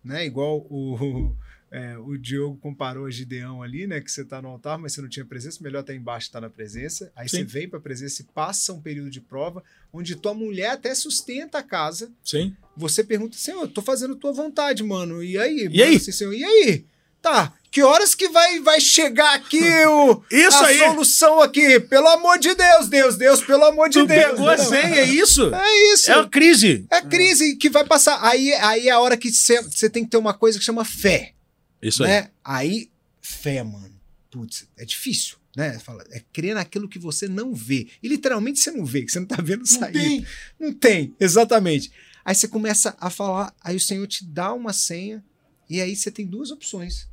né? 0.08 0.26
Igual 0.26 0.66
o, 0.70 1.36
é, 1.70 1.97
o 1.97 2.18
Diogo 2.18 2.58
comparou 2.58 3.05
a 3.05 3.12
Gideão 3.12 3.62
ali, 3.62 3.86
né? 3.86 4.01
Que 4.01 4.12
você 4.12 4.24
tá 4.24 4.41
no 4.41 4.47
altar, 4.47 4.78
mas 4.78 4.93
você 4.93 5.01
não 5.01 5.10
tinha 5.10 5.26
presença, 5.26 5.64
melhor 5.64 5.82
estar 5.82 5.93
embaixo 5.93 6.28
estar 6.28 6.41
na 6.41 6.49
presença. 6.49 7.12
Aí 7.16 7.28
Sim. 7.30 7.38
você 7.38 7.43
vem 7.43 7.70
para 7.70 7.80
a 7.80 7.82
presença 7.82 8.22
e 8.22 8.26
passa 8.26 8.74
um 8.74 8.82
período 8.82 9.10
de 9.10 9.22
prova, 9.22 9.64
onde 9.91 10.16
tua 10.16 10.34
mulher 10.34 10.72
até 10.72 10.95
sustenta 10.95 11.60
a 11.60 11.64
casa. 11.64 12.12
Sim. 12.24 12.55
Você 12.76 13.03
pergunta, 13.03 13.38
Senhor, 13.38 13.62
eu 13.62 13.68
tô 13.68 13.82
fazendo 13.82 14.16
tua 14.16 14.32
vontade, 14.32 14.84
mano. 14.84 15.24
E 15.24 15.38
aí? 15.38 15.68
E 15.72 15.84
aí? 15.84 15.95
Assim, 15.97 16.12
Senhor, 16.12 16.34
e 16.34 16.43
aí? 16.43 16.86
Tá, 17.22 17.53
que 17.72 17.82
horas 17.84 18.15
que 18.15 18.30
vai, 18.30 18.59
vai 18.59 18.80
chegar 18.80 19.34
aqui 19.36 19.61
o, 19.86 20.24
Isso 20.32 20.57
a 20.57 20.68
aí! 20.68 20.78
solução 20.80 21.41
aqui? 21.41 21.80
Pelo 21.80 22.07
amor 22.07 22.39
de 22.39 22.53
Deus, 22.55 22.88
Deus, 22.88 23.18
Deus, 23.18 23.41
pelo 23.43 23.65
amor 23.65 23.89
de 23.89 23.99
Tu 23.99 24.05
Deus. 24.07 24.26
pegou 24.32 24.49
a 24.49 24.57
Não, 24.57 24.65
senha, 24.65 24.95
é 25.01 25.03
isso? 25.05 25.53
É 25.53 25.93
isso. 25.93 26.11
É 26.11 26.15
uma 26.18 26.30
crise. 26.30 26.86
É 26.89 27.01
crise 27.01 27.55
que 27.55 27.70
vai 27.70 27.86
passar. 27.86 28.20
Aí, 28.24 28.53
aí 28.53 28.88
é 28.88 28.91
a 28.91 28.99
hora 28.99 29.18
que 29.18 29.30
você 29.32 29.89
tem 29.89 30.03
que 30.05 30.09
ter 30.11 30.18
uma 30.18 30.34
coisa 30.34 30.57
que 30.57 30.63
chama 30.65 30.86
fé. 30.86 31.34
Isso 31.82 32.03
aí. 32.03 32.09
né? 32.09 32.30
Aí, 32.43 32.89
fé, 33.22 33.61
mano. 33.63 33.95
Putz, 34.32 34.68
é 34.78 34.86
difícil, 34.86 35.38
né? 35.55 35.80
Fala, 35.80 36.03
é 36.11 36.22
crer 36.32 36.53
naquilo 36.55 36.88
que 36.88 36.99
você 36.99 37.28
não 37.28 37.53
vê. 37.53 37.88
E 38.03 38.07
literalmente 38.07 38.59
você 38.59 38.72
não 38.72 38.86
vê, 38.86 39.01
que 39.03 39.11
você 39.11 39.20
não 39.20 39.26
tá 39.28 39.38
vendo 39.41 39.59
Não 39.59 39.65
sair. 39.65 39.93
tem. 39.93 40.26
Não 40.59 40.74
tem, 40.74 41.15
exatamente. 41.20 41.91
Aí 42.24 42.36
você 42.36 42.47
começa 42.47 42.95
a 42.99 43.09
falar, 43.09 43.53
aí 43.63 43.76
o 43.76 43.80
Senhor 43.80 44.05
te 44.05 44.26
dá 44.26 44.53
uma 44.53 44.74
senha, 44.74 45.24
e 45.70 45.82
aí 45.82 45.95
você 45.95 46.09
tem 46.09 46.26
duas 46.26 46.51
opções. 46.51 47.07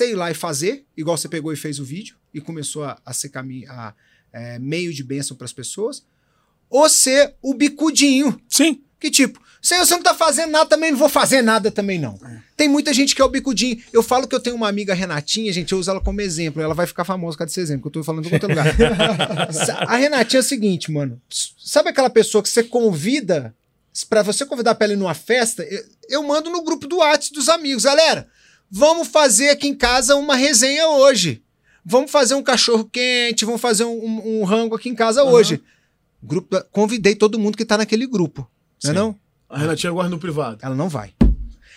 Ir 0.00 0.14
lá 0.14 0.30
e 0.30 0.34
fazer, 0.34 0.86
igual 0.96 1.16
você 1.16 1.28
pegou 1.28 1.52
e 1.52 1.56
fez 1.56 1.78
o 1.78 1.84
vídeo, 1.84 2.16
e 2.32 2.40
começou 2.40 2.84
a, 2.84 2.98
a 3.04 3.12
ser 3.12 3.28
caminho, 3.28 3.70
a, 3.70 3.94
é, 4.32 4.58
meio 4.58 4.92
de 4.92 5.02
bênção 5.02 5.36
para 5.36 5.44
as 5.44 5.52
pessoas, 5.52 6.04
ou 6.70 6.88
ser 6.88 7.34
o 7.42 7.52
bicudinho, 7.52 8.40
Sim. 8.48 8.82
que 8.98 9.10
tipo, 9.10 9.42
Senhor, 9.62 9.86
você 9.86 9.94
não 9.94 10.02
tá 10.02 10.12
fazendo 10.12 10.50
nada 10.50 10.66
também, 10.66 10.90
não 10.90 10.98
vou 10.98 11.08
fazer 11.08 11.40
nada 11.40 11.70
também 11.70 11.98
não. 11.98 12.18
Tem 12.56 12.68
muita 12.68 12.92
gente 12.92 13.14
que 13.14 13.22
é 13.22 13.24
o 13.24 13.28
bicudinho. 13.28 13.80
Eu 13.92 14.02
falo 14.02 14.26
que 14.26 14.34
eu 14.34 14.40
tenho 14.40 14.56
uma 14.56 14.68
amiga 14.68 14.92
Renatinha, 14.92 15.52
gente, 15.52 15.70
eu 15.70 15.78
uso 15.78 15.88
ela 15.88 16.00
como 16.00 16.20
exemplo. 16.20 16.60
Ela 16.60 16.74
vai 16.74 16.84
ficar 16.84 17.04
famosa 17.04 17.34
por 17.34 17.38
causa 17.38 17.50
desse 17.50 17.60
exemplo, 17.60 17.82
que 17.82 17.86
eu 17.86 18.02
tô 18.02 18.04
falando 18.04 18.26
em 18.26 18.32
outro 18.32 18.48
lugar. 18.48 18.66
a 19.86 19.96
Renatinha 19.96 20.40
é 20.40 20.42
o 20.42 20.44
seguinte, 20.44 20.90
mano. 20.90 21.20
Sabe 21.30 21.90
aquela 21.90 22.10
pessoa 22.10 22.42
que 22.42 22.48
você 22.48 22.64
convida 22.64 23.54
pra 24.08 24.22
você 24.22 24.44
convidar 24.46 24.74
pra 24.74 24.86
ela 24.86 24.94
ir 24.94 24.96
numa 24.96 25.14
festa? 25.14 25.62
Eu, 25.64 25.84
eu 26.08 26.22
mando 26.22 26.50
no 26.50 26.62
grupo 26.62 26.86
do 26.86 26.96
WhatsApp 26.98 27.34
dos 27.34 27.48
amigos. 27.48 27.84
Galera, 27.84 28.26
vamos 28.70 29.08
fazer 29.08 29.50
aqui 29.50 29.68
em 29.68 29.74
casa 29.74 30.16
uma 30.16 30.34
resenha 30.36 30.88
hoje. 30.88 31.42
Vamos 31.84 32.10
fazer 32.10 32.34
um 32.34 32.42
cachorro 32.42 32.84
quente, 32.84 33.44
vamos 33.44 33.60
fazer 33.60 33.84
um, 33.84 33.90
um- 34.04 34.40
um 34.40 34.44
rango 34.44 34.76
aqui 34.76 34.88
em 34.88 34.94
casa 34.94 35.22
Aham. 35.22 35.30
hoje. 35.32 35.62
Grupo, 36.22 36.56
convidei 36.70 37.14
todo 37.16 37.38
mundo 37.38 37.56
que 37.56 37.64
tá 37.64 37.76
naquele 37.76 38.06
grupo. 38.06 38.48
Não 38.84 38.90
é 38.90 38.94
não? 38.94 39.16
A 39.48 39.58
Renatinha 39.58 39.92
guarda 39.92 40.10
no 40.10 40.18
privado. 40.18 40.58
Ela 40.62 40.74
não 40.74 40.88
vai. 40.88 41.12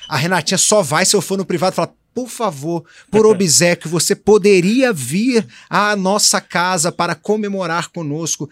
A 0.08 0.16
Renatinha 0.16 0.58
só 0.58 0.82
vai 0.84 1.04
se 1.06 1.16
eu 1.16 1.22
for 1.22 1.38
no 1.38 1.46
privado 1.46 1.74
e 1.74 1.76
falar, 1.76 1.92
por 2.14 2.30
favor, 2.30 2.86
por 3.12 3.26
obsequio, 3.28 3.90
você 3.90 4.16
poderia 4.16 4.94
vir 4.94 5.46
à 5.70 5.96
nossa 5.96 6.40
casa 6.40 6.92
para 6.92 7.16
comemorar 7.16 7.90
conosco. 7.90 8.48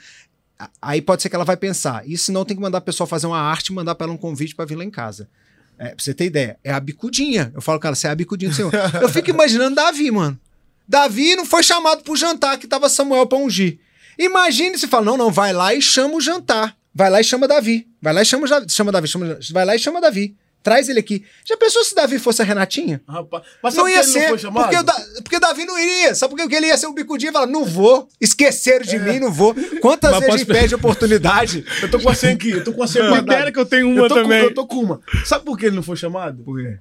Aí 0.82 1.02
pode 1.02 1.22
ser 1.22 1.30
que 1.30 1.36
ela 1.36 1.46
vai 1.46 1.58
pensar. 1.58 2.08
E 2.08 2.18
senão 2.18 2.46
tem 2.46 2.56
que 2.56 2.62
mandar 2.62 2.80
a 2.80 2.82
pessoa 2.82 3.08
fazer 3.08 3.28
uma 3.28 3.40
arte 3.40 3.68
e 3.68 3.74
mandar 3.74 3.96
pra 3.96 4.06
ela 4.06 4.14
um 4.14 4.18
convite 4.18 4.56
pra 4.56 4.66
vir 4.66 4.76
lá 4.76 4.84
em 4.84 4.90
casa. 4.92 5.30
É, 5.78 5.90
pra 5.90 6.04
você 6.04 6.14
ter 6.14 6.26
ideia, 6.26 6.58
é 6.64 6.72
a 6.72 6.80
bicudinha. 6.80 7.52
Eu 7.54 7.62
falo, 7.62 7.80
cara, 7.80 7.96
você 7.96 8.08
é 8.08 8.10
a 8.10 8.16
bicudinha 8.16 8.52
do 8.52 8.56
Senhor. 8.56 8.72
Eu 9.02 9.10
fico 9.10 9.30
imaginando 9.30 9.76
Davi, 9.76 10.12
mano. 10.12 10.40
Davi 10.88 11.36
não 11.36 11.46
foi 11.46 11.64
chamado 11.64 12.04
pro 12.04 12.16
jantar 12.16 12.58
que 12.58 12.68
tava 12.68 12.90
Samuel 12.90 13.26
pra 13.26 13.38
ungir. 13.38 13.80
Imagine 14.18 14.78
se 14.78 14.88
fala, 14.88 15.06
não, 15.06 15.18
não, 15.18 15.32
vai 15.32 15.54
lá 15.54 15.74
e 15.74 15.82
chama 15.82 16.16
o 16.16 16.22
jantar. 16.22 16.76
Vai 16.94 17.10
lá 17.10 17.20
e 17.20 17.24
chama 17.24 17.48
Davi. 17.48 17.88
Vai 18.02 18.14
lá 18.14 18.22
e 18.22 18.26
chama, 18.26 18.46
chama 18.68 18.92
Davi. 18.92 19.08
Chama, 19.08 19.40
vai 19.52 19.66
lá 19.66 19.76
e 19.76 19.80
chama 19.80 20.00
Davi. 20.00 20.36
Traz 20.64 20.88
ele 20.88 21.00
aqui. 21.00 21.26
Já 21.44 21.58
pensou 21.58 21.84
se 21.84 21.94
Davi 21.94 22.18
fosse 22.18 22.42
a 22.42 22.46
Renatinha? 22.46 23.02
Rapaz, 23.08 23.44
mas 23.62 23.76
Não 23.76 23.86
ia 23.88 23.96
ele 23.98 24.04
ser, 24.06 24.22
não 24.22 24.28
foi 24.30 24.38
chamado? 24.40 24.64
porque, 24.64 24.78
o 24.78 24.84
Da- 24.84 25.06
porque 25.22 25.40
Davi 25.40 25.66
não 25.66 25.78
iria. 25.78 26.16
Sabe 26.16 26.32
por 26.32 26.38
quê? 26.38 26.44
porque 26.44 26.56
ele 26.56 26.68
ia 26.68 26.78
ser 26.78 26.88
o 26.88 26.94
bicudinho 26.94 27.32
e 27.32 27.34
falar, 27.34 27.48
não 27.48 27.66
vou, 27.66 28.08
esqueceram 28.22 28.86
de 28.86 28.98
mim, 28.98 29.20
não 29.20 29.30
vou. 29.32 29.54
Quantas 29.82 30.12
Mas 30.12 30.20
vezes 30.22 30.36
posso- 30.46 30.52
impede 30.58 30.74
a 30.74 30.78
oportunidade? 30.78 31.66
Eu 31.84 31.92
tô 31.92 32.00
com 32.00 32.10
a 32.10 32.16
senha 32.16 32.34
aqui, 32.34 32.50
eu 32.52 32.64
tô 32.64 32.72
com 32.72 32.82
a 32.82 32.88
senha 32.88 33.10
guardada. 33.10 33.52
que 33.52 33.60
eu 33.60 33.66
tenho 33.66 33.90
uma 33.90 34.04
eu 34.04 34.08
tô 34.08 34.16
também. 34.16 34.40
Com, 34.42 34.46
eu 34.48 34.54
tô 34.54 34.66
com 34.66 34.80
uma. 34.80 35.02
Sabe 35.26 35.44
por 35.44 35.58
que 35.58 35.66
ele 35.66 35.76
não 35.76 35.84
foi 35.84 35.98
chamado? 35.98 36.42
Por 36.44 36.58
quê? 36.62 36.80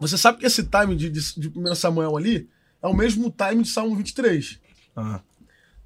Você 0.00 0.16
sabe 0.16 0.38
que 0.38 0.46
esse 0.46 0.62
time 0.62 0.96
de, 0.96 1.10
de, 1.10 1.20
de 1.38 1.52
1 1.54 1.74
Samuel 1.74 2.16
ali 2.16 2.48
é 2.82 2.86
o 2.86 2.94
mesmo 2.94 3.30
time 3.36 3.62
de 3.62 3.68
Salmo 3.68 3.94
23. 3.94 4.58
Ah. 4.96 5.20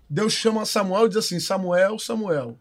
Deus 0.08 0.32
chama 0.34 0.64
Samuel 0.64 1.06
e 1.06 1.08
diz 1.08 1.16
assim: 1.18 1.40
Samuel, 1.40 1.98
Samuel. 1.98 2.56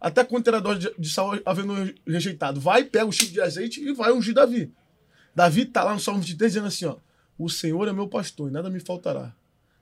Até 0.00 0.24
quando 0.24 0.44
terá 0.44 0.60
dó 0.60 0.74
de, 0.74 0.92
de 0.98 1.10
Saul 1.10 1.40
havendo 1.44 1.92
rejeitado, 2.06 2.60
vai, 2.60 2.84
pega 2.84 3.06
o 3.06 3.12
chifre 3.12 3.34
de 3.34 3.40
azeite 3.40 3.80
e 3.80 3.92
vai 3.92 4.12
ungir 4.12 4.34
Davi. 4.34 4.72
Davi 5.34 5.64
tá 5.64 5.84
lá 5.84 5.94
no 5.94 6.00
Salmo 6.00 6.20
23 6.20 6.52
dizendo 6.52 6.68
assim: 6.68 6.84
ó, 6.84 6.96
O 7.36 7.48
Senhor 7.48 7.88
é 7.88 7.92
meu 7.92 8.08
pastor 8.08 8.48
e 8.48 8.52
nada 8.52 8.70
me 8.70 8.80
faltará. 8.80 9.34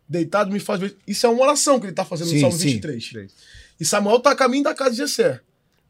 Deitado 0.09 0.51
me 0.51 0.61
faz 0.61 0.81
ver. 0.81 0.97
Isso 1.07 1.27
é 1.27 1.29
uma 1.29 1.43
oração 1.43 1.81
que 1.81 1.87
ele 1.87 1.93
tá 1.93 2.05
fazendo 2.05 2.33
no 2.33 2.41
Salmo 2.41 2.57
23. 2.57 3.13
E 3.81 3.85
Samuel 3.85 4.21
tá 4.21 4.31
a 4.31 4.37
caminho 4.37 4.65
da 4.65 4.75
casa 4.75 4.91
de 4.91 4.97
Jessé. 4.99 5.41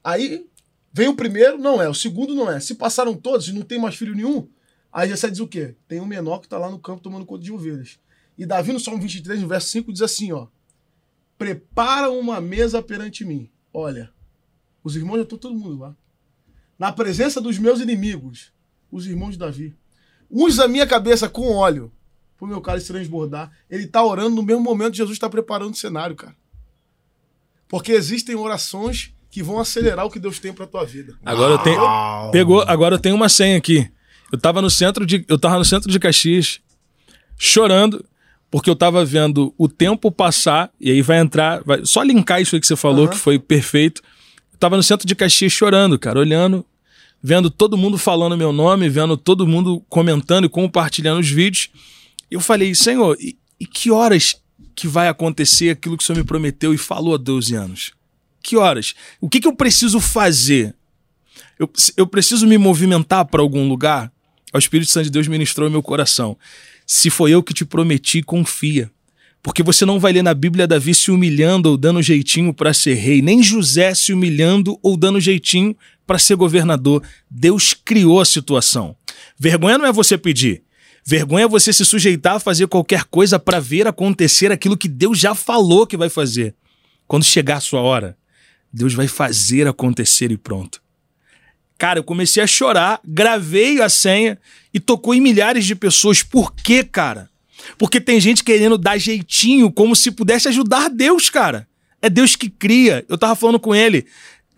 Aí 0.02 0.46
vem 0.92 1.08
o 1.08 1.14
primeiro, 1.14 1.58
não 1.58 1.80
é. 1.80 1.88
O 1.88 1.94
segundo 1.94 2.34
não 2.34 2.50
é. 2.50 2.58
Se 2.58 2.74
passaram 2.74 3.14
todos 3.14 3.48
e 3.48 3.52
não 3.52 3.62
tem 3.62 3.78
mais 3.78 3.94
filho 3.94 4.14
nenhum, 4.14 4.48
aí 4.92 5.08
Jessé 5.08 5.30
diz 5.30 5.40
o 5.40 5.46
quê? 5.46 5.74
Tem 5.86 6.00
um 6.00 6.06
menor 6.06 6.40
que 6.40 6.48
tá 6.48 6.58
lá 6.58 6.70
no 6.70 6.78
campo 6.78 7.02
tomando 7.02 7.26
conta 7.26 7.44
de 7.44 7.52
ovelhas. 7.52 7.98
E 8.38 8.44
Davi 8.46 8.72
no 8.72 8.80
Salmo 8.80 9.00
23, 9.00 9.40
no 9.40 9.48
verso 9.48 9.68
5, 9.68 9.92
diz 9.92 10.02
assim, 10.02 10.32
ó. 10.32 10.46
Prepara 11.38 12.10
uma 12.10 12.40
mesa 12.40 12.82
perante 12.82 13.24
mim. 13.24 13.50
Olha, 13.72 14.10
os 14.86 14.94
irmãos 14.94 15.16
já 15.16 15.22
estão 15.24 15.36
todo 15.36 15.52
mundo 15.52 15.80
lá. 15.80 15.96
Na 16.78 16.92
presença 16.92 17.40
dos 17.40 17.58
meus 17.58 17.80
inimigos, 17.80 18.52
os 18.88 19.04
irmãos 19.04 19.32
de 19.32 19.38
Davi. 19.38 19.74
Uns 20.30 20.60
a 20.60 20.68
minha 20.68 20.86
cabeça 20.86 21.28
com 21.28 21.52
óleo, 21.52 21.90
pro 22.38 22.46
meu 22.46 22.60
cálice 22.60 22.86
transbordar. 22.86 23.50
Ele 23.68 23.88
tá 23.88 24.04
orando 24.04 24.36
no 24.36 24.44
mesmo 24.44 24.62
momento 24.62 24.92
que 24.92 24.98
Jesus 24.98 25.16
está 25.16 25.28
preparando 25.28 25.72
o 25.72 25.76
cenário, 25.76 26.14
cara. 26.14 26.36
Porque 27.66 27.90
existem 27.90 28.36
orações 28.36 29.12
que 29.28 29.42
vão 29.42 29.58
acelerar 29.58 30.06
o 30.06 30.10
que 30.10 30.20
Deus 30.20 30.38
tem 30.38 30.52
pra 30.52 30.68
tua 30.68 30.84
vida. 30.84 31.18
Agora 31.24 31.54
eu 31.54 31.58
tenho. 31.58 31.80
Pegou, 32.30 32.62
agora 32.62 32.94
eu 32.94 33.00
tenho 33.00 33.16
uma 33.16 33.28
senha 33.28 33.56
aqui. 33.56 33.90
Eu 34.30 34.38
tava 34.38 34.62
no 34.62 34.70
centro 34.70 35.04
de, 35.04 35.24
eu 35.26 35.36
tava 35.36 35.58
no 35.58 35.64
centro 35.64 35.90
de 35.90 35.98
Caxias, 35.98 36.60
chorando, 37.36 38.04
porque 38.52 38.70
eu 38.70 38.76
tava 38.76 39.04
vendo 39.04 39.52
o 39.58 39.68
tempo 39.68 40.12
passar, 40.12 40.70
e 40.80 40.92
aí 40.92 41.02
vai 41.02 41.18
entrar, 41.18 41.64
vai, 41.64 41.84
só 41.84 42.04
linkar 42.04 42.40
isso 42.40 42.54
aí 42.54 42.60
que 42.60 42.68
você 42.68 42.76
falou, 42.76 43.06
Aham. 43.06 43.14
que 43.14 43.18
foi 43.18 43.36
perfeito. 43.36 44.00
Tava 44.58 44.76
no 44.76 44.82
centro 44.82 45.06
de 45.06 45.14
Caxias 45.14 45.52
chorando, 45.52 45.98
cara, 45.98 46.18
olhando, 46.18 46.64
vendo 47.22 47.50
todo 47.50 47.76
mundo 47.76 47.98
falando 47.98 48.36
meu 48.36 48.52
nome, 48.52 48.88
vendo 48.88 49.16
todo 49.16 49.46
mundo 49.46 49.82
comentando 49.88 50.46
e 50.46 50.48
compartilhando 50.48 51.20
os 51.20 51.28
vídeos. 51.28 51.68
Eu 52.30 52.40
falei, 52.40 52.74
Senhor, 52.74 53.16
e, 53.20 53.36
e 53.60 53.66
que 53.66 53.90
horas 53.90 54.36
que 54.74 54.86
vai 54.86 55.08
acontecer 55.08 55.70
aquilo 55.70 55.96
que 55.96 56.02
o 56.02 56.06
Senhor 56.06 56.18
me 56.18 56.24
prometeu 56.24 56.72
e 56.74 56.78
falou 56.78 57.14
há 57.14 57.18
12 57.18 57.54
anos? 57.54 57.92
Que 58.42 58.56
horas? 58.56 58.94
O 59.20 59.28
que, 59.28 59.40
que 59.40 59.48
eu 59.48 59.56
preciso 59.56 60.00
fazer? 60.00 60.74
Eu, 61.58 61.70
eu 61.96 62.06
preciso 62.06 62.46
me 62.46 62.58
movimentar 62.58 63.24
para 63.24 63.42
algum 63.42 63.68
lugar? 63.68 64.12
O 64.52 64.58
Espírito 64.58 64.90
Santo 64.90 65.04
de 65.04 65.10
Deus 65.10 65.26
ministrou 65.26 65.70
meu 65.70 65.82
coração. 65.82 66.36
Se 66.86 67.10
foi 67.10 67.32
eu 67.32 67.42
que 67.42 67.52
te 67.52 67.64
prometi, 67.64 68.22
confia. 68.22 68.90
Porque 69.46 69.62
você 69.62 69.86
não 69.86 70.00
vai 70.00 70.12
ler 70.12 70.24
na 70.24 70.34
Bíblia 70.34 70.66
Davi 70.66 70.92
se 70.92 71.08
humilhando 71.08 71.70
ou 71.70 71.76
dando 71.76 72.02
jeitinho 72.02 72.52
para 72.52 72.74
ser 72.74 72.94
rei, 72.94 73.22
nem 73.22 73.40
José 73.40 73.94
se 73.94 74.12
humilhando 74.12 74.76
ou 74.82 74.96
dando 74.96 75.20
jeitinho 75.20 75.76
para 76.04 76.18
ser 76.18 76.34
governador. 76.34 77.00
Deus 77.30 77.72
criou 77.72 78.20
a 78.20 78.24
situação. 78.24 78.96
Vergonha 79.38 79.78
não 79.78 79.86
é 79.86 79.92
você 79.92 80.18
pedir. 80.18 80.64
Vergonha 81.04 81.44
é 81.44 81.48
você 81.48 81.72
se 81.72 81.84
sujeitar 81.84 82.34
a 82.34 82.40
fazer 82.40 82.66
qualquer 82.66 83.04
coisa 83.04 83.38
para 83.38 83.60
ver 83.60 83.86
acontecer 83.86 84.50
aquilo 84.50 84.76
que 84.76 84.88
Deus 84.88 85.16
já 85.16 85.32
falou 85.32 85.86
que 85.86 85.96
vai 85.96 86.08
fazer. 86.08 86.52
Quando 87.06 87.24
chegar 87.24 87.58
a 87.58 87.60
sua 87.60 87.80
hora, 87.80 88.18
Deus 88.72 88.94
vai 88.94 89.06
fazer 89.06 89.68
acontecer 89.68 90.32
e 90.32 90.36
pronto. 90.36 90.82
Cara, 91.78 92.00
eu 92.00 92.04
comecei 92.04 92.42
a 92.42 92.48
chorar, 92.48 93.00
gravei 93.06 93.80
a 93.80 93.88
senha 93.88 94.40
e 94.74 94.80
tocou 94.80 95.14
em 95.14 95.20
milhares 95.20 95.64
de 95.64 95.76
pessoas. 95.76 96.20
Por 96.20 96.52
quê, 96.52 96.82
cara? 96.82 97.30
Porque 97.78 98.00
tem 98.00 98.20
gente 98.20 98.44
querendo 98.44 98.78
dar 98.78 98.98
jeitinho 98.98 99.70
como 99.70 99.96
se 99.96 100.10
pudesse 100.10 100.48
ajudar 100.48 100.88
Deus, 100.90 101.30
cara. 101.30 101.68
É 102.00 102.08
Deus 102.08 102.36
que 102.36 102.48
cria. 102.48 103.04
Eu 103.08 103.18
tava 103.18 103.34
falando 103.34 103.58
com 103.58 103.74
ele. 103.74 104.06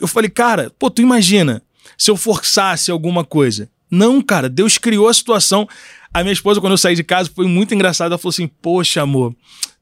Eu 0.01 0.07
falei, 0.07 0.30
cara, 0.30 0.72
pô, 0.78 0.90
tu 0.90 1.03
imagina 1.03 1.62
se 1.96 2.11
eu 2.11 2.16
forçasse 2.16 2.90
alguma 2.90 3.24
coisa. 3.24 3.70
Não, 3.90 4.20
cara, 4.20 4.49
Deus 4.49 4.78
criou 4.78 5.09
a 5.09 5.14
situação. 5.14 5.68
A 6.12 6.22
minha 6.22 6.32
esposa, 6.32 6.61
quando 6.61 6.72
eu 6.72 6.78
saí 6.78 6.94
de 6.94 7.05
casa, 7.05 7.30
foi 7.34 7.46
muito 7.46 7.74
engraçada. 7.74 8.12
Ela 8.12 8.18
falou 8.18 8.30
assim: 8.30 8.46
Poxa, 8.46 9.03
amor, 9.03 9.34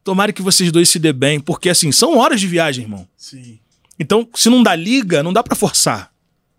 tomara 0.04 0.32
que 0.32 0.42
vocês 0.42 0.70
dois 0.70 0.88
se 0.88 0.98
dê 0.98 1.12
bem. 1.12 1.40
Porque, 1.40 1.68
assim, 1.68 1.90
são 1.92 2.16
horas 2.16 2.40
de 2.40 2.46
viagem, 2.46 2.84
irmão. 2.84 3.06
Sim. 3.16 3.58
Então, 3.98 4.28
se 4.34 4.48
não 4.48 4.62
dá 4.62 4.74
liga, 4.74 5.22
não 5.22 5.32
dá 5.32 5.42
pra 5.42 5.56
forçar. 5.56 6.12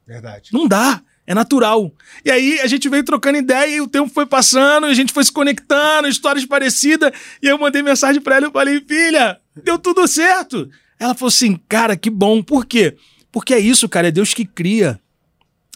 Verdade. 0.05 0.49
Não 0.53 0.67
dá. 0.67 1.01
É 1.27 1.33
natural. 1.35 1.91
E 2.23 2.31
aí 2.31 2.59
a 2.61 2.67
gente 2.67 2.87
veio 2.87 3.03
trocando 3.03 3.37
ideia 3.37 3.75
e 3.75 3.81
o 3.81 3.87
tempo 3.87 4.09
foi 4.09 4.25
passando, 4.25 4.85
a 4.85 4.93
gente 4.93 5.11
foi 5.11 5.25
se 5.25 5.31
conectando, 5.31 6.07
histórias 6.07 6.45
parecidas. 6.45 7.11
E 7.43 7.47
eu 7.47 7.57
mandei 7.57 7.83
mensagem 7.83 8.21
pra 8.21 8.37
ela 8.37 8.47
e 8.47 8.51
falei, 8.51 8.81
filha, 8.87 9.37
deu 9.61 9.77
tudo 9.77 10.07
certo. 10.07 10.69
Ela 10.97 11.13
falou 11.13 11.27
assim, 11.27 11.59
cara, 11.67 11.97
que 11.97 12.09
bom. 12.09 12.41
Por 12.41 12.65
quê? 12.65 12.95
Porque 13.29 13.53
é 13.53 13.59
isso, 13.59 13.89
cara, 13.89 14.07
é 14.07 14.11
Deus 14.11 14.33
que 14.33 14.45
cria. 14.45 14.97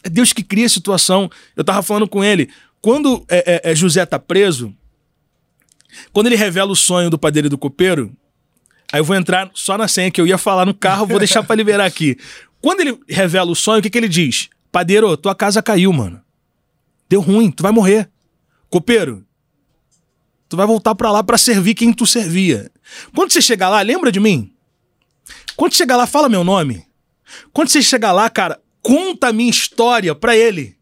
É 0.01 0.09
Deus 0.09 0.31
que 0.31 0.41
cria 0.41 0.65
a 0.65 0.69
situação. 0.69 1.29
Eu 1.53 1.65
tava 1.65 1.83
falando 1.83 2.07
com 2.07 2.23
ele, 2.23 2.49
quando 2.81 3.25
é, 3.29 3.61
é, 3.65 3.71
é, 3.71 3.75
José 3.75 4.05
tá 4.05 4.17
preso, 4.17 4.73
quando 6.13 6.27
ele 6.27 6.37
revela 6.37 6.71
o 6.71 6.75
sonho 6.77 7.09
do 7.09 7.19
padeiro 7.19 7.47
e 7.47 7.49
do 7.49 7.57
copeiro, 7.57 8.15
aí 8.91 9.01
eu 9.01 9.03
vou 9.03 9.17
entrar 9.17 9.51
só 9.53 9.77
na 9.77 9.89
senha 9.89 10.09
que 10.09 10.19
eu 10.19 10.25
ia 10.25 10.37
falar 10.37 10.65
no 10.65 10.73
carro, 10.73 11.05
vou 11.05 11.19
deixar 11.19 11.43
pra 11.43 11.57
liberar 11.57 11.85
aqui. 11.85 12.17
Quando 12.61 12.79
ele 12.79 12.97
revela 13.09 13.51
o 13.51 13.55
sonho, 13.55 13.79
o 13.79 13.81
que, 13.81 13.89
que 13.89 13.97
ele 13.97 14.07
diz? 14.07 14.49
Padeiro, 14.72 15.15
tua 15.17 15.36
casa 15.36 15.61
caiu, 15.61 15.91
mano. 15.91 16.22
Deu 17.09 17.22
ruim, 17.22 17.51
tu 17.51 17.61
vai 17.61 17.72
morrer. 17.72 18.09
Copeiro, 18.69 19.26
tu 20.47 20.55
vai 20.55 20.65
voltar 20.65 20.95
pra 20.95 21.11
lá 21.11 21.22
pra 21.24 21.38
servir 21.38 21.76
quem 21.76 21.91
tu 21.91 22.05
servia. 22.05 22.72
Quando 23.13 23.32
você 23.32 23.41
chegar 23.41 23.69
lá, 23.69 23.82
lembra 23.82 24.11
de 24.11 24.19
mim? 24.19 24.53
Quando 25.57 25.76
chegar 25.76 25.97
lá, 25.97 26.07
fala 26.07 26.30
meu 26.30 26.43
nome. 26.43 26.86
Quando 27.51 27.69
você 27.69 27.82
chegar 27.82 28.11
lá, 28.11 28.30
cara, 28.30 28.61
conta 28.82 29.28
a 29.28 29.34
minha 29.34 29.49
história 29.49 30.15
pra 30.15 30.36
ele. 30.36 30.78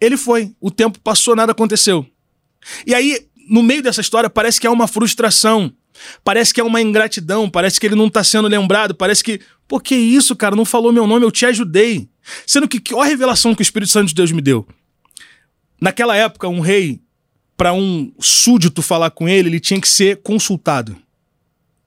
Ele 0.00 0.16
foi. 0.16 0.54
O 0.60 0.70
tempo 0.70 1.00
passou, 1.00 1.34
nada 1.34 1.52
aconteceu. 1.52 2.06
E 2.86 2.94
aí, 2.94 3.26
no 3.48 3.62
meio 3.62 3.82
dessa 3.82 4.00
história, 4.00 4.30
parece 4.30 4.60
que 4.60 4.66
há 4.66 4.70
uma 4.70 4.86
frustração. 4.86 5.72
Parece 6.22 6.54
que 6.54 6.60
é 6.60 6.64
uma 6.64 6.80
ingratidão, 6.80 7.50
parece 7.50 7.80
que 7.80 7.86
ele 7.86 7.96
não 7.96 8.08
tá 8.08 8.22
sendo 8.22 8.46
lembrado, 8.46 8.94
parece 8.94 9.24
que, 9.24 9.40
pô, 9.68 9.78
que 9.78 9.94
isso, 9.94 10.34
cara, 10.34 10.56
não 10.56 10.64
falou 10.64 10.92
meu 10.92 11.06
nome, 11.06 11.24
eu 11.24 11.30
te 11.30 11.44
ajudei. 11.44 12.08
Sendo 12.46 12.66
que, 12.66 12.82
olha 12.94 13.04
a 13.04 13.08
revelação 13.08 13.54
que 13.54 13.60
o 13.60 13.62
Espírito 13.62 13.92
Santo 13.92 14.08
de 14.08 14.14
Deus 14.14 14.32
me 14.32 14.40
deu. 14.40 14.66
Naquela 15.80 16.16
época, 16.16 16.48
um 16.48 16.60
rei, 16.60 17.00
para 17.56 17.72
um 17.72 18.12
súdito 18.18 18.80
falar 18.80 19.10
com 19.10 19.28
ele, 19.28 19.48
ele 19.48 19.60
tinha 19.60 19.80
que 19.80 19.88
ser 19.88 20.22
consultado. 20.22 20.96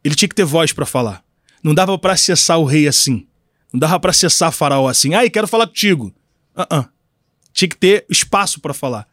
Ele 0.03 0.15
tinha 0.15 0.29
que 0.29 0.35
ter 0.35 0.45
voz 0.45 0.71
para 0.71 0.85
falar. 0.85 1.23
Não 1.63 1.73
dava 1.73 1.97
para 1.97 2.13
acessar 2.13 2.59
o 2.59 2.65
rei 2.65 2.87
assim. 2.87 3.27
Não 3.73 3.79
dava 3.79 3.99
para 3.99 4.11
acessar 4.11 4.51
faraó 4.51 4.87
assim. 4.87 5.13
Ai, 5.13 5.29
quero 5.29 5.47
falar 5.47 5.67
contigo. 5.67 6.13
Uh 6.55 6.61
-uh. 6.61 6.89
Tinha 7.53 7.69
que 7.69 7.77
ter 7.77 8.05
espaço 8.09 8.59
para 8.59 8.73
falar. 8.73 9.07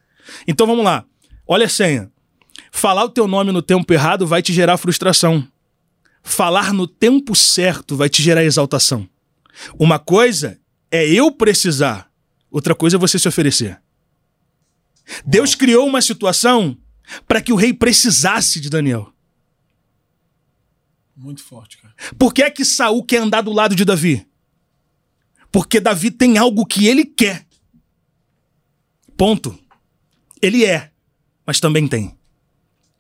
Então 0.47 0.67
vamos 0.67 0.85
lá. 0.85 1.05
Olha 1.47 1.67
a 1.67 1.69
senha. 1.69 2.11
Falar 2.71 3.05
o 3.05 3.09
teu 3.09 3.27
nome 3.27 3.53
no 3.53 3.63
tempo 3.63 3.93
errado 3.93 4.27
vai 4.27 4.43
te 4.43 4.53
gerar 4.53 4.77
frustração. 4.77 5.47
Falar 6.23 6.73
no 6.73 6.87
tempo 6.87 7.35
certo 7.35 7.97
vai 7.97 8.09
te 8.09 8.23
gerar 8.23 8.45
exaltação. 8.45 9.09
Uma 9.79 9.99
coisa 9.99 10.61
é 10.91 11.07
eu 11.07 11.33
precisar, 11.33 12.11
outra 12.51 12.75
coisa 12.75 12.97
é 12.97 12.99
você 12.99 13.19
se 13.19 13.29
oferecer. 13.29 13.81
Deus 15.25 15.55
criou 15.55 15.87
uma 15.87 16.03
situação 16.03 16.77
para 17.27 17.41
que 17.41 17.53
o 17.53 17.57
rei 17.57 17.73
precisasse 17.73 18.61
de 18.61 18.69
Daniel. 18.69 19.13
Muito 21.17 21.43
forte, 21.43 21.79
cara. 21.79 21.95
Por 22.19 22.33
que 22.33 22.43
é 22.43 22.51
que 22.51 22.65
Saul 22.65 23.03
quer 23.03 23.19
andar 23.19 23.41
do 23.41 23.53
lado 23.53 23.75
de 23.75 23.85
Davi? 23.85 24.27
Porque 25.51 25.81
Davi 25.81 26.11
tem 26.11 26.39
algo 26.39 26.65
que 26.67 26.87
ele 26.87 27.05
quer. 27.05 27.47
Ponto. 29.17 29.59
Ele 30.41 30.65
é, 30.65 30.93
mas 31.45 31.59
também 31.59 31.89
tem. 31.89 32.18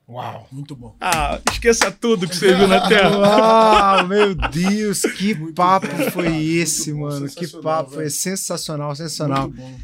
Uau. 0.08 0.48
Muito 0.50 0.74
bom. 0.74 0.96
Ah, 1.00 1.38
esqueça 1.52 1.90
tudo 1.90 2.26
que 2.26 2.34
você 2.34 2.54
viu 2.54 2.66
na 2.66 2.80
Terra. 2.88 3.18
Uau, 3.18 4.06
meu 4.08 4.34
Deus, 4.34 5.02
que 5.02 5.34
Muito 5.34 5.54
papo 5.54 5.86
bom, 5.86 6.10
foi 6.10 6.24
cara, 6.24 6.40
esse, 6.40 6.92
muito 6.92 7.02
bom, 7.04 7.14
mano? 7.14 7.26
Que 7.26 7.32
sensacional, 7.34 7.62
papo 7.62 7.90
foi 7.90 7.98
velho. 7.98 8.10
sensacional, 8.10 8.96
sensacional. 8.96 9.42
Muito 9.50 9.56
bom. 9.60 9.78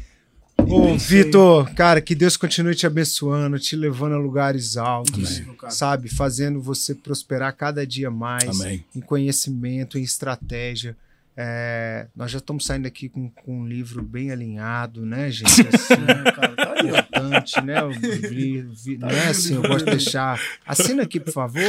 Ô, 0.67 0.97
Vitor, 0.97 1.71
cara, 1.75 2.01
que 2.01 2.15
Deus 2.15 2.35
continue 2.37 2.73
te 2.73 2.87
abençoando, 2.87 3.59
te 3.59 3.75
levando 3.75 4.13
a 4.15 4.17
lugares 4.17 4.77
altos, 4.77 5.41
cara. 5.59 5.69
sabe? 5.71 6.09
Fazendo 6.09 6.59
você 6.59 6.95
prosperar 6.95 7.55
cada 7.55 7.85
dia 7.85 8.09
mais 8.09 8.61
Amém. 8.61 8.83
em 8.95 8.99
conhecimento, 9.01 9.99
em 9.99 10.01
estratégia. 10.01 10.97
É, 11.37 12.07
nós 12.15 12.31
já 12.31 12.37
estamos 12.37 12.65
saindo 12.65 12.87
aqui 12.87 13.09
com, 13.09 13.29
com 13.29 13.59
um 13.59 13.67
livro 13.67 14.01
bem 14.01 14.31
alinhado, 14.31 15.05
né, 15.05 15.29
gente? 15.29 15.67
Assim, 15.67 15.93
É, 15.93 16.31
cara, 16.31 16.55
tá 16.55 16.75
importante, 16.81 17.61
né? 17.61 17.83
O 17.83 17.89
vi- 17.91 18.61
vi- 18.61 18.97
não 18.97 19.09
é 19.09 19.27
assim, 19.27 19.55
eu 19.55 19.61
gosto 19.61 19.83
de 19.85 19.91
deixar. 19.91 20.39
Assina 20.65 21.03
aqui, 21.03 21.19
por 21.19 21.33
favor. 21.33 21.61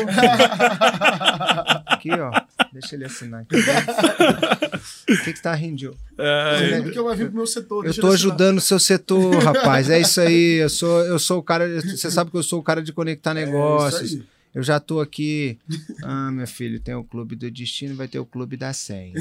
Aqui, 1.87 2.11
ó. 2.13 2.31
Deixa 2.73 2.95
ele 2.95 3.05
assinar 3.07 3.41
aqui. 3.43 3.57
O 3.57 5.25
que, 5.25 5.33
que 5.33 5.43
tá 5.43 5.55
rindo? 5.55 5.97
É, 6.19 6.71
É, 6.75 6.83
porque 6.83 7.15
vir 7.17 7.27
pro 7.27 7.37
meu 7.37 7.47
setor. 7.47 7.87
Eu 7.87 7.95
tô 7.95 8.09
ajudando 8.13 8.59
o 8.59 8.61
seu 8.61 8.79
setor, 8.79 9.43
rapaz. 9.43 9.91
É 9.91 9.99
isso 10.01 10.21
aí. 10.21 10.59
Eu 10.63 10.69
sou, 10.69 11.01
eu 11.07 11.19
sou 11.19 11.39
o 11.39 11.43
cara. 11.43 11.81
Você 11.81 12.11
sabe 12.11 12.31
que 12.31 12.37
eu 12.37 12.43
sou 12.43 12.61
o 12.61 12.63
cara 12.63 12.83
de 12.83 12.93
conectar 12.93 13.31
É, 13.33 13.45
negócios. 13.47 14.13
isso 14.13 14.21
aí. 14.21 14.36
Eu 14.57 14.63
já 14.63 14.81
tô 14.81 15.01
aqui. 15.01 15.59
Ah, 16.03 16.31
meu 16.33 16.47
filho, 16.47 16.81
tem 16.81 16.95
o 16.95 17.05
clube 17.05 17.37
do 17.37 17.51
destino, 17.51 17.95
vai 17.95 18.09
ter 18.09 18.19
o 18.19 18.25
clube 18.27 18.57
da 18.57 18.73
senha. 18.73 19.13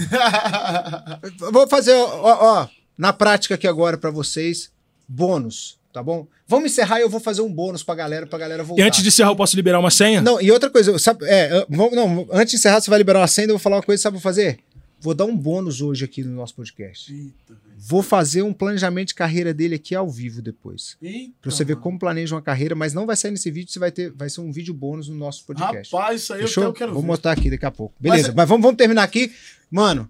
Eu 1.42 1.52
Vou 1.52 1.68
fazer, 1.68 1.94
ó, 1.94 2.62
ó, 2.64 2.68
na 2.98 3.12
prática 3.14 3.56
aqui 3.56 3.68
agora 3.68 3.98
pra 3.98 4.10
vocês, 4.10 4.72
bônus, 5.08 5.78
tá 5.94 6.02
bom? 6.02 6.26
Vamos 6.48 6.72
encerrar 6.72 7.00
e 7.00 7.02
eu 7.02 7.10
vou 7.10 7.20
fazer 7.20 7.42
um 7.42 7.52
bônus 7.52 7.84
pra 7.84 7.96
galera, 7.96 8.26
pra 8.26 8.40
galera 8.40 8.64
E 8.64 8.66
voltar. 8.66 8.84
antes 8.86 9.02
de 9.02 9.10
encerrar, 9.10 9.32
eu 9.32 9.36
posso 9.36 9.56
liberar 9.56 9.80
uma 9.80 9.92
senha? 9.92 10.22
Não, 10.22 10.40
e 10.40 10.52
outra 10.52 10.70
coisa, 10.70 10.98
sabe, 11.00 11.26
é, 11.26 11.66
vamos- 11.70 11.94
não, 11.96 12.28
antes 12.32 12.52
de 12.52 12.58
encerrar, 12.58 12.80
você 12.80 12.90
vai 12.90 13.00
liberar 13.00 13.20
uma 13.20 13.28
senha, 13.28 13.46
eu 13.46 13.50
vou 13.50 13.60
falar 13.60 13.76
uma 13.78 13.84
coisa, 13.84 14.02
sabe 14.04 14.16
o 14.18 14.20
que 14.22 14.26
eu 14.26 14.32
vou 14.32 14.32
fazer? 14.32 14.60
Vou 15.06 15.14
dar 15.14 15.26
um 15.26 15.38
bônus 15.38 15.82
hoje 15.82 16.04
aqui 16.04 16.24
no 16.24 16.32
nosso 16.36 16.56
podcast. 16.56 17.14
Eita. 17.14 17.56
Vou 17.78 18.02
fazer 18.02 18.42
um 18.42 18.52
planejamento 18.52 19.10
de 19.10 19.14
carreira 19.14 19.54
dele 19.54 19.76
aqui 19.76 19.94
ao 19.94 20.10
vivo 20.10 20.42
depois. 20.42 20.98
Eita, 21.00 21.32
Pra 21.44 21.52
você 21.52 21.64
ver 21.64 21.74
mano. 21.74 21.84
como 21.84 22.00
planeja 22.00 22.34
uma 22.34 22.42
carreira, 22.42 22.74
mas 22.74 22.92
não 22.92 23.06
vai 23.06 23.16
sair 23.16 23.30
nesse 23.30 23.52
vídeo, 23.52 23.72
você 23.72 23.78
vai 23.78 23.92
ter, 23.92 24.10
vai 24.12 24.32
ser 24.32 24.42
um 24.42 24.52
vídeo 24.52 24.74
bônus 24.74 25.08
no 25.08 25.16
nosso 25.16 25.46
podcast. 25.46 25.96
Rapaz, 25.96 26.22
isso 26.24 26.34
aí 26.34 26.42
eu, 26.42 26.48
Fechou? 26.48 26.64
eu 26.64 26.74
quero 26.74 26.92
Vou 26.92 27.04
ver. 27.04 27.08
mostrar 27.08 27.34
aqui 27.34 27.52
daqui 27.52 27.66
a 27.68 27.70
pouco. 27.70 27.94
Beleza, 28.00 28.30
Mas- 28.30 28.36
mas, 28.36 28.50
vamos, 28.50 28.64
vamos 28.64 28.78
terminar 28.80 29.04
aqui. 29.04 29.32
Mano, 29.70 30.10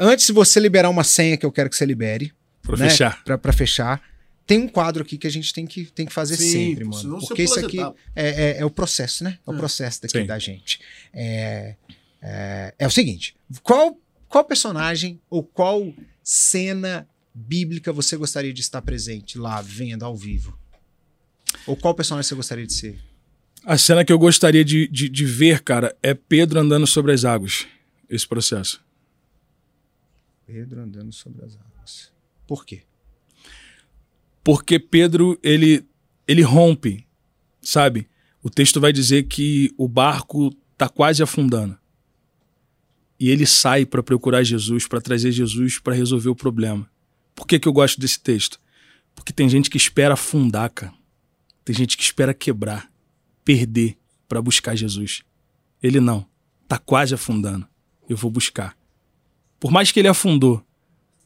antes 0.00 0.24
de 0.28 0.32
você 0.32 0.58
liberar 0.58 0.88
uma 0.88 1.04
senha 1.04 1.36
que 1.36 1.44
eu 1.44 1.52
quero 1.52 1.68
que 1.68 1.76
você 1.76 1.84
libere, 1.84 2.32
Pra 2.62 2.74
né, 2.78 2.88
fechar. 2.88 3.22
Pra, 3.24 3.36
pra 3.36 3.52
fechar, 3.52 4.00
tem 4.46 4.58
um 4.60 4.66
quadro 4.68 5.02
aqui 5.02 5.18
que 5.18 5.26
a 5.26 5.30
gente 5.30 5.52
tem 5.52 5.66
que, 5.66 5.84
tem 5.84 6.06
que 6.06 6.12
fazer 6.12 6.36
Sim, 6.38 6.50
sempre, 6.70 6.84
mano. 6.86 7.18
Porque 7.20 7.42
isso 7.42 7.60
aqui 7.60 7.80
é, 7.82 7.92
é- 8.16 8.56
é 8.60 8.64
o 8.64 8.70
processo, 8.70 9.24
né? 9.24 9.38
É 9.46 9.50
o 9.50 9.54
É. 9.54 9.58
processo 9.58 10.00
daqui 10.00 10.18
Sim. 10.20 10.24
da 10.26 10.38
gente. 10.38 10.80
É, 11.12 11.74
é, 12.22 12.74
é 12.78 12.86
o 12.86 12.90
seguinte: 12.90 13.36
qual, 13.62 13.98
qual 14.32 14.46
personagem 14.46 15.20
ou 15.28 15.44
qual 15.44 15.92
cena 16.22 17.06
bíblica 17.34 17.92
você 17.92 18.16
gostaria 18.16 18.50
de 18.50 18.62
estar 18.62 18.80
presente 18.80 19.36
lá, 19.36 19.60
vendo 19.60 20.06
ao 20.06 20.16
vivo? 20.16 20.58
Ou 21.66 21.76
qual 21.76 21.94
personagem 21.94 22.26
você 22.26 22.34
gostaria 22.34 22.66
de 22.66 22.72
ser? 22.72 22.98
A 23.62 23.76
cena 23.76 24.02
que 24.06 24.10
eu 24.10 24.18
gostaria 24.18 24.64
de, 24.64 24.88
de, 24.88 25.10
de 25.10 25.26
ver, 25.26 25.60
cara, 25.60 25.94
é 26.02 26.14
Pedro 26.14 26.58
andando 26.58 26.86
sobre 26.86 27.12
as 27.12 27.26
águas. 27.26 27.66
Esse 28.08 28.26
processo. 28.26 28.82
Pedro 30.46 30.80
andando 30.80 31.12
sobre 31.12 31.44
as 31.44 31.54
águas. 31.54 32.10
Por 32.46 32.64
quê? 32.64 32.84
Porque 34.42 34.78
Pedro, 34.78 35.38
ele, 35.42 35.86
ele 36.26 36.40
rompe, 36.40 37.06
sabe? 37.60 38.08
O 38.42 38.48
texto 38.48 38.80
vai 38.80 38.94
dizer 38.94 39.24
que 39.24 39.74
o 39.76 39.86
barco 39.86 40.50
tá 40.78 40.88
quase 40.88 41.22
afundando. 41.22 41.81
E 43.22 43.30
ele 43.30 43.46
sai 43.46 43.86
para 43.86 44.02
procurar 44.02 44.42
Jesus, 44.42 44.88
para 44.88 45.00
trazer 45.00 45.30
Jesus 45.30 45.78
para 45.78 45.94
resolver 45.94 46.28
o 46.28 46.34
problema. 46.34 46.90
Por 47.36 47.46
que, 47.46 47.56
que 47.60 47.68
eu 47.68 47.72
gosto 47.72 48.00
desse 48.00 48.18
texto? 48.18 48.60
Porque 49.14 49.32
tem 49.32 49.48
gente 49.48 49.70
que 49.70 49.76
espera 49.76 50.14
afundar, 50.14 50.68
cara. 50.70 50.92
Tem 51.64 51.72
gente 51.72 51.96
que 51.96 52.02
espera 52.02 52.34
quebrar, 52.34 52.92
perder 53.44 53.96
para 54.26 54.42
buscar 54.42 54.74
Jesus. 54.74 55.22
Ele 55.80 56.00
não. 56.00 56.26
Tá 56.66 56.78
quase 56.78 57.14
afundando. 57.14 57.64
Eu 58.08 58.16
vou 58.16 58.28
buscar. 58.28 58.76
Por 59.60 59.70
mais 59.70 59.92
que 59.92 60.00
ele 60.00 60.08
afundou, 60.08 60.60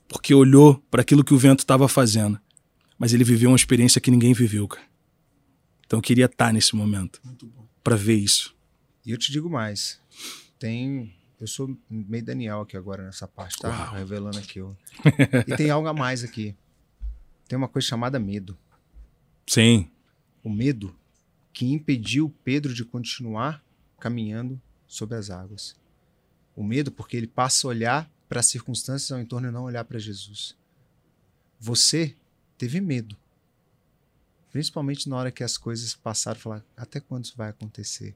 porque 0.07 0.35
olhou 0.35 0.75
para 0.91 1.01
aquilo 1.01 1.25
que 1.25 1.33
o 1.33 1.39
vento 1.39 1.61
estava 1.61 1.89
fazendo, 1.89 2.39
mas 2.99 3.15
ele 3.15 3.25
viveu 3.25 3.49
uma 3.49 3.57
experiência 3.57 4.03
que 4.03 4.11
ninguém 4.11 4.35
viveu, 4.35 4.69
cara. 4.69 4.87
Então 5.87 5.99
eu 5.99 6.03
queria 6.03 6.27
estar 6.27 6.53
nesse 6.53 6.77
momento 6.77 7.23
para 7.83 7.97
ver 7.97 8.17
isso. 8.17 8.55
E 9.03 9.13
eu 9.13 9.17
te 9.17 9.33
digo 9.33 9.49
mais. 9.49 9.99
Tem. 10.59 11.16
Eu 11.41 11.47
sou 11.47 11.76
meio 11.91 12.24
Daniel 12.24 12.62
aqui 12.62 12.76
agora 12.76 13.05
nessa 13.05 13.28
parte, 13.28 13.59
tá? 13.59 13.68
Uau. 13.68 13.95
Revelando 13.95 14.39
aqui. 14.39 14.61
ó. 14.61 14.72
e 15.47 15.57
tem 15.57 15.70
algo 15.70 15.87
a 15.87 15.93
mais 15.93 16.24
aqui. 16.24 16.57
Tem 17.47 17.57
uma 17.57 17.68
coisa 17.68 17.87
chamada 17.87 18.18
medo. 18.18 18.57
Sim, 19.47 19.89
O 20.43 20.51
medo 20.51 20.95
que 21.53 21.66
impediu 21.66 22.34
Pedro 22.43 22.74
de 22.74 22.84
continuar 22.84 23.62
caminhando 24.01 24.61
sobre 24.87 25.16
as 25.16 25.30
águas. 25.30 25.76
O 26.55 26.64
medo 26.64 26.91
porque 26.91 27.16
ele 27.16 27.26
passa 27.26 27.66
a 27.66 27.70
olhar 27.70 28.11
para 28.28 28.41
as 28.41 28.47
circunstâncias 28.47 29.12
ao 29.12 29.20
entorno 29.20 29.49
e 29.49 29.51
não 29.51 29.64
olhar 29.64 29.84
para 29.84 29.99
Jesus. 29.99 30.57
Você 31.61 32.16
teve 32.59 32.80
medo. 32.80 33.16
Principalmente 34.51 35.09
na 35.09 35.16
hora 35.16 35.30
que 35.30 35.45
as 35.45 35.57
coisas 35.57 35.95
passaram, 35.95 36.41
falar 36.41 36.64
até 36.76 36.99
quando 36.99 37.24
isso 37.24 37.37
vai 37.37 37.51
acontecer? 37.51 38.14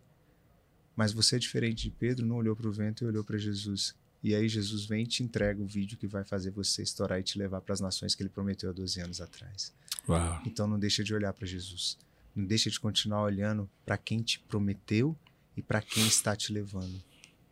Mas 1.00 1.14
você, 1.14 1.38
diferente 1.38 1.84
de 1.84 1.90
Pedro, 1.90 2.26
não 2.26 2.36
olhou 2.36 2.54
para 2.54 2.68
o 2.68 2.70
vento 2.70 3.02
e 3.02 3.06
olhou 3.06 3.24
para 3.24 3.38
Jesus. 3.38 3.96
E 4.22 4.34
aí 4.34 4.46
Jesus 4.46 4.84
vem 4.84 5.04
e 5.04 5.06
te 5.06 5.22
entrega 5.22 5.58
o 5.58 5.66
vídeo 5.66 5.96
que 5.96 6.06
vai 6.06 6.24
fazer 6.24 6.50
você 6.50 6.82
estourar 6.82 7.18
e 7.18 7.22
te 7.22 7.38
levar 7.38 7.62
para 7.62 7.72
as 7.72 7.80
nações 7.80 8.14
que 8.14 8.22
ele 8.22 8.28
prometeu 8.28 8.68
há 8.68 8.72
12 8.74 9.00
anos 9.00 9.18
atrás. 9.18 9.72
Uau. 10.06 10.42
Então 10.44 10.68
não 10.68 10.78
deixa 10.78 11.02
de 11.02 11.14
olhar 11.14 11.32
para 11.32 11.46
Jesus. 11.46 11.96
Não 12.36 12.44
deixa 12.44 12.68
de 12.68 12.78
continuar 12.78 13.22
olhando 13.22 13.66
para 13.82 13.96
quem 13.96 14.20
te 14.20 14.40
prometeu 14.40 15.16
e 15.56 15.62
para 15.62 15.80
quem 15.80 16.06
está 16.06 16.36
te 16.36 16.52
levando. 16.52 17.02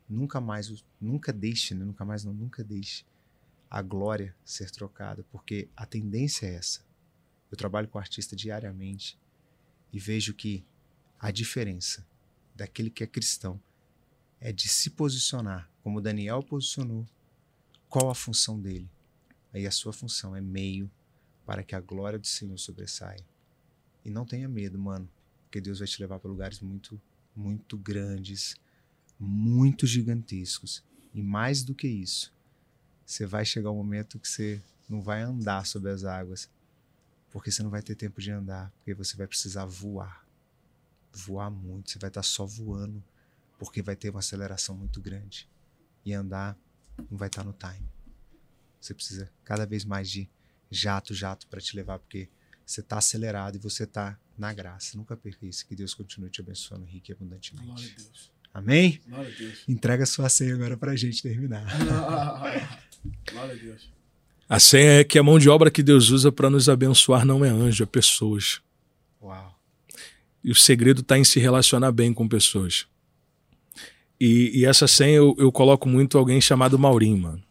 Nunca 0.06 0.42
mais, 0.42 0.84
nunca 1.00 1.32
deixe, 1.32 1.74
né? 1.74 1.86
nunca 1.86 2.04
mais 2.04 2.24
não, 2.24 2.34
nunca 2.34 2.62
deixe 2.62 3.06
a 3.70 3.80
glória 3.80 4.36
ser 4.44 4.70
trocada, 4.70 5.24
porque 5.32 5.70
a 5.74 5.86
tendência 5.86 6.44
é 6.44 6.52
essa. 6.52 6.80
Eu 7.50 7.56
trabalho 7.56 7.88
com 7.88 7.98
artista 7.98 8.36
diariamente 8.36 9.18
e 9.90 9.98
vejo 9.98 10.34
que 10.34 10.62
a 11.18 11.30
diferença 11.30 12.06
daquele 12.58 12.90
que 12.90 13.04
é 13.04 13.06
cristão 13.06 13.60
é 14.40 14.52
de 14.52 14.68
se 14.68 14.90
posicionar 14.90 15.70
como 15.80 16.00
Daniel 16.00 16.42
posicionou. 16.42 17.06
Qual 17.88 18.10
a 18.10 18.14
função 18.14 18.60
dele? 18.60 18.90
Aí 19.54 19.64
a 19.64 19.70
sua 19.70 19.92
função 19.92 20.34
é 20.34 20.40
meio 20.40 20.90
para 21.46 21.62
que 21.62 21.74
a 21.74 21.80
glória 21.80 22.18
do 22.18 22.26
Senhor 22.26 22.58
sobressaia. 22.58 23.24
E 24.04 24.10
não 24.10 24.26
tenha 24.26 24.48
medo, 24.48 24.78
mano, 24.78 25.08
porque 25.44 25.60
Deus 25.60 25.78
vai 25.78 25.88
te 25.88 26.00
levar 26.00 26.18
para 26.18 26.30
lugares 26.30 26.60
muito, 26.60 27.00
muito 27.34 27.78
grandes, 27.78 28.56
muito 29.18 29.86
gigantescos. 29.86 30.84
E 31.14 31.22
mais 31.22 31.62
do 31.62 31.74
que 31.74 31.88
isso, 31.88 32.34
você 33.06 33.24
vai 33.24 33.44
chegar 33.44 33.70
um 33.70 33.76
momento 33.76 34.18
que 34.18 34.28
você 34.28 34.60
não 34.88 35.00
vai 35.00 35.22
andar 35.22 35.64
sobre 35.64 35.90
as 35.90 36.04
águas, 36.04 36.50
porque 37.30 37.50
você 37.50 37.62
não 37.62 37.70
vai 37.70 37.82
ter 37.82 37.94
tempo 37.94 38.20
de 38.20 38.30
andar, 38.30 38.70
porque 38.78 38.94
você 38.94 39.16
vai 39.16 39.26
precisar 39.26 39.64
voar. 39.64 40.27
Voar 41.26 41.50
muito, 41.50 41.90
você 41.90 41.98
vai 41.98 42.08
estar 42.08 42.22
só 42.22 42.46
voando, 42.46 43.02
porque 43.58 43.82
vai 43.82 43.96
ter 43.96 44.10
uma 44.10 44.20
aceleração 44.20 44.76
muito 44.76 45.00
grande. 45.00 45.48
E 46.04 46.12
andar 46.12 46.56
não 47.10 47.18
vai 47.18 47.28
estar 47.28 47.44
no 47.44 47.52
time. 47.52 47.88
Você 48.80 48.94
precisa 48.94 49.30
cada 49.44 49.66
vez 49.66 49.84
mais 49.84 50.08
de 50.08 50.28
jato, 50.70 51.14
jato 51.14 51.46
para 51.48 51.60
te 51.60 51.74
levar, 51.74 51.98
porque 51.98 52.28
você 52.64 52.80
está 52.80 52.98
acelerado 52.98 53.56
e 53.56 53.58
você 53.58 53.84
está 53.84 54.18
na 54.36 54.52
graça. 54.52 54.96
Nunca 54.96 55.16
perca 55.16 55.44
isso. 55.44 55.66
Que 55.66 55.74
Deus 55.74 55.94
continue 55.94 56.30
te 56.30 56.40
abençoando 56.40 56.84
rico 56.84 57.10
e 57.10 57.14
Glória 57.14 57.16
abundantemente. 57.16 57.92
a 57.92 58.02
Deus. 58.02 58.32
Amém? 58.54 59.00
Glória 59.08 59.34
a 59.34 59.38
Deus. 59.38 59.64
Entrega 59.68 60.06
sua 60.06 60.28
senha 60.28 60.54
agora 60.54 60.76
pra 60.76 60.94
gente 60.94 61.22
terminar. 61.22 61.66
Glória 63.30 63.54
a 63.54 63.58
Deus. 63.58 63.92
A 64.48 64.58
senha 64.58 65.00
é 65.00 65.04
que 65.04 65.18
a 65.18 65.22
mão 65.22 65.38
de 65.38 65.48
obra 65.48 65.70
que 65.70 65.82
Deus 65.82 66.10
usa 66.10 66.32
para 66.32 66.48
nos 66.48 66.68
abençoar 66.68 67.24
não 67.24 67.44
é 67.44 67.48
anjo, 67.50 67.82
é 67.82 67.86
pessoas. 67.86 68.62
Uau. 69.20 69.57
E 70.48 70.50
o 70.50 70.54
segredo 70.54 71.02
está 71.02 71.18
em 71.18 71.24
se 71.24 71.38
relacionar 71.38 71.92
bem 71.92 72.14
com 72.14 72.26
pessoas. 72.26 72.86
E, 74.18 74.50
e 74.60 74.64
essa 74.64 74.88
senha 74.88 75.16
eu, 75.16 75.36
eu 75.38 75.52
coloco 75.52 75.86
muito 75.86 76.16
alguém 76.16 76.40
chamado 76.40 76.78
Maurinho, 76.78 77.18
mano. 77.18 77.42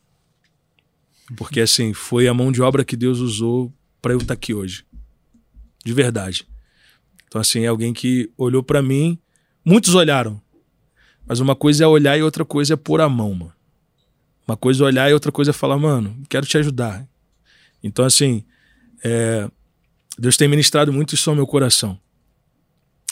Porque 1.36 1.62
assim, 1.62 1.93
foi 1.93 2.28
a 2.28 2.34
mão 2.34 2.52
de 2.52 2.60
obra 2.60 2.84
que 2.84 2.95
Deus 2.95 3.20
usou 3.20 3.72
para 4.02 4.14
eu 4.14 4.18
estar 4.18 4.34
aqui 4.34 4.52
hoje. 4.52 4.84
De 5.86 5.93
verdade. 5.93 6.48
Então 7.28 7.39
assim, 7.39 7.66
é 7.66 7.68
alguém 7.68 7.93
que 7.93 8.32
olhou 8.36 8.64
para 8.64 8.82
mim, 8.82 9.20
muitos 9.64 9.93
olharam. 9.93 10.41
Mas 11.24 11.39
uma 11.39 11.56
coisa 11.56 11.84
é 11.84 11.88
olhar 11.88 12.18
e 12.18 12.24
outra 12.24 12.43
coisa 12.43 12.74
é 12.74 12.76
pôr 12.76 13.00
a 13.00 13.08
mão, 13.08 13.32
mano. 13.32 13.54
Uma 14.48 14.58
coisa 14.58 14.84
é 14.84 14.88
olhar 14.88 15.08
e 15.08 15.14
outra 15.14 15.32
coisa 15.32 15.52
é 15.52 15.54
falar, 15.54 15.78
mano, 15.78 16.20
quero 16.28 16.48
te 16.48 16.58
ajudar. 16.58 17.08
Então 17.84 18.04
assim, 18.04 18.43
é, 19.04 19.48
Deus 20.18 20.36
tem 20.36 20.48
ministrado 20.48 20.91
muito 20.91 21.14
isso 21.14 21.30
ao 21.30 21.36
meu 21.36 21.45
coração 21.45 22.00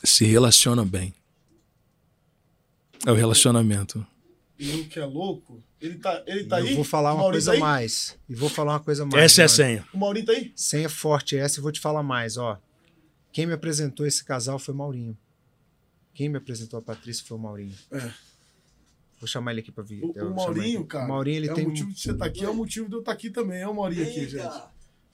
se 0.05 0.25
relaciona 0.25 0.83
bem. 0.85 1.13
É 3.05 3.11
o 3.11 3.15
relacionamento. 3.15 4.05
E 4.57 4.71
o 4.81 4.87
que 4.87 4.99
é 4.99 5.05
louco, 5.05 5.61
ele 5.81 5.95
tá, 5.97 6.23
ele 6.25 6.45
tá 6.45 6.61
eu 6.61 6.67
aí? 6.67 6.75
vou 6.75 6.83
falar 6.83 7.11
uma 7.13 7.17
Maurinho 7.23 7.33
coisa 7.33 7.51
tá 7.51 7.55
aí? 7.55 7.59
mais. 7.59 8.17
E 8.29 8.33
vou 8.35 8.49
falar 8.49 8.73
uma 8.73 8.79
coisa 8.79 9.05
mais. 9.05 9.23
Essa 9.23 9.41
é 9.41 9.45
a 9.45 9.49
senha. 9.49 9.87
O 9.93 9.97
Maurinho 9.97 10.25
tá 10.25 10.31
aí? 10.31 10.51
Senha 10.55 10.89
forte 10.89 11.35
essa 11.37 11.59
e 11.59 11.61
vou 11.61 11.71
te 11.71 11.79
falar 11.79 12.01
mais, 12.03 12.37
ó. 12.37 12.59
Quem 13.33 13.45
me 13.45 13.53
apresentou 13.53 14.05
esse 14.05 14.23
casal 14.23 14.57
foi 14.57 14.73
o 14.73 14.77
Maurinho. 14.77 15.17
Quem 16.13 16.29
me 16.29 16.37
apresentou 16.37 16.79
a 16.79 16.81
Patrícia 16.81 17.25
foi 17.27 17.35
o 17.37 17.39
Maurinho. 17.39 17.75
É. 17.91 18.09
Vou 19.19 19.27
chamar 19.27 19.51
ele 19.51 19.59
aqui 19.59 19.71
pra 19.71 19.83
vir. 19.83 20.03
O, 20.03 20.13
Eu 20.15 20.31
o 20.31 20.35
Maurinho, 20.35 20.79
aqui. 20.79 20.87
cara. 20.87 21.05
O 21.05 21.09
Maurinho, 21.09 21.35
ele 21.37 21.49
é 21.49 21.53
tem 21.53 21.65
o 21.65 21.69
motivo 21.69 21.91
de 21.91 21.99
você 21.99 22.11
estar 22.11 22.25
aqui, 22.25 22.43
é 22.45 22.49
o 22.49 22.53
motivo 22.55 22.87
de 22.87 22.95
eu 22.95 22.99
estar 22.99 23.11
aqui 23.11 23.29
também. 23.29 23.59
É 23.61 23.67
o 23.67 23.73
Maurinho 23.75 24.03
aqui, 24.03 24.19
Eita. 24.21 24.29
gente. 24.31 24.63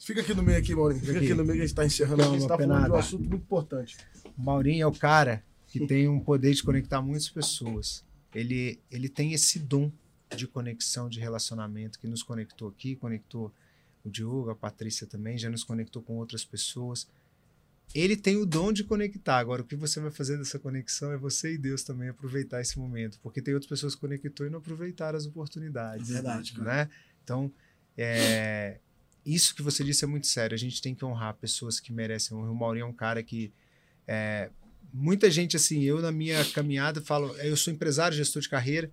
Fica 0.03 0.21
aqui 0.21 0.33
no 0.33 0.41
meio 0.41 0.57
aqui, 0.57 0.73
Maurinho. 0.73 0.99
Fica 0.99 1.11
Aqui. 1.13 1.25
aqui 1.25 1.33
no 1.35 1.45
meio 1.45 1.57
que 1.57 1.63
a 1.63 1.67
gente 1.67 1.75
tá 1.75 1.85
encerrando 1.85 2.23
aqui. 2.23 2.35
A 2.35 2.39
gente 2.39 2.47
tá 2.47 2.57
falando 2.57 2.85
de 2.85 2.91
um 2.91 2.95
assunto 2.95 3.21
muito 3.21 3.43
importante. 3.43 3.97
O 4.37 4.41
Maurinho 4.41 4.83
é 4.83 4.87
o 4.87 4.91
cara 4.91 5.43
que 5.67 5.85
tem 5.85 6.07
um 6.07 6.19
poder 6.19 6.53
de 6.53 6.63
conectar 6.63 7.01
muitas 7.01 7.29
pessoas. 7.29 8.03
Ele, 8.33 8.79
ele 8.89 9.07
tem 9.07 9.33
esse 9.33 9.59
dom 9.59 9.91
de 10.35 10.47
conexão, 10.47 11.07
de 11.07 11.19
relacionamento, 11.19 11.99
que 11.99 12.07
nos 12.07 12.23
conectou 12.23 12.69
aqui, 12.69 12.95
conectou 12.95 13.53
o 14.03 14.09
Diogo, 14.09 14.49
a 14.49 14.55
Patrícia 14.55 15.05
também, 15.05 15.37
já 15.37 15.49
nos 15.49 15.63
conectou 15.63 16.01
com 16.01 16.17
outras 16.17 16.43
pessoas. 16.43 17.07
Ele 17.93 18.15
tem 18.15 18.37
o 18.37 18.45
dom 18.45 18.71
de 18.71 18.83
conectar. 18.83 19.37
Agora, 19.37 19.61
o 19.61 19.65
que 19.65 19.75
você 19.75 19.99
vai 19.99 20.09
fazer 20.09 20.37
dessa 20.37 20.57
conexão 20.57 21.11
é 21.11 21.17
você 21.17 21.53
e 21.53 21.57
Deus 21.57 21.83
também 21.83 22.09
aproveitar 22.09 22.59
esse 22.59 22.79
momento. 22.79 23.19
Porque 23.21 23.41
tem 23.41 23.53
outras 23.53 23.69
pessoas 23.69 23.93
que 23.93 24.01
conectou 24.01 24.47
e 24.47 24.49
não 24.49 24.59
aproveitaram 24.59 25.17
as 25.17 25.27
oportunidades. 25.27 26.09
Verdade, 26.09 26.53
cara. 26.53 26.85
Né? 26.85 26.89
Então, 27.23 27.51
é, 27.97 28.79
isso 29.25 29.55
que 29.55 29.61
você 29.61 29.83
disse 29.83 30.03
é 30.03 30.07
muito 30.07 30.27
sério. 30.27 30.55
A 30.55 30.57
gente 30.57 30.81
tem 30.81 30.95
que 30.95 31.05
honrar 31.05 31.35
pessoas 31.35 31.79
que 31.79 31.91
merecem. 31.91 32.35
O 32.35 32.55
Maurinho 32.55 32.83
é 32.83 32.87
um 32.87 32.93
cara 32.93 33.21
que 33.21 33.51
é, 34.07 34.49
muita 34.93 35.29
gente 35.29 35.55
assim, 35.55 35.83
eu 35.83 36.01
na 36.01 36.11
minha 36.11 36.43
caminhada 36.45 37.01
falo, 37.01 37.35
eu 37.37 37.55
sou 37.55 37.73
empresário, 37.73 38.17
gestor 38.17 38.41
de 38.41 38.49
carreira, 38.49 38.91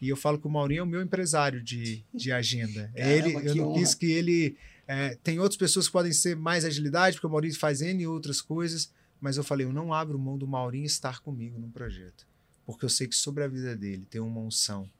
e 0.00 0.08
eu 0.08 0.16
falo 0.16 0.38
que 0.38 0.46
o 0.46 0.50
Maurinho 0.50 0.80
é 0.80 0.82
o 0.82 0.86
meu 0.86 1.02
empresário 1.02 1.62
de, 1.62 2.04
de 2.14 2.32
agenda. 2.32 2.90
É 2.94 3.18
Caramba, 3.18 3.40
ele, 3.40 3.48
eu 3.48 3.54
não 3.54 3.68
honra. 3.70 3.80
quis 3.80 3.94
que 3.94 4.10
ele 4.10 4.56
é, 4.86 5.16
tem 5.22 5.38
outras 5.38 5.56
pessoas 5.56 5.86
que 5.86 5.92
podem 5.92 6.12
ser 6.12 6.36
mais 6.36 6.64
agilidade, 6.64 7.16
porque 7.16 7.26
o 7.26 7.30
Maurinho 7.30 7.56
faz 7.56 7.80
N 7.80 8.06
outras 8.06 8.40
coisas, 8.40 8.92
mas 9.20 9.36
eu 9.36 9.44
falei, 9.44 9.66
eu 9.66 9.72
não 9.72 9.92
abro 9.92 10.18
mão 10.18 10.38
do 10.38 10.46
Maurinho 10.46 10.86
estar 10.86 11.20
comigo 11.20 11.58
no 11.58 11.68
projeto, 11.68 12.26
porque 12.64 12.84
eu 12.84 12.88
sei 12.88 13.06
que 13.06 13.14
sobre 13.14 13.44
a 13.44 13.48
vida 13.48 13.76
dele 13.76 14.06
tem 14.08 14.20
uma 14.20 14.40
unção 14.40 14.90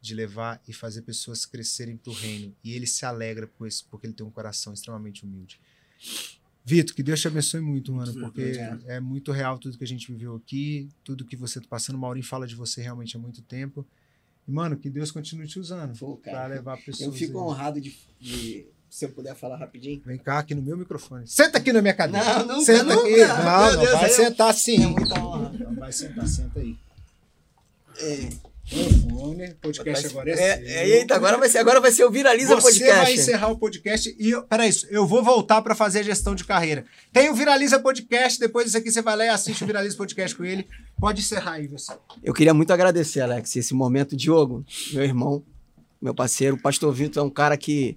de 0.00 0.14
levar 0.14 0.60
e 0.68 0.72
fazer 0.72 1.02
pessoas 1.02 1.44
crescerem 1.44 1.96
para 1.96 2.10
o 2.10 2.14
reino, 2.14 2.54
e 2.62 2.72
ele 2.72 2.86
se 2.86 3.04
alegra 3.04 3.46
com 3.46 3.66
isso, 3.66 3.86
porque 3.90 4.06
ele 4.06 4.14
tem 4.14 4.24
um 4.26 4.30
coração 4.30 4.72
extremamente 4.72 5.24
humilde. 5.24 5.60
Vitor, 6.64 6.94
que 6.94 7.02
Deus 7.02 7.20
te 7.20 7.26
abençoe 7.28 7.60
muito, 7.60 7.92
mano, 7.92 8.12
porque 8.14 8.58
é 8.86 9.00
muito 9.00 9.32
real 9.32 9.58
tudo 9.58 9.78
que 9.78 9.84
a 9.84 9.86
gente 9.86 10.12
viveu 10.12 10.36
aqui, 10.36 10.88
tudo 11.02 11.24
que 11.24 11.34
você 11.34 11.60
tá 11.60 11.66
passando. 11.68 11.96
O 11.96 11.98
Maurinho 11.98 12.24
fala 12.26 12.46
de 12.46 12.54
você 12.54 12.82
realmente 12.82 13.16
há 13.16 13.18
muito 13.18 13.40
tempo. 13.42 13.86
E, 14.46 14.52
mano, 14.52 14.76
que 14.76 14.88
Deus 14.90 15.10
continue 15.10 15.46
te 15.48 15.58
usando 15.58 15.94
para 16.22 16.46
levar 16.46 16.76
pessoas. 16.76 17.00
eu 17.00 17.12
fico 17.12 17.38
aí. 17.38 17.44
honrado 17.44 17.80
de, 17.80 17.96
de- 18.20 18.66
Se 18.90 19.06
eu 19.06 19.10
puder 19.10 19.34
falar 19.34 19.56
rapidinho. 19.56 20.00
Vem 20.04 20.18
cá 20.18 20.38
aqui 20.38 20.54
no 20.54 20.62
meu 20.62 20.76
microfone. 20.76 21.26
Senta 21.26 21.56
aqui 21.58 21.72
na 21.72 21.80
minha 21.82 21.94
cadeira. 21.94 22.44
Não, 22.44 22.56
nunca, 22.56 22.64
Senta 22.66 22.84
nunca. 22.84 23.00
aqui. 23.08 23.16
Não, 23.26 23.72
não 23.72 23.80
Deus, 23.80 23.92
vai 24.00 24.10
eu- 24.10 24.14
sentar 24.14 24.54
sim. 24.54 24.82
É 24.84 24.86
muita 24.86 25.20
honra. 25.24 25.50
Não 25.50 25.74
vai 25.74 25.92
sentar, 25.92 26.26
senta 26.28 26.60
aí. 26.60 26.76
É, 27.98 28.28
Microfone, 28.70 29.54
podcast 29.62 30.06
agora 30.06 30.30
é, 30.30 30.32
é, 30.32 30.56
seu. 30.56 30.66
é, 30.66 30.88
eita, 30.88 31.14
agora 31.14 31.38
vai 31.38 31.48
ser, 31.48 31.58
agora 31.58 31.80
vai 31.80 31.90
ser 31.90 32.04
o 32.04 32.10
Viraliza 32.10 32.54
Você 32.54 32.78
Podcast. 32.78 33.02
vai 33.02 33.14
encerrar 33.14 33.48
o 33.48 33.58
podcast 33.58 34.16
e 34.18 34.42
peraí, 34.42 34.70
eu 34.90 35.06
vou 35.06 35.22
voltar 35.22 35.62
para 35.62 35.74
fazer 35.74 36.00
a 36.00 36.02
gestão 36.02 36.34
de 36.34 36.44
carreira. 36.44 36.84
Tem 37.12 37.30
o 37.30 37.34
Viraliza 37.34 37.78
Podcast, 37.80 38.38
depois 38.38 38.66
disso 38.66 38.76
aqui 38.76 38.90
você 38.90 39.00
vai 39.00 39.16
lá 39.16 39.24
e 39.24 39.28
assiste 39.28 39.64
o 39.64 39.66
Viraliza 39.66 39.96
Podcast 39.96 40.36
com 40.36 40.44
ele. 40.44 40.66
Pode 41.00 41.20
encerrar 41.20 41.52
aí 41.52 41.66
você. 41.66 41.94
Eu 42.22 42.34
queria 42.34 42.52
muito 42.52 42.70
agradecer, 42.72 43.20
Alex, 43.20 43.56
esse 43.56 43.72
momento. 43.72 44.14
Diogo, 44.14 44.64
meu 44.92 45.02
irmão, 45.02 45.42
meu 46.00 46.14
parceiro. 46.14 46.56
O 46.56 46.60
Pastor 46.60 46.92
Vitor 46.92 47.22
é 47.22 47.26
um 47.26 47.30
cara 47.30 47.56
que, 47.56 47.96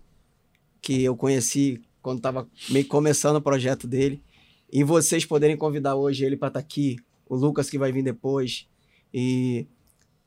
que 0.82 1.04
eu 1.04 1.16
conheci 1.18 1.82
quando 2.02 2.18
estava 2.18 2.48
meio 2.70 2.88
começando 2.88 3.36
o 3.36 3.42
projeto 3.42 3.88
dele. 3.88 4.24
E 4.72 4.84
vocês 4.86 5.26
poderem 5.26 5.58
convidar 5.58 5.96
hoje 5.96 6.24
ele 6.24 6.38
para 6.38 6.48
estar 6.48 6.60
aqui, 6.60 6.96
o 7.28 7.36
Lucas 7.36 7.70
que 7.70 7.78
vai 7.78 7.92
vir 7.92 8.04
depois. 8.04 8.68
E 9.14 9.68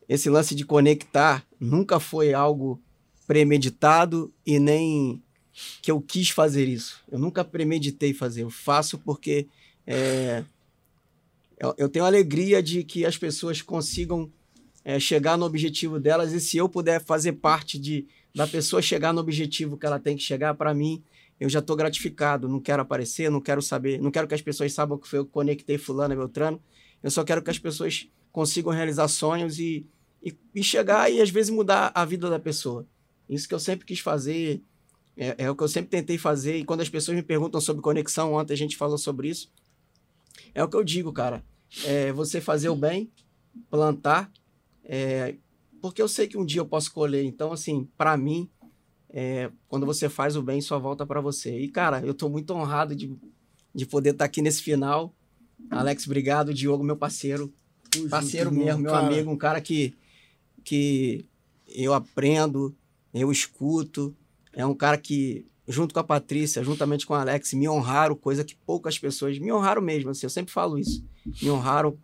esse 0.08 0.28
lance 0.28 0.54
de 0.54 0.64
conectar 0.64 1.44
nunca 1.58 1.98
foi 1.98 2.34
algo 2.34 2.80
premeditado 3.26 4.32
e 4.46 4.58
nem 4.58 5.22
que 5.80 5.90
eu 5.90 6.00
quis 6.00 6.30
fazer 6.30 6.68
isso. 6.68 7.00
Eu 7.10 7.18
nunca 7.18 7.44
premeditei 7.44 8.12
fazer. 8.12 8.42
Eu 8.42 8.50
faço 8.50 8.98
porque 8.98 9.46
é, 9.86 10.44
eu, 11.58 11.74
eu 11.78 11.88
tenho 11.88 12.04
alegria 12.04 12.62
de 12.62 12.84
que 12.84 13.06
as 13.06 13.16
pessoas 13.16 13.62
consigam 13.62 14.30
é, 14.84 14.98
chegar 14.98 15.38
no 15.38 15.46
objetivo 15.46 15.98
delas 15.98 16.32
e 16.32 16.40
se 16.40 16.56
eu 16.56 16.68
puder 16.68 17.02
fazer 17.02 17.32
parte 17.34 17.78
de 17.78 18.06
da 18.34 18.48
pessoa 18.48 18.82
chegar 18.82 19.12
no 19.12 19.20
objetivo 19.20 19.76
que 19.76 19.86
ela 19.86 20.00
tem 20.00 20.16
que 20.16 20.22
chegar, 20.22 20.54
para 20.54 20.74
mim, 20.74 21.00
eu 21.38 21.48
já 21.48 21.60
estou 21.60 21.76
gratificado. 21.76 22.48
Não 22.48 22.58
quero 22.58 22.82
aparecer, 22.82 23.30
não 23.30 23.40
quero 23.40 23.62
saber, 23.62 24.00
não 24.00 24.10
quero 24.10 24.26
que 24.26 24.34
as 24.34 24.42
pessoas 24.42 24.72
saibam 24.72 24.98
que 24.98 25.06
foi 25.06 25.20
eu 25.20 25.24
que 25.24 25.30
conectei 25.30 25.78
fulano 25.78 26.14
e 26.14 26.16
Beltrano. 26.16 26.60
Eu 27.00 27.12
só 27.12 27.22
quero 27.22 27.40
que 27.42 27.50
as 27.50 27.60
pessoas 27.60 28.08
consigam 28.32 28.72
realizar 28.72 29.06
sonhos 29.06 29.60
e, 29.60 29.86
e, 30.24 30.34
e 30.54 30.62
chegar 30.62 31.12
e 31.12 31.20
às 31.20 31.28
vezes 31.28 31.50
mudar 31.50 31.92
a 31.94 32.04
vida 32.04 32.30
da 32.30 32.38
pessoa. 32.38 32.86
Isso 33.28 33.46
que 33.46 33.54
eu 33.54 33.60
sempre 33.60 33.84
quis 33.84 34.00
fazer, 34.00 34.62
é, 35.16 35.44
é 35.44 35.50
o 35.50 35.54
que 35.54 35.62
eu 35.62 35.68
sempre 35.68 35.90
tentei 35.90 36.16
fazer. 36.16 36.56
E 36.56 36.64
quando 36.64 36.80
as 36.80 36.88
pessoas 36.88 37.16
me 37.16 37.22
perguntam 37.22 37.60
sobre 37.60 37.82
conexão, 37.82 38.32
ontem 38.32 38.54
a 38.54 38.56
gente 38.56 38.76
falou 38.76 38.96
sobre 38.96 39.28
isso, 39.28 39.52
é 40.54 40.64
o 40.64 40.68
que 40.68 40.76
eu 40.76 40.84
digo, 40.84 41.12
cara. 41.12 41.44
É 41.84 42.12
você 42.12 42.40
fazer 42.40 42.68
o 42.68 42.76
bem, 42.76 43.10
plantar, 43.68 44.30
é, 44.84 45.34
porque 45.80 46.00
eu 46.00 46.08
sei 46.08 46.26
que 46.26 46.38
um 46.38 46.44
dia 46.44 46.60
eu 46.60 46.66
posso 46.66 46.92
colher. 46.92 47.24
Então, 47.24 47.52
assim, 47.52 47.88
para 47.96 48.16
mim, 48.16 48.48
é, 49.10 49.50
quando 49.68 49.84
você 49.84 50.08
faz 50.08 50.36
o 50.36 50.42
bem, 50.42 50.60
só 50.60 50.78
volta 50.78 51.04
para 51.04 51.20
você. 51.20 51.58
E, 51.58 51.68
cara, 51.68 52.00
eu 52.04 52.14
tô 52.14 52.28
muito 52.28 52.54
honrado 52.54 52.94
de, 52.94 53.14
de 53.74 53.86
poder 53.86 54.10
estar 54.10 54.24
aqui 54.24 54.40
nesse 54.40 54.62
final. 54.62 55.14
Alex, 55.70 56.06
obrigado. 56.06 56.54
Diogo, 56.54 56.82
meu 56.82 56.96
parceiro. 56.96 57.52
Parceiro 58.10 58.50
mesmo, 58.50 58.82
meu 58.82 58.92
Cara, 58.92 59.06
amigo, 59.06 59.30
um 59.30 59.36
cara 59.36 59.60
que, 59.60 59.94
que 60.64 61.24
eu 61.68 61.92
aprendo, 61.94 62.74
eu 63.12 63.30
escuto. 63.30 64.14
É 64.52 64.64
um 64.64 64.74
cara 64.74 64.96
que, 64.98 65.46
junto 65.68 65.92
com 65.92 66.00
a 66.00 66.04
Patrícia, 66.04 66.64
juntamente 66.64 67.06
com 67.06 67.12
o 67.14 67.16
Alex, 67.16 67.52
me 67.52 67.68
honraram, 67.68 68.16
coisa 68.16 68.44
que 68.44 68.54
poucas 68.54 68.98
pessoas 68.98 69.38
me 69.38 69.52
honraram 69.52 69.82
mesmo. 69.82 70.10
Assim, 70.10 70.26
eu 70.26 70.30
sempre 70.30 70.52
falo 70.52 70.78
isso. 70.78 71.04
Me 71.42 71.50
honraram 71.50 71.98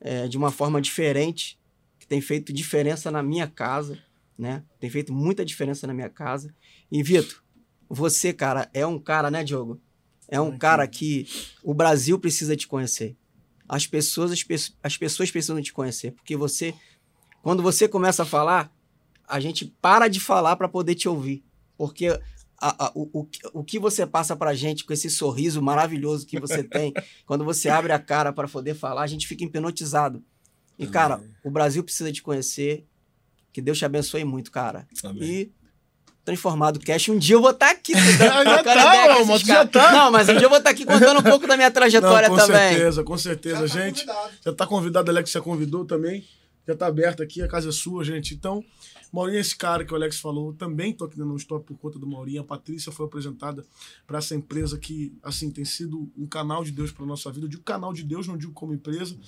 é, 0.00 0.26
de 0.28 0.36
uma 0.36 0.50
forma 0.50 0.80
diferente, 0.80 1.58
que 1.98 2.06
tem 2.06 2.20
feito 2.20 2.52
diferença 2.52 3.10
na 3.10 3.22
minha 3.22 3.46
casa, 3.46 3.98
né? 4.38 4.64
Tem 4.78 4.88
feito 4.88 5.12
muita 5.12 5.44
diferença 5.44 5.86
na 5.86 5.92
minha 5.94 6.08
casa. 6.08 6.54
E, 6.90 7.02
Vitor, 7.02 7.42
você, 7.88 8.32
cara, 8.32 8.70
é 8.72 8.86
um 8.86 8.98
cara, 8.98 9.30
né, 9.30 9.44
Diogo? 9.44 9.80
É 10.28 10.40
um 10.40 10.56
cara 10.56 10.86
que 10.86 11.26
o 11.62 11.74
Brasil 11.74 12.18
precisa 12.18 12.56
te 12.56 12.66
conhecer. 12.66 13.16
As 13.68 13.86
pessoas, 13.86 14.30
as, 14.32 14.42
pe- 14.42 14.72
as 14.82 14.96
pessoas 14.96 15.30
precisam 15.30 15.60
te 15.60 15.72
conhecer, 15.72 16.12
porque 16.12 16.36
você, 16.36 16.72
quando 17.42 17.62
você 17.62 17.88
começa 17.88 18.22
a 18.22 18.26
falar, 18.26 18.70
a 19.26 19.38
gente 19.40 19.64
para 19.80 20.08
de 20.08 20.20
falar 20.20 20.56
para 20.56 20.68
poder 20.68 20.94
te 20.94 21.08
ouvir, 21.08 21.42
porque 21.76 22.08
a- 22.62 22.86
a- 22.86 22.92
o, 22.94 23.08
o, 23.20 23.24
que- 23.24 23.40
o 23.54 23.64
que 23.64 23.78
você 23.78 24.06
passa 24.06 24.36
pra 24.36 24.54
gente 24.54 24.84
com 24.84 24.92
esse 24.92 25.08
sorriso 25.08 25.62
maravilhoso 25.62 26.26
que 26.26 26.38
você 26.38 26.62
tem, 26.62 26.92
quando 27.26 27.44
você 27.44 27.68
abre 27.68 27.92
a 27.92 27.98
cara 27.98 28.32
para 28.32 28.46
poder 28.48 28.74
falar, 28.74 29.02
a 29.02 29.06
gente 29.06 29.26
fica 29.26 29.44
hipnotizado. 29.44 30.22
E, 30.78 30.86
cara, 30.86 31.20
o 31.44 31.50
Brasil 31.50 31.84
precisa 31.84 32.10
te 32.10 32.22
conhecer. 32.22 32.86
Que 33.52 33.60
Deus 33.60 33.76
te 33.78 33.84
abençoe 33.84 34.24
muito, 34.24 34.50
cara. 34.50 34.86
Amém. 35.04 35.22
E 35.22 35.52
transformado 36.24 36.78
cash. 36.80 37.08
Um 37.08 37.18
dia 37.18 37.34
eu 37.36 37.40
vou 37.40 37.50
estar 37.50 37.70
aqui. 37.70 37.92
Já 38.18 38.62
tá, 38.62 39.16
com 39.16 39.24
mas 39.26 39.40
já 39.40 39.66
tá. 39.66 39.92
Não, 39.92 40.10
mas 40.10 40.28
um 40.28 40.34
dia 40.34 40.44
eu 40.44 40.48
vou 40.48 40.58
estar 40.58 40.70
aqui 40.70 40.84
contando 40.86 41.20
um 41.20 41.22
pouco 41.22 41.46
da 41.46 41.56
minha 41.56 41.70
trajetória 41.70 42.28
Não, 42.28 42.36
com 42.36 42.40
também. 42.46 42.70
certeza, 42.74 43.02
com 43.04 43.18
certeza, 43.18 43.60
tá 43.60 43.66
gente. 43.66 44.06
Já 44.44 44.52
tá 44.54 44.66
convidado, 44.66 45.10
Alex 45.10 45.30
já 45.30 45.40
convidou 45.40 45.84
também. 45.84 46.24
Já 46.66 46.76
tá 46.76 46.86
aberto 46.86 47.22
aqui, 47.22 47.42
a 47.42 47.48
casa 47.48 47.70
é 47.70 47.72
sua, 47.72 48.04
gente. 48.04 48.34
Então, 48.34 48.64
Maurinho 49.12 49.38
é 49.38 49.40
esse 49.40 49.56
cara 49.56 49.84
que 49.84 49.92
o 49.92 49.96
Alex 49.96 50.20
falou. 50.20 50.52
Também 50.52 50.92
tô 50.92 51.04
aqui 51.04 51.18
no 51.18 51.36
Stop 51.36 51.66
por 51.66 51.76
conta 51.78 51.98
do 51.98 52.06
Maurinho. 52.06 52.42
A 52.42 52.44
Patrícia 52.44 52.92
foi 52.92 53.06
apresentada 53.06 53.64
para 54.06 54.18
essa 54.18 54.34
empresa 54.34 54.78
que, 54.78 55.12
assim, 55.22 55.50
tem 55.50 55.64
sido 55.64 56.10
um 56.16 56.26
canal 56.26 56.62
de 56.62 56.70
Deus 56.70 56.92
para 56.92 57.04
nossa 57.04 57.32
vida. 57.32 57.46
Eu 57.46 57.50
digo 57.50 57.62
canal 57.62 57.92
de 57.92 58.04
Deus, 58.04 58.28
não 58.28 58.36
digo 58.36 58.52
como 58.52 58.72
empresa, 58.72 59.18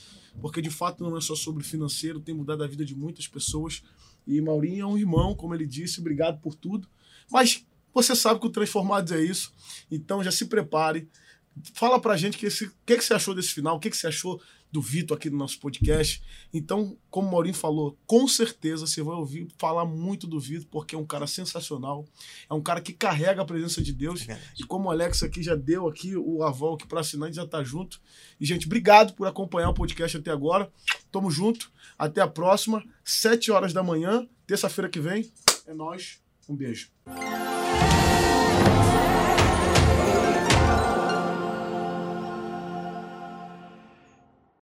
porque 0.41 0.63
de 0.63 0.71
fato 0.71 1.03
não 1.03 1.17
é 1.17 1.21
só 1.21 1.35
sobre 1.35 1.65
financeiro, 1.65 2.21
tem 2.21 2.35
mudado 2.35 2.63
a 2.63 2.67
vida 2.67 2.85
de 2.85 2.95
muitas 2.95 3.27
pessoas. 3.27 3.83
E 4.27 4.41
Maurinho 4.41 4.83
é 4.83 4.87
um 4.87 4.99
irmão, 4.99 5.35
como 5.35 5.55
ele 5.55 5.67
disse, 5.67 6.01
obrigado 6.01 6.41
por 6.41 6.55
tudo. 6.55 6.87
Mas 7.31 7.67
você 7.93 8.15
sabe 8.15 8.41
que 8.41 8.47
o 8.47 8.51
Transformados 8.51 9.11
é 9.11 9.21
isso. 9.21 9.53
Então 9.91 10.23
já 10.23 10.31
se 10.31 10.47
prepare. 10.47 11.09
Fala 11.75 12.01
pra 12.01 12.17
gente 12.17 12.37
o 12.37 12.39
que, 12.39 12.49
que, 12.87 12.97
que 12.97 13.05
você 13.05 13.15
achou 13.15 13.35
desse 13.35 13.53
final, 13.53 13.77
o 13.77 13.81
que, 13.81 13.91
que 13.91 13.97
você 13.97 14.07
achou 14.07 14.41
do 14.73 14.81
Vitor 14.81 15.17
aqui 15.17 15.29
no 15.29 15.37
nosso 15.37 15.61
podcast. 15.61 16.23
Então, 16.53 16.97
como 17.11 17.29
o 17.29 17.31
Maurinho 17.31 17.55
falou, 17.55 17.97
com 18.07 18.27
certeza 18.27 18.87
você 18.87 19.03
vai 19.03 19.15
ouvir 19.15 19.47
falar 19.59 19.85
muito 19.85 20.27
do 20.27 20.41
Vitor, 20.41 20.67
porque 20.71 20.95
é 20.95 20.99
um 20.99 21.05
cara 21.05 21.27
sensacional. 21.27 22.07
É 22.49 22.55
um 22.55 22.63
cara 22.63 22.81
que 22.81 22.95
carrega 22.95 23.43
a 23.43 23.45
presença 23.45 23.83
de 23.83 23.93
Deus. 23.93 24.27
E 24.59 24.65
como 24.65 24.89
o 24.89 24.91
Alex 24.91 25.23
aqui 25.23 25.43
já 25.43 25.55
deu 25.55 25.87
aqui 25.87 26.17
o 26.17 26.43
aval 26.43 26.75
aqui 26.75 26.87
para 26.87 27.01
assinante, 27.01 27.37
já 27.37 27.47
tá 27.47 27.63
junto. 27.63 28.01
E, 28.41 28.47
gente, 28.47 28.67
obrigado 28.67 29.13
por 29.13 29.29
acompanhar 29.29 29.69
o 29.69 29.75
podcast 29.75 30.17
até 30.17 30.31
agora. 30.31 30.73
Tamo 31.11 31.31
junto. 31.31 31.71
Até 31.99 32.23
a 32.23 32.27
próxima. 32.27 32.83
Sete 33.05 33.53
horas 33.53 33.73
da 33.73 33.83
manhã, 33.83 34.27
terça-feira 34.47 34.89
que 34.89 34.99
vem. 34.99 35.31
É 35.67 35.75
nóis. 35.75 36.21
Um 36.49 36.57
beijo. 36.57 36.91